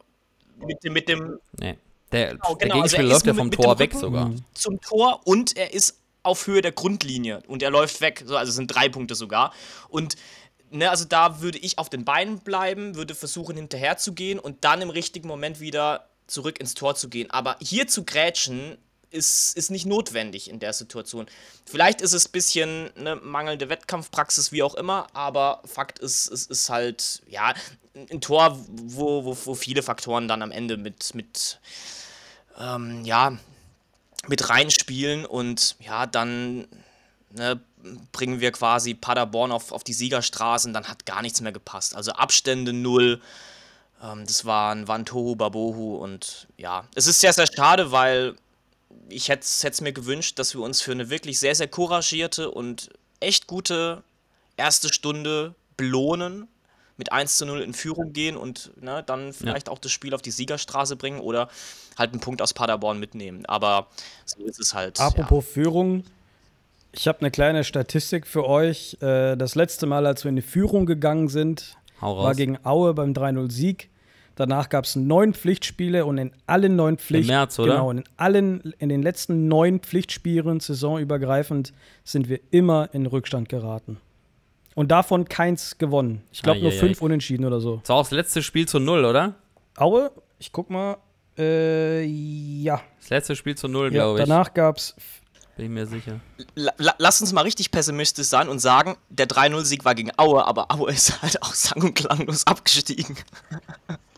mit 0.57 0.83
dem. 0.83 0.93
Mit 0.93 1.09
dem 1.09 1.39
nee. 1.59 1.77
Der, 2.11 2.31
genau, 2.31 2.49
der 2.49 2.55
genau, 2.55 2.75
Gegenspiel 2.75 2.99
also 3.01 3.13
läuft 3.13 3.25
ja 3.25 3.33
vom 3.33 3.51
Tor 3.51 3.79
weg 3.79 3.93
sogar. 3.93 4.31
Zum 4.53 4.79
Tor 4.81 5.21
und 5.25 5.57
er 5.57 5.73
ist 5.73 5.99
auf 6.21 6.47
Höhe 6.47 6.61
der 6.61 6.71
Grundlinie 6.71 7.41
und 7.47 7.63
er 7.63 7.71
läuft 7.71 8.01
weg. 8.01 8.23
also 8.29 8.51
sind 8.51 8.67
drei 8.67 8.87
Punkte 8.87 9.15
sogar. 9.15 9.51
Und 9.89 10.15
ne, 10.69 10.89
also 10.89 11.05
da 11.05 11.41
würde 11.41 11.57
ich 11.57 11.79
auf 11.79 11.89
den 11.89 12.05
Beinen 12.05 12.39
bleiben, 12.39 12.95
würde 12.95 13.15
versuchen 13.15 13.57
hinterher 13.57 13.97
zu 13.97 14.13
gehen 14.13 14.39
und 14.39 14.63
dann 14.63 14.81
im 14.81 14.89
richtigen 14.89 15.27
Moment 15.27 15.59
wieder 15.59 16.07
zurück 16.27 16.59
ins 16.59 16.75
Tor 16.75 16.95
zu 16.95 17.09
gehen. 17.09 17.31
Aber 17.31 17.57
hier 17.59 17.87
zu 17.87 18.05
grätschen 18.05 18.77
ist, 19.13 19.55
ist 19.55 19.71
nicht 19.71 19.85
notwendig 19.85 20.49
in 20.49 20.59
der 20.59 20.73
Situation. 20.73 21.27
Vielleicht 21.65 22.01
ist 22.01 22.13
es 22.13 22.27
ein 22.27 22.31
bisschen 22.31 22.91
eine 22.97 23.15
mangelnde 23.15 23.69
Wettkampfpraxis, 23.69 24.51
wie 24.51 24.63
auch 24.63 24.75
immer, 24.75 25.07
aber 25.13 25.61
Fakt 25.65 25.99
ist, 25.99 26.31
es 26.31 26.45
ist 26.47 26.69
halt, 26.69 27.21
ja, 27.27 27.53
ein 28.11 28.21
Tor, 28.21 28.59
wo, 28.67 29.23
wo, 29.25 29.37
wo 29.45 29.55
viele 29.55 29.83
Faktoren 29.83 30.27
dann 30.27 30.41
am 30.41 30.51
Ende 30.51 30.77
mit, 30.77 31.13
mit 31.13 31.59
ähm, 32.59 33.03
ja, 33.05 33.37
mit 34.27 34.49
reinspielen 34.49 35.25
und 35.25 35.75
ja, 35.79 36.05
dann 36.05 36.67
ne, 37.31 37.59
bringen 38.11 38.39
wir 38.39 38.51
quasi 38.51 38.93
Paderborn 38.93 39.51
auf, 39.51 39.71
auf 39.71 39.83
die 39.83 39.93
Siegerstraße 39.93 40.67
und 40.67 40.73
dann 40.73 40.87
hat 40.87 41.05
gar 41.05 41.21
nichts 41.21 41.41
mehr 41.41 41.51
gepasst. 41.51 41.95
Also 41.95 42.13
Abstände 42.13 42.73
null. 42.73 43.21
Ähm, 44.01 44.25
das 44.25 44.45
war 44.45 44.73
ein 44.73 44.87
Wantohu 44.87 45.35
Babohu 45.35 45.97
und 45.97 46.47
ja, 46.57 46.85
es 46.95 47.07
ist 47.07 47.19
sehr, 47.19 47.33
sehr 47.33 47.47
schade, 47.47 47.91
weil 47.91 48.35
ich 49.09 49.29
hätte 49.29 49.45
es 49.45 49.81
mir 49.81 49.93
gewünscht, 49.93 50.39
dass 50.39 50.53
wir 50.53 50.61
uns 50.61 50.81
für 50.81 50.91
eine 50.91 51.09
wirklich 51.09 51.39
sehr, 51.39 51.55
sehr 51.55 51.67
couragierte 51.67 52.51
und 52.51 52.89
echt 53.19 53.47
gute 53.47 54.03
erste 54.57 54.91
Stunde 54.93 55.55
belohnen. 55.77 56.47
mit 56.95 57.11
1 57.11 57.37
zu 57.37 57.47
0 57.47 57.61
in 57.61 57.73
Führung 57.73 58.13
gehen 58.13 58.37
und 58.37 58.71
ne, 58.79 59.03
dann 59.03 59.33
vielleicht 59.33 59.67
ja. 59.67 59.73
auch 59.73 59.79
das 59.79 59.91
Spiel 59.91 60.13
auf 60.13 60.21
die 60.21 60.29
Siegerstraße 60.29 60.95
bringen 60.95 61.21
oder 61.21 61.49
halt 61.97 62.11
einen 62.11 62.19
Punkt 62.19 62.39
aus 62.39 62.53
Paderborn 62.53 62.99
mitnehmen. 62.99 63.47
Aber 63.47 63.87
so 64.25 64.43
ist 64.45 64.59
es 64.59 64.75
halt. 64.75 64.99
Apropos 64.99 65.43
ja. 65.43 65.53
Führung, 65.53 66.03
ich 66.91 67.07
habe 67.07 67.19
eine 67.21 67.31
kleine 67.31 67.63
Statistik 67.63 68.27
für 68.27 68.45
euch. 68.47 68.97
Äh, 69.01 69.35
das 69.35 69.55
letzte 69.55 69.87
Mal, 69.87 70.05
als 70.05 70.23
wir 70.23 70.29
in 70.29 70.35
die 70.35 70.43
Führung 70.43 70.85
gegangen 70.85 71.27
sind, 71.27 71.75
war 71.99 72.35
gegen 72.35 72.63
Aue 72.63 72.93
beim 72.93 73.13
3-0-Sieg. 73.13 73.89
Danach 74.35 74.69
gab 74.69 74.85
es 74.85 74.95
neun 74.95 75.33
Pflichtspiele 75.33 76.05
und 76.05 76.17
in 76.17 76.31
allen 76.47 76.75
neun 76.75 76.97
Pflichtspielen, 76.97 77.39
März, 77.39 77.59
oder? 77.59 77.73
Genau, 77.73 77.91
in 77.91 78.03
allen, 78.17 78.73
in 78.79 78.89
den 78.89 79.03
letzten 79.03 79.47
neun 79.47 79.79
Pflichtspielen, 79.79 80.59
saisonübergreifend, 80.59 81.73
sind 82.03 82.29
wir 82.29 82.39
immer 82.49 82.89
in 82.93 83.05
Rückstand 83.05 83.47
geraten. 83.47 83.97
Und 84.75 84.89
davon 84.89 85.25
keins 85.25 85.77
gewonnen. 85.77 86.23
Ich 86.31 86.41
glaube 86.41 86.61
nur 86.61 86.71
fünf 86.71 87.01
Unentschieden 87.01 87.45
oder 87.45 87.59
so. 87.59 87.77
Das 87.77 87.89
war 87.89 87.97
auch 87.97 88.03
das 88.03 88.11
letzte 88.11 88.41
Spiel 88.41 88.67
zu 88.67 88.79
null, 88.79 89.05
oder? 89.05 89.35
Aue, 89.77 90.11
ich 90.39 90.51
guck 90.51 90.71
mal. 90.71 90.97
Äh, 91.37 92.03
ja. 92.03 92.81
Das 92.99 93.09
letzte 93.09 93.35
Spiel 93.35 93.55
zu 93.55 93.67
null, 93.67 93.85
ja, 93.85 94.03
glaube 94.03 94.19
ich. 94.19 94.25
Danach 94.25 94.53
gab 94.53 94.77
es 94.77 94.95
bin 95.55 95.65
ich 95.65 95.71
mir 95.71 95.85
sicher. 95.85 96.19
lass 96.55 97.21
uns 97.21 97.31
mal 97.31 97.41
richtig 97.41 97.69
pessimistisch 97.69 98.25
sein 98.25 98.49
und 98.49 98.57
sagen, 98.57 98.97
der 99.09 99.27
3-0-Sieg 99.27 99.85
war 99.85 99.93
gegen 99.93 100.11
Aue, 100.17 100.43
aber 100.45 100.71
Aue 100.71 100.91
ist 100.91 101.21
halt 101.21 101.43
auch 101.43 101.53
sang- 101.53 101.83
und 101.83 101.93
klanglos 101.93 102.47
abgestiegen. 102.47 103.15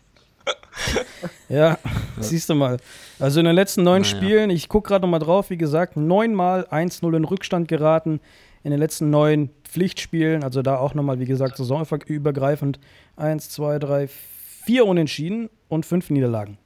ja, 1.48 1.78
siehst 2.20 2.48
du 2.48 2.54
mal. 2.54 2.78
Also 3.18 3.40
in 3.40 3.46
den 3.46 3.54
letzten 3.54 3.82
neun 3.82 4.02
naja. 4.02 4.16
Spielen, 4.16 4.50
ich 4.50 4.68
gucke 4.68 4.88
gerade 4.88 5.02
nochmal 5.02 5.20
drauf, 5.20 5.50
wie 5.50 5.56
gesagt, 5.56 5.96
neunmal 5.96 6.66
1-0 6.70 7.16
in 7.16 7.24
Rückstand 7.24 7.68
geraten. 7.68 8.20
In 8.62 8.70
den 8.72 8.80
letzten 8.80 9.10
neun 9.10 9.50
Pflichtspielen, 9.64 10.42
also 10.42 10.60
da 10.60 10.78
auch 10.78 10.94
nochmal, 10.94 11.20
wie 11.20 11.26
gesagt, 11.26 11.56
saisonübergreifend, 11.56 12.80
eins, 13.16 13.48
zwei, 13.48 13.78
drei, 13.78 14.08
vier 14.08 14.86
Unentschieden 14.86 15.48
und 15.68 15.86
fünf 15.86 16.10
Niederlagen. 16.10 16.58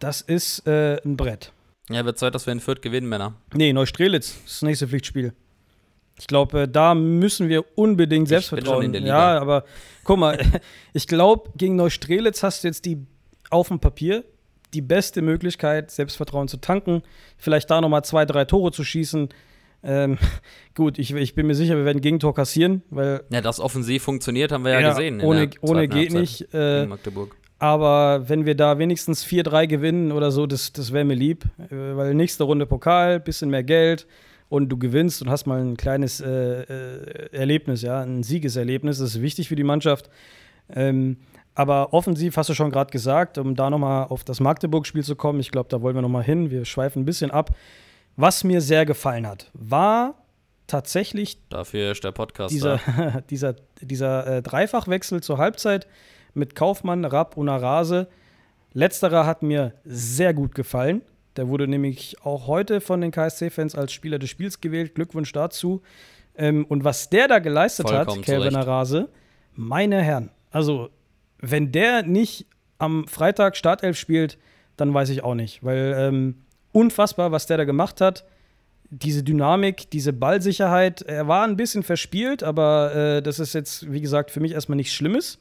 Das 0.00 0.22
ist 0.22 0.66
äh, 0.66 1.00
ein 1.04 1.16
Brett. 1.16 1.52
Ja, 1.88 2.04
wird 2.04 2.18
Zeit, 2.18 2.34
dass 2.34 2.46
wir 2.46 2.52
in 2.52 2.60
Fürth 2.60 2.82
gewinnen, 2.82 3.08
Männer. 3.08 3.34
Nee, 3.54 3.72
Neustrelitz, 3.72 4.38
das 4.44 4.62
nächste 4.62 4.88
Pflichtspiel. 4.88 5.34
Ich 6.20 6.26
glaube, 6.26 6.68
da 6.68 6.94
müssen 6.94 7.48
wir 7.48 7.64
unbedingt 7.76 8.28
Selbstvertrauen. 8.28 8.92
Ja, 9.06 9.40
aber 9.40 9.64
guck 10.04 10.18
mal, 10.18 10.38
ich 10.92 11.06
glaube, 11.06 11.50
gegen 11.56 11.76
Neustrelitz 11.76 12.42
hast 12.42 12.62
du 12.62 12.68
jetzt 12.68 12.84
die 12.84 12.98
auf 13.48 13.68
dem 13.68 13.80
Papier 13.80 14.24
die 14.74 14.82
beste 14.82 15.22
Möglichkeit, 15.22 15.90
Selbstvertrauen 15.90 16.46
zu 16.46 16.58
tanken. 16.58 17.02
Vielleicht 17.38 17.70
da 17.70 17.80
nochmal 17.80 18.04
zwei, 18.04 18.24
drei 18.26 18.44
Tore 18.44 18.70
zu 18.70 18.84
schießen. 18.84 19.30
Ähm, 19.82 20.18
gut, 20.74 20.98
ich, 20.98 21.12
ich, 21.14 21.34
bin 21.34 21.46
mir 21.46 21.54
sicher, 21.54 21.76
wir 21.76 21.86
werden 21.86 22.02
Gegentor 22.02 22.34
kassieren, 22.34 22.82
weil. 22.90 23.24
Ja, 23.30 23.40
das 23.40 23.58
offensiv 23.58 24.02
funktioniert, 24.02 24.52
haben 24.52 24.64
wir 24.64 24.72
ja, 24.72 24.80
ja 24.80 24.88
gesehen. 24.90 25.22
Ohne, 25.22 25.48
ohne 25.62 25.88
geht 25.88 26.12
nicht. 26.12 26.46
Äh, 26.52 26.86
Magdeburg. 26.86 27.34
Aber 27.58 28.28
wenn 28.28 28.46
wir 28.46 28.54
da 28.54 28.78
wenigstens 28.78 29.24
4-3 29.24 29.66
gewinnen 29.66 30.12
oder 30.12 30.30
so, 30.30 30.46
das, 30.46 30.72
das 30.72 30.92
wäre 30.92 31.04
mir 31.04 31.14
lieb. 31.14 31.44
Äh, 31.70 31.96
weil 31.96 32.14
nächste 32.14 32.44
Runde 32.44 32.66
Pokal, 32.66 33.20
bisschen 33.20 33.50
mehr 33.50 33.64
Geld 33.64 34.06
und 34.50 34.68
du 34.68 34.76
gewinnst 34.76 35.22
und 35.22 35.30
hast 35.30 35.46
mal 35.46 35.60
ein 35.60 35.76
kleines 35.76 36.20
äh, 36.20 36.28
äh, 36.28 37.32
Erlebnis, 37.32 37.82
ja, 37.82 38.02
ein 38.02 38.24
Siegeserlebnis. 38.24 38.98
Das 38.98 39.14
ist 39.14 39.22
wichtig 39.22 39.48
für 39.48 39.56
die 39.56 39.64
Mannschaft. 39.64 40.10
Ähm, 40.68 41.18
aber 41.54 41.94
offensiv 41.94 42.36
hast 42.36 42.50
du 42.50 42.54
schon 42.54 42.70
gerade 42.70 42.90
gesagt, 42.90 43.38
um 43.38 43.54
da 43.54 43.70
nochmal 43.70 44.06
auf 44.08 44.24
das 44.24 44.40
Magdeburg-Spiel 44.40 45.04
zu 45.04 45.14
kommen, 45.14 45.38
ich 45.40 45.52
glaube, 45.52 45.68
da 45.68 45.80
wollen 45.82 45.94
wir 45.94 46.02
nochmal 46.02 46.24
hin. 46.24 46.50
Wir 46.50 46.64
schweifen 46.64 47.02
ein 47.02 47.04
bisschen 47.04 47.30
ab. 47.30 47.56
Was 48.16 48.42
mir 48.42 48.60
sehr 48.60 48.84
gefallen 48.84 49.26
hat, 49.26 49.50
war 49.54 50.14
tatsächlich. 50.66 51.38
Dafür 51.48 51.92
ist 51.92 52.02
der 52.02 52.12
Podcast. 52.12 52.52
Dieser, 52.52 52.80
dieser, 53.30 53.54
dieser 53.80 54.26
äh, 54.26 54.42
Dreifachwechsel 54.42 55.22
zur 55.22 55.38
Halbzeit 55.38 55.86
mit 56.34 56.56
Kaufmann, 56.56 57.04
Rapp 57.04 57.36
und 57.36 57.48
Arase. 57.48 58.08
Letzterer 58.72 59.26
hat 59.26 59.42
mir 59.42 59.74
sehr 59.84 60.34
gut 60.34 60.56
gefallen. 60.56 61.02
Der 61.36 61.48
wurde 61.48 61.68
nämlich 61.68 62.16
auch 62.24 62.46
heute 62.46 62.80
von 62.80 63.00
den 63.00 63.10
KSC-Fans 63.10 63.74
als 63.74 63.92
Spieler 63.92 64.18
des 64.18 64.30
Spiels 64.30 64.60
gewählt. 64.60 64.94
Glückwunsch 64.94 65.32
dazu. 65.32 65.82
Ähm, 66.36 66.64
und 66.68 66.84
was 66.84 67.10
der 67.10 67.28
da 67.28 67.38
geleistet 67.38 67.88
Vollkommen 67.88 68.18
hat, 68.18 68.24
Kelvin 68.24 68.56
Arase, 68.56 69.08
meine 69.54 70.02
Herren, 70.02 70.30
also 70.50 70.90
wenn 71.38 71.72
der 71.72 72.02
nicht 72.02 72.46
am 72.78 73.06
Freitag 73.06 73.56
Startelf 73.56 73.98
spielt, 73.98 74.38
dann 74.76 74.92
weiß 74.92 75.10
ich 75.10 75.22
auch 75.22 75.34
nicht. 75.34 75.62
Weil 75.62 75.94
ähm, 75.96 76.42
unfassbar, 76.72 77.32
was 77.32 77.46
der 77.46 77.58
da 77.58 77.64
gemacht 77.64 78.00
hat. 78.00 78.24
Diese 78.92 79.22
Dynamik, 79.22 79.90
diese 79.90 80.12
Ballsicherheit. 80.12 81.02
Er 81.02 81.28
war 81.28 81.44
ein 81.44 81.56
bisschen 81.56 81.82
verspielt, 81.82 82.42
aber 82.42 82.94
äh, 82.94 83.22
das 83.22 83.38
ist 83.38 83.52
jetzt, 83.54 83.92
wie 83.92 84.00
gesagt, 84.00 84.30
für 84.30 84.40
mich 84.40 84.52
erstmal 84.52 84.76
nichts 84.76 84.94
Schlimmes. 84.94 85.38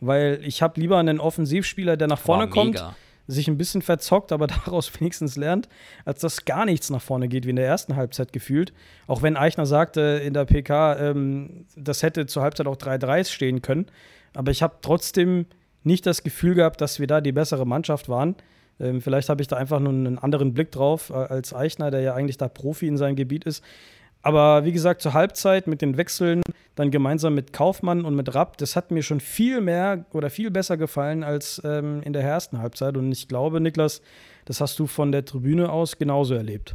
Weil 0.00 0.40
ich 0.44 0.62
habe 0.62 0.78
lieber 0.78 0.98
einen 0.98 1.18
Offensivspieler, 1.18 1.96
der 1.96 2.06
nach 2.06 2.18
vorne 2.18 2.48
kommt, 2.48 2.84
sich 3.26 3.48
ein 3.48 3.58
bisschen 3.58 3.82
verzockt, 3.82 4.32
aber 4.32 4.46
daraus 4.64 4.92
wenigstens 4.98 5.36
lernt, 5.36 5.68
als 6.04 6.20
dass 6.20 6.44
gar 6.44 6.64
nichts 6.64 6.90
nach 6.90 7.02
vorne 7.02 7.28
geht, 7.28 7.46
wie 7.46 7.50
in 7.50 7.56
der 7.56 7.66
ersten 7.66 7.96
Halbzeit 7.96 8.32
gefühlt. 8.32 8.72
Auch 9.06 9.22
wenn 9.22 9.36
Eichner 9.36 9.66
sagte 9.66 10.20
in 10.24 10.34
der 10.34 10.44
PK, 10.44 10.98
ähm, 10.98 11.66
das 11.76 12.02
hätte 12.02 12.26
zur 12.26 12.42
Halbzeit 12.42 12.66
auch 12.66 12.76
3-3 12.76 13.24
stehen 13.30 13.62
können. 13.62 13.86
Aber 14.34 14.50
ich 14.50 14.62
habe 14.62 14.76
trotzdem 14.82 15.46
nicht 15.82 16.04
das 16.06 16.22
Gefühl 16.22 16.54
gehabt, 16.54 16.80
dass 16.80 17.00
wir 17.00 17.06
da 17.06 17.20
die 17.20 17.32
bessere 17.32 17.66
Mannschaft 17.66 18.08
waren. 18.08 18.36
Ähm, 18.78 19.00
vielleicht 19.00 19.28
habe 19.28 19.40
ich 19.40 19.48
da 19.48 19.56
einfach 19.56 19.80
nur 19.80 19.92
einen 19.92 20.18
anderen 20.18 20.52
Blick 20.52 20.70
drauf 20.72 21.10
äh, 21.10 21.14
als 21.14 21.54
Eichner, 21.54 21.90
der 21.90 22.00
ja 22.00 22.14
eigentlich 22.14 22.36
da 22.36 22.48
Profi 22.48 22.86
in 22.86 22.96
seinem 22.96 23.16
Gebiet 23.16 23.44
ist. 23.44 23.64
Aber 24.26 24.64
wie 24.64 24.72
gesagt, 24.72 25.02
zur 25.02 25.14
Halbzeit 25.14 25.68
mit 25.68 25.82
den 25.82 25.96
Wechseln, 25.96 26.42
dann 26.74 26.90
gemeinsam 26.90 27.36
mit 27.36 27.52
Kaufmann 27.52 28.04
und 28.04 28.16
mit 28.16 28.34
Rapp, 28.34 28.58
das 28.58 28.74
hat 28.74 28.90
mir 28.90 29.04
schon 29.04 29.20
viel 29.20 29.60
mehr 29.60 30.04
oder 30.10 30.30
viel 30.30 30.50
besser 30.50 30.76
gefallen 30.76 31.22
als 31.22 31.62
ähm, 31.64 32.02
in 32.02 32.12
der 32.12 32.24
ersten 32.24 32.58
Halbzeit. 32.58 32.96
Und 32.96 33.12
ich 33.12 33.28
glaube, 33.28 33.60
Niklas, 33.60 34.02
das 34.44 34.60
hast 34.60 34.80
du 34.80 34.88
von 34.88 35.12
der 35.12 35.24
Tribüne 35.24 35.70
aus 35.70 35.96
genauso 35.96 36.34
erlebt. 36.34 36.74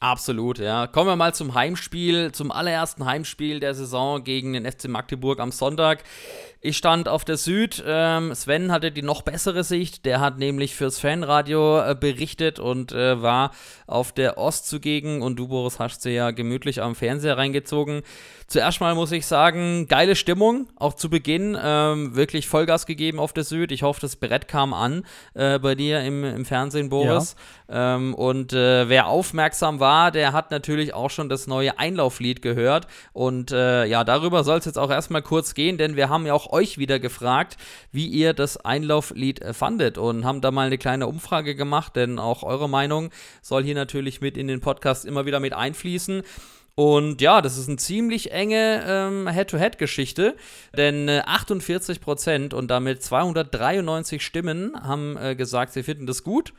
Absolut, 0.00 0.58
ja. 0.58 0.88
Kommen 0.88 1.08
wir 1.08 1.14
mal 1.14 1.34
zum 1.34 1.54
Heimspiel, 1.54 2.32
zum 2.32 2.50
allerersten 2.50 3.04
Heimspiel 3.04 3.60
der 3.60 3.74
Saison 3.74 4.24
gegen 4.24 4.52
den 4.52 4.64
FC 4.64 4.88
Magdeburg 4.88 5.38
am 5.38 5.52
Sonntag. 5.52 6.02
Ich 6.60 6.76
stand 6.76 7.08
auf 7.08 7.24
der 7.24 7.36
Süd. 7.36 7.84
Ähm, 7.86 8.34
Sven 8.34 8.72
hatte 8.72 8.90
die 8.90 9.02
noch 9.02 9.22
bessere 9.22 9.62
Sicht. 9.62 10.04
Der 10.04 10.18
hat 10.18 10.38
nämlich 10.38 10.74
fürs 10.74 10.98
Fanradio 10.98 11.80
äh, 11.80 11.94
berichtet 11.94 12.58
und 12.58 12.90
äh, 12.90 13.22
war 13.22 13.52
auf 13.86 14.10
der 14.10 14.38
Ost 14.38 14.66
zugegen. 14.66 15.22
Und 15.22 15.36
du, 15.36 15.46
Boris, 15.46 15.78
hast 15.78 16.02
sie 16.02 16.10
ja 16.10 16.32
gemütlich 16.32 16.82
am 16.82 16.96
Fernseher 16.96 17.36
reingezogen. 17.36 18.02
Zuerst 18.48 18.80
mal 18.80 18.94
muss 18.94 19.12
ich 19.12 19.26
sagen, 19.26 19.86
geile 19.88 20.16
Stimmung, 20.16 20.68
auch 20.76 20.94
zu 20.94 21.10
Beginn. 21.10 21.56
Ähm, 21.62 22.16
wirklich 22.16 22.48
Vollgas 22.48 22.86
gegeben 22.86 23.20
auf 23.20 23.32
der 23.32 23.44
Süd. 23.44 23.70
Ich 23.70 23.82
hoffe, 23.84 24.00
das 24.00 24.16
Brett 24.16 24.48
kam 24.48 24.74
an 24.74 25.04
äh, 25.34 25.58
bei 25.60 25.76
dir 25.76 26.00
im, 26.00 26.24
im 26.24 26.44
Fernsehen, 26.44 26.88
Boris. 26.88 27.36
Ja. 27.68 27.96
Ähm, 27.96 28.14
und 28.14 28.52
äh, 28.52 28.88
wer 28.88 29.06
aufmerksam 29.06 29.78
war, 29.78 30.10
der 30.10 30.32
hat 30.32 30.50
natürlich 30.50 30.94
auch 30.94 31.10
schon 31.10 31.28
das 31.28 31.46
neue 31.46 31.78
Einlauflied 31.78 32.42
gehört. 32.42 32.88
Und 33.12 33.52
äh, 33.52 33.84
ja, 33.84 34.02
darüber 34.02 34.42
soll 34.42 34.58
es 34.58 34.64
jetzt 34.64 34.78
auch 34.78 34.90
erstmal 34.90 35.22
kurz 35.22 35.54
gehen, 35.54 35.78
denn 35.78 35.94
wir 35.94 36.08
haben 36.08 36.26
ja 36.26 36.32
auch 36.32 36.47
euch 36.48 36.78
wieder 36.78 36.98
gefragt, 36.98 37.56
wie 37.92 38.06
ihr 38.06 38.32
das 38.32 38.56
Einlauflied 38.56 39.40
äh, 39.42 39.52
fandet 39.52 39.98
und 39.98 40.24
haben 40.24 40.40
da 40.40 40.50
mal 40.50 40.66
eine 40.66 40.78
kleine 40.78 41.06
Umfrage 41.06 41.54
gemacht, 41.54 41.96
denn 41.96 42.18
auch 42.18 42.42
eure 42.42 42.68
Meinung 42.68 43.10
soll 43.42 43.64
hier 43.64 43.74
natürlich 43.74 44.20
mit 44.20 44.36
in 44.36 44.48
den 44.48 44.60
Podcast 44.60 45.04
immer 45.04 45.26
wieder 45.26 45.40
mit 45.40 45.52
einfließen. 45.52 46.22
Und 46.78 47.20
ja, 47.20 47.42
das 47.42 47.58
ist 47.58 47.66
eine 47.66 47.76
ziemlich 47.78 48.30
enge 48.30 48.84
ähm, 48.86 49.28
Head-to-Head-Geschichte, 49.28 50.36
denn 50.76 51.08
äh, 51.08 51.24
48% 51.26 52.54
und 52.54 52.68
damit 52.68 53.02
293 53.02 54.24
Stimmen 54.24 54.80
haben 54.80 55.16
äh, 55.16 55.34
gesagt, 55.34 55.72
sie 55.72 55.82
finden 55.82 56.06
das 56.06 56.22
gut. 56.22 56.52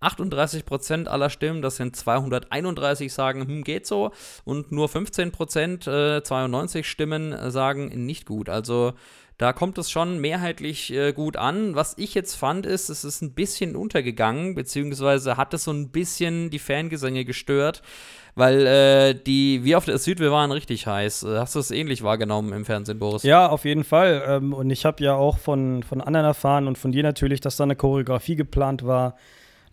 38% 0.00 1.06
aller 1.06 1.30
Stimmen, 1.30 1.60
das 1.60 1.76
sind 1.76 1.96
231, 1.96 3.12
sagen, 3.12 3.46
hm, 3.48 3.64
geht 3.64 3.86
so. 3.86 4.12
Und 4.44 4.70
nur 4.70 4.88
15% 4.88 6.18
äh, 6.18 6.22
92 6.22 6.88
Stimmen 6.88 7.32
äh, 7.32 7.50
sagen, 7.50 7.88
nicht 8.06 8.26
gut. 8.26 8.48
Also 8.48 8.94
da 9.38 9.52
kommt 9.52 9.78
es 9.78 9.90
schon 9.90 10.20
mehrheitlich 10.20 10.92
äh, 10.92 11.12
gut 11.12 11.36
an. 11.36 11.74
Was 11.74 11.94
ich 11.98 12.14
jetzt 12.14 12.34
fand, 12.34 12.66
ist, 12.66 12.88
es 12.88 13.04
ist 13.04 13.20
ein 13.20 13.32
bisschen 13.32 13.74
untergegangen, 13.74 14.54
beziehungsweise 14.54 15.36
hat 15.36 15.54
es 15.54 15.64
so 15.64 15.72
ein 15.72 15.90
bisschen 15.90 16.50
die 16.50 16.58
Fangesänge 16.58 17.24
gestört. 17.24 17.82
Weil 18.36 18.66
äh, 18.66 19.14
die, 19.14 19.62
wie 19.62 19.76
auf 19.76 19.84
der 19.84 19.98
Süd, 19.98 20.18
wir 20.18 20.32
waren 20.32 20.50
richtig 20.50 20.86
heiß. 20.86 21.22
Äh, 21.22 21.38
hast 21.38 21.54
du 21.54 21.60
es 21.60 21.70
ähnlich 21.70 22.02
wahrgenommen 22.02 22.52
im 22.52 22.64
Fernsehen, 22.64 22.98
Boris? 22.98 23.22
Ja, 23.22 23.48
auf 23.48 23.64
jeden 23.64 23.84
Fall. 23.84 24.24
Ähm, 24.26 24.52
und 24.52 24.70
ich 24.70 24.84
habe 24.84 25.02
ja 25.02 25.14
auch 25.14 25.38
von, 25.38 25.84
von 25.84 26.00
anderen 26.00 26.26
erfahren 26.26 26.66
und 26.66 26.76
von 26.76 26.90
dir 26.90 27.04
natürlich, 27.04 27.40
dass 27.40 27.56
da 27.56 27.64
eine 27.64 27.76
Choreografie 27.76 28.34
geplant 28.34 28.84
war. 28.84 29.16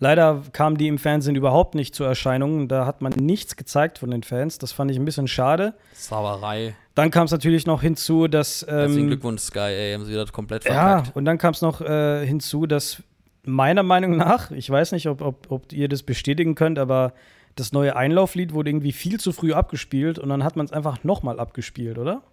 Leider 0.02 0.42
kam 0.52 0.80
die 0.80 0.88
im 0.88 0.98
Fernsehen 0.98 1.36
überhaupt 1.36 1.76
nicht 1.76 1.94
zur 1.94 2.08
Erscheinung. 2.08 2.68
Da 2.68 2.88
hat 2.88 3.04
man 3.04 3.14
nichts 3.14 3.56
gezeigt 3.56 4.00
von 4.00 4.10
den 4.10 4.24
Fans. 4.24 4.58
Das 4.58 4.72
fand 4.72 4.90
ich 4.90 4.98
ein 4.98 5.06
bisschen 5.06 5.28
schade. 5.28 5.76
Sauerei. 5.94 6.76
Dann 6.96 7.12
kam 7.12 7.26
es 7.26 7.32
natürlich 7.32 7.68
noch 7.68 7.84
hinzu, 7.84 8.28
dass. 8.28 8.64
Ähm, 8.64 8.70
Herzlichen 8.70 9.08
Glückwunsch, 9.10 9.44
Sky, 9.44 9.60
ey, 9.60 9.94
haben 9.94 10.04
sie 10.06 10.16
das 10.16 10.34
komplett 10.34 10.64
verkackt. 10.64 11.08
Ja, 11.08 11.14
und 11.14 11.26
dann 11.26 11.38
kam 11.38 11.54
es 11.54 11.62
noch 11.62 11.82
äh, 11.82 12.26
hinzu, 12.26 12.66
dass 12.66 13.04
meiner 13.44 13.84
Meinung 13.84 14.18
nach, 14.18 14.50
ich 14.50 14.68
weiß 14.68 14.92
nicht, 14.94 15.08
ob, 15.08 15.22
ob, 15.22 15.52
ob 15.52 15.72
ihr 15.72 15.88
das 15.88 16.02
bestätigen 16.02 16.56
könnt, 16.56 16.80
aber 16.80 17.14
das 17.56 17.72
neue 17.72 17.96
Einlauflied 17.96 18.54
wurde 18.54 18.72
irgendwie 18.72 18.94
viel 18.94 19.20
zu 19.20 19.32
früh 19.32 19.54
abgespielt 19.54 20.18
und 20.18 20.30
dann 20.30 20.44
hat 20.44 20.56
man 20.56 20.66
es 20.66 20.72
einfach 20.72 21.04
nochmal 21.04 21.40
abgespielt, 21.40 22.00
oder? 22.00 22.24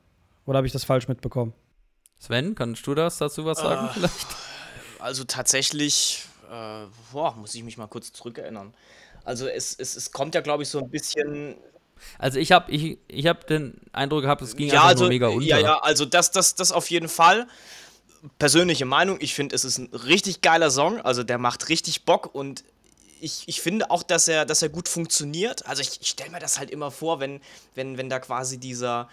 Oder 0.46 0.56
habe 0.56 0.66
ich 0.66 0.72
das 0.72 0.84
falsch 0.84 1.06
mitbekommen? 1.06 1.52
Sven, 2.18 2.54
kannst 2.54 2.86
du 2.86 2.94
das 2.94 3.18
dazu 3.18 3.44
was 3.44 3.58
sagen 3.58 3.88
äh, 3.88 3.92
vielleicht? 3.92 4.26
Also 5.00 5.24
tatsächlich, 5.24 6.24
äh, 6.50 6.86
boah, 7.12 7.34
muss 7.36 7.54
ich 7.54 7.62
mich 7.62 7.76
mal 7.76 7.86
kurz 7.86 8.12
zurückerinnern. 8.12 8.74
Also 9.24 9.46
es, 9.46 9.74
es, 9.78 9.96
es 9.96 10.10
kommt 10.10 10.34
ja, 10.34 10.40
glaube 10.40 10.62
ich, 10.62 10.68
so 10.68 10.78
ein 10.78 10.90
bisschen 10.90 11.56
also 12.18 12.38
ich 12.38 12.52
habe 12.52 12.70
ich, 12.70 12.98
ich 13.08 13.26
hab 13.26 13.46
den 13.46 13.80
Eindruck 13.92 14.22
gehabt, 14.22 14.42
es 14.42 14.56
ging 14.56 14.68
ja, 14.68 14.74
einfach 14.74 14.88
also, 14.88 15.04
nur 15.04 15.10
mega 15.10 15.28
unter. 15.28 15.46
Ja, 15.46 15.58
ja, 15.58 15.78
also 15.80 16.04
das, 16.04 16.30
das, 16.30 16.54
das 16.54 16.72
auf 16.72 16.90
jeden 16.90 17.08
Fall. 17.08 17.46
Persönliche 18.38 18.84
Meinung, 18.84 19.18
ich 19.20 19.34
finde, 19.34 19.54
es 19.54 19.64
ist 19.64 19.78
ein 19.78 19.88
richtig 19.92 20.40
geiler 20.40 20.70
Song. 20.70 21.00
Also 21.00 21.22
der 21.22 21.38
macht 21.38 21.68
richtig 21.68 22.04
Bock 22.04 22.34
und 22.34 22.64
ich, 23.20 23.44
ich 23.46 23.60
finde 23.60 23.90
auch, 23.90 24.02
dass 24.02 24.28
er, 24.28 24.44
dass 24.44 24.62
er 24.62 24.68
gut 24.68 24.88
funktioniert. 24.88 25.66
Also 25.66 25.82
ich, 25.82 26.00
ich 26.00 26.08
stelle 26.08 26.30
mir 26.30 26.38
das 26.38 26.58
halt 26.58 26.70
immer 26.70 26.90
vor, 26.90 27.20
wenn, 27.20 27.40
wenn, 27.74 27.98
wenn 27.98 28.08
da 28.08 28.18
quasi 28.20 28.58
dieser, 28.58 29.08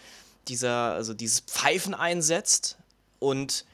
dieser, 0.48 0.94
also 0.94 1.14
dieses 1.14 1.42
Pfeifen 1.42 1.94
einsetzt 1.94 2.78
und 3.20 3.66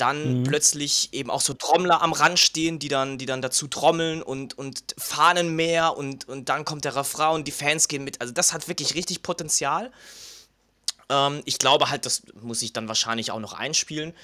dann 0.00 0.40
mhm. 0.40 0.44
plötzlich 0.44 1.12
eben 1.12 1.30
auch 1.30 1.40
so 1.40 1.54
Trommler 1.54 2.02
am 2.02 2.12
Rand 2.12 2.38
stehen, 2.38 2.78
die 2.78 2.88
dann, 2.88 3.18
die 3.18 3.26
dann 3.26 3.42
dazu 3.42 3.68
trommeln 3.68 4.22
und, 4.22 4.56
und 4.56 4.94
Fahnen 4.96 5.54
mehr 5.54 5.96
und, 5.96 6.28
und 6.28 6.48
dann 6.48 6.64
kommt 6.64 6.84
der 6.84 6.96
Refrain 6.96 7.34
und 7.34 7.48
die 7.48 7.52
Fans 7.52 7.88
gehen 7.88 8.04
mit. 8.04 8.20
Also 8.20 8.32
das 8.32 8.52
hat 8.52 8.68
wirklich 8.68 8.94
richtig 8.94 9.22
Potenzial. 9.22 9.92
Ähm, 11.08 11.42
ich 11.44 11.58
glaube 11.58 11.90
halt, 11.90 12.06
das 12.06 12.22
muss 12.40 12.62
ich 12.62 12.72
dann 12.72 12.88
wahrscheinlich 12.88 13.30
auch 13.30 13.40
noch 13.40 13.52
einspielen. 13.52 14.14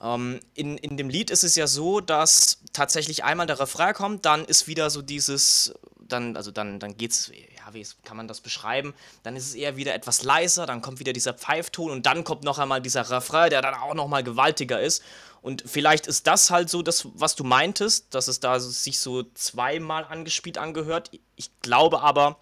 Ähm, 0.00 0.40
in, 0.54 0.78
in 0.78 0.96
dem 0.96 1.08
Lied 1.08 1.30
ist 1.30 1.44
es 1.44 1.54
ja 1.56 1.66
so, 1.66 2.00
dass 2.00 2.58
tatsächlich 2.72 3.24
einmal 3.24 3.46
der 3.46 3.60
Refrain 3.60 3.94
kommt, 3.94 4.24
dann 4.24 4.44
ist 4.44 4.66
wieder 4.66 4.90
so 4.90 5.02
dieses, 5.02 5.74
dann, 6.00 6.36
also 6.36 6.50
dann, 6.50 6.80
dann 6.80 6.96
geht's, 6.96 7.30
wie 7.74 7.86
kann 8.04 8.16
man 8.16 8.28
das 8.28 8.40
beschreiben? 8.40 8.94
Dann 9.22 9.36
ist 9.36 9.48
es 9.48 9.54
eher 9.54 9.76
wieder 9.76 9.94
etwas 9.94 10.22
leiser, 10.22 10.66
dann 10.66 10.82
kommt 10.82 11.00
wieder 11.00 11.12
dieser 11.12 11.34
Pfeifton 11.34 11.90
und 11.90 12.06
dann 12.06 12.24
kommt 12.24 12.44
noch 12.44 12.58
einmal 12.58 12.80
dieser 12.80 13.08
Refrain, 13.10 13.50
der 13.50 13.62
dann 13.62 13.74
auch 13.74 13.94
nochmal 13.94 14.22
gewaltiger 14.24 14.80
ist. 14.80 15.02
Und 15.42 15.64
vielleicht 15.66 16.06
ist 16.06 16.26
das 16.26 16.50
halt 16.50 16.68
so 16.68 16.82
das, 16.82 17.08
was 17.14 17.34
du 17.34 17.44
meintest, 17.44 18.14
dass 18.14 18.28
es 18.28 18.40
da 18.40 18.60
sich 18.60 18.98
so 18.98 19.22
zweimal 19.34 20.04
angespielt 20.04 20.58
angehört. 20.58 21.10
Ich 21.36 21.50
glaube 21.62 22.02
aber, 22.02 22.38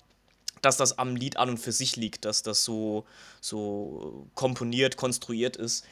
dass 0.63 0.77
das 0.77 0.99
am 0.99 1.15
Lied 1.15 1.37
an 1.37 1.51
und 1.51 1.59
für 1.59 1.73
sich 1.73 1.97
liegt, 1.97 2.25
dass 2.25 2.43
das 2.43 2.65
so, 2.65 3.07
so 3.41 4.27
komponiert, 4.35 4.97
konstruiert 4.97 5.57
ist 5.57 5.85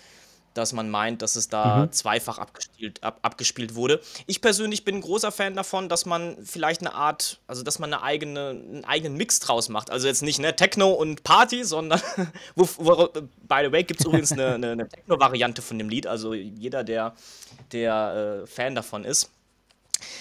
dass 0.57 0.73
man 0.73 0.89
meint, 0.89 1.23
dass 1.23 1.37
es 1.37 1.49
da 1.49 1.87
mhm. 1.87 1.93
zweifach 1.93 2.39
abgespielt, 2.39 3.03
ab, 3.03 3.19
abgespielt 3.23 3.75
wurde. 3.75 4.01
Ich 4.27 4.41
persönlich 4.41 4.85
bin 4.85 4.97
ein 4.97 5.01
großer 5.01 5.33
Fan 5.33 5.55
davon, 5.55 5.89
dass 5.89 6.07
man 6.07 6.37
vielleicht 6.45 6.81
eine 6.81 6.95
Art, 6.95 7.41
also 7.47 7.63
dass 7.63 7.79
man 7.79 7.93
eine 7.93 8.03
eigene, 8.03 8.51
einen 8.51 8.85
eigenen 8.85 9.17
Mix 9.17 9.41
draus 9.41 9.69
macht. 9.69 9.91
Also 9.91 10.07
jetzt 10.07 10.23
nicht 10.23 10.39
ne, 10.39 10.55
Techno 10.57 10.91
und 10.93 11.25
Party, 11.25 11.65
sondern, 11.65 12.01
wo, 12.55 12.69
wo, 12.77 13.09
by 13.49 13.63
the 13.65 13.73
way, 13.73 13.85
gibt 13.85 14.01
es 14.01 14.07
übrigens 14.07 14.33
eine, 14.33 14.55
eine, 14.55 14.71
eine 14.73 14.89
Techno-Variante 14.89 15.63
von 15.63 15.79
dem 15.79 15.89
Lied. 15.89 16.07
Also 16.07 16.35
jeder, 16.35 16.85
der, 16.85 17.15
der 17.73 18.43
äh, 18.45 18.47
Fan 18.47 18.75
davon 18.75 19.05
ist. 19.05 19.31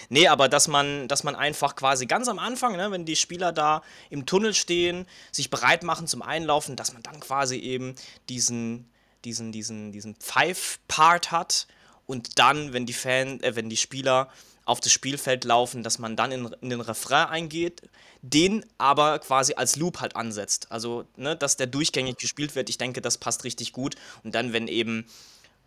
Nee, 0.09 0.27
aber 0.27 0.47
dass 0.47 0.67
man, 0.67 1.07
dass 1.07 1.23
man 1.23 1.35
einfach 1.35 1.75
quasi 1.75 2.05
ganz 2.05 2.27
am 2.27 2.39
Anfang, 2.39 2.75
ne, 2.75 2.91
wenn 2.91 3.05
die 3.05 3.15
Spieler 3.15 3.51
da 3.51 3.81
im 4.09 4.25
Tunnel 4.25 4.53
stehen, 4.53 5.05
sich 5.31 5.49
bereit 5.49 5.83
machen 5.83 6.07
zum 6.07 6.21
Einlaufen, 6.21 6.75
dass 6.75 6.93
man 6.93 7.03
dann 7.03 7.19
quasi 7.19 7.57
eben 7.57 7.95
diesen, 8.29 8.89
diesen, 9.25 9.51
diesen, 9.51 9.91
diesen 9.91 10.15
Pfeif-Part 10.15 11.31
hat 11.31 11.67
und 12.05 12.39
dann, 12.39 12.73
wenn 12.73 12.85
die 12.85 12.93
Fan, 12.93 13.41
äh, 13.41 13.55
wenn 13.55 13.69
die 13.69 13.77
Spieler 13.77 14.29
auf 14.65 14.79
das 14.79 14.91
Spielfeld 14.91 15.43
laufen, 15.43 15.83
dass 15.83 15.99
man 15.99 16.15
dann 16.15 16.31
in, 16.31 16.45
in, 16.61 16.69
den 16.69 16.81
Refrain 16.81 17.27
eingeht, 17.27 17.83
den 18.21 18.65
aber 18.79 19.19
quasi 19.19 19.53
als 19.53 19.75
Loop 19.75 20.01
halt 20.01 20.15
ansetzt. 20.15 20.71
Also, 20.71 21.05
ne, 21.15 21.35
dass 21.35 21.57
der 21.57 21.67
durchgängig 21.67 22.17
gespielt 22.17 22.55
wird, 22.55 22.69
ich 22.69 22.79
denke, 22.79 23.01
das 23.01 23.19
passt 23.19 23.43
richtig 23.43 23.73
gut. 23.73 23.95
Und 24.23 24.33
dann, 24.33 24.53
wenn 24.53 24.67
eben 24.67 25.05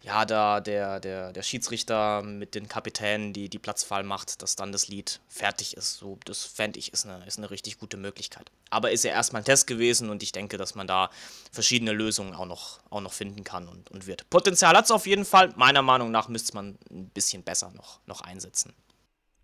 ja, 0.03 0.24
da 0.24 0.61
der, 0.61 1.01
der, 1.01 1.32
der 1.32 1.42
Schiedsrichter 1.42 2.22
mit 2.22 2.55
den 2.55 2.68
Kapitänen 2.68 3.32
die, 3.32 3.49
die 3.49 3.59
Platzwahl 3.59 4.05
macht, 4.05 4.42
dass 4.42 4.55
dann 4.55 4.70
das 4.70 4.88
Lied 4.88 5.20
fertig 5.28 5.76
ist. 5.76 5.99
So, 5.99 6.18
das 6.24 6.44
fände 6.44 6.78
ich, 6.78 6.92
ist 6.92 7.05
eine, 7.05 7.26
ist 7.26 7.38
eine 7.38 7.51
richtig 7.51 7.78
gute 7.78 7.96
Möglichkeit. 7.96 8.51
Aber 8.70 8.92
ist 8.92 9.05
ja 9.05 9.11
erstmal 9.11 9.42
ein 9.42 9.44
Test 9.44 9.66
gewesen 9.66 10.09
und 10.11 10.22
ich 10.22 10.32
denke, 10.32 10.57
dass 10.57 10.74
man 10.74 10.86
da 10.86 11.11
verschiedene 11.51 11.92
Lösungen 11.92 12.34
auch 12.34 12.46
noch, 12.46 12.78
auch 12.90 13.01
noch 13.01 13.12
finden 13.12 13.42
kann 13.42 13.66
und, 13.66 13.90
und 13.90 14.07
wird. 14.07 14.28
Potenzial 14.30 14.76
hat 14.76 14.84
es 14.84 14.90
auf 14.90 15.07
jeden 15.07 15.24
Fall. 15.24 15.53
Meiner 15.57 15.82
Meinung 15.82 16.11
nach 16.11 16.28
müsste 16.28 16.55
man 16.55 16.78
ein 16.90 17.09
bisschen 17.09 17.42
besser 17.42 17.72
noch, 17.72 17.99
noch 18.07 18.20
einsetzen. 18.20 18.74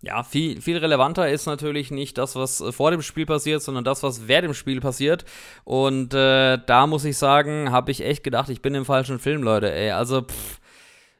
Ja, 0.02 0.22
viel, 0.22 0.60
viel 0.60 0.76
relevanter 0.76 1.30
ist 1.30 1.46
natürlich 1.46 1.90
nicht 1.90 2.18
das, 2.18 2.36
was 2.36 2.60
äh, 2.60 2.72
vor 2.72 2.90
dem 2.90 3.00
Spiel 3.00 3.26
passiert, 3.26 3.62
sondern 3.62 3.84
das, 3.84 4.02
was 4.02 4.28
während 4.28 4.48
dem 4.48 4.54
Spiel 4.54 4.80
passiert. 4.80 5.24
Und 5.64 6.12
äh, 6.12 6.58
da 6.66 6.86
muss 6.86 7.04
ich 7.04 7.16
sagen, 7.16 7.70
habe 7.70 7.90
ich 7.90 8.04
echt 8.04 8.22
gedacht, 8.22 8.50
ich 8.50 8.60
bin 8.60 8.74
im 8.74 8.84
falschen 8.84 9.18
Film, 9.18 9.42
Leute. 9.42 9.72
Ey, 9.72 9.92
also, 9.92 10.22
pff, 10.22 10.60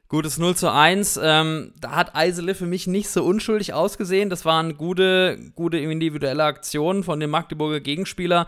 gutes 0.09 0.39
0 0.39 0.55
zu 0.55 0.70
1. 0.70 1.18
Ähm, 1.22 1.72
da 1.81 1.93
hat 1.93 2.14
Eisele 2.14 2.55
für 2.55 2.66
mich 2.66 2.87
nicht 2.87 3.09
so 3.09 3.25
unschuldig 3.25 3.72
ausgesehen. 3.72 4.31
Das 4.31 4.45
waren 4.45 4.77
gute, 4.77 5.39
gute 5.55 5.79
individuelle 5.79 6.45
Aktionen 6.45 7.05
von 7.05 7.20
dem 7.20 7.31
Magdeburger 7.31 7.81
Gegenspieler. 7.81 8.47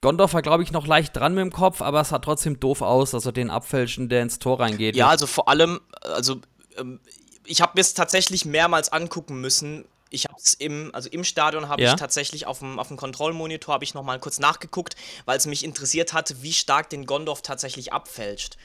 Gondorf 0.00 0.34
war, 0.34 0.42
glaube 0.42 0.62
ich, 0.62 0.70
noch 0.70 0.86
leicht 0.86 1.16
dran 1.16 1.34
mit 1.34 1.42
dem 1.42 1.50
Kopf, 1.50 1.80
aber 1.80 2.02
es 2.02 2.10
sah 2.10 2.18
trotzdem 2.18 2.60
doof 2.60 2.82
aus, 2.82 3.12
dass 3.12 3.24
er 3.24 3.32
den 3.32 3.50
abfälschen, 3.50 4.08
der 4.08 4.22
ins 4.22 4.38
Tor 4.38 4.60
reingeht. 4.60 4.96
Ja, 4.96 5.08
also 5.08 5.26
vor 5.26 5.48
allem, 5.48 5.80
also 6.02 6.36
ähm, 6.76 7.00
ich 7.46 7.60
habe 7.60 7.72
mir 7.74 7.80
es 7.80 7.94
tatsächlich 7.94 8.44
mehrmals 8.44 8.90
angucken 8.90 9.40
müssen. 9.40 9.84
Ich 10.10 10.26
habe 10.26 10.36
es 10.38 10.54
im, 10.54 10.94
also 10.94 11.08
im 11.08 11.24
Stadion 11.24 11.68
habe 11.68 11.82
ja? 11.82 11.92
ich 11.92 11.98
tatsächlich 11.98 12.46
auf 12.46 12.60
dem, 12.60 12.78
auf 12.78 12.88
dem 12.88 12.96
Kontrollmonitor 12.96 13.74
habe 13.74 13.84
ich 13.84 13.94
noch 13.94 14.02
mal 14.02 14.20
kurz 14.20 14.38
nachgeguckt, 14.38 14.96
weil 15.24 15.36
es 15.36 15.46
mich 15.46 15.64
interessiert 15.64 16.12
hatte, 16.12 16.42
wie 16.42 16.52
stark 16.52 16.90
den 16.90 17.06
Gondorf 17.06 17.42
tatsächlich 17.42 17.92
abfälscht. 17.92 18.56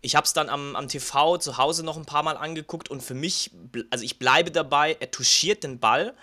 Ich 0.00 0.16
habe 0.16 0.26
es 0.26 0.32
dann 0.32 0.48
am, 0.48 0.76
am 0.76 0.88
TV 0.88 1.38
zu 1.38 1.56
Hause 1.56 1.82
noch 1.82 1.96
ein 1.96 2.04
paar 2.04 2.22
Mal 2.22 2.36
angeguckt 2.36 2.90
und 2.90 3.02
für 3.02 3.14
mich, 3.14 3.50
also 3.90 4.04
ich 4.04 4.18
bleibe 4.18 4.50
dabei, 4.50 4.96
er 5.00 5.10
touchiert 5.10 5.64
den 5.64 5.78
Ball, 5.78 6.14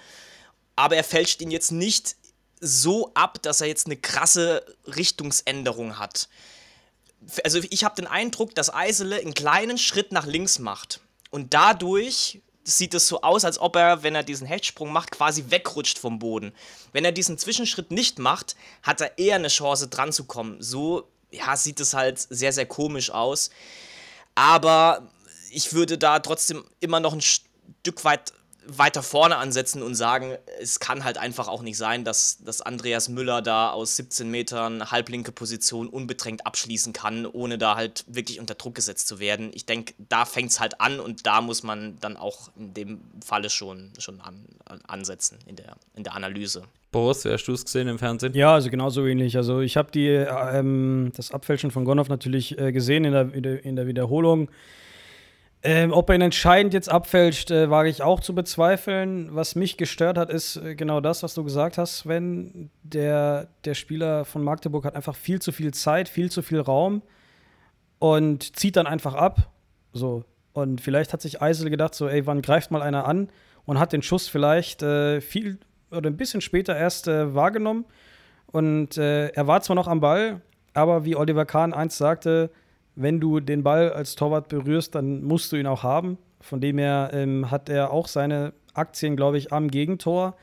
aber 0.75 0.95
er 0.95 1.03
fälscht 1.03 1.41
ihn 1.41 1.51
jetzt 1.51 1.71
nicht 1.71 2.15
so 2.59 3.11
ab, 3.15 3.41
dass 3.41 3.59
er 3.59 3.67
jetzt 3.67 3.87
eine 3.87 3.97
krasse 3.97 4.63
Richtungsänderung 4.85 5.97
hat. 5.97 6.29
Also 7.43 7.59
ich 7.69 7.83
habe 7.83 7.95
den 7.95 8.07
Eindruck, 8.07 8.55
dass 8.55 8.73
Eisele 8.73 9.17
einen 9.17 9.33
kleinen 9.33 9.77
Schritt 9.77 10.11
nach 10.11 10.25
links 10.25 10.59
macht. 10.59 11.01
Und 11.31 11.53
dadurch 11.53 12.41
sieht 12.63 12.93
es 12.93 13.07
so 13.07 13.21
aus, 13.21 13.43
als 13.43 13.59
ob 13.59 13.75
er, 13.75 14.03
wenn 14.03 14.13
er 14.13 14.23
diesen 14.23 14.45
Hechtsprung 14.45 14.91
macht, 14.91 15.11
quasi 15.11 15.45
wegrutscht 15.49 15.97
vom 15.97 16.19
Boden. 16.19 16.53
Wenn 16.91 17.05
er 17.05 17.11
diesen 17.11 17.37
Zwischenschritt 17.37 17.89
nicht 17.89 18.19
macht, 18.19 18.55
hat 18.83 19.01
er 19.01 19.17
eher 19.17 19.35
eine 19.35 19.47
Chance 19.47 19.87
dran 19.87 20.11
zu 20.11 20.25
kommen. 20.25 20.61
So 20.61 21.07
ja, 21.31 21.55
sieht 21.55 21.79
es 21.79 21.93
halt 21.93 22.19
sehr, 22.19 22.53
sehr 22.53 22.67
komisch 22.67 23.09
aus. 23.09 23.49
Aber 24.35 25.09
ich 25.49 25.73
würde 25.73 25.97
da 25.97 26.19
trotzdem 26.19 26.63
immer 26.79 26.99
noch 26.99 27.13
ein 27.13 27.21
Stück 27.21 28.03
weit 28.03 28.33
weiter 28.65 29.01
vorne 29.01 29.37
ansetzen 29.37 29.81
und 29.81 29.95
sagen, 29.95 30.37
es 30.59 30.79
kann 30.79 31.03
halt 31.03 31.17
einfach 31.17 31.47
auch 31.47 31.61
nicht 31.61 31.77
sein, 31.77 32.03
dass, 32.03 32.37
dass 32.43 32.61
Andreas 32.61 33.09
Müller 33.09 33.41
da 33.41 33.71
aus 33.71 33.95
17 33.95 34.29
Metern 34.29 34.91
halblinke 34.91 35.31
Position 35.31 35.87
unbedrängt 35.87 36.45
abschließen 36.45 36.93
kann, 36.93 37.25
ohne 37.25 37.57
da 37.57 37.75
halt 37.75 38.05
wirklich 38.07 38.39
unter 38.39 38.55
Druck 38.55 38.75
gesetzt 38.75 39.07
zu 39.07 39.19
werden. 39.19 39.51
Ich 39.53 39.65
denke, 39.65 39.93
da 39.97 40.25
fängt 40.25 40.51
es 40.51 40.59
halt 40.59 40.79
an 40.79 40.99
und 40.99 41.25
da 41.25 41.41
muss 41.41 41.63
man 41.63 41.97
dann 42.01 42.17
auch 42.17 42.51
in 42.55 42.73
dem 42.73 43.01
Falle 43.23 43.49
schon, 43.49 43.91
schon 43.97 44.21
an, 44.21 44.45
an, 44.65 44.81
ansetzen 44.87 45.39
in 45.47 45.55
der, 45.55 45.75
in 45.95 46.03
der 46.03 46.15
Analyse. 46.15 46.63
Boris, 46.91 47.25
hast 47.25 47.45
du 47.45 47.53
es 47.53 47.65
gesehen 47.65 47.87
im 47.87 47.97
Fernsehen? 47.97 48.33
Ja, 48.33 48.53
also 48.53 48.69
genauso 48.69 49.05
ähnlich. 49.05 49.37
Also 49.37 49.61
ich 49.61 49.77
habe 49.77 49.97
ähm, 49.97 51.11
das 51.15 51.31
Abfälschen 51.31 51.71
von 51.71 51.85
Gonov 51.85 52.09
natürlich 52.09 52.59
äh, 52.59 52.71
gesehen 52.71 53.05
in 53.05 53.13
der, 53.13 53.65
in 53.65 53.75
der 53.75 53.87
Wiederholung. 53.87 54.49
Ähm, 55.63 55.93
ob 55.93 56.09
er 56.09 56.15
ihn 56.15 56.21
entscheidend 56.21 56.73
jetzt 56.73 56.89
abfälscht, 56.89 57.51
äh, 57.51 57.69
wage 57.69 57.89
ich 57.89 58.01
auch 58.01 58.19
zu 58.19 58.33
bezweifeln. 58.33 59.29
Was 59.35 59.55
mich 59.55 59.77
gestört 59.77 60.17
hat, 60.17 60.31
ist 60.31 60.55
äh, 60.57 60.73
genau 60.75 61.01
das, 61.01 61.21
was 61.21 61.35
du 61.35 61.43
gesagt 61.43 61.77
hast, 61.77 61.99
Sven. 61.99 62.71
Der, 62.81 63.47
der 63.63 63.75
Spieler 63.75 64.25
von 64.25 64.43
Magdeburg 64.43 64.85
hat 64.85 64.95
einfach 64.95 65.15
viel 65.15 65.39
zu 65.39 65.51
viel 65.51 65.71
Zeit, 65.71 66.09
viel 66.09 66.31
zu 66.31 66.41
viel 66.41 66.59
Raum 66.59 67.03
und 67.99 68.57
zieht 68.57 68.75
dann 68.75 68.87
einfach 68.87 69.13
ab. 69.13 69.51
So. 69.93 70.25
Und 70.53 70.81
vielleicht 70.81 71.13
hat 71.13 71.21
sich 71.21 71.41
Eisel 71.41 71.69
gedacht, 71.69 71.93
so, 71.93 72.07
ey, 72.07 72.25
wann 72.25 72.41
greift 72.41 72.71
mal 72.71 72.81
einer 72.81 73.05
an 73.05 73.29
und 73.65 73.77
hat 73.77 73.93
den 73.93 74.01
Schuss 74.01 74.27
vielleicht 74.27 74.81
äh, 74.81 75.21
viel 75.21 75.59
oder 75.91 76.09
ein 76.09 76.17
bisschen 76.17 76.41
später 76.41 76.75
erst 76.75 77.07
äh, 77.07 77.35
wahrgenommen. 77.35 77.85
Und 78.47 78.97
äh, 78.97 79.27
er 79.27 79.45
war 79.45 79.61
zwar 79.61 79.75
noch 79.75 79.87
am 79.87 79.99
Ball, 79.99 80.41
aber 80.73 81.05
wie 81.05 81.15
Oliver 81.15 81.45
Kahn 81.45 81.73
einst 81.73 81.97
sagte, 81.97 82.49
wenn 82.95 83.19
du 83.19 83.39
den 83.39 83.63
Ball 83.63 83.91
als 83.91 84.15
Torwart 84.15 84.49
berührst, 84.49 84.95
dann 84.95 85.23
musst 85.23 85.51
du 85.51 85.55
ihn 85.55 85.67
auch 85.67 85.83
haben. 85.83 86.17
Von 86.39 86.61
dem 86.61 86.77
her 86.77 87.11
ähm, 87.13 87.51
hat 87.51 87.69
er 87.69 87.91
auch 87.91 88.07
seine 88.07 88.53
Aktien, 88.73 89.15
glaube 89.15 89.37
ich, 89.37 89.53
am 89.53 89.69
Gegentor. 89.69 90.35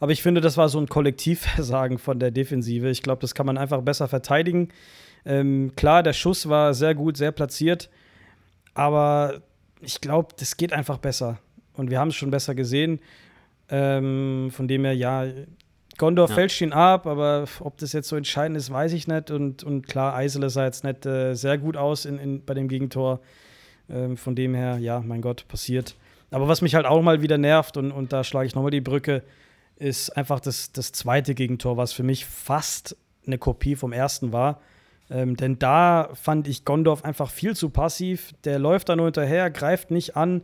Aber 0.00 0.12
ich 0.12 0.22
finde, 0.22 0.40
das 0.40 0.56
war 0.56 0.68
so 0.68 0.78
ein 0.78 0.88
Kollektivversagen 0.88 1.98
von 1.98 2.18
der 2.18 2.30
Defensive. 2.30 2.90
Ich 2.90 3.02
glaube, 3.02 3.20
das 3.20 3.34
kann 3.34 3.46
man 3.46 3.56
einfach 3.56 3.80
besser 3.82 4.08
verteidigen. 4.08 4.68
Ähm, 5.24 5.72
klar, 5.76 6.02
der 6.02 6.12
Schuss 6.12 6.48
war 6.48 6.74
sehr 6.74 6.94
gut, 6.94 7.16
sehr 7.16 7.32
platziert. 7.32 7.88
Aber 8.74 9.40
ich 9.80 10.00
glaube, 10.00 10.34
das 10.38 10.56
geht 10.56 10.72
einfach 10.72 10.98
besser. 10.98 11.38
Und 11.74 11.90
wir 11.90 11.98
haben 11.98 12.08
es 12.08 12.16
schon 12.16 12.30
besser 12.30 12.54
gesehen. 12.54 13.00
Ähm, 13.68 14.50
von 14.50 14.68
dem 14.68 14.84
her, 14.84 14.94
ja, 14.94 15.24
Gondor 15.98 16.28
Ja. 16.28 16.34
fälscht 16.34 16.60
ihn 16.60 16.72
ab, 16.72 17.06
aber 17.06 17.44
ob 17.60 17.76
das 17.78 17.92
jetzt 17.92 18.08
so 18.08 18.16
entscheidend 18.16 18.56
ist, 18.56 18.70
weiß 18.70 18.92
ich 18.92 19.06
nicht. 19.08 19.30
Und, 19.30 19.62
und 19.62 19.86
klar, 19.86 20.14
Eisele 20.14 20.50
sah 20.50 20.64
jetzt 20.64 20.84
nicht 20.84 21.06
äh, 21.06 21.34
sehr 21.34 21.58
gut 21.58 21.76
aus 21.76 22.04
in, 22.04 22.18
in, 22.18 22.44
bei 22.44 22.54
dem 22.54 22.68
Gegentor. 22.68 23.20
Ähm, 23.90 24.16
von 24.16 24.34
dem 24.34 24.54
her, 24.54 24.78
ja, 24.78 25.00
mein 25.00 25.20
Gott, 25.20 25.46
passiert. 25.46 25.94
Aber 26.30 26.48
was 26.48 26.62
mich 26.62 26.74
halt 26.74 26.86
auch 26.86 27.02
mal 27.02 27.20
wieder 27.22 27.38
nervt, 27.38 27.76
und, 27.76 27.92
und 27.92 28.12
da 28.12 28.24
schlage 28.24 28.46
ich 28.46 28.54
nochmal 28.54 28.70
die 28.70 28.80
Brücke, 28.80 29.22
ist 29.76 30.16
einfach 30.16 30.40
das, 30.40 30.72
das 30.72 30.92
zweite 30.92 31.34
Gegentor, 31.34 31.76
was 31.76 31.92
für 31.92 32.02
mich 32.02 32.24
fast 32.24 32.96
eine 33.26 33.38
Kopie 33.38 33.76
vom 33.76 33.92
ersten 33.92 34.32
war. 34.32 34.60
Ähm, 35.10 35.36
denn 35.36 35.58
da 35.58 36.08
fand 36.14 36.48
ich 36.48 36.64
Gondorf 36.64 37.04
einfach 37.04 37.30
viel 37.30 37.54
zu 37.54 37.68
passiv. 37.70 38.32
Der 38.44 38.58
läuft 38.58 38.88
da 38.88 38.96
nur 38.96 39.06
hinterher, 39.06 39.50
greift 39.50 39.90
nicht 39.90 40.16
an. 40.16 40.42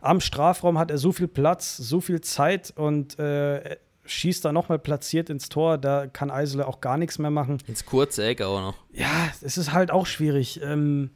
Am 0.00 0.20
Strafraum 0.20 0.78
hat 0.78 0.90
er 0.90 0.98
so 0.98 1.12
viel 1.12 1.28
Platz, 1.28 1.76
so 1.76 2.00
viel 2.00 2.20
Zeit 2.20 2.72
und 2.74 3.18
äh, 3.18 3.76
schießt 4.10 4.44
da 4.44 4.52
nochmal 4.52 4.78
platziert 4.78 5.30
ins 5.30 5.48
Tor. 5.48 5.78
Da 5.78 6.06
kann 6.06 6.30
Eisele 6.30 6.66
auch 6.66 6.80
gar 6.80 6.96
nichts 6.96 7.18
mehr 7.18 7.30
machen. 7.30 7.58
Ins 7.66 7.86
kurze 7.86 8.24
Eck 8.24 8.42
auch 8.42 8.60
noch. 8.60 8.74
Ja, 8.92 9.28
es 9.42 9.56
ist 9.56 9.72
halt 9.72 9.90
auch 9.90 10.06
schwierig. 10.06 10.60
Ähm, 10.62 11.10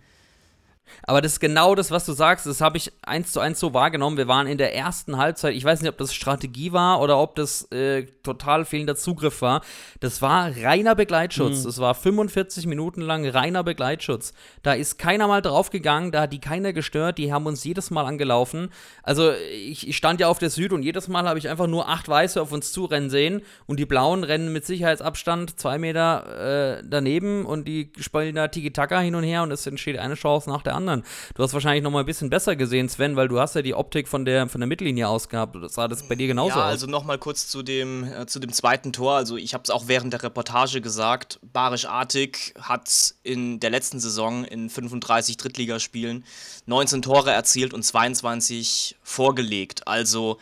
Aber 1.06 1.20
das 1.20 1.32
ist 1.32 1.40
genau 1.40 1.74
das, 1.74 1.90
was 1.90 2.06
du 2.06 2.12
sagst. 2.12 2.46
Das 2.46 2.60
habe 2.60 2.76
ich 2.76 2.92
eins 3.02 3.32
zu 3.32 3.40
eins 3.40 3.60
so 3.60 3.74
wahrgenommen. 3.74 4.16
Wir 4.16 4.28
waren 4.28 4.46
in 4.46 4.58
der 4.58 4.74
ersten 4.74 5.16
Halbzeit. 5.16 5.54
Ich 5.54 5.64
weiß 5.64 5.80
nicht, 5.80 5.90
ob 5.90 5.98
das 5.98 6.14
Strategie 6.14 6.72
war 6.72 7.00
oder 7.00 7.18
ob 7.18 7.34
das 7.34 7.70
äh, 7.72 8.04
total 8.22 8.64
fehlender 8.64 8.96
Zugriff 8.96 9.42
war. 9.42 9.62
Das 10.00 10.22
war 10.22 10.50
reiner 10.62 10.94
Begleitschutz. 10.94 11.64
Das 11.64 11.78
war 11.78 11.94
45 11.94 12.66
Minuten 12.66 13.00
lang 13.00 13.26
reiner 13.26 13.64
Begleitschutz. 13.64 14.32
Da 14.62 14.72
ist 14.74 14.98
keiner 14.98 15.28
mal 15.28 15.42
draufgegangen. 15.42 16.12
Da 16.12 16.22
hat 16.22 16.32
die 16.32 16.40
keiner 16.40 16.72
gestört. 16.72 17.18
Die 17.18 17.32
haben 17.32 17.46
uns 17.46 17.64
jedes 17.64 17.90
Mal 17.90 18.04
angelaufen. 18.04 18.70
Also 19.02 19.32
ich, 19.32 19.88
ich 19.88 19.96
stand 19.96 20.20
ja 20.20 20.28
auf 20.28 20.38
der 20.38 20.50
Süd 20.50 20.72
und 20.72 20.82
jedes 20.82 21.08
Mal 21.08 21.28
habe 21.28 21.38
ich 21.38 21.48
einfach 21.48 21.66
nur 21.66 21.88
acht 21.88 22.08
Weiße 22.08 22.40
auf 22.40 22.52
uns 22.52 22.72
zurennen 22.72 23.10
sehen. 23.10 23.42
Und 23.66 23.78
die 23.78 23.86
Blauen 23.86 24.24
rennen 24.24 24.52
mit 24.52 24.64
Sicherheitsabstand 24.64 25.58
zwei 25.58 25.78
Meter 25.78 26.78
äh, 26.78 26.82
daneben 26.86 27.44
und 27.44 27.68
die 27.68 27.92
spielen 27.98 28.36
da 28.36 28.48
Tiki-Taka 28.48 29.00
hin 29.00 29.14
und 29.14 29.24
her 29.24 29.42
und 29.42 29.50
es 29.50 29.66
entsteht 29.66 29.98
eine 29.98 30.14
Chance 30.14 30.48
nach 30.48 30.62
der 30.62 30.73
anderen. 30.74 31.04
Du 31.34 31.42
hast 31.42 31.52
wahrscheinlich 31.54 31.82
noch 31.82 31.90
mal 31.90 32.00
ein 32.00 32.06
bisschen 32.06 32.30
besser 32.30 32.56
gesehen, 32.56 32.88
Sven, 32.88 33.16
weil 33.16 33.28
du 33.28 33.40
hast 33.40 33.54
ja 33.54 33.62
die 33.62 33.74
Optik 33.74 34.08
von 34.08 34.24
der, 34.24 34.48
von 34.48 34.60
der 34.60 34.68
Mittellinie 34.68 35.08
aus 35.08 35.28
gehabt. 35.28 35.56
Das 35.56 35.74
sah 35.74 35.88
das 35.88 36.06
bei 36.08 36.14
dir 36.14 36.26
genauso 36.26 36.58
Ja, 36.58 36.64
aus. 36.66 36.70
also 36.70 36.86
nochmal 36.86 37.18
kurz 37.18 37.48
zu 37.48 37.62
dem, 37.62 38.04
äh, 38.04 38.26
zu 38.26 38.38
dem 38.40 38.52
zweiten 38.52 38.92
Tor. 38.92 39.14
Also 39.14 39.36
ich 39.36 39.54
habe 39.54 39.62
es 39.64 39.70
auch 39.70 39.88
während 39.88 40.12
der 40.12 40.22
Reportage 40.22 40.80
gesagt, 40.80 41.38
Barisch 41.42 41.86
Artig 41.86 42.54
hat 42.60 43.14
in 43.22 43.60
der 43.60 43.70
letzten 43.70 44.00
Saison 44.00 44.44
in 44.44 44.68
35 44.70 45.36
Drittligaspielen 45.36 46.24
19 46.66 47.02
Tore 47.02 47.30
erzielt 47.30 47.74
und 47.74 47.82
22 47.82 48.96
vorgelegt. 49.02 49.86
Also, 49.86 50.38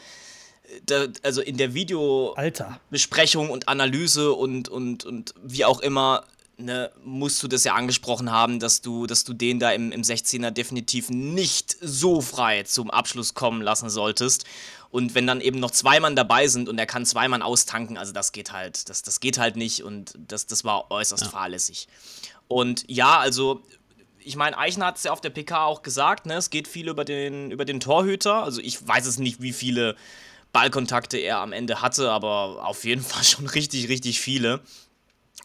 äh, 0.64 0.80
da, 0.86 1.06
also 1.22 1.40
in 1.40 1.56
der 1.56 1.74
Video 1.74 2.32
Alter. 2.34 2.80
Besprechung 2.90 3.50
und 3.50 3.68
Analyse 3.68 4.32
und, 4.32 4.68
und, 4.68 5.04
und 5.04 5.34
wie 5.42 5.64
auch 5.64 5.80
immer, 5.80 6.24
ne, 6.62 6.90
musst 7.04 7.42
du 7.42 7.48
das 7.48 7.64
ja 7.64 7.74
angesprochen 7.74 8.30
haben, 8.30 8.58
dass 8.58 8.80
du, 8.80 9.06
dass 9.06 9.24
du 9.24 9.34
den 9.34 9.58
da 9.58 9.72
im, 9.72 9.92
im 9.92 10.02
16er 10.02 10.50
definitiv 10.50 11.10
nicht 11.10 11.76
so 11.80 12.20
frei 12.20 12.62
zum 12.62 12.90
Abschluss 12.90 13.34
kommen 13.34 13.62
lassen 13.62 13.90
solltest. 13.90 14.44
Und 14.90 15.14
wenn 15.14 15.26
dann 15.26 15.40
eben 15.40 15.58
noch 15.58 15.70
zwei 15.70 16.00
Mann 16.00 16.16
dabei 16.16 16.48
sind 16.48 16.68
und 16.68 16.78
er 16.78 16.86
kann 16.86 17.06
zwei 17.06 17.26
Mann 17.28 17.42
austanken, 17.42 17.96
also 17.96 18.12
das 18.12 18.32
geht 18.32 18.52
halt, 18.52 18.88
das, 18.88 19.02
das 19.02 19.20
geht 19.20 19.38
halt 19.38 19.56
nicht 19.56 19.82
und 19.82 20.14
das, 20.18 20.46
das 20.46 20.64
war 20.64 20.90
äußerst 20.90 21.26
fahrlässig. 21.26 21.88
Und 22.46 22.84
ja, 22.88 23.18
also 23.18 23.62
ich 24.24 24.36
meine, 24.36 24.58
Eichner 24.58 24.86
hat 24.86 24.98
es 24.98 25.04
ja 25.04 25.12
auf 25.12 25.20
der 25.20 25.30
PK 25.30 25.64
auch 25.64 25.82
gesagt, 25.82 26.26
ne? 26.26 26.34
es 26.34 26.50
geht 26.50 26.68
viel 26.68 26.88
über 26.88 27.04
den, 27.04 27.50
über 27.50 27.64
den 27.64 27.80
Torhüter. 27.80 28.42
Also 28.44 28.60
ich 28.60 28.86
weiß 28.86 29.06
es 29.06 29.18
nicht, 29.18 29.40
wie 29.40 29.52
viele 29.52 29.96
Ballkontakte 30.52 31.16
er 31.16 31.38
am 31.38 31.52
Ende 31.52 31.80
hatte, 31.80 32.10
aber 32.10 32.66
auf 32.66 32.84
jeden 32.84 33.02
Fall 33.02 33.24
schon 33.24 33.46
richtig, 33.46 33.88
richtig 33.88 34.20
viele. 34.20 34.60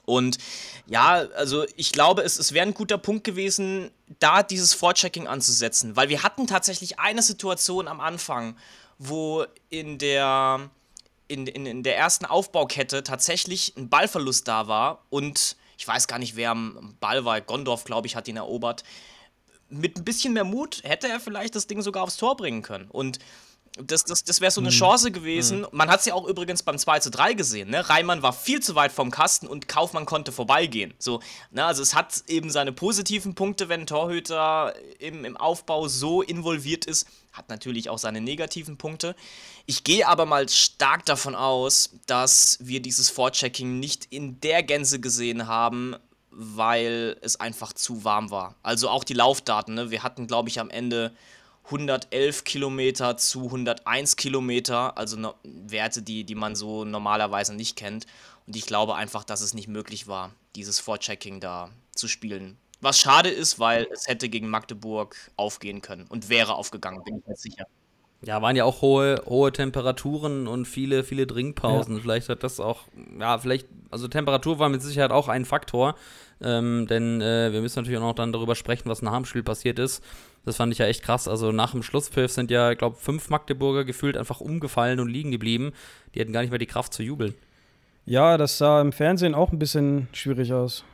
Und 0.08 0.38
ja, 0.86 1.16
also 1.36 1.66
ich 1.76 1.92
glaube, 1.92 2.22
es, 2.22 2.40
es 2.40 2.54
wäre 2.54 2.66
ein 2.66 2.74
guter 2.74 2.98
Punkt 2.98 3.26
gewesen, 3.26 3.92
da 4.20 4.42
dieses 4.42 4.74
Vorchecking 4.74 5.28
anzusetzen, 5.28 5.98
weil 5.98 6.08
wir 6.08 6.24
hatten 6.24 6.48
tatsächlich 6.48 6.98
eine 6.98 7.22
Situation 7.22 7.90
am 7.90 8.00
Anfang, 8.00 8.56
wo 8.98 9.46
in 9.70 9.98
der, 9.98 10.70
in, 11.28 11.46
in, 11.46 11.66
in 11.66 11.84
der 11.84 11.98
ersten 11.98 12.24
Aufbaukette 12.26 13.04
tatsächlich 13.04 13.74
ein 13.76 13.90
Ballverlust 13.90 14.48
da 14.48 14.70
war 14.70 15.04
und 15.10 15.58
ich 15.78 15.86
weiß 15.86 16.08
gar 16.08 16.20
nicht, 16.20 16.38
wer 16.38 16.52
am 16.52 16.96
Ball 17.02 17.26
war, 17.26 17.42
Gondorf, 17.42 17.84
glaube 17.84 18.08
ich, 18.08 18.16
hat 18.16 18.30
ihn 18.30 18.38
erobert. 18.38 18.86
Mit 19.70 19.98
ein 19.98 20.06
bisschen 20.06 20.34
mehr 20.34 20.46
Mut 20.46 20.82
hätte 20.86 21.10
er 21.10 21.20
vielleicht 21.20 21.54
das 21.54 21.68
Ding 21.68 21.82
sogar 21.82 22.04
aufs 22.04 22.16
Tor 22.16 22.38
bringen 22.38 22.62
können. 22.62 22.90
Und 22.90 23.20
das, 23.84 24.04
das, 24.04 24.24
das 24.24 24.42
wäre 24.42 24.52
so 24.52 24.62
eine 24.62 24.70
Chance 24.70 25.12
gewesen. 25.12 25.66
Man 25.72 25.90
hat 25.90 26.00
es 26.00 26.06
ja 26.06 26.14
auch 26.14 26.28
übrigens 26.28 26.64
beim 26.64 26.78
2 26.78 27.00
zu 27.00 27.12
3 27.12 27.34
gesehen. 27.34 27.70
Ne? 27.70 27.88
Reimann 27.88 28.22
war 28.22 28.34
viel 28.34 28.62
zu 28.62 28.76
weit 28.76 28.92
vom 28.92 29.12
Kasten 29.12 29.48
und 29.48 29.68
Kaufmann 29.68 30.06
konnte 30.06 30.32
vorbeigehen. 30.32 30.94
So, 31.00 31.22
ne? 31.52 31.66
Also 31.66 31.84
es 31.84 31.94
hat 31.96 32.24
eben 32.28 32.50
seine 32.50 32.72
positiven 32.72 33.36
Punkte, 33.36 33.70
wenn 33.70 33.82
ein 33.82 33.88
Torhüter 33.88 34.74
im, 35.00 35.26
im 35.26 35.38
Aufbau 35.38 35.88
so 35.88 36.22
involviert 36.22 36.86
ist. 36.86 37.08
Hat 37.34 37.50
natürlich 37.50 37.90
auch 37.90 38.00
seine 38.00 38.22
negativen 38.22 38.78
Punkte. 38.78 39.16
Ich 39.66 39.84
gehe 39.84 40.08
aber 40.08 40.26
mal 40.26 40.50
stark 40.50 41.06
davon 41.06 41.36
aus, 41.36 41.92
dass 42.08 42.58
wir 42.62 42.82
dieses 42.82 43.10
Vorchecking 43.10 43.80
nicht 43.80 44.06
in 44.10 44.40
der 44.42 44.64
Gänze 44.64 45.00
gesehen 45.00 45.48
haben, 45.48 45.96
weil 46.32 47.18
es 47.22 47.40
einfach 47.40 47.74
zu 47.74 48.04
warm 48.04 48.32
war. 48.32 48.56
Also 48.64 48.90
auch 48.90 49.04
die 49.04 49.14
Laufdaten. 49.14 49.76
Ne? 49.76 49.92
Wir 49.92 50.04
hatten, 50.04 50.28
glaube 50.28 50.50
ich, 50.50 50.60
am 50.60 50.70
Ende 50.70 51.12
111 51.68 52.46
Kilometer 52.46 53.18
zu 53.18 53.46
101 53.46 54.16
Kilometer, 54.16 54.98
also 54.98 55.18
no 55.18 55.34
Werte, 55.44 56.02
die, 56.02 56.24
die 56.24 56.36
man 56.36 56.56
so 56.56 56.86
normalerweise 56.86 57.54
nicht 57.54 57.76
kennt. 57.76 58.06
Und 58.46 58.56
ich 58.56 58.66
glaube 58.66 58.96
einfach, 58.96 59.26
dass 59.26 59.42
es 59.42 59.54
nicht 59.54 59.68
möglich 59.68 60.08
war, 60.08 60.32
dieses 60.56 60.80
Vorchecking 60.80 61.42
da 61.42 61.70
zu 61.94 62.08
spielen. 62.08 62.58
Was 62.80 63.00
schade 63.00 63.30
ist, 63.30 63.60
weil 63.60 63.88
es 63.92 64.08
hätte 64.08 64.30
gegen 64.30 64.50
Magdeburg 64.50 65.16
aufgehen 65.36 65.82
können 65.82 66.06
und 66.08 66.30
wäre 66.30 66.56
aufgegangen, 66.56 67.04
bin 67.04 67.20
ich 67.20 67.28
mir 67.28 67.36
sicher. 67.36 67.66
Ja, 68.22 68.42
waren 68.42 68.56
ja 68.56 68.64
auch 68.64 68.82
hohe, 68.82 69.22
hohe 69.26 69.52
Temperaturen 69.52 70.48
und 70.48 70.66
viele, 70.66 71.04
viele 71.04 71.28
Trinkpausen. 71.28 72.02
Vielleicht 72.02 72.30
hat 72.30 72.44
das 72.44 72.60
auch, 72.60 72.86
ja, 73.20 73.38
vielleicht, 73.38 73.68
also 73.92 74.08
Temperatur 74.08 74.58
war 74.58 74.70
mit 74.70 74.82
Sicherheit 74.82 75.12
auch 75.12 75.28
ein 75.28 75.46
Faktor. 75.46 75.96
Ähm, 76.42 76.88
denn 76.88 77.22
äh, 77.22 77.52
wir 77.52 77.62
müssen 77.62 77.80
natürlich 77.80 78.00
auch 78.00 78.04
noch 78.04 78.16
dann 78.16 78.32
darüber 78.32 78.56
sprechen, 78.56 78.90
was 78.90 79.02
nach 79.02 79.16
dem 79.16 79.26
Spiel 79.26 79.44
passiert 79.44 79.78
ist. 79.78 80.04
Das 80.48 80.56
fand 80.56 80.72
ich 80.72 80.80
ja 80.80 80.86
echt 80.86 81.04
krass. 81.04 81.28
Also 81.28 81.52
nach 81.52 81.72
dem 81.72 81.84
Schlusspfiff 81.84 82.32
sind 82.32 82.52
ja, 82.52 82.72
ich 82.72 82.78
glaube, 82.78 82.96
fünf 82.96 83.30
Magdeburger 83.30 83.84
gefühlt 83.84 84.16
einfach 84.16 84.40
umgefallen 84.40 85.02
und 85.02 85.10
liegen 85.10 85.30
geblieben. 85.30 85.74
Die 86.16 86.22
hatten 86.22 86.32
gar 86.32 86.40
nicht 86.40 86.52
mehr 86.52 86.58
die 86.58 86.66
Kraft 86.66 86.94
zu 86.94 87.04
jubeln. 87.04 87.36
Ja, 88.06 88.38
das 88.38 88.58
sah 88.58 88.80
im 88.80 88.94
Fernsehen 88.94 89.36
auch 89.36 89.52
ein 89.52 89.60
bisschen 89.60 90.08
schwierig 90.14 90.54
aus. 90.54 90.86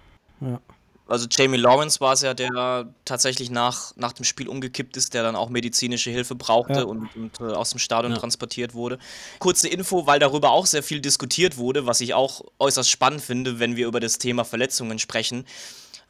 Ja. 0.41 0.60
Also 1.08 1.28
Jamie 1.30 1.58
Lawrence 1.58 1.99
war 2.01 2.14
es 2.14 2.24
ja, 2.24 2.34
der 2.34 2.91
tatsächlich 3.06 3.51
nach, 3.51 3.95
nach 3.95 4.14
dem 4.14 4.24
Spiel 4.26 4.47
umgekippt 4.47 4.97
ist, 4.97 5.14
der 5.14 5.22
dann 5.22 5.36
auch 5.36 5.49
medizinische 5.49 6.10
Hilfe 6.10 6.34
brauchte 6.34 6.74
Ja. 6.80 6.84
und, 6.86 7.16
und 7.16 7.39
äh, 7.39 7.43
aus 7.54 7.70
dem 7.70 7.78
Stadion 7.78 8.14
Ja. 8.14 8.18
transportiert 8.18 8.74
wurde. 8.74 8.97
Kurze 9.38 9.68
Info, 9.68 10.08
weil 10.08 10.18
darüber 10.18 10.49
auch 10.49 10.66
sehr 10.66 10.82
viel 10.82 10.99
diskutiert 10.99 11.58
wurde, 11.58 11.86
was 11.86 12.01
ich 12.01 12.16
auch 12.16 12.43
äußerst 12.58 12.89
spannend 12.89 13.22
finde, 13.22 13.60
wenn 13.60 13.76
wir 13.76 13.86
über 13.86 13.99
das 13.99 14.18
Thema 14.18 14.45
Verletzungen 14.45 14.97
sprechen. 14.97 15.45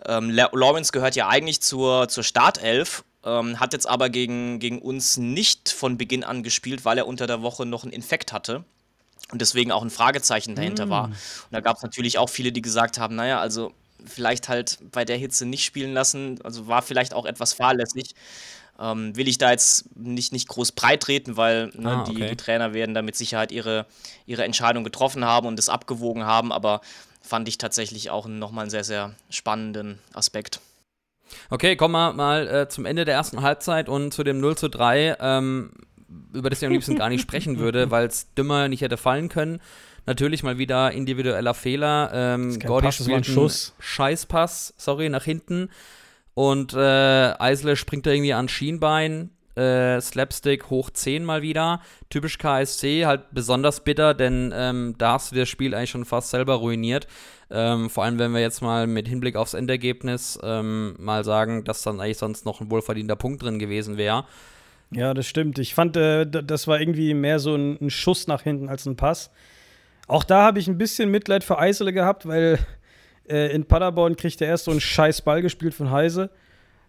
Ähm, 0.05 0.29
La- 0.29 0.49
Lawrence 0.53 0.93
gehört 0.93 1.17
ja 1.17 1.27
eigentlich 1.27 1.61
zur, 1.61 2.07
zur 2.07 2.23
Startelf, 2.23 3.03
ähm, 3.25 3.59
hat 3.59 3.73
jetzt 3.73 3.87
aber 3.87 4.09
gegen, 4.09 4.59
gegen 4.59 4.79
uns 4.79 5.17
nicht 5.17 5.69
von 5.69 5.97
Beginn 5.97 6.23
an 6.23 6.43
gespielt, 6.43 6.85
weil 6.85 6.97
er 6.97 7.07
unter 7.07 7.27
der 7.27 7.41
Woche 7.41 7.65
noch 7.65 7.83
einen 7.83 7.93
Infekt 7.93 8.33
hatte 8.33 8.63
und 9.31 9.41
deswegen 9.41 9.71
auch 9.71 9.81
ein 9.81 9.89
Fragezeichen 9.89 10.55
dahinter 10.55 10.89
war. 10.89 11.05
Und 11.05 11.15
da 11.51 11.61
gab 11.61 11.77
es 11.77 11.83
natürlich 11.83 12.17
auch 12.17 12.29
viele, 12.29 12.51
die 12.51 12.61
gesagt 12.61 12.99
haben, 12.99 13.15
naja, 13.15 13.39
also 13.39 13.73
vielleicht 14.05 14.49
halt 14.49 14.79
bei 14.91 15.05
der 15.05 15.17
Hitze 15.17 15.45
nicht 15.45 15.63
spielen 15.63 15.93
lassen, 15.93 16.39
also 16.43 16.67
war 16.67 16.81
vielleicht 16.81 17.13
auch 17.13 17.25
etwas 17.25 17.53
fahrlässig. 17.53 18.15
Ähm, 18.79 19.15
will 19.15 19.27
ich 19.27 19.37
da 19.37 19.51
jetzt 19.51 19.95
nicht, 19.95 20.33
nicht 20.33 20.47
groß 20.47 20.71
breit 20.71 21.03
treten, 21.03 21.37
weil 21.37 21.67
ne, 21.75 21.97
Ah, 21.97 22.03
die, 22.05 22.15
okay. 22.15 22.29
die 22.29 22.35
Trainer 22.35 22.73
werden 22.73 22.95
da 22.95 23.03
mit 23.03 23.15
Sicherheit 23.15 23.51
ihre, 23.51 23.85
ihre 24.25 24.43
Entscheidung 24.43 24.83
getroffen 24.83 25.23
haben 25.23 25.47
und 25.47 25.59
es 25.59 25.69
abgewogen 25.69 26.25
haben, 26.25 26.51
aber 26.51 26.81
fand 27.21 27.47
ich 27.47 27.59
tatsächlich 27.59 28.09
auch 28.09 28.25
nochmal 28.27 28.63
einen 28.63 28.71
sehr, 28.71 28.83
sehr 28.83 29.13
spannenden 29.29 29.99
Aspekt. 30.11 30.59
Okay, 31.49 31.75
kommen 31.75 31.93
wir 31.93 32.13
mal 32.13 32.47
äh, 32.47 32.69
zum 32.69 32.85
Ende 32.85 33.05
der 33.05 33.15
ersten 33.15 33.41
Halbzeit 33.41 33.89
und 33.89 34.13
zu 34.13 34.23
dem 34.23 34.39
0 34.39 34.57
zu 34.57 34.69
3, 34.69 35.17
ähm, 35.19 35.71
über 36.33 36.49
das 36.49 36.61
ich 36.61 36.65
am 36.65 36.73
liebsten 36.73 36.95
gar 36.95 37.09
nicht 37.09 37.21
sprechen 37.21 37.59
würde, 37.59 37.91
weil 37.91 38.07
es 38.07 38.33
dümmer 38.33 38.67
nicht 38.67 38.81
hätte 38.81 38.97
fallen 38.97 39.29
können. 39.29 39.59
Natürlich 40.05 40.43
mal 40.43 40.57
wieder 40.57 40.91
individueller 40.91 41.53
Fehler. 41.53 42.11
Ähm, 42.13 42.59
Gordy 42.59 42.87
Pass, 42.87 42.95
spielt 42.95 43.11
einen 43.11 43.23
Schuss. 43.23 43.73
Scheißpass, 43.79 44.73
sorry, 44.77 45.09
nach 45.09 45.23
hinten. 45.23 45.69
Und 46.33 46.73
äh, 46.73 46.79
Eisle 47.39 47.75
springt 47.75 48.05
da 48.05 48.11
irgendwie 48.11 48.33
an 48.33 48.49
Schienbein. 48.49 49.29
Äh, 49.55 50.01
Slapstick 50.01 50.69
hoch 50.69 50.89
10 50.89 51.23
mal 51.23 51.41
wieder. 51.41 51.81
Typisch 52.09 52.37
KSC, 52.37 53.05
halt 53.05 53.21
besonders 53.31 53.83
bitter, 53.83 54.13
denn 54.13 54.51
ähm, 54.55 54.95
da 54.97 55.13
hast 55.13 55.31
du 55.31 55.35
das 55.35 55.49
Spiel 55.49 55.75
eigentlich 55.75 55.91
schon 55.91 56.05
fast 56.05 56.31
selber 56.31 56.55
ruiniert. 56.55 57.07
Ähm, 57.51 57.89
vor 57.89 58.03
allem, 58.03 58.17
wenn 58.17 58.31
wir 58.33 58.41
jetzt 58.41 58.61
mal 58.61 58.87
mit 58.87 59.07
Hinblick 59.07 59.35
aufs 59.35 59.53
Endergebnis 59.53 60.39
ähm, 60.41 60.95
mal 60.97 61.23
sagen, 61.23 61.63
dass 61.63 61.83
dann 61.83 61.99
eigentlich 61.99 62.17
sonst 62.17 62.45
noch 62.45 62.61
ein 62.61 62.71
wohlverdienter 62.71 63.15
Punkt 63.15 63.43
drin 63.43 63.59
gewesen 63.59 63.97
wäre. 63.97 64.25
Ja, 64.91 65.13
das 65.13 65.27
stimmt. 65.27 65.59
Ich 65.59 65.73
fand, 65.73 65.97
äh, 65.97 66.25
das 66.25 66.67
war 66.67 66.79
irgendwie 66.79 67.13
mehr 67.13 67.39
so 67.39 67.55
ein, 67.55 67.77
ein 67.79 67.89
Schuss 67.89 68.27
nach 68.27 68.41
hinten 68.41 68.69
als 68.69 68.85
ein 68.85 68.95
Pass. 68.95 69.31
Auch 70.07 70.23
da 70.23 70.43
habe 70.43 70.59
ich 70.59 70.67
ein 70.67 70.77
bisschen 70.77 71.09
Mitleid 71.09 71.43
für 71.43 71.59
Eisele 71.59 71.93
gehabt, 71.93 72.27
weil 72.27 72.59
äh, 73.29 73.53
in 73.53 73.65
Paderborn 73.65 74.15
kriegt 74.15 74.41
er 74.41 74.47
erst 74.47 74.65
so 74.65 74.71
einen 74.71 74.81
scheiß 74.81 75.21
Ball 75.21 75.41
gespielt 75.41 75.73
von 75.73 75.91
Heise. 75.91 76.29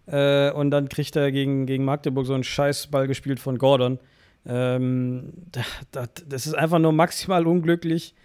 Äh, 0.07 0.51
und 0.51 0.71
dann 0.71 0.89
kriegt 0.89 1.15
er 1.15 1.31
gegen, 1.31 1.65
gegen 1.65 1.85
Magdeburg 1.85 2.25
so 2.25 2.33
einen 2.33 2.43
scheiß 2.43 2.87
Ball 2.87 3.07
gespielt 3.07 3.39
von 3.39 3.57
Gordon. 3.57 3.99
Ähm, 4.45 5.33
das, 5.91 6.07
das 6.27 6.45
ist 6.45 6.53
einfach 6.53 6.79
nur 6.79 6.91
maximal 6.91 7.47
unglücklich. 7.47 8.15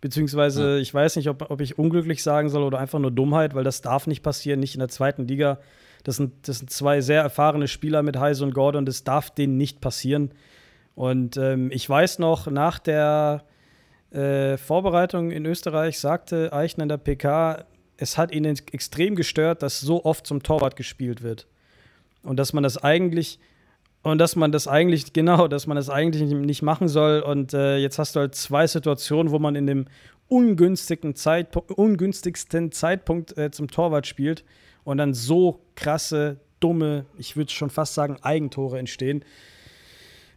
Beziehungsweise, 0.00 0.74
ja. 0.74 0.76
ich 0.76 0.94
weiß 0.94 1.16
nicht, 1.16 1.28
ob, 1.28 1.50
ob 1.50 1.60
ich 1.60 1.78
unglücklich 1.78 2.22
sagen 2.22 2.48
soll 2.48 2.62
oder 2.62 2.78
einfach 2.78 3.00
nur 3.00 3.10
Dummheit, 3.10 3.54
weil 3.54 3.64
das 3.64 3.80
darf 3.80 4.06
nicht 4.06 4.22
passieren, 4.22 4.60
nicht 4.60 4.74
in 4.74 4.80
der 4.80 4.88
zweiten 4.88 5.26
Liga. 5.26 5.58
Das 6.04 6.16
sind, 6.16 6.48
das 6.48 6.58
sind 6.58 6.70
zwei 6.70 7.00
sehr 7.00 7.22
erfahrene 7.22 7.66
Spieler 7.66 8.02
mit 8.02 8.16
Heise 8.16 8.44
und 8.44 8.54
Gordon, 8.54 8.86
das 8.86 9.02
darf 9.02 9.30
denen 9.30 9.56
nicht 9.56 9.80
passieren. 9.80 10.30
Und 10.94 11.36
ähm, 11.36 11.70
ich 11.72 11.88
weiß 11.88 12.20
noch, 12.20 12.46
nach 12.48 12.78
der 12.78 13.44
äh, 14.12 14.56
Vorbereitung 14.56 15.30
in 15.30 15.44
Österreich 15.46 15.98
sagte 15.98 16.52
Eichner 16.52 16.84
in 16.84 16.88
der 16.88 16.96
PK, 16.98 17.64
es 17.98 18.16
hat 18.16 18.32
ihn 18.32 18.44
extrem 18.44 19.14
gestört, 19.16 19.62
dass 19.62 19.80
so 19.80 20.04
oft 20.04 20.26
zum 20.26 20.42
Torwart 20.42 20.76
gespielt 20.76 21.22
wird. 21.22 21.46
Und 22.22 22.38
dass 22.38 22.52
man 22.52 22.62
das 22.62 22.78
eigentlich 22.78 23.38
und 24.02 24.18
dass 24.18 24.36
man 24.36 24.52
das 24.52 24.68
eigentlich, 24.68 25.12
genau, 25.12 25.48
dass 25.48 25.66
man 25.66 25.76
das 25.76 25.90
eigentlich 25.90 26.22
nicht 26.22 26.62
machen 26.62 26.88
soll. 26.88 27.20
Und 27.20 27.52
äh, 27.52 27.76
jetzt 27.76 27.98
hast 27.98 28.16
du 28.16 28.20
halt 28.20 28.34
zwei 28.34 28.66
Situationen, 28.66 29.32
wo 29.32 29.38
man 29.38 29.54
in 29.54 29.66
dem 29.66 29.86
ungünstigen 30.28 31.14
Zeitpunkt, 31.14 31.72
ungünstigsten 31.72 32.70
Zeitpunkt 32.72 33.36
äh, 33.36 33.50
zum 33.50 33.70
Torwart 33.70 34.06
spielt 34.06 34.44
und 34.84 34.98
dann 34.98 35.14
so 35.14 35.60
krasse, 35.74 36.38
dumme, 36.60 37.06
ich 37.16 37.36
würde 37.36 37.50
schon 37.50 37.70
fast 37.70 37.94
sagen, 37.94 38.16
Eigentore 38.22 38.78
entstehen. 38.78 39.24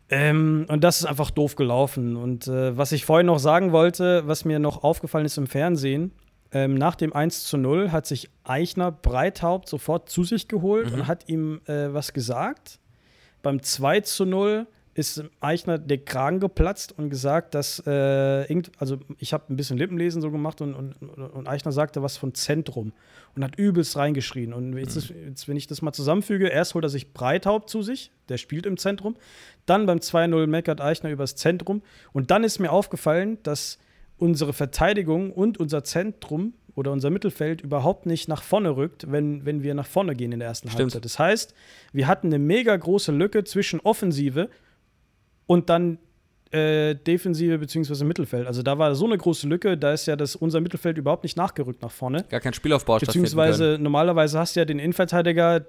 Ähm, 0.09 0.65
und 0.67 0.83
das 0.83 0.99
ist 0.99 1.05
einfach 1.05 1.31
doof 1.31 1.55
gelaufen. 1.55 2.15
Und 2.15 2.47
äh, 2.47 2.75
was 2.77 2.91
ich 2.91 3.05
vorhin 3.05 3.27
noch 3.27 3.39
sagen 3.39 3.71
wollte, 3.71 4.27
was 4.27 4.45
mir 4.45 4.59
noch 4.59 4.83
aufgefallen 4.83 5.25
ist 5.25 5.37
im 5.37 5.47
Fernsehen, 5.47 6.11
ähm, 6.53 6.75
nach 6.75 6.95
dem 6.95 7.13
1 7.13 7.45
zu 7.45 7.57
0 7.57 7.91
hat 7.91 8.05
sich 8.05 8.29
Eichner 8.43 8.91
Breithaupt 8.91 9.69
sofort 9.69 10.09
zu 10.09 10.23
sich 10.23 10.47
geholt 10.47 10.89
mhm. 10.89 10.93
und 10.93 11.07
hat 11.07 11.29
ihm 11.29 11.61
äh, 11.65 11.93
was 11.93 12.13
gesagt. 12.13 12.79
Beim 13.41 13.61
2 13.63 14.01
zu 14.01 14.25
0 14.25 14.67
ist 14.93 15.23
Eichner 15.39 15.77
der 15.77 15.99
Kragen 15.99 16.41
geplatzt 16.41 16.97
und 16.97 17.09
gesagt, 17.09 17.55
dass 17.55 17.81
äh, 17.87 18.41
irgend, 18.41 18.71
also 18.77 18.99
ich 19.19 19.31
habe 19.31 19.45
ein 19.49 19.55
bisschen 19.55 19.77
Lippenlesen 19.77 20.21
so 20.21 20.29
gemacht 20.31 20.59
und, 20.59 20.73
und, 20.73 20.93
und, 20.93 21.47
Eichner 21.47 21.71
sagte 21.71 22.03
was 22.03 22.17
von 22.17 22.33
Zentrum 22.33 22.91
und 23.33 23.43
hat 23.43 23.57
übelst 23.57 23.95
reingeschrien. 23.95 24.51
Und 24.51 24.77
jetzt, 24.77 24.97
ist, 24.97 25.09
jetzt, 25.09 25.47
wenn 25.47 25.55
ich 25.55 25.67
das 25.67 25.81
mal 25.81 25.93
zusammenfüge, 25.93 26.47
erst 26.47 26.75
holt 26.75 26.83
er 26.83 26.89
sich 26.89 27.13
Breithaupt 27.13 27.69
zu 27.69 27.81
sich, 27.81 28.11
der 28.27 28.35
spielt 28.35 28.65
im 28.65 28.75
Zentrum, 28.75 29.15
dann 29.65 29.85
beim 29.85 29.99
2-0 29.99 30.47
meckert 30.47 30.81
Eichner 30.81 31.09
übers 31.09 31.37
Zentrum 31.37 31.81
und 32.11 32.29
dann 32.29 32.43
ist 32.43 32.59
mir 32.59 32.71
aufgefallen, 32.71 33.37
dass 33.43 33.79
unsere 34.21 34.53
Verteidigung 34.53 35.31
und 35.31 35.59
unser 35.59 35.83
Zentrum 35.83 36.53
oder 36.75 36.91
unser 36.91 37.09
Mittelfeld 37.09 37.61
überhaupt 37.61 38.05
nicht 38.05 38.27
nach 38.29 38.43
vorne 38.43 38.75
rückt, 38.75 39.11
wenn, 39.11 39.45
wenn 39.45 39.63
wir 39.63 39.73
nach 39.73 39.87
vorne 39.87 40.15
gehen 40.15 40.31
in 40.31 40.39
der 40.39 40.47
ersten 40.47 40.69
Stimmt. 40.69 40.93
Halbzeit. 40.93 41.05
Das 41.05 41.19
heißt, 41.19 41.53
wir 41.91 42.07
hatten 42.07 42.27
eine 42.27 42.39
mega 42.39 42.75
große 42.75 43.11
Lücke 43.11 43.43
zwischen 43.43 43.79
Offensive 43.79 44.49
und 45.47 45.69
dann 45.69 45.97
äh, 46.51 46.95
Defensive 46.95 47.57
bzw. 47.57 48.03
Mittelfeld. 48.03 48.45
Also 48.45 48.61
da 48.61 48.77
war 48.77 48.93
so 48.93 49.05
eine 49.05 49.17
große 49.17 49.47
Lücke, 49.47 49.77
da 49.77 49.93
ist 49.93 50.05
ja 50.05 50.15
das, 50.15 50.35
unser 50.35 50.61
Mittelfeld 50.61 50.97
überhaupt 50.97 51.23
nicht 51.23 51.35
nachgerückt 51.35 51.81
nach 51.81 51.91
vorne. 51.91 52.23
Gar 52.29 52.41
kein 52.41 52.53
Spielaufbau 52.53 52.99
Beziehungsweise 52.99 53.77
normalerweise 53.79 54.37
hast 54.37 54.55
du 54.55 54.59
ja 54.59 54.65
den 54.65 54.77
Innenverteidiger, 54.77 55.65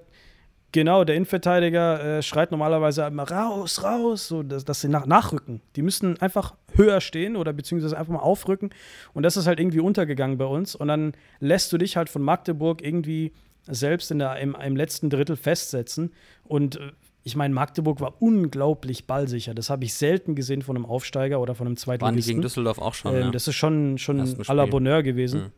Genau, 0.73 1.03
der 1.03 1.15
Innenverteidiger 1.15 2.17
äh, 2.17 2.21
schreit 2.23 2.49
normalerweise 2.49 3.03
immer 3.03 3.29
raus, 3.29 3.83
raus, 3.83 4.27
so 4.27 4.41
dass, 4.41 4.65
dass 4.65 4.81
sie 4.81 4.89
nach, 4.89 5.05
nachrücken. 5.05 5.61
Die 5.75 5.83
müssen 5.83 6.19
einfach 6.19 6.55
höher 6.73 6.99
stehen 6.99 7.35
oder 7.35 7.53
beziehungsweise 7.53 7.95
einfach 7.95 8.11
mal 8.11 8.19
aufrücken. 8.19 8.71
Und 9.13 9.21
das 9.21 9.37
ist 9.37 9.45
halt 9.45 9.59
irgendwie 9.59 9.79
untergegangen 9.79 10.39
bei 10.39 10.45
uns. 10.45 10.73
Und 10.73 10.87
dann 10.87 11.13
lässt 11.39 11.71
du 11.71 11.77
dich 11.77 11.95
halt 11.95 12.09
von 12.09 12.23
Magdeburg 12.23 12.83
irgendwie 12.83 13.33
selbst 13.67 14.09
in 14.09 14.17
der, 14.17 14.37
im, 14.37 14.55
im 14.55 14.75
letzten 14.75 15.11
Drittel 15.11 15.35
festsetzen. 15.35 16.11
Und 16.43 16.77
äh, 16.77 16.91
ich 17.23 17.35
meine, 17.35 17.53
Magdeburg 17.53 18.01
war 18.01 18.15
unglaublich 18.19 19.05
ballsicher. 19.05 19.53
Das 19.53 19.69
habe 19.69 19.85
ich 19.85 19.93
selten 19.93 20.33
gesehen 20.33 20.63
von 20.63 20.75
einem 20.75 20.87
Aufsteiger 20.87 21.39
oder 21.39 21.53
von 21.53 21.67
einem 21.67 21.77
zweiten 21.77 22.01
Waren 22.01 22.17
die 22.17 22.23
gegen 22.23 22.41
Düsseldorf 22.41 22.79
auch 22.79 22.95
schon? 22.95 23.13
Ähm, 23.13 23.21
ja. 23.21 23.31
Das 23.31 23.47
ist 23.47 23.55
schon, 23.55 23.99
schon 23.99 24.19
à 24.21 24.53
la 24.55 24.65
Bonheur 24.65 25.03
gewesen. 25.03 25.51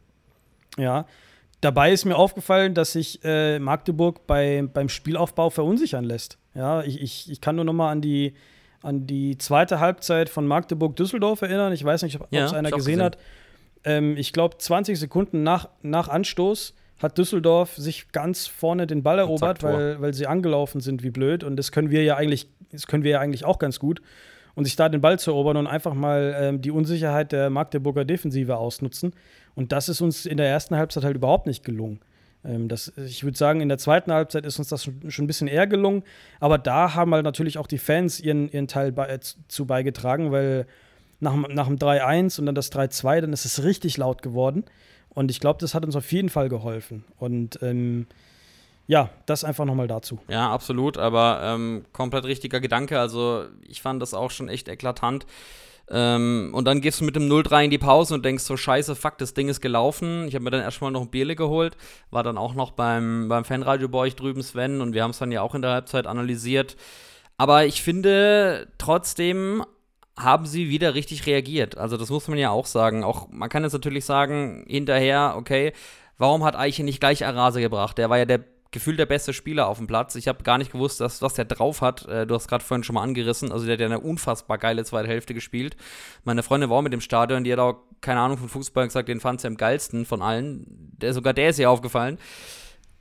Mhm. 0.78 0.84
Ja. 0.84 1.06
Dabei 1.66 1.92
ist 1.92 2.06
mir 2.06 2.16
aufgefallen, 2.16 2.76
dass 2.76 2.92
sich 2.92 3.22
äh, 3.24 3.58
Magdeburg 3.58 4.28
bei, 4.28 4.64
beim 4.72 4.88
Spielaufbau 4.88 5.50
verunsichern 5.50 6.04
lässt. 6.04 6.38
Ja, 6.54 6.84
ich, 6.84 7.02
ich, 7.02 7.32
ich 7.32 7.42
kann 7.42 7.56
nur 7.56 7.66
noch 7.66 7.74
mal 7.74 7.90
an 7.92 8.02
die, 8.02 8.36
an 8.84 9.08
die 9.08 9.40
zweite 9.40 9.80
Halbzeit 9.80 10.30
von 10.30 10.46
Magdeburg-Düsseldorf 10.46 11.42
erinnern. 11.42 11.74
Ich 11.74 11.84
weiß 11.84 12.04
nicht, 12.04 12.22
ob 12.22 12.28
es 12.32 12.54
einer 12.54 12.70
gesehen, 12.70 12.78
gesehen, 12.78 13.02
hat. 13.02 13.18
Ähm, 13.84 14.16
ich 14.16 14.32
glaube, 14.32 14.60
20 14.60 15.00
Sekunden 15.00 15.42
nach, 15.42 15.70
nach 15.82 16.08
Anstoß 16.08 16.76
hat 17.02 17.18
Düsseldorf 17.18 17.76
sich 17.78 18.12
ganz 18.12 18.46
vorne 18.46 18.86
den 18.86 19.02
Ball 19.02 19.18
erobert, 19.18 19.64
weil, 19.64 20.00
weil 20.00 20.14
sie 20.14 20.28
angelaufen 20.28 20.82
sind 20.82 21.02
wie 21.02 21.10
blöd. 21.10 21.44
Und 21.44 21.56
das 21.56 21.72
können 21.72 21.90
wir 21.90 22.04
ja 22.04 22.16
eigentlich, 22.16 22.48
das 22.72 22.86
können 22.86 23.02
wir 23.02 23.10
ja 23.10 23.20
eigentlich 23.22 23.44
auch 23.44 23.58
ganz 23.58 23.80
gut. 23.80 24.04
Und 24.56 24.66
sich 24.66 24.76
da 24.76 24.88
den 24.88 25.02
Ball 25.02 25.20
zu 25.20 25.32
erobern 25.32 25.58
und 25.58 25.68
einfach 25.68 25.94
mal 25.94 26.36
ähm, 26.40 26.62
die 26.62 26.72
Unsicherheit 26.72 27.34
der 27.34 27.50
Magdeburger 27.50 28.06
Defensive 28.06 28.56
ausnutzen. 28.56 29.14
Und 29.54 29.72
das 29.72 29.90
ist 29.90 30.02
uns 30.02 30.26
in 30.26 30.38
der 30.38 30.48
ersten 30.48 30.76
Halbzeit 30.78 31.04
halt 31.04 31.18
überhaupt 31.18 31.46
nicht 31.46 31.66
gelungen. 31.66 32.00
Ähm, 32.46 32.68
das, 32.68 32.94
ich 32.98 33.24
würde 33.24 33.38
sagen, 33.38 33.62
in 33.62 33.70
der 33.70 33.78
zweiten 33.78 34.12
Halbzeit 34.12 34.46
ist 34.46 34.60
uns 34.60 34.70
das 34.70 34.84
schon, 34.84 35.12
schon, 35.12 35.26
ein 35.26 35.28
bisschen 35.28 35.48
eher 35.48 35.68
gelungen. 35.68 36.04
Aber 36.40 36.58
da 36.58 36.96
haben 36.96 37.14
halt 37.14 37.24
natürlich 37.24 37.58
auch 37.58 37.68
die 37.68 37.78
Fans 37.78 38.20
ihren, 38.20 38.50
ihren 38.50 38.68
Teil 38.68 38.92
bei, 38.92 39.08
äh, 39.08 39.20
zu 39.20 39.66
beigetragen, 39.66 40.32
weil 40.32 40.68
nach, 41.20 41.36
nach 41.36 41.68
dem 41.68 41.78
3-1 41.78 42.40
und 42.40 42.46
dann 42.46 42.56
das 42.56 42.72
3-2, 42.72 43.22
dann 43.22 43.34
ist 43.34 43.46
es 43.46 43.64
richtig 43.64 43.98
laut 43.98 44.22
geworden. 44.22 44.64
Und 45.10 45.32
ich 45.32 45.40
glaube, 45.40 45.60
das 45.60 45.74
hat 45.74 45.86
uns 45.86 45.96
auf 45.96 46.12
jeden 46.12 46.30
Fall 46.30 46.50
geholfen. 46.50 47.06
Und 47.18 47.60
ähm, 47.62 48.08
ja, 48.88 49.10
das 49.26 49.44
einfach 49.44 49.66
nochmal 49.66 49.88
dazu. 49.88 50.20
Ja, 50.28 50.52
absolut, 50.52 50.98
aber 50.98 51.42
ähm, 51.44 51.86
komplett 51.92 52.26
richtiger 52.26 52.60
Gedanke. 52.60 53.00
Also 53.00 53.46
ich 53.68 53.82
fand 53.82 54.02
das 54.02 54.14
auch 54.14 54.32
schon 54.32 54.50
echt 54.50 54.68
eklatant. 54.68 55.26
Ähm, 55.90 56.50
und 56.54 56.66
dann 56.66 56.82
gehst 56.82 57.02
du 57.02 57.06
mit 57.06 57.16
dem 57.16 57.30
0-3 57.30 57.66
in 57.66 57.70
die 57.70 57.78
Pause 57.78 58.16
und 58.16 58.26
denkst 58.26 58.44
so, 58.44 58.58
scheiße, 58.58 58.96
fuck, 58.96 59.18
das 59.18 59.34
Ding 59.34 59.50
ist 59.50 59.62
gelaufen. 59.62 60.28
Ich 60.28 60.34
habe 60.34 60.44
mir 60.44 60.52
dann 60.52 60.62
erstmal 60.62 60.92
noch 60.92 61.02
ein 61.02 61.12
Bierle 61.12 61.36
geholt, 61.36 61.78
war 62.10 62.24
dann 62.24 62.38
auch 62.38 62.56
noch 62.56 62.72
beim, 62.72 63.28
beim 63.28 63.46
Fanradio 63.46 63.88
bei 63.88 64.00
euch 64.00 64.16
drüben, 64.16 64.42
Sven, 64.42 64.82
und 64.82 64.94
wir 64.94 65.04
haben 65.04 65.12
es 65.12 65.20
dann 65.20 65.32
ja 65.32 65.42
auch 65.42 65.54
in 65.54 65.62
der 65.62 65.72
Halbzeit 65.72 66.08
analysiert. 66.08 66.76
Aber 67.38 67.66
ich 67.66 67.84
finde, 67.84 68.68
trotzdem 68.78 69.64
haben 70.18 70.46
sie 70.46 70.70
wieder 70.70 70.96
richtig 70.96 71.26
reagiert. 71.28 71.78
Also 71.78 71.98
das 71.98 72.10
muss 72.10 72.28
man 72.28 72.38
ja 72.38 72.50
auch 72.50 72.66
sagen. 72.66 73.04
Auch 73.04 73.28
man 73.30 73.50
kann 73.50 73.64
jetzt 73.64 73.74
natürlich 73.74 74.06
sagen, 74.06 74.66
hinterher, 74.68 75.36
okay, 75.38 75.74
warum 76.18 76.44
hat 76.46 76.56
Eiche 76.56 76.84
nicht 76.84 77.02
gleich 77.02 77.26
Arase 77.26 77.60
gebracht? 77.60 77.98
Der 77.98 78.10
war 78.10 78.18
ja 78.18 78.26
der 78.26 78.40
gefühlt 78.76 79.00
der 79.00 79.06
beste 79.06 79.32
Spieler 79.32 79.68
auf 79.68 79.78
dem 79.78 79.88
Platz. 79.88 80.16
Ich 80.16 80.28
habe 80.28 80.44
gar 80.44 80.58
nicht 80.58 80.74
gewusst, 80.74 81.00
dass, 81.00 81.22
was 81.22 81.34
der 81.34 81.46
drauf 81.46 81.80
hat. 81.80 82.06
Äh, 82.08 82.28
du 82.28 82.36
hast 82.36 82.50
gerade 82.50 82.64
vorhin 82.64 82.84
schon 82.84 82.96
mal 82.96 83.04
angerissen. 83.04 83.54
Also 83.54 83.66
der 83.66 83.74
hat 83.74 83.80
ja 83.80 83.86
eine 83.86 84.02
unfassbar 84.02 84.58
geile 84.58 84.84
zweite 84.84 85.08
Hälfte 85.08 85.34
gespielt. 85.34 85.78
Meine 86.26 86.44
Freundin 86.44 86.70
war 86.70 86.78
auch 86.78 86.82
mit 86.82 86.92
dem 86.92 87.00
Stadion, 87.00 87.46
die 87.46 87.54
hat 87.54 87.60
auch 87.60 87.78
keine 88.02 88.20
Ahnung 88.20 88.38
von 88.38 88.50
Fußball 88.50 88.86
gesagt, 88.86 89.08
den 89.08 89.22
fand 89.22 89.40
sie 89.40 89.48
am 89.48 89.56
geilsten 89.56 90.06
von 90.06 90.22
allen. 90.22 90.92
Der, 90.98 91.14
sogar 91.14 91.34
der 91.34 91.52
ist 91.52 91.60
ihr 91.60 91.70
aufgefallen. 91.70 92.20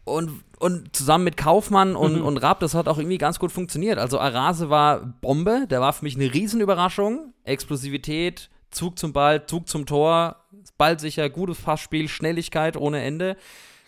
Und, 0.05 0.45
und 0.61 0.95
zusammen 0.95 1.25
mit 1.25 1.37
Kaufmann 1.37 1.97
und, 1.97 2.21
mhm. 2.21 2.25
und 2.25 2.37
Raab, 2.37 2.61
das 2.61 2.75
hat 2.75 2.87
auch 2.87 2.99
irgendwie 2.99 3.19
ganz 3.19 3.41
gut 3.41 3.51
funktioniert. 3.51 3.99
Also 3.99 4.21
Arase 4.21 4.71
war 4.71 5.01
Bombe, 5.01 5.67
der 5.69 5.81
war 5.81 5.93
für 5.93 6.05
mich 6.05 6.15
eine 6.15 6.33
Riesenüberraschung. 6.33 7.35
Explosivität, 7.43 8.49
Zug 8.71 8.97
zum 8.97 9.13
Ball, 9.13 9.45
Zug 9.47 9.69
zum 9.69 9.87
Tor, 9.87 10.37
ballsicher, 10.79 11.29
gutes 11.31 11.59
Passspiel, 11.59 12.09
Schnelligkeit 12.09 12.77
ohne 12.77 13.03
Ende. 13.03 13.37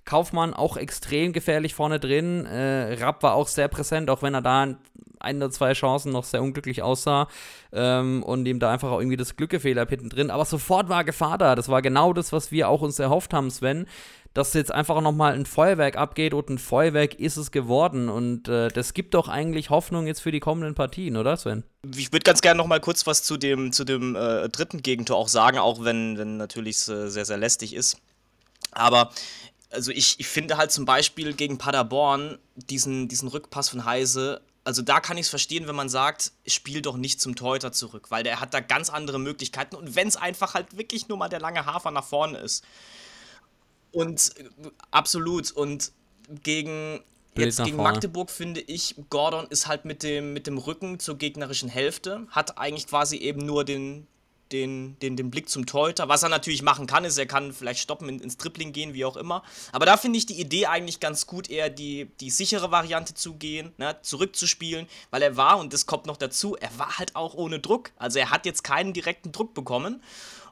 Kaufmann 0.07 0.55
auch 0.55 0.77
extrem 0.77 1.33
gefährlich 1.33 1.75
vorne 1.75 2.01
drin. 2.01 2.47
Äh, 2.47 2.95
Rapp 2.95 3.23
war 3.23 3.35
auch 3.35 3.49
sehr 3.49 3.69
präsent, 3.69 4.09
auch 4.09 4.23
wenn 4.23 4.35
er 4.35 4.41
da 4.41 4.77
ein 5.19 5.37
oder 5.37 5.51
zwei 5.51 5.73
Chancen 5.73 6.13
noch 6.13 6.25
sehr 6.25 6.43
unglücklich 6.43 6.83
aussah 6.83 7.29
ähm, 7.73 8.23
und 8.23 8.47
ihm 8.47 8.61
da 8.61 8.71
einfach 8.71 8.91
auch 8.91 9.01
irgendwie 9.01 9.17
das 9.17 9.37
Glück 9.37 9.51
gefehlt 9.51 9.77
hinten 9.89 10.09
drin. 10.09 10.31
Aber 10.31 10.45
sofort 10.45 10.89
war 10.89 11.05
Gefahr 11.05 11.39
da. 11.39 11.55
Das 11.55 11.69
war 11.69 11.83
genau 11.83 12.13
das, 12.13 12.33
was 12.33 12.53
wir 12.53 12.69
auch 12.69 12.83
uns 12.83 12.99
erhofft 12.99 13.35
haben, 13.35 13.51
Sven. 13.51 13.87
Dass 14.33 14.53
jetzt 14.53 14.71
einfach 14.71 15.01
nochmal 15.01 15.33
ein 15.33 15.47
Feuerwerk 15.47 15.97
abgeht 15.97 16.35
und 16.35 16.51
ein 16.51 16.59
Feuerwerk 16.59 17.15
ist 17.15 17.39
es 17.39 17.51
geworden. 17.51 18.09
Und 18.11 18.49
äh, 18.49 18.69
das 18.69 18.93
gibt 18.93 19.15
doch 19.15 19.29
eigentlich 19.29 19.71
Hoffnung 19.71 20.07
jetzt 20.07 20.21
für 20.21 20.31
die 20.31 20.41
kommenden 20.41 20.75
Partien, 20.75 21.17
oder 21.17 21.37
Sven? 21.37 21.65
Ich 21.97 22.13
würde 22.13 22.25
ganz 22.25 22.43
gerne 22.43 22.59
nochmal 22.59 22.81
kurz 22.81 23.07
was 23.07 23.23
zu 23.23 23.39
dem, 23.39 23.73
zu 23.73 23.85
dem 23.85 24.15
äh, 24.15 24.51
dritten 24.51 24.83
Gegentor 24.83 25.17
auch 25.17 25.29
sagen, 25.29 25.59
auch 25.59 25.83
wenn, 25.85 26.19
wenn 26.19 26.37
natürlich 26.37 26.77
es 26.77 26.89
äh, 26.89 27.09
sehr, 27.09 27.25
sehr 27.25 27.39
lästig 27.39 27.75
ist. 27.75 27.97
Aber 28.73 29.11
also 29.71 29.91
ich, 29.91 30.19
ich 30.19 30.27
finde 30.27 30.57
halt 30.57 30.73
zum 30.73 30.85
Beispiel 30.85 31.33
gegen 31.33 31.59
Paderborn 31.59 32.39
diesen, 32.55 33.09
diesen 33.09 33.29
Rückpass 33.29 33.69
von 33.69 33.85
Heise, 33.85 34.41
also 34.65 34.83
da 34.83 34.99
kann 35.01 35.17
ich 35.17 35.27
es 35.27 35.31
verstehen, 35.31 35.69
wenn 35.69 35.77
man 35.77 35.89
sagt, 35.89 36.33
spiel 36.47 36.83
doch 36.83 36.97
nicht 36.97 37.21
zum 37.21 37.37
Teuter 37.37 37.71
zurück, 37.73 38.11
weil 38.11 38.25
der 38.25 38.41
hat 38.41 38.53
da 38.53 38.61
ganz 38.61 38.91
andere 38.91 39.21
Möglichkeiten 39.21 39.77
und 39.77 39.95
wenn 39.95 40.09
es 40.09 40.17
einfach 40.17 40.55
halt 40.55 40.77
wirklich 40.77 41.09
nur 41.09 41.19
mal 41.19 41.29
der 41.29 41.41
lange 41.41 41.67
Hafer 41.67 41.93
nach 41.93 42.05
vorne 42.05 42.39
ist. 42.39 42.65
Und 43.93 44.35
absolut 44.91 45.53
und 45.53 45.93
gegen 46.43 47.01
jetzt 47.37 47.63
gegen 47.63 47.77
Magdeburg 47.77 48.31
finde 48.31 48.61
ich, 48.61 48.97
Gordon 49.09 49.47
ist 49.49 49.69
halt 49.69 49.85
mit 49.85 50.03
dem, 50.03 50.33
mit 50.33 50.47
dem 50.47 50.59
Rücken 50.59 50.99
zur 50.99 51.17
gegnerischen 51.17 51.69
Hälfte, 51.69 52.27
hat 52.31 52.59
eigentlich 52.59 52.89
quasi 52.89 53.19
eben 53.19 53.47
nur 53.47 53.65
den, 53.65 54.07
den, 54.53 54.99
den, 55.01 55.17
den 55.17 55.31
Blick 55.31 55.49
zum 55.49 55.67
Torhüter. 55.67 56.09
Was 56.09 56.23
er 56.23 56.29
natürlich 56.29 56.63
machen 56.63 56.87
kann, 56.87 57.05
ist, 57.05 57.19
er 57.19 57.27
kann 57.27 57.53
vielleicht 57.53 57.81
stoppen, 57.81 58.09
ins 58.09 58.37
Dribbling 58.37 58.73
gehen, 58.73 58.95
wie 58.95 59.05
auch 59.05 59.17
immer. 59.17 59.43
Aber 59.73 59.87
da 59.87 59.97
finde 59.97 60.19
ich 60.19 60.27
die 60.27 60.41
Idee 60.41 60.67
eigentlich 60.67 61.01
ganz 61.01 61.27
gut, 61.27 61.51
eher 61.51 61.71
die, 61.71 62.11
die 62.21 62.31
sichere 62.31 62.71
Variante 62.71 63.15
zu 63.15 63.35
gehen, 63.35 63.73
ne, 63.79 63.97
zurückzuspielen, 64.03 64.87
weil 65.11 65.23
er 65.23 65.37
war, 65.37 65.59
und 65.59 65.73
das 65.73 65.87
kommt 65.87 66.07
noch 66.07 66.17
dazu, 66.17 66.57
er 66.57 66.71
war 66.79 66.99
halt 66.99 67.17
auch 67.17 67.35
ohne 67.35 67.59
Druck. 67.59 67.91
Also 67.97 68.19
er 68.19 68.31
hat 68.31 68.47
jetzt 68.47 68.65
keinen 68.65 68.93
direkten 68.93 69.33
Druck 69.33 69.55
bekommen. 69.55 70.03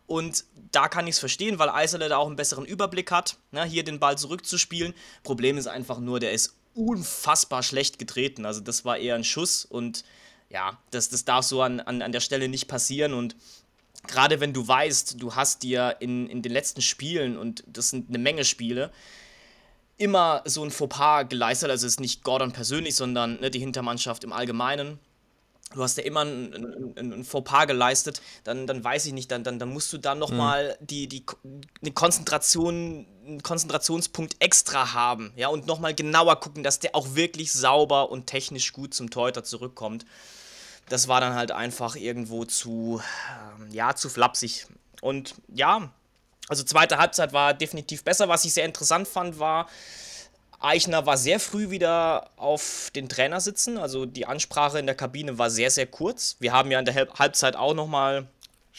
Und 0.07 0.45
da 0.71 0.89
kann 0.89 1.07
ich 1.07 1.15
es 1.15 1.19
verstehen, 1.19 1.59
weil 1.59 1.71
Eiserle 1.71 2.11
da 2.11 2.19
auch 2.19 2.27
einen 2.27 2.37
besseren 2.37 2.67
Überblick 2.67 3.11
hat, 3.11 3.39
ne, 3.53 3.65
hier 3.65 3.85
den 3.85 4.01
Ball 4.01 4.19
zurückzuspielen. 4.19 4.93
Problem 5.23 5.57
ist 5.57 5.67
einfach 5.67 5.99
nur, 5.99 6.21
der 6.21 6.33
ist 6.33 6.57
unfassbar 6.75 7.63
schlecht 7.63 7.99
getreten. 7.99 8.45
Also 8.45 8.61
das 8.61 8.85
war 8.85 8.99
eher 8.99 9.15
ein 9.15 9.25
Schuss 9.25 9.65
und 9.65 10.05
ja, 10.51 10.79
das, 10.91 11.09
das 11.09 11.25
darf 11.25 11.45
so 11.45 11.63
an, 11.63 11.81
an, 11.81 12.03
an 12.03 12.13
der 12.13 12.21
Stelle 12.21 12.49
nicht 12.49 12.69
passieren. 12.69 13.15
Und 13.15 13.35
gerade 14.07 14.41
wenn 14.41 14.53
du 14.53 14.67
weißt, 14.67 15.21
du 15.21 15.35
hast 15.35 15.63
dir 15.63 15.97
in, 16.01 16.29
in 16.29 16.43
den 16.43 16.53
letzten 16.53 16.83
Spielen, 16.83 17.37
und 17.37 17.65
das 17.67 17.91
sind 17.91 18.09
eine 18.09 18.19
Menge 18.19 18.45
Spiele, 18.45 18.91
immer 19.97 20.43
so 20.45 20.65
ein 20.65 20.71
Fauxpas 20.71 21.25
geleistet, 21.29 21.71
also 21.71 21.87
es 21.87 21.95
ist 21.95 22.01
nicht 22.01 22.25
Gordon 22.25 22.53
persönlich, 22.53 22.97
sondern 22.97 23.41
ne, 23.41 23.51
die 23.51 23.61
Hintermannschaft 23.61 24.25
im 24.25 24.33
Allgemeinen. 24.33 24.99
Du 25.73 25.83
hast 25.83 25.97
ja 25.97 26.05
immer 26.05 26.25
ein, 26.25 26.95
ein, 26.97 27.13
ein 27.13 27.25
Fauxpas 27.25 27.67
geleistet, 27.67 28.21
dann, 28.45 28.67
dann 28.67 28.85
weiß 28.85 29.07
ich 29.07 29.13
nicht, 29.13 29.31
dann, 29.31 29.43
dann, 29.45 29.59
dann 29.59 29.73
musst 29.73 29.93
du 29.93 29.99
da 29.99 30.15
nochmal 30.15 30.77
mhm. 30.81 30.87
die, 30.87 31.09
die, 31.09 31.25
eine 31.81 31.93
Konzentration, 31.93 33.07
einen 33.27 33.43
Konzentrationspunkt 33.43 34.37
extra 34.41 34.93
haben, 34.93 35.33
ja, 35.37 35.49
und 35.49 35.67
nochmal 35.67 35.95
genauer 35.95 36.39
gucken, 36.41 36.63
dass 36.63 36.79
der 36.79 36.95
auch 36.95 37.15
wirklich 37.15 37.53
sauber 37.53 38.11
und 38.11 38.27
technisch 38.27 38.73
gut 38.73 38.95
zum 38.95 39.11
Torhüter 39.11 39.45
zurückkommt 39.45 40.05
das 40.89 41.09
war 41.09 41.21
dann 41.21 41.35
halt 41.35 41.51
einfach 41.51 41.97
irgendwo 41.97 42.45
zu, 42.45 43.01
ähm, 43.59 43.71
ja, 43.73 43.95
zu 43.95 44.09
flapsig. 44.09 44.67
Und 45.01 45.35
ja, 45.49 45.91
also 46.49 46.63
zweite 46.63 46.99
Halbzeit 46.99 47.33
war 47.33 47.55
definitiv 47.55 48.05
besser. 48.05 48.29
Was 48.29 48.45
ich 48.45 48.55
sehr 48.55 48.65
interessant 48.65 49.09
fand, 49.09 49.39
war, 49.39 49.69
Eichner 50.61 51.05
war 51.05 51.17
sehr 51.17 51.41
früh 51.41 51.71
wieder 51.71 52.31
auf 52.37 52.91
den 52.95 53.09
Trainer 53.09 53.41
sitzen. 53.41 53.79
Also 53.79 54.07
die 54.07 54.27
Ansprache 54.27 54.79
in 54.79 54.87
der 54.87 54.95
Kabine 54.95 55.39
war 55.39 55.51
sehr, 55.51 55.71
sehr 55.71 55.87
kurz. 55.87 56.37
Wir 56.41 56.53
haben 56.53 56.71
ja 56.71 56.79
in 56.79 56.85
der 56.85 57.09
Halbzeit 57.19 57.57
auch 57.57 57.75
nochmal 57.75 58.27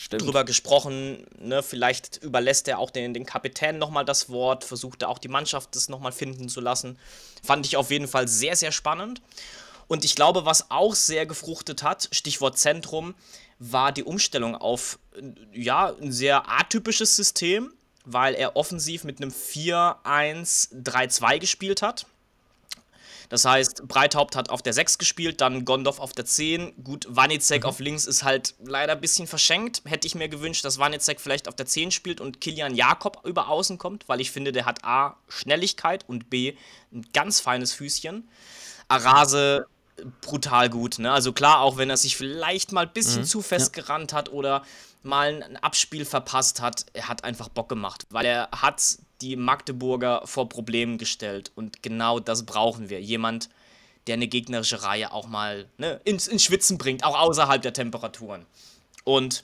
drüber 0.10 0.44
gesprochen. 0.44 1.26
Ne? 1.40 1.64
Vielleicht 1.64 2.18
überlässt 2.18 2.68
er 2.68 2.80
auch 2.80 2.90
den, 2.90 3.14
den 3.14 3.26
Kapitän 3.26 3.78
nochmal 3.78 4.04
das 4.04 4.30
Wort, 4.30 4.64
versucht 4.64 5.04
er 5.04 5.10
auch 5.10 5.20
die 5.20 5.28
Mannschaft 5.28 5.76
das 5.76 5.90
nochmal 5.90 6.12
finden 6.12 6.50
zu 6.50 6.60
lassen. 6.60 6.98
Fand 7.44 7.66
ich 7.66 7.78
auf 7.78 7.92
jeden 7.92 8.08
Fall 8.08 8.28
sehr, 8.28 8.56
sehr 8.56 8.72
spannend. 8.72 9.22
Und 9.88 10.06
ich 10.06 10.16
glaube, 10.16 10.46
was 10.46 10.72
auch 10.72 10.96
sehr 10.96 11.26
gefruchtet 11.26 11.84
hat, 11.84 12.08
Stichwort 12.12 12.58
Zentrum, 12.58 13.14
war 13.60 13.92
die 13.92 14.04
Umstellung 14.04 14.56
auf 14.56 15.00
ja, 15.54 15.94
ein 16.02 16.12
sehr 16.12 16.50
atypisches 16.50 17.16
System, 17.16 17.72
weil 18.04 18.34
er 18.36 18.56
offensiv 18.56 19.04
mit 19.04 19.22
einem 19.22 19.32
4-1-3-2 19.32 21.40
gespielt 21.40 21.82
hat. 21.82 22.06
Das 23.30 23.46
heißt, 23.46 23.88
Breithaupt 23.88 24.36
hat 24.36 24.52
auf 24.52 24.62
der 24.62 24.74
6 24.74 25.00
gespielt, 25.00 25.42
dann 25.42 25.66
Gondorf 25.66 26.00
auf 26.00 26.14
der 26.14 26.26
10. 26.26 26.84
Gut, 26.84 27.08
Wanizek 27.10 27.64
mhm. 27.64 27.70
auf 27.70 27.80
links 27.80 28.06
ist 28.06 28.24
halt 28.24 28.54
leider 28.64 28.94
ein 28.94 29.02
bisschen 29.02 29.26
verschenkt. 29.26 29.82
Hätte 29.86 30.06
ich 30.06 30.14
mir 30.14 30.30
gewünscht, 30.30 30.64
dass 30.64 30.78
Wanizek 30.78 31.20
vielleicht 31.20 31.48
auf 31.48 31.56
der 31.56 31.66
10 31.66 31.90
spielt 31.92 32.22
und 32.22 32.40
Kilian 32.40 32.76
Jakob 32.76 33.26
über 33.26 33.50
außen 33.50 33.80
kommt, 33.80 34.08
weil 34.08 34.22
ich 34.22 34.30
finde, 34.32 34.52
der 34.52 34.66
hat 34.66 34.86
A, 34.86 35.18
Schnelligkeit 35.28 36.08
und 36.08 36.30
B, 36.30 36.54
ein 36.94 37.04
ganz 37.14 37.40
feines 37.40 37.74
Füßchen. 37.74 38.30
Arase 38.88 39.66
brutal 40.22 40.70
gut. 40.70 41.00
Ne? 41.00 41.12
Also 41.12 41.34
klar, 41.34 41.62
auch 41.62 41.78
wenn 41.78 41.90
er 41.90 41.98
sich 41.98 42.18
vielleicht 42.18 42.72
mal 42.72 42.86
ein 42.86 42.94
bisschen 42.94 43.22
mhm. 43.22 43.28
zu 43.28 43.42
fest 43.42 43.76
ja. 43.76 43.82
gerannt 43.82 44.14
hat 44.14 44.32
oder 44.32 44.64
mal 45.04 45.44
ein 45.44 45.58
Abspiel 45.58 46.06
verpasst 46.06 46.62
hat, 46.62 46.86
er 46.94 47.08
hat 47.08 47.24
einfach 47.24 47.50
Bock 47.50 47.70
gemacht, 47.70 48.06
weil 48.10 48.26
er 48.26 48.50
hat 48.52 48.98
die 49.22 49.36
Magdeburger 49.36 50.22
vor 50.26 50.50
Problemen 50.50 50.98
gestellt 50.98 51.52
und 51.56 51.82
genau 51.84 52.20
das 52.20 52.46
brauchen 52.46 52.90
wir. 52.90 53.02
Jemand, 53.02 53.50
der 54.08 54.16
eine 54.16 54.28
gegnerische 54.28 54.84
Reihe 54.84 55.12
auch 55.12 55.28
mal 55.28 55.70
ne, 55.78 56.02
ins, 56.04 56.28
ins 56.28 56.44
Schwitzen 56.44 56.78
bringt, 56.78 57.04
auch 57.04 57.18
außerhalb 57.18 57.62
der 57.62 57.74
Temperaturen. 57.74 58.46
Und 59.04 59.44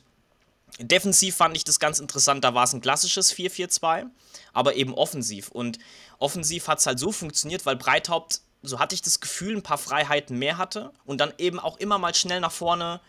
defensiv 0.79 1.35
fand 1.35 1.55
ich 1.55 1.63
das 1.63 1.79
ganz 1.79 1.99
interessant, 1.99 2.43
da 2.43 2.53
war 2.53 2.63
es 2.63 2.73
ein 2.73 2.81
klassisches 2.81 3.33
4-4-2, 3.33 4.05
aber 4.53 4.75
eben 4.75 4.93
offensiv. 4.93 5.49
Und 5.49 5.79
offensiv 6.19 6.67
hat 6.67 6.79
es 6.79 6.85
halt 6.85 6.99
so 6.99 7.11
funktioniert, 7.11 7.65
weil 7.65 7.75
Breithaupt 7.75 8.41
so 8.61 8.79
hatte 8.79 8.95
ich 8.95 9.01
das 9.01 9.19
Gefühl, 9.19 9.55
ein 9.55 9.63
paar 9.63 9.77
Freiheiten 9.77 10.37
mehr 10.37 10.57
hatte 10.57 10.91
und 11.05 11.19
dann 11.19 11.33
eben 11.37 11.59
auch 11.59 11.77
immer 11.77 11.97
mal 11.97 12.13
schnell 12.13 12.39
nach 12.39 12.51
vorne 12.51 13.01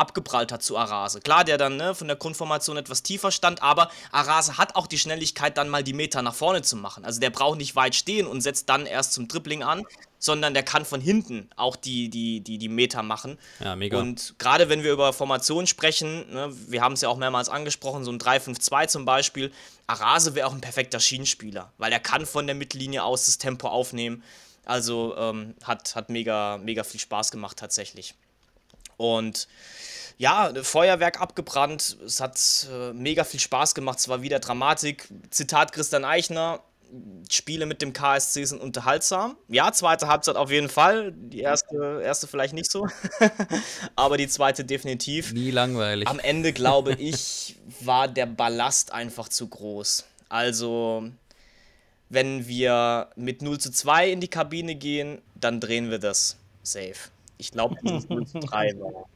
abgeprallt 0.00 0.50
hat 0.50 0.62
zu 0.62 0.78
Arase. 0.78 1.20
Klar, 1.20 1.44
der 1.44 1.58
dann 1.58 1.76
ne, 1.76 1.94
von 1.94 2.08
der 2.08 2.16
Grundformation 2.16 2.78
etwas 2.78 3.02
tiefer 3.02 3.30
stand, 3.30 3.62
aber 3.62 3.90
Arase 4.10 4.56
hat 4.56 4.74
auch 4.74 4.86
die 4.86 4.98
Schnelligkeit, 4.98 5.58
dann 5.58 5.68
mal 5.68 5.84
die 5.84 5.92
Meter 5.92 6.22
nach 6.22 6.34
vorne 6.34 6.62
zu 6.62 6.76
machen. 6.76 7.04
Also 7.04 7.20
der 7.20 7.30
braucht 7.30 7.58
nicht 7.58 7.76
weit 7.76 7.94
stehen 7.94 8.26
und 8.26 8.40
setzt 8.40 8.68
dann 8.70 8.86
erst 8.86 9.12
zum 9.12 9.28
Dribbling 9.28 9.62
an, 9.62 9.84
sondern 10.18 10.54
der 10.54 10.62
kann 10.62 10.86
von 10.86 11.00
hinten 11.00 11.50
auch 11.56 11.76
die, 11.76 12.08
die, 12.08 12.40
die, 12.40 12.56
die 12.56 12.68
Meter 12.68 13.02
machen. 13.02 13.38
Ja, 13.62 13.76
mega. 13.76 13.98
Und 13.98 14.34
gerade 14.38 14.70
wenn 14.70 14.82
wir 14.82 14.92
über 14.92 15.12
Formation 15.12 15.66
sprechen, 15.66 16.32
ne, 16.32 16.50
wir 16.68 16.80
haben 16.80 16.94
es 16.94 17.02
ja 17.02 17.10
auch 17.10 17.18
mehrmals 17.18 17.50
angesprochen, 17.50 18.04
so 18.04 18.10
ein 18.10 18.18
3-5-2 18.18 18.88
zum 18.88 19.04
Beispiel, 19.04 19.52
Arase 19.86 20.34
wäre 20.34 20.46
auch 20.46 20.54
ein 20.54 20.60
perfekter 20.62 21.00
Schienenspieler, 21.00 21.72
weil 21.76 21.92
er 21.92 22.00
kann 22.00 22.24
von 22.24 22.46
der 22.46 22.54
Mittellinie 22.54 23.04
aus 23.04 23.26
das 23.26 23.38
Tempo 23.38 23.68
aufnehmen. 23.68 24.22
Also 24.70 25.16
ähm, 25.16 25.56
hat, 25.64 25.96
hat 25.96 26.10
mega, 26.10 26.56
mega 26.56 26.84
viel 26.84 27.00
Spaß 27.00 27.32
gemacht 27.32 27.58
tatsächlich. 27.58 28.14
Und 28.96 29.48
ja, 30.16 30.52
Feuerwerk 30.62 31.20
abgebrannt. 31.20 31.96
Es 32.06 32.20
hat 32.20 32.68
äh, 32.72 32.92
mega 32.92 33.24
viel 33.24 33.40
Spaß 33.40 33.74
gemacht. 33.74 33.98
Es 33.98 34.08
war 34.08 34.22
wieder 34.22 34.38
Dramatik. 34.38 35.08
Zitat 35.30 35.72
Christian 35.72 36.04
Eichner. 36.04 36.60
Spiele 37.28 37.66
mit 37.66 37.82
dem 37.82 37.92
KSC 37.92 38.44
sind 38.44 38.60
unterhaltsam. 38.60 39.36
Ja, 39.48 39.72
zweite 39.72 40.06
Halbzeit 40.06 40.36
auf 40.36 40.52
jeden 40.52 40.68
Fall. 40.68 41.12
Die 41.16 41.40
erste, 41.40 42.00
erste 42.04 42.28
vielleicht 42.28 42.54
nicht 42.54 42.70
so. 42.70 42.86
Aber 43.96 44.18
die 44.18 44.28
zweite 44.28 44.64
definitiv. 44.64 45.32
Nie 45.32 45.50
langweilig. 45.50 46.06
Am 46.06 46.20
Ende, 46.20 46.52
glaube 46.52 46.92
ich, 46.94 47.56
war 47.80 48.06
der 48.06 48.26
Ballast 48.26 48.92
einfach 48.92 49.28
zu 49.28 49.48
groß. 49.48 50.04
Also, 50.28 51.10
wenn 52.10 52.46
wir 52.46 53.08
mit 53.16 53.40
0 53.40 53.58
zu 53.58 53.72
2 53.72 54.10
in 54.10 54.20
die 54.20 54.28
Kabine 54.28 54.74
gehen, 54.74 55.22
dann 55.34 55.60
drehen 55.60 55.90
wir 55.90 55.98
das 55.98 56.36
safe. 56.62 57.10
Ich 57.38 57.52
glaube, 57.52 57.76
dieses 57.82 58.08
0 58.08 58.26
zu 58.26 58.40
3 58.40 58.74
war. 58.78 59.08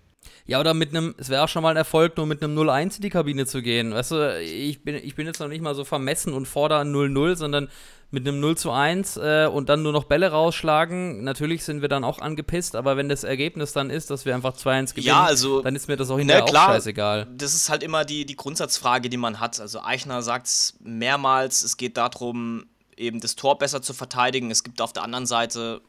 Ja, 0.46 0.60
oder 0.60 0.74
mit 0.74 0.90
einem, 0.90 1.14
es 1.18 1.28
wäre 1.28 1.42
auch 1.42 1.48
schon 1.48 1.62
mal 1.62 1.70
ein 1.70 1.76
Erfolg, 1.76 2.16
nur 2.16 2.26
mit 2.26 2.42
einem 2.42 2.56
0-1 2.58 2.96
in 2.96 3.02
die 3.02 3.10
Kabine 3.10 3.46
zu 3.46 3.62
gehen. 3.62 3.92
Weißt 3.92 4.10
du, 4.10 4.40
ich 4.40 4.82
bin, 4.82 4.94
ich 4.94 5.14
bin 5.14 5.26
jetzt 5.26 5.40
noch 5.40 5.48
nicht 5.48 5.62
mal 5.62 5.74
so 5.74 5.84
vermessen 5.84 6.32
und 6.32 6.46
fordere 6.46 6.82
0-0, 6.82 7.36
sondern 7.36 7.68
mit 8.10 8.28
einem 8.28 8.40
0 8.40 8.56
zu 8.56 8.70
1 8.70 9.16
äh, 9.16 9.48
und 9.52 9.68
dann 9.68 9.82
nur 9.82 9.92
noch 9.92 10.04
Bälle 10.04 10.30
rausschlagen. 10.30 11.24
Natürlich 11.24 11.64
sind 11.64 11.82
wir 11.82 11.88
dann 11.88 12.04
auch 12.04 12.20
angepisst, 12.20 12.76
aber 12.76 12.96
wenn 12.96 13.08
das 13.08 13.24
Ergebnis 13.24 13.72
dann 13.72 13.90
ist, 13.90 14.10
dass 14.10 14.24
wir 14.24 14.34
einfach 14.34 14.54
2-1 14.54 14.90
gewinnen, 14.90 15.06
ja, 15.06 15.24
also, 15.24 15.62
dann 15.62 15.74
ist 15.74 15.88
mir 15.88 15.96
das 15.96 16.10
auch 16.10 16.18
hinterher 16.18 16.44
klar, 16.44 16.68
auch 16.68 16.72
scheißegal. 16.74 17.26
Das 17.36 17.54
ist 17.54 17.68
halt 17.70 17.82
immer 17.82 18.04
die, 18.04 18.24
die 18.24 18.36
Grundsatzfrage, 18.36 19.08
die 19.08 19.16
man 19.16 19.40
hat. 19.40 19.60
Also 19.60 19.80
Eichner 19.80 20.22
sagt 20.22 20.46
es 20.46 20.74
mehrmals, 20.80 21.64
es 21.64 21.76
geht 21.76 21.96
darum, 21.96 22.66
eben 22.96 23.20
das 23.20 23.36
Tor 23.36 23.58
besser 23.58 23.82
zu 23.82 23.94
verteidigen. 23.94 24.50
Es 24.50 24.64
gibt 24.64 24.80
auf 24.80 24.92
der 24.92 25.02
anderen 25.02 25.26
Seite 25.26 25.82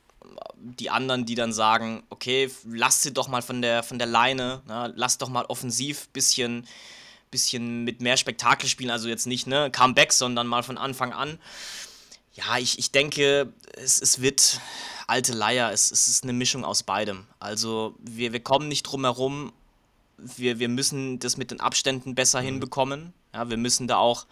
die 0.57 0.89
anderen, 0.89 1.25
die 1.25 1.35
dann 1.35 1.53
sagen, 1.53 2.03
okay, 2.09 2.49
lass 2.67 3.01
sie 3.01 3.13
doch 3.13 3.27
mal 3.27 3.41
von 3.41 3.61
der, 3.61 3.83
von 3.83 3.99
der 3.99 4.07
Leine, 4.07 4.61
ne? 4.67 4.93
lass 4.95 5.17
doch 5.17 5.29
mal 5.29 5.45
offensiv 5.45 6.09
bisschen, 6.09 6.67
bisschen 7.31 7.83
mit 7.83 8.01
mehr 8.01 8.17
Spektakel 8.17 8.67
spielen, 8.67 8.89
also 8.89 9.07
jetzt 9.07 9.27
nicht 9.27 9.47
ne, 9.47 9.69
Comeback, 9.71 10.13
sondern 10.13 10.47
mal 10.47 10.63
von 10.63 10.77
Anfang 10.77 11.13
an. 11.13 11.39
Ja, 12.33 12.57
ich, 12.57 12.79
ich 12.79 12.91
denke, 12.91 13.53
es, 13.73 14.01
es 14.01 14.21
wird 14.21 14.59
alte 15.07 15.33
Leier, 15.33 15.71
es, 15.71 15.91
es 15.91 16.07
ist 16.07 16.23
eine 16.23 16.33
Mischung 16.33 16.65
aus 16.65 16.83
beidem. 16.83 17.27
Also 17.39 17.95
wir, 17.99 18.33
wir 18.33 18.41
kommen 18.41 18.67
nicht 18.67 18.83
drum 18.83 19.03
herum, 19.03 19.53
wir, 20.17 20.59
wir 20.59 20.69
müssen 20.69 21.19
das 21.19 21.37
mit 21.37 21.51
den 21.51 21.59
Abständen 21.59 22.15
besser 22.15 22.41
mhm. 22.41 22.45
hinbekommen. 22.45 23.13
Ja, 23.33 23.49
wir 23.49 23.57
müssen 23.57 23.87
da 23.87 23.97
auch 23.97 24.25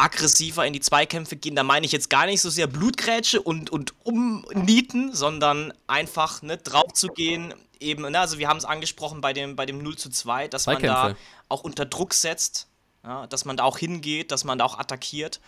aggressiver 0.00 0.66
in 0.66 0.72
die 0.72 0.80
Zweikämpfe 0.80 1.36
gehen. 1.36 1.54
Da 1.54 1.62
meine 1.62 1.84
ich 1.84 1.92
jetzt 1.92 2.10
gar 2.10 2.26
nicht 2.26 2.40
so 2.40 2.50
sehr 2.50 2.66
Blutgrätsche 2.66 3.40
und, 3.40 3.70
und 3.70 3.94
umnieten, 4.04 5.14
sondern 5.14 5.72
einfach 5.86 6.42
ne, 6.42 6.56
drauf 6.56 6.92
zu 6.94 7.08
gehen. 7.08 7.54
Eben, 7.78 8.10
ne, 8.10 8.18
also 8.18 8.38
wir 8.38 8.48
haben 8.48 8.56
es 8.56 8.64
angesprochen 8.64 9.20
bei 9.20 9.32
dem, 9.32 9.56
bei 9.56 9.66
dem 9.66 9.82
0 9.82 9.96
zu 9.96 10.10
2, 10.10 10.48
dass 10.48 10.66
man 10.66 10.82
da 10.82 11.14
auch 11.48 11.62
unter 11.62 11.84
Druck 11.84 12.14
setzt, 12.14 12.66
ja, 13.04 13.26
dass 13.26 13.44
man 13.44 13.56
da 13.56 13.64
auch 13.64 13.78
hingeht, 13.78 14.32
dass 14.32 14.44
man 14.44 14.58
da 14.58 14.64
auch 14.64 14.78
attackiert. 14.78 15.40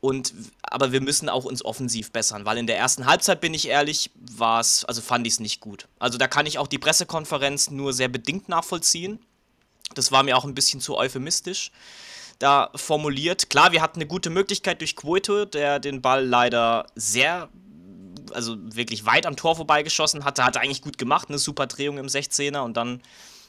Und, 0.00 0.34
aber 0.62 0.92
wir 0.92 1.00
müssen 1.00 1.30
auch 1.30 1.44
uns 1.44 1.64
offensiv 1.64 2.10
bessern, 2.10 2.44
weil 2.44 2.58
in 2.58 2.66
der 2.66 2.76
ersten 2.76 3.06
Halbzeit, 3.06 3.40
bin 3.40 3.54
ich 3.54 3.68
ehrlich, 3.68 4.10
war 4.14 4.60
es, 4.60 4.84
also 4.84 5.00
fand 5.00 5.26
ich 5.26 5.34
es 5.34 5.40
nicht 5.40 5.60
gut. 5.60 5.88
Also 5.98 6.18
da 6.18 6.28
kann 6.28 6.44
ich 6.44 6.58
auch 6.58 6.66
die 6.66 6.78
Pressekonferenz 6.78 7.70
nur 7.70 7.94
sehr 7.94 8.08
bedingt 8.08 8.48
nachvollziehen. 8.48 9.18
Das 9.94 10.12
war 10.12 10.22
mir 10.22 10.36
auch 10.36 10.44
ein 10.44 10.54
bisschen 10.54 10.80
zu 10.80 10.96
euphemistisch 10.96 11.70
da 12.38 12.70
formuliert. 12.74 13.50
Klar, 13.50 13.72
wir 13.72 13.82
hatten 13.82 13.98
eine 13.98 14.06
gute 14.06 14.30
Möglichkeit 14.30 14.80
durch 14.80 14.96
Quote, 14.96 15.46
der 15.46 15.78
den 15.78 16.02
Ball 16.02 16.24
leider 16.24 16.86
sehr, 16.94 17.48
also 18.32 18.56
wirklich 18.58 19.06
weit 19.06 19.26
am 19.26 19.36
Tor 19.36 19.56
vorbeigeschossen 19.56 20.24
hatte. 20.24 20.44
Hat 20.44 20.56
er 20.56 20.62
eigentlich 20.62 20.82
gut 20.82 20.98
gemacht, 20.98 21.28
eine 21.28 21.38
super 21.38 21.66
Drehung 21.66 21.98
im 21.98 22.06
16er 22.06 22.60
und 22.60 22.76
dann 22.76 23.00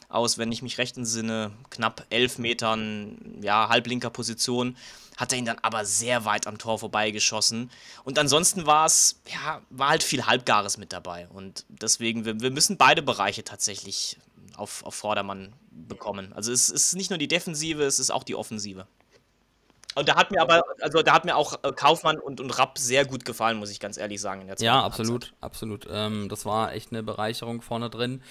aus, 0.09 0.37
wenn 0.37 0.51
ich 0.51 0.61
mich 0.61 0.77
recht 0.77 0.97
entsinne, 0.97 1.51
knapp 1.69 2.05
elf 2.09 2.37
Metern, 2.37 3.39
ja, 3.41 3.69
halblinker 3.69 4.09
Position. 4.09 4.77
Hat 5.17 5.31
er 5.31 5.37
ihn 5.37 5.45
dann 5.45 5.59
aber 5.61 5.85
sehr 5.85 6.25
weit 6.25 6.45
am 6.45 6.57
Tor 6.57 6.79
vorbeigeschossen. 6.79 7.71
Und 8.03 8.19
ansonsten 8.19 8.65
war 8.65 8.85
es, 8.85 9.21
ja, 9.31 9.61
war 9.69 9.89
halt 9.89 10.03
viel 10.03 10.25
Halbgares 10.25 10.77
mit 10.77 10.91
dabei. 10.91 11.27
Und 11.29 11.65
deswegen, 11.69 12.25
wir, 12.25 12.41
wir 12.41 12.51
müssen 12.51 12.77
beide 12.77 13.01
Bereiche 13.01 13.43
tatsächlich 13.43 14.17
auf, 14.57 14.83
auf 14.85 14.95
Vordermann 14.95 15.53
bekommen. 15.71 16.33
Also 16.33 16.51
es 16.51 16.69
ist 16.69 16.95
nicht 16.95 17.09
nur 17.09 17.19
die 17.19 17.27
Defensive, 17.27 17.83
es 17.83 17.99
ist 17.99 18.11
auch 18.11 18.23
die 18.23 18.35
Offensive. 18.35 18.87
Und 19.95 20.09
da 20.09 20.15
hat 20.15 20.29
mir 20.29 20.41
aber, 20.41 20.63
also 20.81 21.01
da 21.01 21.13
hat 21.13 21.23
mir 21.23 21.37
auch 21.37 21.55
äh, 21.63 21.71
Kaufmann 21.71 22.19
und, 22.19 22.41
und 22.41 22.51
Rapp 22.59 22.77
sehr 22.77 23.05
gut 23.05 23.23
gefallen, 23.23 23.57
muss 23.57 23.71
ich 23.71 23.79
ganz 23.79 23.97
ehrlich 23.97 24.19
sagen. 24.19 24.41
In 24.41 24.47
der 24.47 24.57
ja, 24.59 24.83
absolut, 24.83 25.25
Halbzeit. 25.25 25.43
absolut. 25.43 25.87
Ähm, 25.89 26.27
das 26.27 26.45
war 26.45 26.73
echt 26.73 26.91
eine 26.91 27.01
Bereicherung 27.01 27.61
vorne 27.61 27.89
drin. 27.89 28.21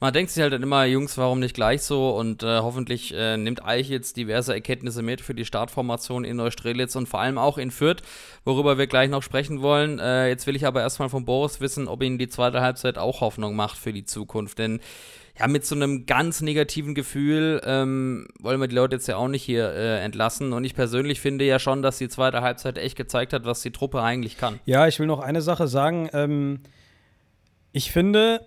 Man 0.00 0.12
denkt 0.12 0.30
sich 0.30 0.40
halt 0.40 0.52
dann 0.52 0.62
immer, 0.62 0.84
Jungs, 0.84 1.18
warum 1.18 1.40
nicht 1.40 1.56
gleich 1.56 1.82
so? 1.82 2.10
Und 2.10 2.44
äh, 2.44 2.58
hoffentlich 2.58 3.12
äh, 3.12 3.36
nimmt 3.36 3.64
Eich 3.64 3.88
jetzt 3.88 4.16
diverse 4.16 4.54
Erkenntnisse 4.54 5.02
mit 5.02 5.20
für 5.20 5.34
die 5.34 5.44
Startformation 5.44 6.24
in 6.24 6.36
Neustrelitz 6.36 6.94
und 6.94 7.08
vor 7.08 7.18
allem 7.18 7.36
auch 7.36 7.58
in 7.58 7.72
Fürth, 7.72 8.02
worüber 8.44 8.78
wir 8.78 8.86
gleich 8.86 9.10
noch 9.10 9.24
sprechen 9.24 9.60
wollen. 9.60 9.98
Äh, 9.98 10.28
jetzt 10.28 10.46
will 10.46 10.54
ich 10.54 10.66
aber 10.66 10.82
erstmal 10.82 11.08
von 11.08 11.24
Boris 11.24 11.60
wissen, 11.60 11.88
ob 11.88 12.04
ihn 12.04 12.16
die 12.16 12.28
zweite 12.28 12.60
Halbzeit 12.60 12.96
auch 12.96 13.20
Hoffnung 13.20 13.56
macht 13.56 13.76
für 13.76 13.92
die 13.92 14.04
Zukunft. 14.04 14.60
Denn 14.60 14.78
ja, 15.38 15.46
mit 15.46 15.64
so 15.64 15.74
einem 15.74 16.06
ganz 16.06 16.40
negativen 16.40 16.94
Gefühl 16.94 17.60
ähm, 17.64 18.26
wollen 18.40 18.60
wir 18.60 18.66
die 18.66 18.74
Leute 18.74 18.96
jetzt 18.96 19.06
ja 19.06 19.16
auch 19.16 19.28
nicht 19.28 19.42
hier 19.42 19.72
äh, 19.72 20.02
entlassen. 20.02 20.52
Und 20.52 20.64
ich 20.64 20.74
persönlich 20.74 21.20
finde 21.20 21.44
ja 21.44 21.58
schon, 21.58 21.82
dass 21.82 21.98
die 21.98 22.08
zweite 22.08 22.42
Halbzeit 22.42 22.76
echt 22.78 22.96
gezeigt 22.96 23.32
hat, 23.32 23.44
was 23.44 23.62
die 23.62 23.70
Truppe 23.70 24.02
eigentlich 24.02 24.36
kann. 24.36 24.58
Ja, 24.64 24.88
ich 24.88 24.98
will 24.98 25.06
noch 25.06 25.20
eine 25.20 25.40
Sache 25.42 25.68
sagen. 25.68 26.08
Ähm, 26.12 26.60
ich 27.72 27.92
finde, 27.92 28.46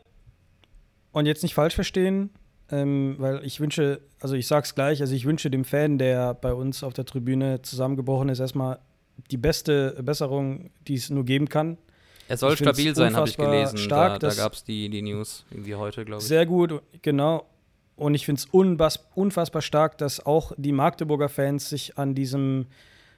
und 1.12 1.26
jetzt 1.26 1.44
nicht 1.44 1.54
falsch 1.54 1.76
verstehen, 1.76 2.32
ähm, 2.70 3.16
weil 3.20 3.44
ich 3.46 3.60
wünsche, 3.60 4.02
also 4.20 4.36
ich 4.36 4.48
sag's 4.48 4.76
gleich, 4.76 5.02
also 5.02 5.14
ich 5.14 5.26
wünsche 5.26 5.50
dem 5.50 5.66
Fan, 5.66 5.98
der 5.98 6.34
bei 6.34 6.54
uns 6.54 6.84
auf 6.84 6.94
der 6.94 7.06
Tribüne 7.06 7.62
zusammengebrochen 7.62 8.30
ist, 8.30 8.40
erstmal 8.40 8.80
die 9.30 9.38
beste 9.38 10.02
Besserung, 10.04 10.72
die 10.88 10.96
es 10.96 11.10
nur 11.10 11.24
geben 11.24 11.48
kann. 11.48 11.78
Er 12.28 12.38
soll 12.38 12.56
stabil 12.56 12.96
sein, 12.96 13.16
habe 13.16 13.28
ich 13.28 13.38
gelesen. 13.38 13.78
Stark, 13.78 14.20
da 14.20 14.30
da 14.30 14.36
gab 14.36 14.54
es 14.54 14.64
die, 14.64 14.90
die 14.90 15.02
News 15.02 15.46
irgendwie 15.52 15.76
heute, 15.76 16.06
glaube 16.06 16.22
ich. 16.22 16.28
Sehr 16.28 16.46
gut, 16.46 16.82
genau. 17.02 17.46
Und 17.96 18.16
ich 18.16 18.26
finde 18.26 18.42
es 18.42 18.96
unfassbar 19.14 19.62
stark, 19.62 19.98
dass 19.98 20.26
auch 20.26 20.54
die 20.58 20.72
Magdeburger 20.72 21.30
Fans 21.30 21.70
sich 21.70 21.98
an 21.98 22.16
diesem 22.16 22.68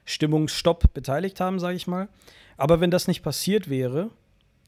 Stimmungsstopp 0.04 0.92
beteiligt 0.92 1.40
haben, 1.40 1.58
sage 1.58 1.76
ich 1.76 1.86
mal. 1.86 2.08
Aber 2.56 2.80
wenn 2.80 2.90
das 2.90 3.08
nicht 3.08 3.22
passiert 3.22 3.70
wäre, 3.70 4.10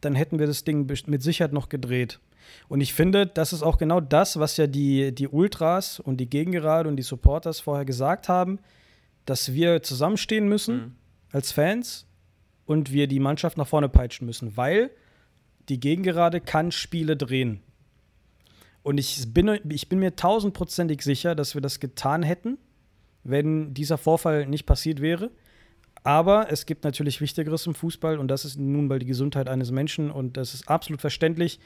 dann 0.00 0.14
hätten 0.14 0.38
wir 0.38 0.46
das 0.46 0.64
Ding 0.64 0.86
mit 1.06 1.22
Sicherheit 1.22 1.52
noch 1.52 1.68
gedreht. 1.68 2.20
Und 2.68 2.80
ich 2.80 2.94
finde, 2.94 3.26
das 3.26 3.52
ist 3.52 3.62
auch 3.62 3.78
genau 3.78 4.00
das, 4.00 4.38
was 4.38 4.56
ja 4.56 4.66
die, 4.66 5.12
die 5.12 5.28
Ultras 5.28 6.00
und 6.00 6.18
die 6.18 6.30
Gegengerade 6.30 6.88
und 6.88 6.96
die 6.96 7.02
Supporters 7.02 7.60
vorher 7.60 7.84
gesagt 7.84 8.28
haben, 8.28 8.58
dass 9.24 9.52
wir 9.52 9.82
zusammenstehen 9.82 10.48
müssen 10.48 10.76
mhm. 10.76 10.94
als 11.32 11.52
Fans 11.52 12.06
und 12.66 12.92
wir 12.92 13.06
die 13.06 13.20
Mannschaft 13.20 13.56
nach 13.56 13.66
vorne 13.66 13.88
peitschen 13.88 14.26
müssen, 14.26 14.56
weil 14.56 14.90
die 15.68 15.80
Gegengerade 15.80 16.40
kann 16.40 16.72
Spiele 16.72 17.16
drehen. 17.16 17.60
Und 18.82 18.98
ich 18.98 19.32
bin, 19.32 19.58
ich 19.68 19.88
bin 19.88 19.98
mir 19.98 20.14
tausendprozentig 20.14 21.02
sicher, 21.02 21.34
dass 21.34 21.54
wir 21.54 21.60
das 21.60 21.80
getan 21.80 22.22
hätten, 22.22 22.58
wenn 23.24 23.74
dieser 23.74 23.98
Vorfall 23.98 24.46
nicht 24.46 24.66
passiert 24.66 25.00
wäre. 25.00 25.30
Aber 26.04 26.52
es 26.52 26.66
gibt 26.66 26.84
natürlich 26.84 27.20
Wichtigeres 27.20 27.66
im 27.66 27.74
Fußball 27.74 28.18
und 28.18 28.28
das 28.28 28.44
ist 28.44 28.58
nun 28.58 28.86
mal 28.86 29.00
die 29.00 29.06
Gesundheit 29.06 29.48
eines 29.48 29.72
Menschen 29.72 30.12
und 30.12 30.36
das 30.36 30.54
ist 30.54 30.68
absolut 30.68 31.00
verständlich. 31.00 31.58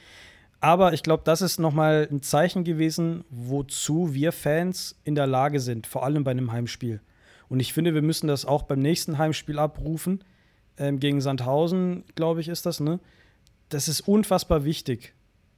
Aber 0.59 0.93
ich 0.93 1.03
glaube, 1.03 1.21
das 1.25 1.41
ist 1.41 1.59
nochmal 1.59 2.07
ein 2.09 2.23
Zeichen 2.23 2.63
gewesen, 2.63 3.23
wozu 3.29 4.15
wir 4.15 4.31
Fans 4.31 4.99
in 5.03 5.13
der 5.13 5.27
Lage 5.27 5.59
sind, 5.59 5.85
vor 5.85 6.03
allem 6.03 6.23
bei 6.23 6.31
einem 6.31 6.51
Heimspiel. 6.51 7.01
Und 7.49 7.59
ich 7.59 7.73
finde, 7.73 7.93
wir 7.93 8.01
müssen 8.01 8.27
das 8.27 8.45
auch 8.45 8.63
beim 8.63 8.79
nächsten 8.79 9.19
Heimspiel 9.19 9.59
abrufen 9.59 10.23
ähm, 10.81 10.99
gegen 10.99 11.21
Sandhausen, 11.21 12.03
glaube 12.15 12.41
ich, 12.41 12.47
ist 12.47 12.65
das, 12.65 12.79
ne? 12.79 12.99
Das 13.69 13.87
ist 13.87 14.01
unfassbar 14.01 14.65
wichtig. 14.65 15.13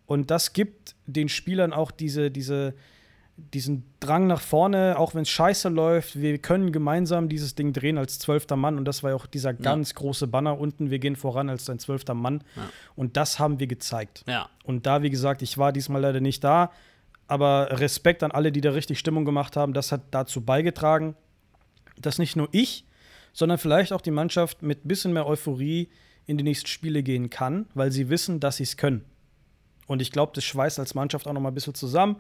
Und 0.06 0.30
das 0.30 0.54
gibt 0.54 0.96
den 1.08 1.30
Spielern 1.30 1.72
auch 1.72 1.90
diese, 1.90 2.30
diese, 2.30 2.76
diesen 3.38 3.86
Drang 4.02 4.28
nach 4.28 4.42
vorne, 4.42 5.00
auch 5.00 5.16
wenn 5.16 5.22
es 5.22 5.30
scheiße 5.30 5.70
läuft. 5.70 6.20
Wir 6.20 6.38
können 6.38 6.72
gemeinsam 6.72 7.30
dieses 7.30 7.56
Ding 7.56 7.74
drehen 7.74 7.98
als 7.98 8.20
zwölfter 8.20 8.58
Mann. 8.58 8.78
Und 8.78 8.86
das 8.86 9.02
war 9.02 9.12
ja 9.12 9.16
auch 9.16 9.26
dieser 9.26 9.54
ganz 9.54 9.92
ja. 9.92 9.96
große 9.96 10.28
Banner 10.28 10.60
unten. 10.60 10.92
Wir 10.92 11.00
gehen 11.00 11.16
voran 11.16 11.50
als 11.50 11.70
ein 11.70 11.80
zwölfter 11.80 12.14
Mann. 12.14 12.44
Ja. 12.56 12.70
Und 12.96 13.18
das 13.18 13.40
haben 13.40 13.60
wir 13.60 13.68
gezeigt. 13.68 14.26
Ja. 14.28 14.50
Und 14.64 14.86
da, 14.86 15.02
wie 15.02 15.10
gesagt, 15.10 15.42
ich 15.42 15.58
war 15.58 15.72
diesmal 15.72 16.02
leider 16.02 16.20
nicht 16.20 16.44
da. 16.44 16.72
Aber 17.28 17.80
Respekt 17.80 18.22
an 18.22 18.32
alle, 18.32 18.52
die 18.52 18.62
da 18.62 18.72
richtig 18.72 19.00
Stimmung 19.00 19.24
gemacht 19.26 19.56
haben. 19.56 19.74
Das 19.74 19.92
hat 19.92 20.02
dazu 20.12 20.42
beigetragen, 20.42 21.16
dass 21.98 22.20
nicht 22.20 22.36
nur 22.36 22.50
ich, 22.52 22.86
sondern 23.34 23.58
vielleicht 23.58 23.92
auch 23.92 24.02
die 24.02 24.12
Mannschaft 24.12 24.62
mit 24.62 24.86
ein 24.86 24.88
bisschen 24.88 25.12
mehr 25.12 25.28
Euphorie 25.28 25.90
in 26.26 26.38
die 26.38 26.44
nächsten 26.44 26.68
Spiele 26.68 27.04
gehen 27.04 27.30
kann, 27.30 27.66
weil 27.74 27.92
sie 27.92 28.10
wissen, 28.10 28.40
dass 28.40 28.58
sie 28.58 28.64
es 28.64 28.78
können. 28.78 29.04
Und 29.88 30.02
ich 30.02 30.12
glaube, 30.12 30.32
das 30.34 30.46
schweißt 30.46 30.80
als 30.80 30.96
Mannschaft 30.96 31.28
auch 31.28 31.34
noch 31.34 31.42
mal 31.42 31.50
ein 31.50 31.56
bisschen 31.56 31.74
zusammen. 31.74 32.18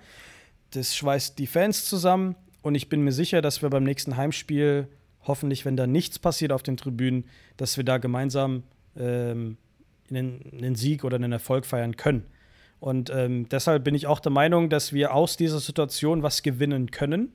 Das 0.71 0.95
schweißt 0.95 1.39
die 1.39 1.47
Fans 1.47 1.85
zusammen. 1.85 2.35
Und 2.61 2.75
ich 2.75 2.89
bin 2.89 3.03
mir 3.03 3.13
sicher, 3.13 3.41
dass 3.41 3.61
wir 3.61 3.69
beim 3.69 3.83
nächsten 3.83 4.17
Heimspiel, 4.17 4.87
hoffentlich, 5.25 5.63
wenn 5.63 5.77
da 5.77 5.87
nichts 5.87 6.19
passiert 6.19 6.51
auf 6.51 6.63
den 6.63 6.75
Tribünen, 6.75 7.25
dass 7.55 7.77
wir 7.77 7.85
da 7.85 7.99
gemeinsam 7.99 8.63
ähm, 8.97 9.57
einen, 10.09 10.51
einen, 10.57 10.75
Sieg 10.75 11.05
oder 11.05 11.15
einen 11.15 11.31
Erfolg 11.31 11.65
feiern 11.65 11.95
können. 11.95 12.25
Und 12.79 13.09
ähm, 13.09 13.47
deshalb 13.47 13.85
bin 13.85 13.95
ich 13.95 14.07
auch 14.07 14.19
der 14.19 14.31
Meinung, 14.31 14.69
dass 14.69 14.91
wir 14.91 15.13
aus 15.13 15.37
dieser 15.37 15.59
Situation 15.59 16.23
was 16.23 16.43
gewinnen 16.43 16.91
können 16.91 17.33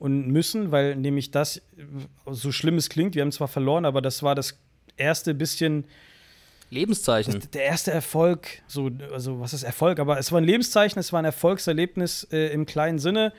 und 0.00 0.26
müssen, 0.28 0.72
weil 0.72 0.96
nämlich 0.96 1.30
das, 1.30 1.62
so 2.26 2.50
schlimm 2.50 2.76
es 2.76 2.88
klingt, 2.88 3.14
wir 3.14 3.22
haben 3.22 3.30
zwar 3.30 3.48
verloren, 3.48 3.84
aber 3.84 4.02
das 4.02 4.24
war 4.24 4.34
das 4.34 4.58
erste 4.96 5.34
bisschen 5.34 5.84
Lebenszeichen. 6.70 7.40
Der 7.52 7.64
erste 7.64 7.90
Erfolg, 7.90 8.62
so, 8.66 8.90
also 9.12 9.40
was 9.40 9.52
ist 9.52 9.62
Erfolg? 9.62 9.98
Aber 10.00 10.18
es 10.18 10.32
war 10.32 10.40
ein 10.40 10.44
Lebenszeichen, 10.44 10.98
es 10.98 11.12
war 11.12 11.20
ein 11.20 11.24
Erfolgserlebnis 11.24 12.26
äh, 12.32 12.52
im 12.52 12.64
kleinen 12.64 12.98
Sinne. 12.98 13.32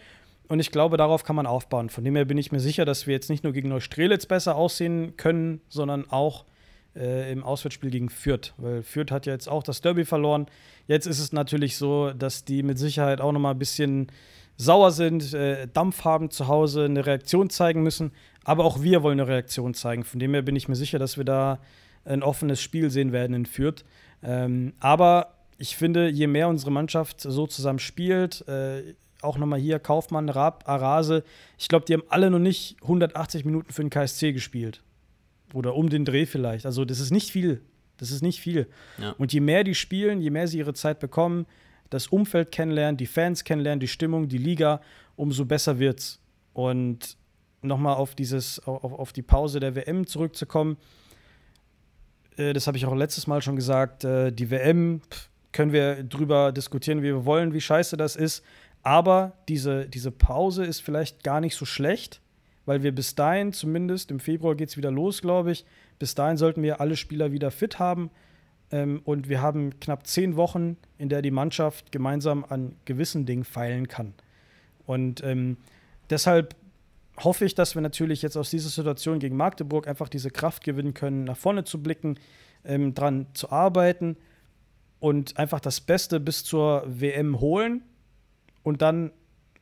Und 0.49 0.59
ich 0.59 0.71
glaube, 0.71 0.97
darauf 0.97 1.23
kann 1.23 1.35
man 1.35 1.47
aufbauen. 1.47 1.89
Von 1.89 2.03
dem 2.03 2.15
her 2.15 2.25
bin 2.25 2.37
ich 2.37 2.51
mir 2.51 2.59
sicher, 2.59 2.83
dass 2.83 3.07
wir 3.07 3.13
jetzt 3.13 3.29
nicht 3.29 3.43
nur 3.43 3.53
gegen 3.53 3.69
Neustrelitz 3.69 4.25
besser 4.25 4.55
aussehen 4.55 5.15
können, 5.15 5.61
sondern 5.69 6.09
auch 6.09 6.45
äh, 6.93 7.31
im 7.31 7.43
Auswärtsspiel 7.43 7.89
gegen 7.89 8.09
Fürth. 8.09 8.53
Weil 8.57 8.83
Fürth 8.83 9.11
hat 9.11 9.25
ja 9.25 9.33
jetzt 9.33 9.47
auch 9.47 9.63
das 9.63 9.79
Derby 9.79 10.03
verloren. 10.03 10.47
Jetzt 10.87 11.07
ist 11.07 11.19
es 11.19 11.31
natürlich 11.31 11.77
so, 11.77 12.11
dass 12.11 12.43
die 12.43 12.63
mit 12.63 12.77
Sicherheit 12.77 13.21
auch 13.21 13.31
noch 13.31 13.39
mal 13.39 13.51
ein 13.51 13.59
bisschen 13.59 14.11
sauer 14.57 14.91
sind, 14.91 15.33
äh, 15.33 15.67
Dampf 15.67 16.03
haben 16.03 16.29
zu 16.29 16.47
Hause, 16.47 16.85
eine 16.85 17.05
Reaktion 17.05 17.49
zeigen 17.49 17.83
müssen. 17.83 18.11
Aber 18.43 18.65
auch 18.65 18.81
wir 18.81 19.03
wollen 19.03 19.19
eine 19.19 19.27
Reaktion 19.27 19.73
zeigen. 19.73 20.03
Von 20.03 20.19
dem 20.19 20.33
her 20.33 20.41
bin 20.41 20.55
ich 20.55 20.67
mir 20.67 20.75
sicher, 20.75 20.99
dass 20.99 21.17
wir 21.17 21.25
da 21.25 21.59
ein 22.05 22.23
offenes 22.23 22.61
Spiel 22.61 22.89
sehen 22.89 23.11
werden 23.11 23.33
in 23.33 23.45
Fürth. 23.45 23.83
Ähm, 24.23 24.73
aber 24.79 25.35
ich 25.57 25.75
finde, 25.75 26.09
je 26.09 26.27
mehr 26.27 26.47
unsere 26.47 26.71
Mannschaft 26.71 27.21
so 27.21 27.45
zusammen 27.45 27.79
spielt, 27.79 28.47
äh, 28.47 28.95
auch 29.21 29.37
nochmal 29.37 29.59
hier 29.59 29.77
Kaufmann, 29.77 30.29
Raab, 30.29 30.63
Arase, 30.67 31.23
ich 31.59 31.67
glaube, 31.67 31.85
die 31.85 31.93
haben 31.93 32.03
alle 32.09 32.31
noch 32.31 32.39
nicht 32.39 32.77
180 32.81 33.45
Minuten 33.45 33.71
für 33.71 33.83
den 33.83 33.91
KSC 33.91 34.33
gespielt. 34.33 34.81
Oder 35.53 35.75
um 35.75 35.89
den 35.89 36.05
Dreh 36.05 36.25
vielleicht. 36.25 36.65
Also, 36.65 36.85
das 36.85 36.99
ist 36.99 37.11
nicht 37.11 37.29
viel. 37.29 37.61
Das 37.97 38.09
ist 38.09 38.23
nicht 38.23 38.39
viel. 38.39 38.67
Ja. 38.97 39.11
Und 39.19 39.31
je 39.33 39.41
mehr 39.41 39.63
die 39.63 39.75
spielen, 39.75 40.21
je 40.21 40.31
mehr 40.31 40.47
sie 40.47 40.57
ihre 40.57 40.73
Zeit 40.73 40.99
bekommen, 40.99 41.45
das 41.91 42.07
Umfeld 42.07 42.51
kennenlernen, 42.51 42.97
die 42.97 43.05
Fans 43.05 43.43
kennenlernen, 43.43 43.79
die 43.79 43.87
Stimmung, 43.87 44.27
die 44.27 44.39
Liga, 44.39 44.81
umso 45.15 45.45
besser 45.45 45.77
wird's. 45.77 46.19
Und 46.53 47.17
nochmal 47.61 47.95
auf 47.95 48.15
dieses, 48.15 48.59
auf, 48.65 48.91
auf 48.91 49.13
die 49.13 49.21
Pause 49.21 49.59
der 49.59 49.75
WM 49.75 50.07
zurückzukommen, 50.07 50.77
äh, 52.37 52.53
das 52.53 52.65
habe 52.65 52.77
ich 52.77 52.85
auch 52.85 52.95
letztes 52.95 53.27
Mal 53.27 53.41
schon 53.41 53.55
gesagt, 53.55 54.03
äh, 54.03 54.31
die 54.31 54.49
WM 54.49 55.01
pff, 55.09 55.29
können 55.51 55.73
wir 55.73 56.03
drüber 56.03 56.51
diskutieren, 56.51 56.99
wie 56.99 57.07
wir 57.07 57.25
wollen, 57.25 57.53
wie 57.53 57.61
scheiße 57.61 57.97
das 57.97 58.15
ist. 58.15 58.43
Aber 58.83 59.33
diese, 59.47 59.87
diese 59.87 60.11
Pause 60.11 60.65
ist 60.65 60.81
vielleicht 60.81 61.23
gar 61.23 61.41
nicht 61.41 61.55
so 61.55 61.65
schlecht, 61.65 62.21
weil 62.65 62.83
wir 62.83 62.95
bis 62.95 63.15
dahin, 63.15 63.53
zumindest 63.53 64.11
im 64.11 64.19
Februar 64.19 64.55
geht 64.55 64.69
es 64.69 64.77
wieder 64.77 64.91
los, 64.91 65.21
glaube 65.21 65.51
ich, 65.51 65.65
bis 65.99 66.15
dahin 66.15 66.37
sollten 66.37 66.63
wir 66.63 66.79
alle 66.79 66.95
Spieler 66.95 67.31
wieder 67.31 67.51
fit 67.51 67.79
haben. 67.79 68.09
Ähm, 68.71 69.01
und 69.03 69.29
wir 69.29 69.41
haben 69.41 69.79
knapp 69.79 70.07
zehn 70.07 70.35
Wochen, 70.35 70.77
in 70.97 71.09
der 71.09 71.21
die 71.21 71.31
Mannschaft 71.31 71.91
gemeinsam 71.91 72.45
an 72.47 72.75
gewissen 72.85 73.25
Dingen 73.25 73.43
feilen 73.43 73.87
kann. 73.87 74.13
Und 74.85 75.23
ähm, 75.23 75.57
deshalb 76.09 76.55
hoffe 77.19 77.45
ich, 77.45 77.55
dass 77.55 77.75
wir 77.75 77.81
natürlich 77.81 78.21
jetzt 78.21 78.37
aus 78.37 78.49
dieser 78.49 78.69
Situation 78.69 79.19
gegen 79.19 79.35
Magdeburg 79.35 79.87
einfach 79.87 80.09
diese 80.09 80.31
Kraft 80.31 80.63
gewinnen 80.63 80.93
können, 80.93 81.25
nach 81.25 81.37
vorne 81.37 81.63
zu 81.63 81.81
blicken, 81.81 82.17
ähm, 82.63 82.93
dran 82.93 83.27
zu 83.33 83.51
arbeiten 83.51 84.17
und 84.99 85.37
einfach 85.37 85.59
das 85.59 85.81
Beste 85.81 86.19
bis 86.19 86.43
zur 86.43 86.83
WM 86.87 87.39
holen 87.39 87.83
und 88.63 88.81
dann 88.81 89.11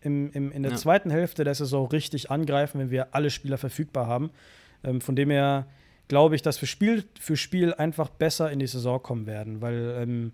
im, 0.01 0.31
im, 0.31 0.51
in 0.51 0.63
der 0.63 0.73
ja. 0.73 0.77
zweiten 0.77 1.09
Hälfte 1.09 1.43
der 1.43 1.55
Saison 1.55 1.87
richtig 1.87 2.31
angreifen, 2.31 2.79
wenn 2.79 2.91
wir 2.91 3.13
alle 3.13 3.29
Spieler 3.29 3.57
verfügbar 3.57 4.07
haben. 4.07 4.31
Ähm, 4.83 5.01
von 5.01 5.15
dem 5.15 5.29
her 5.29 5.67
glaube 6.09 6.35
ich, 6.35 6.41
dass 6.41 6.59
wir 6.59 6.67
Spiel 6.67 7.05
für 7.17 7.37
Spiel 7.37 7.73
einfach 7.73 8.09
besser 8.09 8.51
in 8.51 8.59
die 8.59 8.67
Saison 8.67 9.01
kommen 9.01 9.25
werden, 9.25 9.61
weil 9.61 9.95
ähm, 10.01 10.33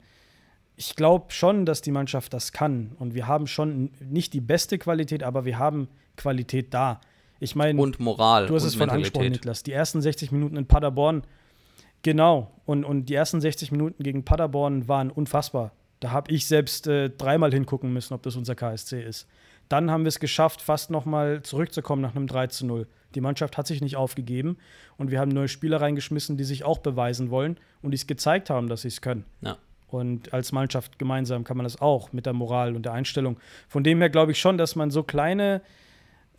ich 0.78 0.96
glaube 0.96 1.26
schon, 1.30 1.66
dass 1.66 1.82
die 1.82 1.92
Mannschaft 1.92 2.34
das 2.34 2.52
kann. 2.52 2.94
Und 2.98 3.14
wir 3.14 3.28
haben 3.28 3.46
schon 3.46 3.92
nicht 4.00 4.34
die 4.34 4.42
beste 4.42 4.80
Qualität, 4.80 5.22
aber 5.22 5.46
wir 5.46 5.60
haben 5.60 5.90
Qualität 6.18 6.74
da. 6.74 7.02
Ich 7.40 7.56
meine, 7.56 7.80
und 7.80 8.00
Moral. 8.00 8.48
Du 8.48 8.56
hast 8.56 8.64
es 8.64 8.76
von 8.76 8.90
angesprochen, 8.90 9.32
Niklas. 9.32 9.64
Die 9.64 9.74
ersten 9.74 10.02
60 10.02 10.32
Minuten 10.32 10.56
in 10.56 10.66
Paderborn, 10.66 11.24
genau. 12.02 12.52
Und, 12.66 12.86
und 12.86 13.06
die 13.06 13.14
ersten 13.14 13.42
60 13.42 13.72
Minuten 13.72 14.02
gegen 14.02 14.24
Paderborn 14.24 14.88
waren 14.88 15.12
unfassbar. 15.12 15.74
Da 16.00 16.12
habe 16.12 16.32
ich 16.32 16.48
selbst 16.48 16.88
äh, 16.88 17.10
dreimal 17.10 17.52
hingucken 17.52 17.92
müssen, 17.92 18.14
ob 18.14 18.24
das 18.24 18.36
unser 18.36 18.56
KSC 18.56 19.02
ist. 19.02 19.28
Dann 19.68 19.92
haben 19.92 20.04
wir 20.04 20.10
es 20.10 20.20
geschafft, 20.20 20.62
fast 20.62 20.90
nochmal 20.90 21.42
zurückzukommen 21.42 22.02
nach 22.02 22.16
einem 22.16 22.28
3 22.28 22.48
zu 22.48 22.66
0. 22.66 22.88
Die 23.16 23.22
Mannschaft 23.22 23.58
hat 23.58 23.68
sich 23.68 23.82
nicht 23.82 23.96
aufgegeben 23.96 24.58
und 24.98 25.12
wir 25.12 25.20
haben 25.20 25.32
neue 25.32 25.48
Spieler 25.48 25.82
reingeschmissen, 25.82 26.38
die 26.38 26.44
sich 26.44 26.64
auch 26.64 26.80
beweisen 26.80 27.30
wollen 27.30 27.58
und 27.82 27.92
die 27.92 27.96
es 27.96 28.08
gezeigt 28.08 28.50
haben, 28.50 28.68
dass 28.68 28.82
sie 28.82 28.90
es 28.90 29.02
können. 29.02 29.26
Ja. 29.42 29.58
Und 29.88 30.34
als 30.34 30.52
Mannschaft 30.52 31.00
gemeinsam 31.00 31.44
kann 31.44 31.58
man 31.58 31.64
das 31.64 31.82
auch 31.82 32.12
mit 32.12 32.26
der 32.26 32.34
Moral 32.34 32.76
und 32.76 32.84
der 32.84 32.94
Einstellung. 32.94 33.38
Von 33.68 33.84
dem 33.84 34.00
her 34.00 34.10
glaube 34.10 34.34
ich 34.34 34.40
schon, 34.40 34.58
dass 34.58 34.76
man 34.76 34.92
so 34.92 35.04
kleine 35.04 35.62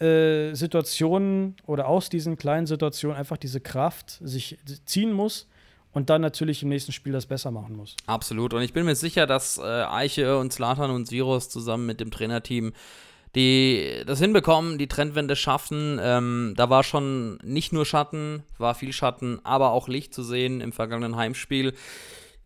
äh, 0.00 0.52
Situationen 0.54 1.56
oder 1.66 1.88
aus 1.88 2.10
diesen 2.10 2.36
kleinen 2.36 2.66
Situationen 2.66 3.16
einfach 3.16 3.38
diese 3.38 3.60
Kraft 3.60 4.18
sich 4.22 4.58
ziehen 4.84 5.12
muss 5.12 5.48
und 5.92 6.10
dann 6.10 6.20
natürlich 6.20 6.62
im 6.62 6.68
nächsten 6.68 6.92
Spiel 6.92 7.14
das 7.14 7.24
besser 7.24 7.50
machen 7.50 7.76
muss. 7.76 7.96
Absolut. 8.04 8.52
Und 8.52 8.60
ich 8.60 8.74
bin 8.74 8.84
mir 8.84 8.94
sicher, 8.94 9.26
dass 9.26 9.56
äh, 9.56 9.62
Eiche 9.62 10.38
und 10.38 10.52
Slatan 10.52 10.90
und 10.90 11.08
Siros 11.08 11.48
zusammen 11.48 11.86
mit 11.86 12.00
dem 12.00 12.10
Trainerteam 12.10 12.74
die 13.36 14.02
das 14.06 14.18
hinbekommen, 14.18 14.78
die 14.78 14.88
Trendwende 14.88 15.36
schaffen. 15.36 16.00
Ähm, 16.02 16.54
da 16.56 16.70
war 16.70 16.82
schon 16.82 17.36
nicht 17.44 17.72
nur 17.72 17.84
Schatten, 17.84 18.42
war 18.58 18.74
viel 18.74 18.92
Schatten, 18.92 19.40
aber 19.44 19.70
auch 19.70 19.88
Licht 19.88 20.14
zu 20.14 20.22
sehen 20.22 20.60
im 20.60 20.72
vergangenen 20.72 21.16
Heimspiel. 21.16 21.74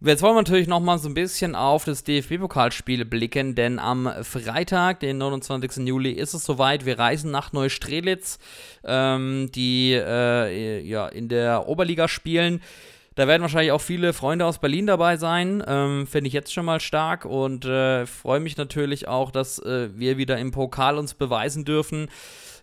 Jetzt 0.02 0.22
wollen 0.22 0.34
wir 0.34 0.40
natürlich 0.40 0.66
noch 0.66 0.80
mal 0.80 0.98
so 0.98 1.08
ein 1.08 1.14
bisschen 1.14 1.54
auf 1.54 1.84
das 1.84 2.04
DFB-Pokalspiel 2.04 3.04
blicken, 3.04 3.54
denn 3.54 3.78
am 3.78 4.10
Freitag, 4.22 5.00
den 5.00 5.18
29. 5.18 5.86
Juli, 5.86 6.12
ist 6.12 6.32
es 6.32 6.42
soweit. 6.42 6.86
Wir 6.86 6.98
reisen 6.98 7.30
nach 7.30 7.52
Neustrelitz, 7.52 8.38
ähm, 8.82 9.50
die 9.54 9.92
äh, 9.92 10.80
ja, 10.80 11.06
in 11.06 11.28
der 11.28 11.68
Oberliga 11.68 12.08
spielen. 12.08 12.62
Da 13.20 13.26
werden 13.26 13.42
wahrscheinlich 13.42 13.72
auch 13.72 13.82
viele 13.82 14.14
Freunde 14.14 14.46
aus 14.46 14.56
Berlin 14.56 14.86
dabei 14.86 15.18
sein. 15.18 15.62
Ähm, 15.66 16.06
Finde 16.06 16.28
ich 16.28 16.32
jetzt 16.32 16.54
schon 16.54 16.64
mal 16.64 16.80
stark 16.80 17.26
und 17.26 17.66
äh, 17.66 18.06
freue 18.06 18.40
mich 18.40 18.56
natürlich 18.56 19.08
auch, 19.08 19.30
dass 19.30 19.58
äh, 19.58 19.90
wir 19.94 20.16
wieder 20.16 20.38
im 20.38 20.52
Pokal 20.52 20.96
uns 20.96 21.12
beweisen 21.12 21.66
dürfen. 21.66 22.08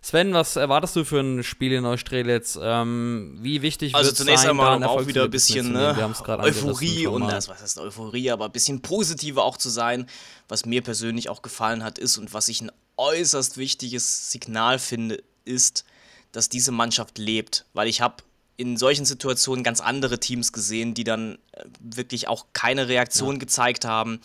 Sven, 0.02 0.34
was 0.34 0.56
erwartest 0.56 0.96
du 0.96 1.04
für 1.04 1.20
ein 1.20 1.44
Spiel 1.44 1.74
in 1.74 1.84
Neustrelitz? 1.84 2.58
Ähm, 2.60 3.38
wie 3.40 3.62
wichtig 3.62 3.94
also 3.94 4.08
wird 4.08 4.14
es 4.14 4.18
sein, 4.18 4.30
Also 4.30 4.40
zunächst 4.40 4.50
einmal 4.50 4.82
auch 4.82 5.06
wieder 5.06 5.22
ein 5.22 5.30
bisschen 5.30 5.70
ne, 5.70 5.96
Euphorie 6.26 7.06
und 7.06 7.28
das, 7.28 7.48
was 7.48 7.62
heißt 7.62 7.78
Euphorie, 7.78 8.32
aber 8.32 8.46
ein 8.46 8.50
bisschen 8.50 8.82
positiver 8.82 9.44
auch 9.44 9.58
zu 9.58 9.68
sein. 9.68 10.06
Was 10.48 10.66
mir 10.66 10.82
persönlich 10.82 11.28
auch 11.28 11.42
gefallen 11.42 11.84
hat, 11.84 12.00
ist 12.00 12.18
und 12.18 12.34
was 12.34 12.48
ich 12.48 12.62
ein 12.62 12.72
äußerst 12.96 13.58
wichtiges 13.58 14.32
Signal 14.32 14.80
finde, 14.80 15.22
ist, 15.44 15.84
dass 16.32 16.48
diese 16.48 16.72
Mannschaft 16.72 17.16
lebt. 17.16 17.64
Weil 17.74 17.86
ich 17.86 18.00
habe 18.00 18.24
in 18.58 18.76
solchen 18.76 19.06
Situationen 19.06 19.64
ganz 19.64 19.80
andere 19.80 20.18
Teams 20.18 20.52
gesehen, 20.52 20.92
die 20.92 21.04
dann 21.04 21.38
äh, 21.52 21.64
wirklich 21.80 22.28
auch 22.28 22.46
keine 22.52 22.88
Reaktion 22.88 23.36
ja. 23.36 23.38
gezeigt 23.38 23.86
haben, 23.86 24.20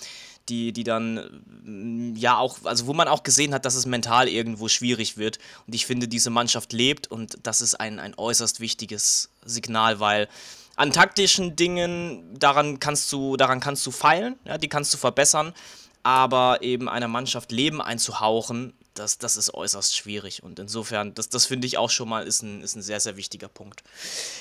die, 0.50 0.74
die 0.74 0.84
dann 0.84 2.14
ja 2.18 2.38
auch, 2.38 2.58
also 2.66 2.88
wo 2.88 2.94
man 2.94 3.08
auch 3.08 3.24
gesehen 3.24 3.54
hat, 3.54 3.64
dass 3.64 3.76
es 3.76 3.86
mental 3.86 4.28
irgendwo 4.28 4.68
schwierig 4.68 5.18
wird. 5.18 5.40
Und 5.68 5.76
ich 5.76 5.86
finde, 5.86 6.10
diese 6.10 6.32
Mannschaft 6.32 6.74
lebt 6.74 7.08
und 7.08 7.38
das 7.44 7.62
ist 7.62 7.76
ein, 7.76 8.00
ein 8.00 8.16
äußerst 8.18 8.60
wichtiges 8.60 9.30
Signal, 9.46 10.02
weil 10.02 10.28
an 10.76 10.92
taktischen 10.92 11.56
Dingen, 11.56 12.38
daran 12.38 12.80
kannst 12.80 13.12
du, 13.12 13.38
daran 13.38 13.60
kannst 13.60 13.86
du 13.86 13.92
feilen, 13.92 14.36
ja, 14.46 14.58
die 14.58 14.68
kannst 14.68 14.94
du 14.94 14.98
verbessern, 14.98 15.54
aber 16.02 16.62
eben 16.62 16.90
einer 16.90 17.08
Mannschaft 17.08 17.52
Leben 17.52 17.82
einzuhauchen, 17.82 18.74
das, 18.94 19.18
das 19.18 19.38
ist 19.38 19.54
äußerst 19.54 19.96
schwierig. 19.96 20.44
Und 20.44 20.60
insofern, 20.60 21.14
das, 21.14 21.30
das 21.30 21.46
finde 21.46 21.68
ich 21.68 21.78
auch 21.78 21.90
schon 21.90 22.10
mal, 22.10 22.26
ist 22.26 22.42
ein, 22.42 22.62
ist 22.62 22.76
ein 22.76 22.82
sehr, 22.82 23.00
sehr 23.00 23.18
wichtiger 23.18 23.48
Punkt. 23.48 23.84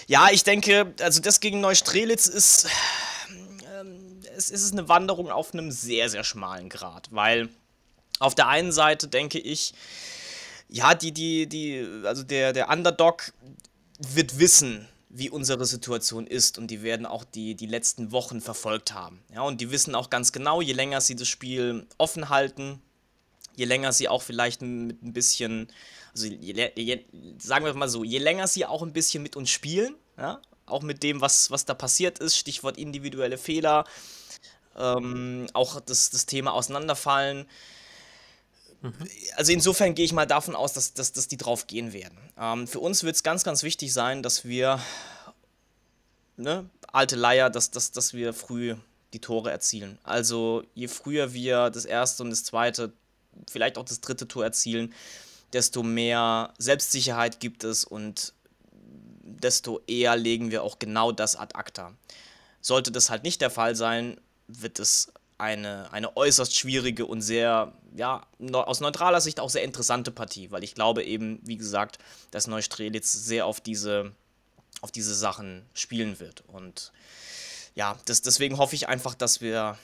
Ja, 0.07 0.29
ich 0.31 0.45
denke, 0.45 0.95
also 1.01 1.21
das 1.21 1.41
gegen 1.41 1.61
Neustrelitz 1.61 2.27
ist, 2.27 2.69
ähm, 3.81 4.21
es 4.37 4.51
ist 4.51 4.73
eine 4.73 4.89
Wanderung 4.89 5.31
auf 5.31 5.53
einem 5.53 5.71
sehr, 5.71 6.09
sehr 6.09 6.25
schmalen 6.25 6.69
Grad, 6.69 7.09
weil 7.11 7.49
auf 8.19 8.35
der 8.35 8.49
einen 8.49 8.73
Seite 8.73 9.09
denke 9.09 9.39
ich, 9.39 9.75
ja, 10.69 10.95
die, 10.95 11.13
die, 11.13 11.47
die, 11.47 11.87
also 12.05 12.23
der, 12.23 12.53
der 12.53 12.71
Underdog 12.71 13.33
wird 13.99 14.39
wissen, 14.39 14.89
wie 15.15 15.29
unsere 15.29 15.67
Situation 15.67 16.27
ist 16.27 16.57
und 16.57 16.69
die 16.69 16.83
werden 16.83 17.05
auch 17.05 17.25
die, 17.25 17.55
die 17.55 17.67
letzten 17.67 18.13
Wochen 18.13 18.41
verfolgt 18.41 18.95
haben. 18.95 19.23
Ja, 19.33 19.43
und 19.43 19.61
die 19.61 19.71
wissen 19.71 19.95
auch 19.95 20.09
ganz 20.09 20.33
genau, 20.33 20.63
je 20.63 20.73
länger 20.73 21.03
sie 21.03 21.17
das 21.17 21.29
Spiel 21.29 21.87
offen 21.99 22.31
halten, 22.31 22.81
je 23.55 23.65
länger 23.65 23.93
sie 23.93 24.09
auch 24.09 24.23
vielleicht 24.23 24.63
mit 24.63 25.03
ein 25.03 25.13
bisschen, 25.13 25.69
also 26.13 26.27
je, 26.27 26.71
je, 26.77 27.05
sagen 27.39 27.65
wir 27.65 27.75
mal 27.75 27.89
so, 27.89 28.05
je 28.05 28.19
länger 28.19 28.47
sie 28.47 28.67
auch 28.67 28.83
ein 28.83 28.93
bisschen 28.93 29.23
mit 29.23 29.37
uns 29.37 29.51
spielen, 29.51 29.95
ja, 30.17 30.41
auch 30.67 30.83
mit 30.83 31.03
dem, 31.03 31.21
was, 31.21 31.51
was 31.51 31.65
da 31.65 31.75
passiert 31.75 32.19
ist, 32.19 32.37
Stichwort 32.37 32.79
individuelle 32.79 33.39
Fehler, 33.39 33.85
ähm, 34.77 35.47
auch 35.53 35.81
das, 35.81 36.11
das 36.11 36.27
Thema 36.27 36.53
Auseinanderfallen. 36.53 37.47
Also 39.37 39.53
insofern 39.53 39.95
gehe 39.95 40.05
ich 40.05 40.13
mal 40.13 40.27
davon 40.27 40.57
aus, 40.57 40.73
dass, 40.73 40.93
dass, 40.95 41.13
dass 41.13 41.29
die 41.29 41.37
drauf 41.37 41.67
gehen 41.67 41.93
werden. 41.93 42.19
Ähm, 42.39 42.67
für 42.67 42.81
uns 42.81 43.05
wird 43.05 43.15
es 43.15 43.23
ganz, 43.23 43.45
ganz 43.45 43.63
wichtig 43.63 43.93
sein, 43.93 44.23
dass 44.23 44.45
wir, 44.45 44.81
ne, 46.37 46.69
alte 46.89 47.17
Leier, 47.17 47.49
dass, 47.49 47.71
dass, 47.71 47.93
dass 47.93 48.13
wir 48.13 48.35
früh 48.35 48.77
die 49.13 49.21
Tore 49.21 49.51
erzielen. 49.51 49.99
Also 50.03 50.65
je 50.75 50.89
früher 50.89 51.33
wir 51.33 51.71
das 51.71 51.85
erste 51.85 52.23
und 52.23 52.31
das 52.31 52.45
zweite 52.45 52.93
vielleicht 53.51 53.79
auch 53.79 53.85
das 53.85 54.01
dritte 54.01 54.29
Tor 54.29 54.45
erzielen, 54.45 54.93
desto 55.53 55.83
mehr 55.83 56.53
Selbstsicherheit 56.59 57.41
gibt 57.41 57.65
es 57.65 57.85
und 57.85 58.33
desto 59.23 59.81
eher 59.87 60.17
legen 60.17 60.51
wir 60.51 60.63
auch 60.63 60.79
genau 60.79 61.13
das 61.13 61.37
ad 61.37 61.55
acta. 61.55 61.93
Sollte 62.61 62.93
das 62.93 63.11
halt 63.11 63.25
nicht 63.25 63.41
der 63.41 63.51
Fall 63.51 63.75
sein, 63.75 64.21
wird 64.47 64.79
es 64.79 65.13
eine, 65.39 65.93
eine 65.93 66.17
äußerst 66.17 66.57
schwierige 66.57 67.05
und 67.07 67.21
sehr, 67.21 67.73
ja, 67.97 68.25
aus 68.53 68.81
neutraler 68.81 69.21
Sicht 69.21 69.41
auch 69.41 69.51
sehr 69.51 69.65
interessante 69.65 70.13
Partie, 70.13 70.51
weil 70.53 70.63
ich 70.63 70.75
glaube 70.75 71.03
eben, 71.03 71.41
wie 71.43 71.57
gesagt, 71.57 71.99
dass 72.31 72.47
Neustrelitz 72.47 73.13
sehr 73.13 73.47
auf 73.47 73.61
diese, 73.61 74.13
auf 74.81 74.93
diese 74.93 75.15
Sachen 75.15 75.67
spielen 75.75 76.21
wird. 76.21 76.45
Und 76.47 76.93
ja, 77.75 77.99
das, 78.05 78.23
deswegen 78.23 78.59
hoffe 78.59 78.77
ich 78.77 78.89
einfach, 78.89 79.15
dass 79.15 79.41
wir 79.41 79.77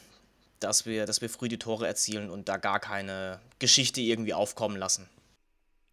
dass 0.60 0.86
wir, 0.86 1.06
dass 1.06 1.20
wir 1.20 1.30
früh 1.30 1.48
die 1.48 1.58
Tore 1.58 1.86
erzielen 1.86 2.30
und 2.30 2.48
da 2.48 2.56
gar 2.56 2.80
keine 2.80 3.40
Geschichte 3.58 4.00
irgendwie 4.00 4.34
aufkommen 4.34 4.76
lassen. 4.76 5.08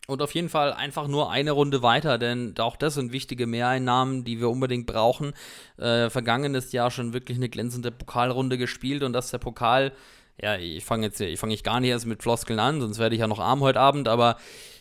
Und 0.07 0.21
auf 0.21 0.35
jeden 0.35 0.49
Fall 0.49 0.71
einfach 0.71 1.07
nur 1.07 1.31
eine 1.31 1.51
Runde 1.51 1.81
weiter, 1.81 2.19
denn 2.19 2.53
auch 2.59 2.75
das 2.75 2.93
sind 2.93 3.11
wichtige 3.11 3.47
Mehreinnahmen, 3.47 4.23
die 4.23 4.39
wir 4.39 4.49
unbedingt 4.49 4.85
brauchen. 4.85 5.33
Äh, 5.77 6.11
vergangenes 6.11 6.71
Jahr 6.71 6.91
schon 6.91 7.13
wirklich 7.13 7.37
eine 7.37 7.49
glänzende 7.49 7.91
Pokalrunde 7.91 8.57
gespielt 8.57 9.01
und 9.01 9.13
dass 9.13 9.31
der 9.31 9.39
Pokal, 9.39 9.93
ja, 10.39 10.57
ich 10.57 10.85
fange 10.85 11.07
jetzt, 11.07 11.19
ich 11.21 11.39
fange 11.39 11.55
ich 11.55 11.63
gar 11.63 11.79
nicht 11.79 11.89
erst 11.89 12.05
mit 12.05 12.21
Floskeln 12.21 12.59
an, 12.59 12.81
sonst 12.81 12.99
werde 12.99 13.15
ich 13.15 13.21
ja 13.21 13.27
noch 13.27 13.39
arm 13.39 13.61
heute 13.61 13.79
Abend, 13.79 14.07
aber 14.07 14.37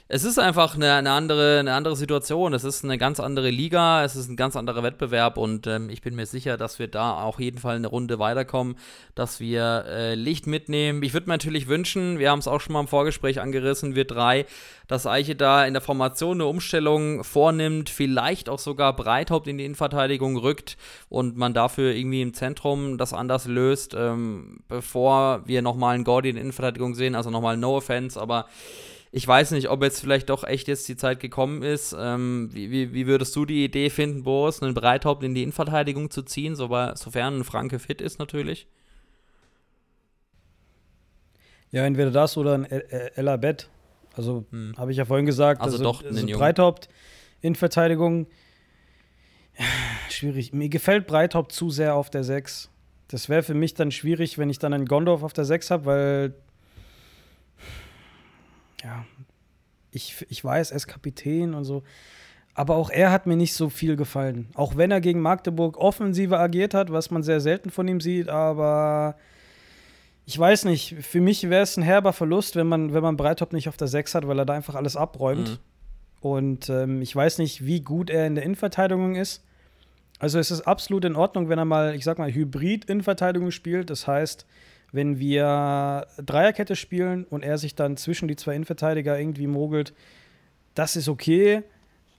es 0.07 0.23
ist 0.23 0.39
einfach 0.39 0.75
eine, 0.75 0.93
eine, 0.93 1.13
andere, 1.13 1.61
eine 1.61 1.73
andere 1.73 1.97
Situation. 1.97 2.53
Es 2.53 2.63
ist 2.63 2.85
eine 2.85 2.99
ganz 2.99 3.21
andere 3.21 3.49
Liga, 3.49 4.05
es 4.05 4.17
ist 4.17 4.29
ein 4.29 4.37
ganz 4.37 4.55
anderer 4.55 4.83
Wettbewerb 4.83 5.39
und 5.39 5.67
ähm, 5.67 5.89
ich 5.89 6.03
bin 6.03 6.15
mir 6.15 6.27
sicher, 6.27 6.59
dass 6.59 6.79
wir 6.79 6.89
da 6.89 7.23
auch 7.23 7.41
jeden 7.41 7.59
Fall 7.59 7.77
eine 7.77 7.87
Runde 7.87 8.19
weiterkommen, 8.19 8.77
dass 9.15 9.41
wir 9.41 9.87
äh, 9.89 10.15
Licht 10.15 10.47
mitnehmen. 10.47 11.03
Ich 11.03 11.15
würde 11.15 11.29
mir 11.29 11.35
natürlich 11.35 11.69
wünschen, 11.69 12.19
wir 12.19 12.31
haben 12.31 12.39
es 12.39 12.49
auch 12.49 12.61
schon 12.61 12.75
mal 12.75 12.81
im 12.81 12.87
Vorgespräch 12.87 13.41
angerissen, 13.41 13.95
wir 13.95 14.05
drei, 14.05 14.45
dass 14.89 15.07
Eiche 15.07 15.37
da 15.37 15.65
in 15.65 15.73
der 15.73 15.81
Formation 15.81 16.37
eine 16.37 16.47
Umstellung 16.47 17.25
vornimmt, 17.25 17.89
vielleicht 17.89 18.51
auch 18.51 18.59
sogar 18.59 18.95
Breithaupt 18.95 19.49
in 19.49 19.57
die 19.57 19.65
Innenverteidigung 19.65 20.37
rückt 20.37 20.77
und 21.09 21.39
man 21.39 21.55
dafür 21.55 21.95
irgendwie 21.95 22.21
im 22.21 22.35
Zentrum 22.35 22.99
das 22.99 23.15
anders 23.15 23.47
löst, 23.47 23.95
ähm, 23.95 24.59
bevor 24.69 25.41
wir 25.47 25.63
nochmal 25.63 25.95
einen 25.95 26.05
Gordy 26.05 26.29
in 26.29 26.37
Innenverteidigung 26.37 26.95
sehen. 26.95 27.15
Also 27.15 27.31
nochmal 27.31 27.57
No 27.57 27.79
Offense, 27.79 28.21
aber 28.21 28.45
ich 29.17 29.29
weiß 29.29 29.53
nicht, 29.53 29.71
ob 29.71 29.81
jetzt 29.85 30.01
vielleicht 30.01 30.29
doch 30.29 30.43
echt 30.43 30.67
jetzt 30.67 30.89
die 30.89 30.97
Zeit 30.97 31.21
gekommen 31.21 31.63
ist. 31.63 31.95
Ähm, 31.97 32.49
wie, 32.53 32.73
wie, 32.73 32.93
wie, 32.93 33.07
würdest 33.07 33.37
du 33.37 33.47
die 33.47 33.65
Idee 33.65 33.89
finden, 33.89 34.25
Boris, 34.25 34.61
einen 34.61 34.75
Breithaupt 34.75 35.23
in 35.23 35.37
die 35.37 35.45
Innenverteidigung 35.45 36.11
zu 36.11 36.23
ziehen, 36.23 36.57
so, 36.57 36.67
sofern 36.97 37.39
ein 37.39 37.45
Franke 37.45 37.79
fit 37.79 38.01
ist 38.01 38.19
natürlich? 38.19 38.67
Ja, 41.71 41.85
entweder 41.87 42.11
das 42.11 42.37
oder 42.37 42.55
ein 42.55 42.65
Ella 42.65 43.37
Bett. 43.37 43.69
Also 44.17 44.47
hm. 44.51 44.75
habe 44.77 44.91
ich 44.91 44.97
ja 44.97 45.05
vorhin 45.05 45.27
gesagt, 45.27 45.61
also, 45.61 45.77
also 45.77 45.85
doch 45.85 46.05
also 46.05 46.27
Breithaupt 46.27 46.89
in 47.41 47.55
Verteidigung. 47.55 48.27
Schwierig. 50.11 50.53
Mir 50.53 50.69
gefällt 50.69 51.07
Breithaupt 51.07 51.53
zu 51.53 51.71
sehr 51.71 51.95
auf 51.95 52.11
der 52.11 52.25
6. 52.25 52.69
Das 53.07 53.29
wäre 53.29 53.45
für 53.45 53.55
mich 53.55 53.75
dann 53.75 53.93
schwierig, 53.93 54.39
wenn 54.39 54.51
ich 54.51 54.59
dann 54.59 54.73
einen 54.73 54.87
Gondorf 54.87 55.23
auf 55.23 55.33
der 55.33 55.45
6 55.45 55.71
habe, 55.71 55.85
weil 55.85 56.35
ja, 58.85 59.05
ich, 59.91 60.27
ich 60.29 60.45
weiß, 60.45 60.71
er 60.71 60.77
ist 60.77 60.87
Kapitän 60.87 61.55
und 61.55 61.65
so. 61.65 61.83
Aber 62.55 62.77
auch 62.77 62.91
er 62.91 63.11
hat 63.11 63.27
mir 63.27 63.37
nicht 63.37 63.55
so 63.55 63.69
viel 63.69 63.97
gefallen. 63.97 64.49
Auch 64.55 64.77
wenn 64.77 64.91
er 64.91 65.01
gegen 65.01 65.21
Magdeburg 65.21 65.77
offensiver 65.77 66.39
agiert 66.39 66.73
hat, 66.73 66.93
was 66.93 67.11
man 67.11 67.25
sehr 67.25 67.41
selten 67.41 67.71
von 67.71 67.89
ihm 67.89 68.01
sieht, 68.01 68.29
aber 68.29 69.17
ich 70.27 70.39
weiß 70.39 70.65
nicht, 70.67 70.97
für 71.01 71.21
mich 71.21 71.51
wäre 71.51 71.63
es 71.63 71.77
ein 71.77 71.83
herber 71.83 72.13
Verlust, 72.13 72.57
wenn 72.57 72.67
man, 72.67 72.95
wenn 72.95 73.03
man 73.03 73.17
Breithaupt 73.17 73.53
nicht 73.53 73.69
auf 73.69 73.77
der 73.77 73.89
6 73.89 74.15
hat, 74.15 74.29
weil 74.29 74.39
er 74.39 74.47
da 74.47 74.55
einfach 74.55 74.75
alles 74.75 74.97
abräumt. 74.97 75.51
Mhm. 75.51 75.59
Und 76.21 76.71
ähm, 76.71 77.03
ich 77.03 77.15
weiß 77.15 77.39
nicht, 77.39 77.67
wie 77.67 77.81
gut 77.81 78.09
er 78.09 78.27
in 78.27 78.35
der 78.35 78.45
Innenverteidigung 78.45 79.17
ist. 79.17 79.45
Also 80.19 80.39
es 80.39 80.51
ist 80.51 80.63
absolut 80.63 81.05
in 81.05 81.17
Ordnung, 81.17 81.49
wenn 81.49 81.59
er 81.59 81.67
mal, 81.67 81.95
ich 81.95 82.05
sag 82.05 82.19
mal, 82.19 82.33
Hybrid-Innenverteidigung 82.33 83.51
spielt. 83.51 83.91
Das 83.91 84.07
heißt, 84.07 84.47
wenn 84.95 85.19
wir 85.19 86.07
Dreierkette 86.25 86.77
spielen 86.77 87.25
und 87.25 87.43
er 87.43 87.59
sich 87.59 87.75
dann 87.75 87.97
zwischen 87.97 88.29
die 88.29 88.37
zwei 88.37 88.55
Innenverteidiger 88.55 89.19
irgendwie 89.19 89.49
mogelt, 89.49 89.93
das 90.75 90.95
ist 90.95 91.09
okay. 91.09 91.63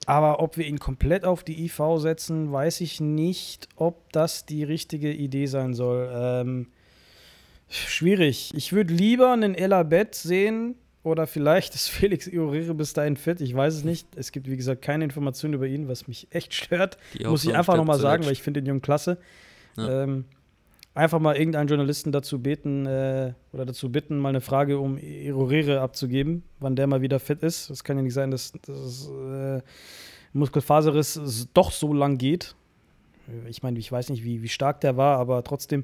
Aber 0.05 0.41
ob 0.41 0.57
wir 0.57 0.65
ihn 0.67 0.77
komplett 0.77 1.23
auf 1.23 1.43
die 1.43 1.63
IV 1.65 1.81
setzen, 1.97 2.51
weiß 2.51 2.81
ich 2.81 2.99
nicht, 2.99 3.69
ob 3.77 4.11
das 4.11 4.45
die 4.45 4.63
richtige 4.63 5.11
Idee 5.11 5.45
sein 5.45 5.73
soll. 5.73 6.11
Ähm, 6.13 6.67
schwierig. 7.69 8.51
Ich 8.53 8.73
würde 8.73 8.93
lieber 8.93 9.31
einen 9.31 9.55
Ella 9.55 9.83
Bett 9.83 10.13
sehen 10.13 10.75
oder 11.01 11.27
vielleicht 11.27 11.75
ist 11.75 11.87
Felix 11.87 12.27
Iorere 12.27 12.73
bis 12.73 12.91
dahin 12.91 13.15
fit. 13.15 13.39
Ich 13.39 13.55
weiß 13.55 13.73
es 13.73 13.83
nicht. 13.85 14.07
Es 14.17 14.33
gibt, 14.33 14.49
wie 14.49 14.57
gesagt, 14.57 14.81
keine 14.81 15.05
Informationen 15.05 15.53
über 15.53 15.65
ihn, 15.65 15.87
was 15.87 16.09
mich 16.09 16.27
echt 16.31 16.53
stört. 16.53 16.97
Muss 17.23 17.45
ich 17.45 17.55
einfach 17.55 17.77
nochmal 17.77 17.99
sagen, 17.99 18.25
weil 18.25 18.33
ich 18.33 18.43
finde 18.43 18.61
den 18.61 18.67
Jungen 18.67 18.81
klasse. 18.81 19.17
Ja. 19.77 20.03
Ähm, 20.03 20.25
einfach 20.95 21.19
mal 21.19 21.35
irgendeinen 21.35 21.67
Journalisten 21.67 22.11
dazu 22.11 22.41
beten 22.41 22.85
äh, 22.85 23.33
oder 23.53 23.65
dazu 23.65 23.91
bitten, 23.91 24.17
mal 24.17 24.29
eine 24.29 24.41
Frage 24.41 24.79
um 24.79 24.97
Iorere 24.97 25.81
abzugeben, 25.81 26.43
wann 26.59 26.75
der 26.75 26.87
mal 26.87 27.01
wieder 27.01 27.19
fit 27.19 27.43
ist. 27.43 27.69
Es 27.69 27.83
kann 27.83 27.97
ja 27.97 28.03
nicht 28.03 28.13
sein, 28.13 28.31
dass, 28.31 28.53
dass 28.65 29.09
äh, 29.09 29.61
Muskelfaserriss 30.33 31.49
doch 31.53 31.71
so 31.71 31.93
lang 31.93 32.17
geht. 32.17 32.55
Ich 33.47 33.61
meine, 33.61 33.77
ich 33.77 33.91
weiß 33.91 34.09
nicht, 34.09 34.23
wie, 34.23 34.41
wie 34.41 34.49
stark 34.49 34.81
der 34.81 34.97
war, 34.97 35.17
aber 35.19 35.43
trotzdem 35.43 35.83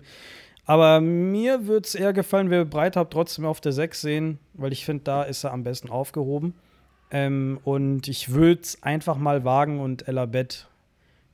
aber 0.66 1.02
mir 1.02 1.68
würde 1.68 1.86
es 1.86 1.96
eher 1.96 2.14
gefallen, 2.14 2.50
wenn 2.50 2.60
wir 2.60 2.66
Breithaupt 2.66 3.14
trotzdem 3.14 3.46
auf 3.46 3.62
der 3.62 3.72
6 3.72 4.00
sehen, 4.00 4.40
weil 4.54 4.72
ich 4.72 4.86
finde, 4.86 5.04
da 5.04 5.24
ist 5.24 5.44
er 5.44 5.52
am 5.52 5.64
besten 5.64 5.90
aufgehoben. 5.90 6.54
Ähm, 7.10 7.60
und 7.64 8.08
ich 8.08 8.32
würde 8.32 8.62
es 8.62 8.82
einfach 8.84 9.18
mal 9.18 9.44
wagen 9.44 9.80
und 9.80 10.08
Ella 10.08 10.26
Bett 10.26 10.68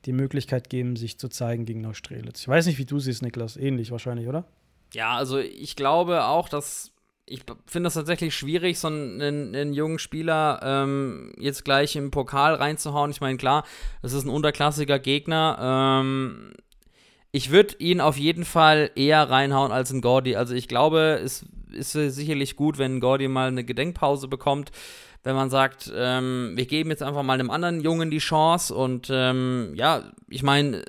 die 0.08 0.14
Möglichkeit 0.14 0.70
geben, 0.70 0.96
sich 0.96 1.18
zu 1.18 1.28
zeigen 1.28 1.66
gegen 1.66 1.82
Neustrelitz. 1.82 2.40
Ich 2.40 2.48
weiß 2.48 2.64
nicht, 2.64 2.78
wie 2.78 2.86
du 2.86 2.98
siehst, 2.98 3.20
Niklas. 3.20 3.58
Ähnlich 3.58 3.90
wahrscheinlich, 3.90 4.26
oder? 4.26 4.46
Ja, 4.94 5.14
also 5.14 5.36
ich 5.38 5.76
glaube 5.76 6.24
auch, 6.24 6.48
dass 6.48 6.92
ich 7.26 7.42
finde 7.66 7.88
es 7.88 7.94
tatsächlich 7.94 8.34
schwierig, 8.34 8.78
so 8.78 8.88
einen, 8.88 9.20
einen 9.54 9.74
jungen 9.74 9.98
Spieler 9.98 10.60
ähm, 10.62 11.34
jetzt 11.38 11.62
gleich 11.62 11.94
im 11.94 12.10
Pokal 12.10 12.54
reinzuhauen. 12.54 13.10
Ich 13.10 13.20
meine, 13.20 13.36
klar, 13.36 13.66
das 14.00 14.14
ist 14.14 14.24
ein 14.24 14.30
unterklassiger 14.30 14.98
Gegner. 14.98 16.00
Ähm, 16.00 16.54
ich 17.30 17.50
würde 17.50 17.76
ihn 17.78 18.00
auf 18.00 18.16
jeden 18.16 18.46
Fall 18.46 18.90
eher 18.94 19.28
reinhauen 19.28 19.72
als 19.72 19.90
ein 19.90 20.00
Gordy. 20.00 20.36
Also 20.36 20.54
ich 20.54 20.68
glaube, 20.68 21.20
es 21.22 21.44
ist 21.70 21.92
sicherlich 21.92 22.56
gut, 22.56 22.78
wenn 22.78 23.00
Gordy 23.00 23.28
mal 23.28 23.48
eine 23.48 23.62
Gedenkpause 23.62 24.26
bekommt. 24.26 24.72
Wenn 25.24 25.34
man 25.34 25.50
sagt, 25.50 25.92
ähm, 25.94 26.52
wir 26.54 26.66
geben 26.66 26.90
jetzt 26.90 27.02
einfach 27.02 27.22
mal 27.22 27.34
einem 27.34 27.50
anderen 27.50 27.80
Jungen 27.80 28.10
die 28.10 28.18
Chance. 28.18 28.74
Und 28.74 29.08
ähm, 29.10 29.72
ja, 29.74 30.04
ich 30.28 30.42
meine, 30.42 30.84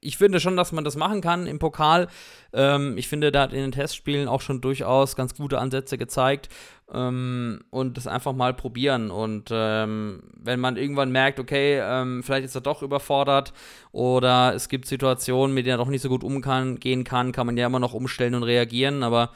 ich 0.00 0.16
finde 0.16 0.40
schon, 0.40 0.56
dass 0.56 0.72
man 0.72 0.84
das 0.84 0.96
machen 0.96 1.20
kann 1.20 1.46
im 1.46 1.58
Pokal. 1.58 2.08
Ähm, 2.52 2.96
ich 2.96 3.08
finde, 3.08 3.30
da 3.30 3.42
hat 3.42 3.52
in 3.52 3.60
den 3.60 3.72
Testspielen 3.72 4.28
auch 4.28 4.40
schon 4.40 4.60
durchaus 4.60 5.14
ganz 5.14 5.34
gute 5.34 5.58
Ansätze 5.58 5.98
gezeigt. 5.98 6.48
Ähm, 6.92 7.60
und 7.70 7.96
das 7.96 8.06
einfach 8.06 8.32
mal 8.32 8.54
probieren. 8.54 9.10
Und 9.10 9.50
ähm, 9.52 10.22
wenn 10.36 10.58
man 10.58 10.76
irgendwann 10.76 11.12
merkt, 11.12 11.38
okay, 11.38 11.80
ähm, 11.82 12.22
vielleicht 12.22 12.46
ist 12.46 12.54
er 12.54 12.62
doch 12.62 12.82
überfordert 12.82 13.52
oder 13.92 14.54
es 14.54 14.68
gibt 14.68 14.86
Situationen, 14.86 15.54
mit 15.54 15.66
denen 15.66 15.74
er 15.74 15.84
doch 15.84 15.90
nicht 15.90 16.02
so 16.02 16.08
gut 16.08 16.24
umgehen 16.24 17.04
kann, 17.04 17.32
kann 17.32 17.46
man 17.46 17.56
ja 17.56 17.66
immer 17.66 17.78
noch 17.78 17.94
umstellen 17.94 18.34
und 18.34 18.42
reagieren. 18.42 19.02
Aber 19.02 19.30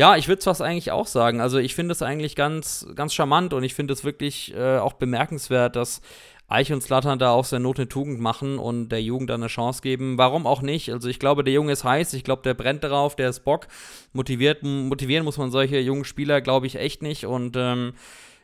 ja, 0.00 0.16
ich 0.16 0.28
würde 0.28 0.40
es 0.50 0.60
eigentlich 0.62 0.92
auch 0.92 1.06
sagen. 1.06 1.42
Also 1.42 1.58
ich 1.58 1.74
finde 1.74 1.92
es 1.92 2.00
eigentlich 2.00 2.34
ganz, 2.34 2.86
ganz 2.94 3.12
charmant 3.12 3.52
und 3.52 3.64
ich 3.64 3.74
finde 3.74 3.92
es 3.92 4.02
wirklich 4.02 4.54
äh, 4.56 4.78
auch 4.78 4.94
bemerkenswert, 4.94 5.76
dass 5.76 6.00
Eich 6.48 6.72
und 6.72 6.82
Slattern 6.82 7.18
da 7.18 7.32
aus 7.32 7.50
der 7.50 7.58
Not 7.58 7.78
eine 7.78 7.86
Tugend 7.86 8.18
machen 8.18 8.58
und 8.58 8.88
der 8.88 9.02
Jugend 9.02 9.30
eine 9.30 9.48
Chance 9.48 9.82
geben. 9.82 10.16
Warum 10.16 10.46
auch 10.46 10.62
nicht? 10.62 10.90
Also 10.90 11.06
ich 11.10 11.18
glaube, 11.18 11.44
der 11.44 11.52
Junge 11.52 11.72
ist 11.72 11.84
heiß, 11.84 12.14
ich 12.14 12.24
glaube, 12.24 12.40
der 12.40 12.54
brennt 12.54 12.82
darauf, 12.82 13.14
der 13.14 13.28
ist 13.28 13.40
Bock. 13.40 13.68
Motiviert, 14.14 14.62
motivieren 14.62 15.26
muss 15.26 15.36
man 15.36 15.50
solche 15.50 15.78
jungen 15.80 16.06
Spieler, 16.06 16.40
glaube 16.40 16.66
ich, 16.66 16.76
echt 16.76 17.02
nicht. 17.02 17.26
Und 17.26 17.58
ähm, 17.58 17.92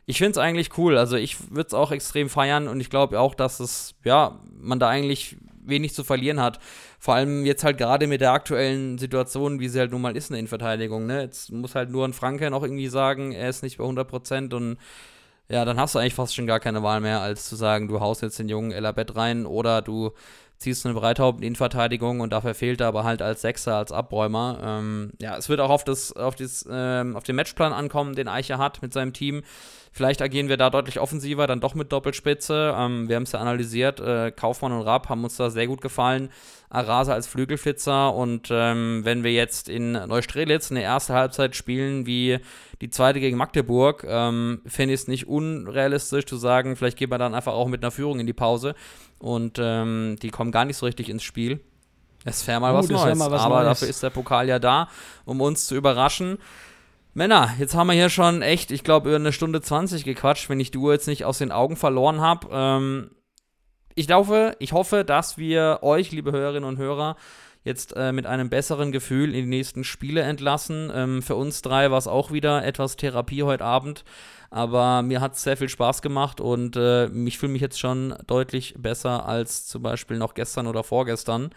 ich 0.04 0.18
finde 0.18 0.32
es 0.32 0.38
eigentlich 0.38 0.76
cool. 0.76 0.98
Also 0.98 1.16
ich 1.16 1.50
würde 1.50 1.68
es 1.68 1.74
auch 1.74 1.90
extrem 1.90 2.28
feiern 2.28 2.68
und 2.68 2.80
ich 2.80 2.90
glaube 2.90 3.18
auch, 3.18 3.34
dass 3.34 3.60
es, 3.60 3.94
ja, 4.04 4.42
man 4.60 4.78
da 4.78 4.90
eigentlich 4.90 5.38
wenig 5.66 5.94
zu 5.94 6.04
verlieren 6.04 6.40
hat. 6.40 6.58
Vor 6.98 7.14
allem 7.14 7.44
jetzt 7.44 7.64
halt 7.64 7.78
gerade 7.78 8.06
mit 8.06 8.20
der 8.20 8.32
aktuellen 8.32 8.98
Situation, 8.98 9.60
wie 9.60 9.68
sie 9.68 9.78
halt 9.78 9.92
nun 9.92 10.02
mal 10.02 10.16
ist 10.16 10.30
in 10.30 10.34
der 10.34 10.40
Innenverteidigung. 10.40 11.06
Ne? 11.06 11.22
Jetzt 11.22 11.52
muss 11.52 11.74
halt 11.74 11.90
nur 11.90 12.06
ein 12.06 12.12
Franke 12.12 12.50
noch 12.50 12.62
irgendwie 12.62 12.88
sagen, 12.88 13.32
er 13.32 13.48
ist 13.48 13.62
nicht 13.62 13.78
bei 13.78 13.84
100 13.84 14.08
Prozent 14.08 14.54
und 14.54 14.78
ja, 15.48 15.64
dann 15.64 15.78
hast 15.78 15.94
du 15.94 16.00
eigentlich 16.00 16.14
fast 16.14 16.34
schon 16.34 16.46
gar 16.46 16.58
keine 16.58 16.82
Wahl 16.82 17.00
mehr, 17.00 17.20
als 17.20 17.48
zu 17.48 17.54
sagen, 17.54 17.86
du 17.86 18.00
haust 18.00 18.22
jetzt 18.22 18.38
den 18.38 18.48
jungen 18.48 18.72
Elabett 18.72 19.14
rein 19.14 19.46
oder 19.46 19.80
du 19.80 20.10
ziehst 20.58 20.86
eine 20.86 20.94
Breithaupt 20.94 21.42
in 21.42 21.54
Verteidigung 21.54 22.20
und 22.20 22.32
dafür 22.32 22.54
fehlt 22.54 22.80
er 22.80 22.88
aber 22.88 23.04
halt 23.04 23.22
als 23.22 23.42
Sechser, 23.42 23.76
als 23.76 23.92
Abräumer. 23.92 24.58
Ähm, 24.62 25.12
ja, 25.20 25.36
es 25.36 25.48
wird 25.48 25.60
auch 25.60 25.70
auf, 25.70 25.84
das, 25.84 26.14
auf, 26.14 26.34
das, 26.34 26.66
ähm, 26.70 27.16
auf 27.16 27.24
den 27.24 27.36
Matchplan 27.36 27.72
ankommen, 27.72 28.14
den 28.14 28.28
Eiche 28.28 28.58
hat 28.58 28.82
mit 28.82 28.92
seinem 28.92 29.12
Team. 29.12 29.42
Vielleicht 29.96 30.20
agieren 30.20 30.50
wir 30.50 30.58
da 30.58 30.68
deutlich 30.68 31.00
offensiver, 31.00 31.46
dann 31.46 31.60
doch 31.60 31.74
mit 31.74 31.90
Doppelspitze. 31.90 32.74
Ähm, 32.76 33.08
wir 33.08 33.16
haben 33.16 33.22
es 33.22 33.32
ja 33.32 33.40
analysiert. 33.40 33.98
Äh, 33.98 34.30
Kaufmann 34.30 34.72
und 34.72 34.82
Raab 34.82 35.08
haben 35.08 35.24
uns 35.24 35.38
da 35.38 35.48
sehr 35.48 35.66
gut 35.66 35.80
gefallen. 35.80 36.28
Arasa 36.68 37.14
als 37.14 37.26
Flügelflitzer. 37.26 38.12
Und 38.12 38.48
ähm, 38.50 39.00
wenn 39.04 39.24
wir 39.24 39.32
jetzt 39.32 39.70
in 39.70 39.92
Neustrelitz 39.92 40.70
eine 40.70 40.82
erste 40.82 41.14
Halbzeit 41.14 41.56
spielen 41.56 42.04
wie 42.04 42.40
die 42.82 42.90
zweite 42.90 43.20
gegen 43.20 43.38
Magdeburg, 43.38 44.04
ähm, 44.06 44.60
fände 44.66 44.92
ich 44.92 45.00
es 45.00 45.08
nicht 45.08 45.28
unrealistisch 45.28 46.26
zu 46.26 46.36
sagen, 46.36 46.76
vielleicht 46.76 46.98
geht 46.98 47.08
man 47.08 47.18
dann 47.18 47.34
einfach 47.34 47.54
auch 47.54 47.66
mit 47.66 47.82
einer 47.82 47.90
Führung 47.90 48.20
in 48.20 48.26
die 48.26 48.34
Pause. 48.34 48.74
Und 49.18 49.58
ähm, 49.58 50.16
die 50.20 50.28
kommen 50.28 50.52
gar 50.52 50.66
nicht 50.66 50.76
so 50.76 50.84
richtig 50.84 51.08
ins 51.08 51.22
Spiel. 51.22 51.60
Es 52.26 52.46
wäre 52.46 52.60
mal, 52.60 52.74
uh, 52.74 52.78
was 52.80 52.90
Neues. 52.90 53.18
Mal 53.18 53.30
was 53.30 53.40
Aber 53.40 53.62
Neues. 53.62 53.68
dafür 53.68 53.88
ist 53.88 54.02
der 54.02 54.10
Pokal 54.10 54.46
ja 54.46 54.58
da, 54.58 54.90
um 55.24 55.40
uns 55.40 55.64
zu 55.64 55.74
überraschen. 55.74 56.36
Männer, 57.16 57.54
jetzt 57.58 57.74
haben 57.74 57.86
wir 57.86 57.94
hier 57.94 58.10
schon 58.10 58.42
echt, 58.42 58.70
ich 58.70 58.84
glaube, 58.84 59.08
über 59.08 59.16
eine 59.16 59.32
Stunde 59.32 59.62
20 59.62 60.04
gequatscht, 60.04 60.50
wenn 60.50 60.60
ich 60.60 60.70
die 60.70 60.76
Uhr 60.76 60.92
jetzt 60.92 61.06
nicht 61.06 61.24
aus 61.24 61.38
den 61.38 61.50
Augen 61.50 61.74
verloren 61.74 62.20
habe. 62.20 62.48
Ähm, 62.52 63.10
ich 63.94 64.12
hoffe, 64.12 64.54
ich 64.58 64.72
hoffe, 64.72 65.02
dass 65.02 65.38
wir 65.38 65.78
euch, 65.80 66.12
liebe 66.12 66.32
Hörerinnen 66.32 66.68
und 66.68 66.76
Hörer, 66.76 67.16
jetzt 67.64 67.96
äh, 67.96 68.12
mit 68.12 68.26
einem 68.26 68.50
besseren 68.50 68.92
Gefühl 68.92 69.34
in 69.34 69.44
die 69.44 69.56
nächsten 69.56 69.82
Spiele 69.82 70.20
entlassen. 70.20 70.92
Ähm, 70.94 71.22
für 71.22 71.36
uns 71.36 71.62
drei 71.62 71.90
war 71.90 71.96
es 71.96 72.06
auch 72.06 72.32
wieder 72.32 72.62
etwas 72.66 72.96
Therapie 72.96 73.44
heute 73.44 73.64
Abend, 73.64 74.04
aber 74.50 75.00
mir 75.00 75.22
hat 75.22 75.36
es 75.36 75.42
sehr 75.42 75.56
viel 75.56 75.70
Spaß 75.70 76.02
gemacht 76.02 76.42
und 76.42 76.76
äh, 76.76 77.06
ich 77.06 77.38
fühle 77.38 77.52
mich 77.52 77.62
jetzt 77.62 77.80
schon 77.80 78.14
deutlich 78.26 78.74
besser 78.76 79.26
als 79.26 79.66
zum 79.66 79.82
Beispiel 79.82 80.18
noch 80.18 80.34
gestern 80.34 80.66
oder 80.66 80.84
vorgestern. 80.84 81.48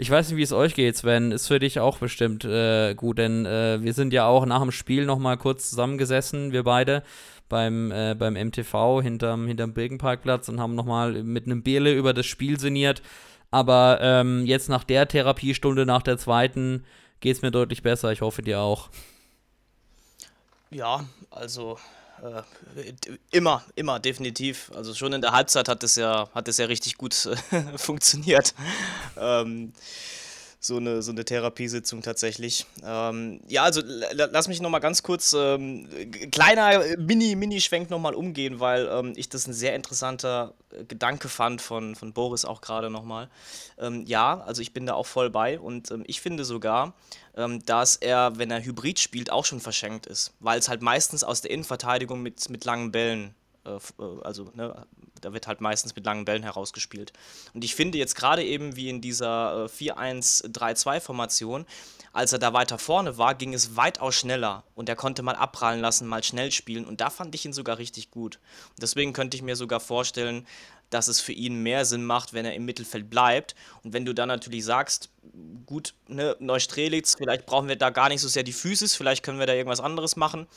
Ich 0.00 0.10
weiß 0.10 0.30
nicht, 0.30 0.38
wie 0.38 0.42
es 0.42 0.52
euch 0.52 0.74
geht, 0.74 0.96
Sven. 0.96 1.30
Ist 1.30 1.48
für 1.48 1.58
dich 1.58 1.78
auch 1.78 1.98
bestimmt 1.98 2.46
äh, 2.46 2.94
gut, 2.94 3.18
denn 3.18 3.44
äh, 3.44 3.82
wir 3.82 3.92
sind 3.92 4.14
ja 4.14 4.24
auch 4.24 4.46
nach 4.46 4.62
dem 4.62 4.72
Spiel 4.72 5.04
noch 5.04 5.18
mal 5.18 5.36
kurz 5.36 5.68
zusammengesessen, 5.68 6.52
wir 6.52 6.62
beide, 6.62 7.02
beim, 7.50 7.92
äh, 7.92 8.14
beim 8.18 8.32
MTV 8.32 9.02
hinterm, 9.02 9.46
hinterm 9.46 9.74
Birkenparkplatz 9.74 10.48
und 10.48 10.58
haben 10.58 10.74
noch 10.74 10.86
mal 10.86 11.22
mit 11.22 11.44
einem 11.44 11.62
Bierle 11.62 11.92
über 11.92 12.14
das 12.14 12.24
Spiel 12.24 12.58
sinniert. 12.58 13.02
Aber 13.50 13.98
ähm, 14.00 14.46
jetzt 14.46 14.70
nach 14.70 14.84
der 14.84 15.06
Therapiestunde, 15.06 15.84
nach 15.84 16.00
der 16.00 16.16
zweiten, 16.16 16.86
geht 17.20 17.36
es 17.36 17.42
mir 17.42 17.50
deutlich 17.50 17.82
besser. 17.82 18.10
Ich 18.10 18.22
hoffe 18.22 18.40
dir 18.40 18.60
auch. 18.60 18.88
Ja, 20.70 21.04
also 21.30 21.76
äh, 22.22 22.92
immer, 23.30 23.64
immer, 23.74 23.98
definitiv. 24.00 24.70
Also 24.74 24.94
schon 24.94 25.12
in 25.12 25.20
der 25.20 25.32
Halbzeit 25.32 25.68
hat 25.68 25.82
es 25.82 25.96
ja, 25.96 26.28
hat 26.34 26.48
es 26.48 26.58
ja 26.58 26.66
richtig 26.66 26.96
gut 26.96 27.28
äh, 27.50 27.62
funktioniert. 27.76 28.54
Ähm, 29.16 29.72
so 30.62 30.76
eine, 30.76 31.00
so 31.00 31.10
eine 31.10 31.24
Therapiesitzung 31.24 32.02
tatsächlich. 32.02 32.66
Ähm, 32.84 33.40
ja, 33.48 33.62
also 33.62 33.80
lass 34.12 34.46
mich 34.46 34.60
nochmal 34.60 34.82
ganz 34.82 35.02
kurz, 35.02 35.32
ähm, 35.32 35.88
kleiner 36.30 36.82
Mini-Mini-Schwenk 36.98 37.88
nochmal 37.88 38.14
umgehen, 38.14 38.60
weil 38.60 38.86
ähm, 38.92 39.14
ich 39.16 39.30
das 39.30 39.46
ein 39.46 39.54
sehr 39.54 39.74
interessanter 39.74 40.52
äh, 40.70 40.84
Gedanke 40.84 41.30
fand 41.30 41.62
von, 41.62 41.96
von 41.96 42.12
Boris 42.12 42.44
auch 42.44 42.60
gerade 42.60 42.90
nochmal. 42.90 43.30
Ähm, 43.78 44.04
ja, 44.06 44.42
also 44.42 44.60
ich 44.60 44.74
bin 44.74 44.84
da 44.84 44.92
auch 44.92 45.06
voll 45.06 45.30
bei 45.30 45.58
und 45.58 45.90
ähm, 45.90 46.04
ich 46.06 46.20
finde 46.20 46.44
sogar, 46.44 46.92
ähm, 47.36 47.64
dass 47.64 47.96
er, 47.96 48.36
wenn 48.36 48.50
er 48.50 48.62
Hybrid 48.62 48.98
spielt, 48.98 49.32
auch 49.32 49.46
schon 49.46 49.60
verschenkt 49.60 50.06
ist, 50.06 50.34
weil 50.40 50.58
es 50.58 50.68
halt 50.68 50.82
meistens 50.82 51.24
aus 51.24 51.40
der 51.40 51.52
Innenverteidigung 51.52 52.20
mit, 52.20 52.50
mit 52.50 52.66
langen 52.66 52.92
Bällen 52.92 53.34
also 54.22 54.50
ne, 54.54 54.86
da 55.20 55.32
wird 55.32 55.46
halt 55.46 55.60
meistens 55.60 55.94
mit 55.94 56.04
langen 56.04 56.24
Bällen 56.24 56.42
herausgespielt. 56.42 57.12
Und 57.54 57.64
ich 57.64 57.74
finde 57.74 57.98
jetzt 57.98 58.14
gerade 58.14 58.44
eben 58.44 58.76
wie 58.76 58.88
in 58.88 59.00
dieser 59.00 59.64
äh, 59.64 59.68
4-1-3-2-Formation, 59.68 61.66
als 62.12 62.32
er 62.32 62.38
da 62.38 62.52
weiter 62.52 62.78
vorne 62.78 63.18
war, 63.18 63.34
ging 63.34 63.54
es 63.54 63.76
weitaus 63.76 64.16
schneller 64.16 64.64
und 64.74 64.88
er 64.88 64.96
konnte 64.96 65.22
mal 65.22 65.36
abprallen 65.36 65.80
lassen, 65.80 66.08
mal 66.08 66.24
schnell 66.24 66.50
spielen 66.50 66.84
und 66.84 67.00
da 67.00 67.10
fand 67.10 67.34
ich 67.34 67.44
ihn 67.44 67.52
sogar 67.52 67.78
richtig 67.78 68.10
gut. 68.10 68.38
Und 68.70 68.82
deswegen 68.82 69.12
könnte 69.12 69.36
ich 69.36 69.42
mir 69.42 69.56
sogar 69.56 69.80
vorstellen, 69.80 70.46
dass 70.90 71.06
es 71.06 71.20
für 71.20 71.32
ihn 71.32 71.62
mehr 71.62 71.84
Sinn 71.84 72.04
macht, 72.04 72.32
wenn 72.32 72.44
er 72.44 72.54
im 72.54 72.64
Mittelfeld 72.64 73.08
bleibt. 73.08 73.54
Und 73.84 73.92
wenn 73.92 74.04
du 74.04 74.12
dann 74.12 74.28
natürlich 74.28 74.64
sagst, 74.64 75.08
gut, 75.64 75.94
ne, 76.08 76.36
Neustrelitz, 76.40 77.14
vielleicht 77.16 77.46
brauchen 77.46 77.68
wir 77.68 77.76
da 77.76 77.90
gar 77.90 78.08
nicht 78.08 78.20
so 78.20 78.28
sehr 78.28 78.42
die 78.42 78.52
Physis, 78.52 78.96
vielleicht 78.96 79.24
können 79.24 79.38
wir 79.38 79.46
da 79.46 79.54
irgendwas 79.54 79.80
anderes 79.80 80.16
machen, 80.16 80.48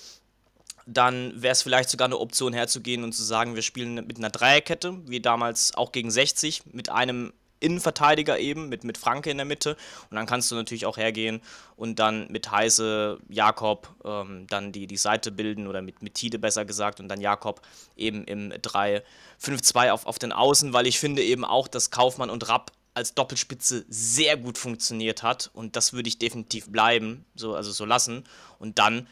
dann 0.86 1.42
wäre 1.42 1.54
es 1.54 1.62
vielleicht 1.62 1.90
sogar 1.90 2.06
eine 2.06 2.18
Option 2.18 2.54
herzugehen 2.54 3.04
und 3.04 3.14
zu 3.14 3.24
sagen, 3.24 3.56
wir 3.56 3.62
spielen 3.62 3.96
mit 3.96 4.18
einer 4.18 4.30
Dreierkette, 4.30 4.98
wie 5.06 5.22
damals 5.22 5.74
auch 5.76 5.92
gegen 5.92 6.12
60, 6.12 6.64
mit 6.72 6.90
einem 6.90 7.34
Innenverteidiger 7.64 8.40
eben, 8.40 8.68
mit, 8.68 8.84
mit 8.84 8.98
Franke 8.98 9.32
in 9.32 9.38
der 9.38 9.46
Mitte. 9.46 9.78
Und 10.10 10.18
dann 10.18 10.26
kannst 10.26 10.52
du 10.52 10.56
natürlich 10.56 10.86
auch 10.86 10.98
hergehen 10.98 11.42
und 11.78 11.98
dann 11.98 12.28
mit 12.30 12.52
Heise, 12.52 13.20
Jakob 13.30 13.90
ähm, 14.04 14.46
dann 14.50 14.72
die, 14.72 14.86
die 14.86 14.98
Seite 14.98 15.32
bilden 15.32 15.68
oder 15.68 15.82
mit, 15.82 16.02
mit 16.04 16.16
Tide 16.16 16.40
besser 16.40 16.66
gesagt 16.66 17.00
und 17.00 17.08
dann 17.08 17.22
Jakob 17.22 17.62
eben 17.96 18.26
im 18.26 18.52
3-5-2 18.52 19.92
auf, 19.92 20.06
auf 20.06 20.20
den 20.20 20.34
Außen, 20.34 20.74
weil 20.74 20.88
ich 20.88 21.00
finde 21.00 21.24
eben 21.24 21.46
auch, 21.46 21.68
dass 21.68 21.90
Kaufmann 21.90 22.30
und 22.30 22.50
Rapp 22.50 22.72
als 22.94 23.16
Doppelspitze 23.16 23.86
sehr 23.88 24.38
gut 24.38 24.58
funktioniert 24.58 25.24
hat 25.24 25.50
und 25.54 25.76
das 25.76 25.94
würde 25.94 26.10
ich 26.10 26.20
definitiv 26.20 26.70
bleiben, 26.70 27.26
so, 27.34 27.56
also 27.56 27.72
so 27.72 27.86
lassen. 27.86 28.24
Und 28.60 28.78
dann 28.78 29.08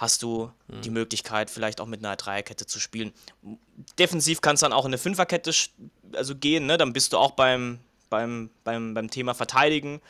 hast 0.00 0.22
du 0.22 0.50
mhm. 0.68 0.80
die 0.80 0.90
Möglichkeit, 0.90 1.50
vielleicht 1.50 1.80
auch 1.80 1.86
mit 1.86 2.02
einer 2.02 2.16
Dreierkette 2.16 2.66
zu 2.66 2.80
spielen. 2.80 3.12
Defensiv 3.98 4.40
kann 4.40 4.54
es 4.54 4.60
dann 4.60 4.72
auch 4.72 4.86
in 4.86 4.90
eine 4.90 4.98
Fünferkette 4.98 5.52
also 6.14 6.34
gehen, 6.34 6.64
ne? 6.64 6.78
dann 6.78 6.94
bist 6.94 7.12
du 7.12 7.18
auch 7.18 7.32
beim, 7.32 7.80
beim, 8.08 8.48
beim, 8.64 8.94
beim 8.94 9.10
Thema 9.10 9.34
Verteidigen. 9.34 10.00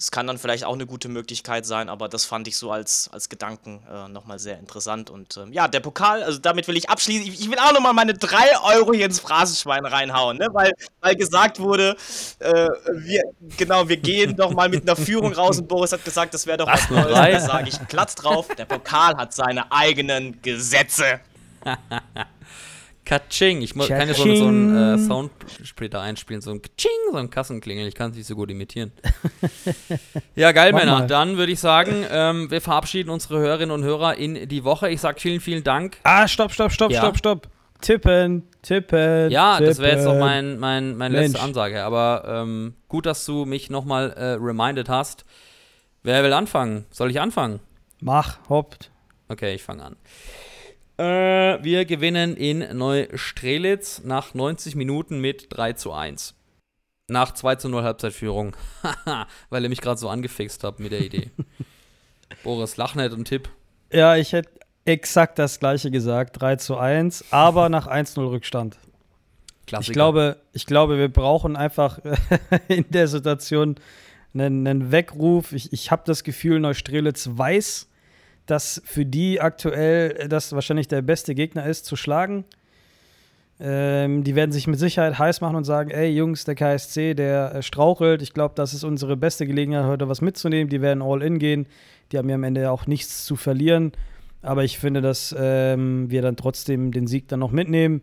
Das 0.00 0.10
kann 0.10 0.26
dann 0.26 0.38
vielleicht 0.38 0.64
auch 0.64 0.72
eine 0.72 0.86
gute 0.86 1.10
Möglichkeit 1.10 1.66
sein, 1.66 1.90
aber 1.90 2.08
das 2.08 2.24
fand 2.24 2.48
ich 2.48 2.56
so 2.56 2.72
als, 2.72 3.10
als 3.12 3.28
Gedanken 3.28 3.82
äh, 3.86 4.08
nochmal 4.08 4.38
sehr 4.38 4.58
interessant. 4.58 5.10
Und 5.10 5.36
ähm, 5.36 5.52
ja, 5.52 5.68
der 5.68 5.80
Pokal, 5.80 6.22
also 6.22 6.38
damit 6.38 6.68
will 6.68 6.76
ich 6.78 6.88
abschließen. 6.88 7.26
Ich, 7.26 7.38
ich 7.38 7.50
will 7.50 7.58
auch 7.58 7.74
nochmal 7.74 7.92
meine 7.92 8.14
3 8.14 8.60
Euro 8.76 8.94
hier 8.94 9.04
ins 9.04 9.20
Phrasenschwein 9.20 9.84
reinhauen, 9.84 10.38
ne? 10.38 10.48
weil, 10.52 10.72
weil 11.02 11.16
gesagt 11.16 11.60
wurde, 11.60 11.98
äh, 12.38 12.68
wir, 12.94 13.24
genau, 13.58 13.90
wir 13.90 13.98
gehen 13.98 14.34
doch 14.34 14.54
mal 14.54 14.70
mit 14.70 14.88
einer 14.88 14.96
Führung 15.04 15.34
raus 15.34 15.58
und 15.58 15.68
Boris 15.68 15.92
hat 15.92 16.02
gesagt, 16.02 16.32
das 16.32 16.46
wäre 16.46 16.56
doch 16.56 16.66
was 16.66 16.88
Neues. 16.88 17.12
Da 17.12 17.40
sage 17.40 17.68
ich 17.68 17.78
Platz 17.88 18.14
drauf, 18.14 18.48
der 18.56 18.64
Pokal 18.64 19.18
hat 19.18 19.34
seine 19.34 19.70
eigenen 19.70 20.40
Gesetze. 20.40 21.20
Katsching. 23.10 23.60
Ich 23.60 23.74
kann 23.74 24.06
ja 24.06 24.14
so, 24.14 24.36
so 24.36 24.46
einen 24.46 24.94
äh, 24.94 24.96
Soundsplitter 24.96 26.00
einspielen, 26.00 26.40
so 26.40 26.52
ein 26.52 26.62
Katsching, 26.62 26.92
so 27.10 27.16
ein 27.16 27.28
Kassenklingel. 27.28 27.88
Ich 27.88 27.96
kann 27.96 28.12
es 28.12 28.16
nicht 28.16 28.28
so 28.28 28.36
gut 28.36 28.52
imitieren. 28.52 28.92
ja, 30.36 30.52
geil, 30.52 30.70
Mach 30.70 30.78
Männer. 30.78 30.98
Mal. 31.00 31.06
Dann 31.08 31.36
würde 31.36 31.50
ich 31.50 31.58
sagen, 31.58 32.04
ähm, 32.08 32.52
wir 32.52 32.60
verabschieden 32.60 33.10
unsere 33.10 33.40
Hörerinnen 33.40 33.72
und 33.72 33.82
Hörer 33.82 34.14
in 34.14 34.48
die 34.48 34.62
Woche. 34.62 34.90
Ich 34.90 35.00
sage 35.00 35.18
vielen, 35.18 35.40
vielen 35.40 35.64
Dank. 35.64 35.96
Ah, 36.04 36.28
stopp, 36.28 36.52
stopp, 36.52 36.70
stopp, 36.70 36.92
ja. 36.92 37.00
stopp, 37.00 37.18
stopp. 37.18 37.48
Tippen, 37.80 38.44
tippen. 38.62 39.28
Ja, 39.32 39.54
tippen. 39.54 39.66
das 39.66 39.78
wäre 39.80 39.96
jetzt 39.96 40.04
noch 40.04 40.16
mein, 40.16 40.60
mein, 40.60 40.96
meine 40.96 41.20
letzte 41.20 41.40
Ansage. 41.40 41.82
Aber 41.82 42.22
ähm, 42.28 42.74
gut, 42.86 43.06
dass 43.06 43.24
du 43.24 43.44
mich 43.44 43.70
nochmal 43.70 44.12
äh, 44.12 44.34
reminded 44.34 44.88
hast. 44.88 45.24
Wer 46.04 46.22
will 46.22 46.32
anfangen? 46.32 46.84
Soll 46.92 47.10
ich 47.10 47.20
anfangen? 47.20 47.58
Mach, 48.00 48.38
hoppt. 48.48 48.92
Okay, 49.26 49.54
ich 49.56 49.64
fange 49.64 49.82
an. 49.82 49.96
Äh, 51.00 51.64
wir 51.64 51.86
gewinnen 51.86 52.36
in 52.36 52.76
Neustrelitz 52.76 54.02
nach 54.04 54.34
90 54.34 54.74
Minuten 54.74 55.18
mit 55.18 55.46
3 55.48 55.72
zu 55.72 55.92
1. 55.94 56.34
Nach 57.08 57.32
2 57.32 57.54
zu 57.56 57.68
0 57.70 57.84
Halbzeitführung. 57.84 58.54
Weil 59.48 59.62
ihr 59.62 59.70
mich 59.70 59.80
gerade 59.80 59.98
so 59.98 60.10
angefixt 60.10 60.62
habt 60.62 60.78
mit 60.78 60.92
der 60.92 61.00
Idee. 61.00 61.30
Boris, 62.44 62.76
lach 62.76 62.94
nicht 62.96 63.12
und 63.12 63.24
Tipp. 63.24 63.48
Ja, 63.90 64.16
ich 64.16 64.34
hätte 64.34 64.50
exakt 64.84 65.38
das 65.38 65.58
gleiche 65.58 65.90
gesagt. 65.90 66.38
3 66.38 66.56
zu 66.56 66.76
1, 66.76 67.24
aber 67.30 67.70
nach 67.70 67.86
1-0 67.86 68.20
Rückstand. 68.30 68.76
Klassiker. 69.66 69.90
Ich 69.90 69.94
glaube, 69.94 70.36
ich 70.52 70.66
glaube, 70.66 70.98
wir 70.98 71.08
brauchen 71.08 71.56
einfach 71.56 71.98
in 72.68 72.84
der 72.90 73.08
Situation 73.08 73.76
einen, 74.34 74.66
einen 74.66 74.92
Weckruf. 74.92 75.52
Ich, 75.52 75.72
ich 75.72 75.90
habe 75.90 76.02
das 76.04 76.24
Gefühl, 76.24 76.60
Neustrelitz 76.60 77.30
weiß, 77.32 77.89
dass 78.50 78.82
für 78.84 79.06
die 79.06 79.40
aktuell 79.40 80.16
äh, 80.18 80.28
das 80.28 80.52
wahrscheinlich 80.52 80.88
der 80.88 81.02
beste 81.02 81.34
Gegner 81.34 81.66
ist, 81.66 81.84
zu 81.84 81.96
schlagen. 81.96 82.44
Ähm, 83.60 84.24
die 84.24 84.34
werden 84.34 84.52
sich 84.52 84.66
mit 84.66 84.78
Sicherheit 84.78 85.18
heiß 85.18 85.40
machen 85.40 85.56
und 85.56 85.64
sagen: 85.64 85.90
Ey, 85.90 86.10
Jungs, 86.10 86.44
der 86.44 86.54
KSC, 86.54 87.14
der 87.14 87.54
äh, 87.54 87.62
strauchelt. 87.62 88.22
Ich 88.22 88.32
glaube, 88.32 88.54
das 88.56 88.74
ist 88.74 88.84
unsere 88.84 89.16
beste 89.16 89.46
Gelegenheit, 89.46 89.84
heute 89.84 90.08
was 90.08 90.20
mitzunehmen. 90.20 90.70
Die 90.70 90.80
werden 90.80 91.02
all 91.02 91.22
in 91.22 91.38
gehen. 91.38 91.66
Die 92.10 92.18
haben 92.18 92.28
ja 92.28 92.34
am 92.34 92.44
Ende 92.44 92.70
auch 92.70 92.86
nichts 92.86 93.24
zu 93.24 93.36
verlieren. 93.36 93.92
Aber 94.42 94.64
ich 94.64 94.78
finde, 94.78 95.02
dass 95.02 95.34
ähm, 95.38 96.10
wir 96.10 96.22
dann 96.22 96.36
trotzdem 96.36 96.92
den 96.92 97.06
Sieg 97.06 97.28
dann 97.28 97.40
noch 97.40 97.52
mitnehmen. 97.52 98.02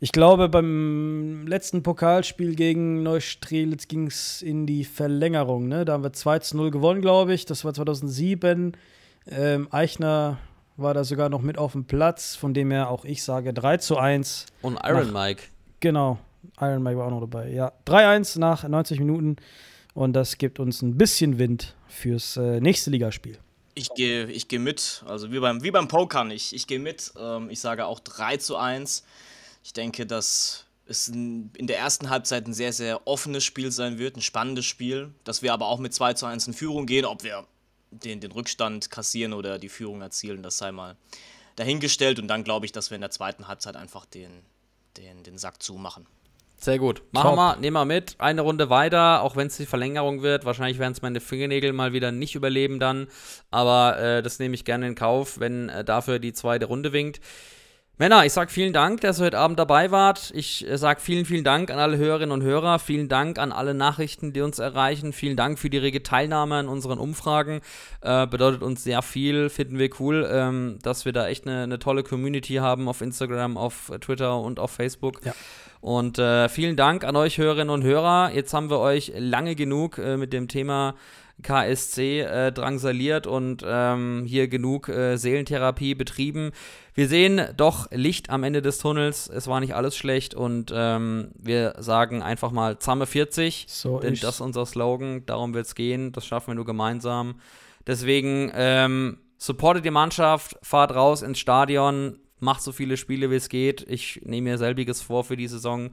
Ich 0.00 0.12
glaube, 0.12 0.50
beim 0.50 1.46
letzten 1.46 1.82
Pokalspiel 1.82 2.54
gegen 2.56 3.02
Neustrelitz 3.02 3.88
ging 3.88 4.08
es 4.08 4.42
in 4.42 4.66
die 4.66 4.84
Verlängerung. 4.84 5.66
Ne? 5.66 5.86
Da 5.86 5.94
haben 5.94 6.02
wir 6.02 6.12
2 6.12 6.40
zu 6.40 6.58
0 6.58 6.70
gewonnen, 6.70 7.00
glaube 7.00 7.32
ich. 7.32 7.46
Das 7.46 7.64
war 7.64 7.72
2007. 7.72 8.76
Ähm, 9.26 9.68
Eichner 9.70 10.38
war 10.76 10.94
da 10.94 11.04
sogar 11.04 11.28
noch 11.28 11.40
mit 11.40 11.58
auf 11.58 11.72
dem 11.72 11.84
Platz, 11.84 12.34
von 12.34 12.54
dem 12.54 12.70
her 12.70 12.90
auch 12.90 13.04
ich 13.04 13.22
sage 13.22 13.52
3 13.52 13.78
zu 13.78 13.96
1. 13.96 14.46
Und 14.62 14.78
Iron 14.84 15.12
nach, 15.12 15.26
Mike. 15.26 15.42
Genau, 15.80 16.18
Iron 16.60 16.82
Mike 16.82 16.98
war 16.98 17.06
auch 17.06 17.10
noch 17.10 17.20
dabei. 17.20 17.50
Ja, 17.50 17.72
3-1 17.86 18.38
nach 18.38 18.66
90 18.66 18.98
Minuten 18.98 19.36
und 19.94 20.12
das 20.12 20.38
gibt 20.38 20.58
uns 20.58 20.82
ein 20.82 20.98
bisschen 20.98 21.38
Wind 21.38 21.74
fürs 21.88 22.36
äh, 22.36 22.60
nächste 22.60 22.90
Ligaspiel. 22.90 23.38
Ich 23.76 23.92
gehe 23.94 24.26
ich 24.26 24.48
geh 24.48 24.58
mit, 24.58 25.04
also 25.06 25.32
wie 25.32 25.40
beim, 25.40 25.62
wie 25.62 25.70
beim 25.70 25.88
Pokern, 25.88 26.30
ich, 26.30 26.54
ich 26.54 26.66
gehe 26.66 26.78
mit. 26.78 27.12
Ähm, 27.18 27.50
ich 27.50 27.60
sage 27.60 27.86
auch 27.86 28.00
3 28.00 28.36
zu 28.36 28.56
1. 28.56 29.04
Ich 29.64 29.72
denke, 29.72 30.06
dass 30.06 30.66
es 30.86 31.08
in 31.08 31.50
der 31.60 31.78
ersten 31.78 32.10
Halbzeit 32.10 32.46
ein 32.46 32.52
sehr, 32.52 32.72
sehr 32.72 33.06
offenes 33.06 33.42
Spiel 33.42 33.72
sein 33.72 33.98
wird, 33.98 34.16
ein 34.16 34.20
spannendes 34.20 34.66
Spiel, 34.66 35.12
dass 35.24 35.40
wir 35.40 35.52
aber 35.52 35.66
auch 35.66 35.78
mit 35.78 35.94
2 35.94 36.12
zu 36.14 36.26
1 36.26 36.46
in 36.46 36.52
Führung 36.52 36.86
gehen. 36.86 37.04
Ob 37.04 37.24
wir 37.24 37.46
den, 38.02 38.20
den 38.20 38.32
Rückstand 38.32 38.90
kassieren 38.90 39.32
oder 39.32 39.58
die 39.58 39.68
Führung 39.68 40.02
erzielen, 40.02 40.42
das 40.42 40.58
sei 40.58 40.72
mal 40.72 40.96
dahingestellt. 41.56 42.18
Und 42.18 42.28
dann 42.28 42.44
glaube 42.44 42.66
ich, 42.66 42.72
dass 42.72 42.90
wir 42.90 42.96
in 42.96 43.00
der 43.00 43.10
zweiten 43.10 43.48
Halbzeit 43.48 43.76
einfach 43.76 44.06
den, 44.06 44.42
den, 44.96 45.22
den 45.22 45.38
Sack 45.38 45.62
zumachen. 45.62 46.06
Sehr 46.56 46.78
gut. 46.78 47.02
Machen 47.12 47.30
Top. 47.30 47.36
wir, 47.36 47.56
nehmen 47.56 47.74
wir 47.74 47.84
mit. 47.84 48.16
Eine 48.18 48.40
Runde 48.40 48.70
weiter, 48.70 49.22
auch 49.22 49.36
wenn 49.36 49.48
es 49.48 49.56
die 49.56 49.66
Verlängerung 49.66 50.22
wird. 50.22 50.44
Wahrscheinlich 50.44 50.78
werden 50.78 50.92
es 50.92 51.02
meine 51.02 51.20
Fingernägel 51.20 51.72
mal 51.72 51.92
wieder 51.92 52.10
nicht 52.10 52.34
überleben 52.34 52.80
dann. 52.80 53.08
Aber 53.50 53.98
äh, 53.98 54.22
das 54.22 54.38
nehme 54.38 54.54
ich 54.54 54.64
gerne 54.64 54.86
in 54.86 54.94
Kauf, 54.94 55.40
wenn 55.40 55.68
äh, 55.68 55.84
dafür 55.84 56.18
die 56.18 56.32
zweite 56.32 56.66
Runde 56.66 56.92
winkt. 56.92 57.20
Männer, 57.96 58.24
ich 58.24 58.32
sage 58.32 58.50
vielen 58.50 58.72
Dank, 58.72 59.02
dass 59.02 59.20
ihr 59.20 59.26
heute 59.26 59.38
Abend 59.38 59.56
dabei 59.56 59.92
wart. 59.92 60.32
Ich 60.34 60.68
äh, 60.68 60.76
sage 60.78 61.00
vielen, 61.00 61.24
vielen 61.24 61.44
Dank 61.44 61.70
an 61.70 61.78
alle 61.78 61.96
Hörerinnen 61.96 62.32
und 62.32 62.42
Hörer. 62.42 62.80
Vielen 62.80 63.08
Dank 63.08 63.38
an 63.38 63.52
alle 63.52 63.72
Nachrichten, 63.72 64.32
die 64.32 64.40
uns 64.40 64.58
erreichen. 64.58 65.12
Vielen 65.12 65.36
Dank 65.36 65.60
für 65.60 65.70
die 65.70 65.78
rege 65.78 66.02
Teilnahme 66.02 66.56
an 66.56 66.66
unseren 66.66 66.98
Umfragen. 66.98 67.60
Äh, 68.00 68.26
bedeutet 68.26 68.64
uns 68.64 68.82
sehr 68.82 69.00
viel, 69.00 69.48
finden 69.48 69.78
wir 69.78 69.90
cool, 70.00 70.28
ähm, 70.28 70.80
dass 70.82 71.04
wir 71.04 71.12
da 71.12 71.28
echt 71.28 71.46
eine, 71.46 71.62
eine, 71.62 71.78
tolle 71.78 72.02
Community 72.02 72.54
haben 72.54 72.88
auf 72.88 73.00
Instagram, 73.00 73.56
auf 73.56 73.92
Twitter 74.00 74.40
und 74.40 74.58
auf 74.58 74.72
Facebook. 74.72 75.24
Ja. 75.24 75.32
Und 75.80 76.18
äh, 76.18 76.48
vielen 76.48 76.74
Dank 76.74 77.04
an 77.04 77.14
euch 77.14 77.38
Hörerinnen 77.38 77.70
und 77.70 77.84
Hörer. 77.84 78.32
Jetzt 78.34 78.54
haben 78.54 78.70
wir 78.70 78.80
euch 78.80 79.12
lange 79.16 79.54
genug 79.54 79.98
äh, 79.98 80.16
mit 80.16 80.32
dem 80.32 80.48
Thema 80.48 80.96
KSC 81.42 82.20
äh, 82.20 82.52
drangsaliert 82.52 83.26
und 83.26 83.64
ähm, 83.66 84.24
hier 84.26 84.48
genug 84.48 84.88
äh, 84.88 85.16
Seelentherapie 85.16 85.94
betrieben. 85.94 86.52
Wir 86.94 87.08
sehen 87.08 87.42
doch 87.56 87.90
Licht 87.90 88.30
am 88.30 88.44
Ende 88.44 88.62
des 88.62 88.78
Tunnels. 88.78 89.28
Es 89.28 89.48
war 89.48 89.60
nicht 89.60 89.74
alles 89.74 89.96
schlecht 89.96 90.34
und 90.34 90.72
ähm, 90.74 91.32
wir 91.34 91.74
sagen 91.78 92.22
einfach 92.22 92.52
mal 92.52 92.78
Zamme 92.78 93.06
40, 93.06 93.66
so 93.68 93.98
denn 93.98 94.14
das 94.14 94.36
ist 94.36 94.40
unser 94.40 94.64
Slogan. 94.64 95.26
Darum 95.26 95.54
wird 95.54 95.66
es 95.66 95.74
gehen. 95.74 96.12
Das 96.12 96.24
schaffen 96.26 96.48
wir 96.48 96.54
nur 96.54 96.64
gemeinsam. 96.64 97.40
Deswegen 97.86 98.50
ähm, 98.54 99.18
supportet 99.36 99.84
die 99.84 99.90
Mannschaft, 99.90 100.56
fahrt 100.62 100.94
raus 100.94 101.22
ins 101.22 101.38
Stadion, 101.38 102.18
macht 102.38 102.62
so 102.62 102.72
viele 102.72 102.96
Spiele 102.96 103.30
wie 103.30 103.36
es 103.36 103.48
geht. 103.48 103.84
Ich 103.88 104.20
nehme 104.24 104.50
mir 104.50 104.58
selbiges 104.58 105.02
vor 105.02 105.24
für 105.24 105.36
die 105.36 105.48
Saison. 105.48 105.90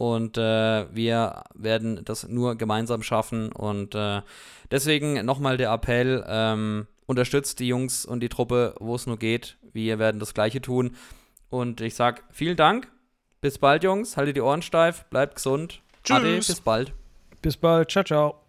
Und 0.00 0.38
äh, 0.38 0.86
wir 0.94 1.44
werden 1.52 2.00
das 2.06 2.26
nur 2.26 2.56
gemeinsam 2.56 3.02
schaffen. 3.02 3.52
Und 3.52 3.94
äh, 3.94 4.22
deswegen 4.70 5.26
nochmal 5.26 5.58
der 5.58 5.70
Appell: 5.72 6.24
ähm, 6.26 6.86
unterstützt 7.04 7.60
die 7.60 7.68
Jungs 7.68 8.06
und 8.06 8.20
die 8.20 8.30
Truppe, 8.30 8.74
wo 8.80 8.94
es 8.94 9.06
nur 9.06 9.18
geht. 9.18 9.58
Wir 9.74 9.98
werden 9.98 10.18
das 10.18 10.32
Gleiche 10.32 10.62
tun. 10.62 10.96
Und 11.50 11.82
ich 11.82 11.96
sage 11.96 12.22
vielen 12.30 12.56
Dank. 12.56 12.90
Bis 13.42 13.58
bald, 13.58 13.84
Jungs. 13.84 14.16
Haltet 14.16 14.36
die 14.36 14.40
Ohren 14.40 14.62
steif. 14.62 15.04
Bleibt 15.10 15.34
gesund. 15.34 15.82
Tschüss. 16.02 16.16
Ade, 16.16 16.36
bis 16.38 16.60
bald. 16.62 16.94
Bis 17.42 17.58
bald. 17.58 17.90
Ciao, 17.90 18.02
ciao. 18.02 18.39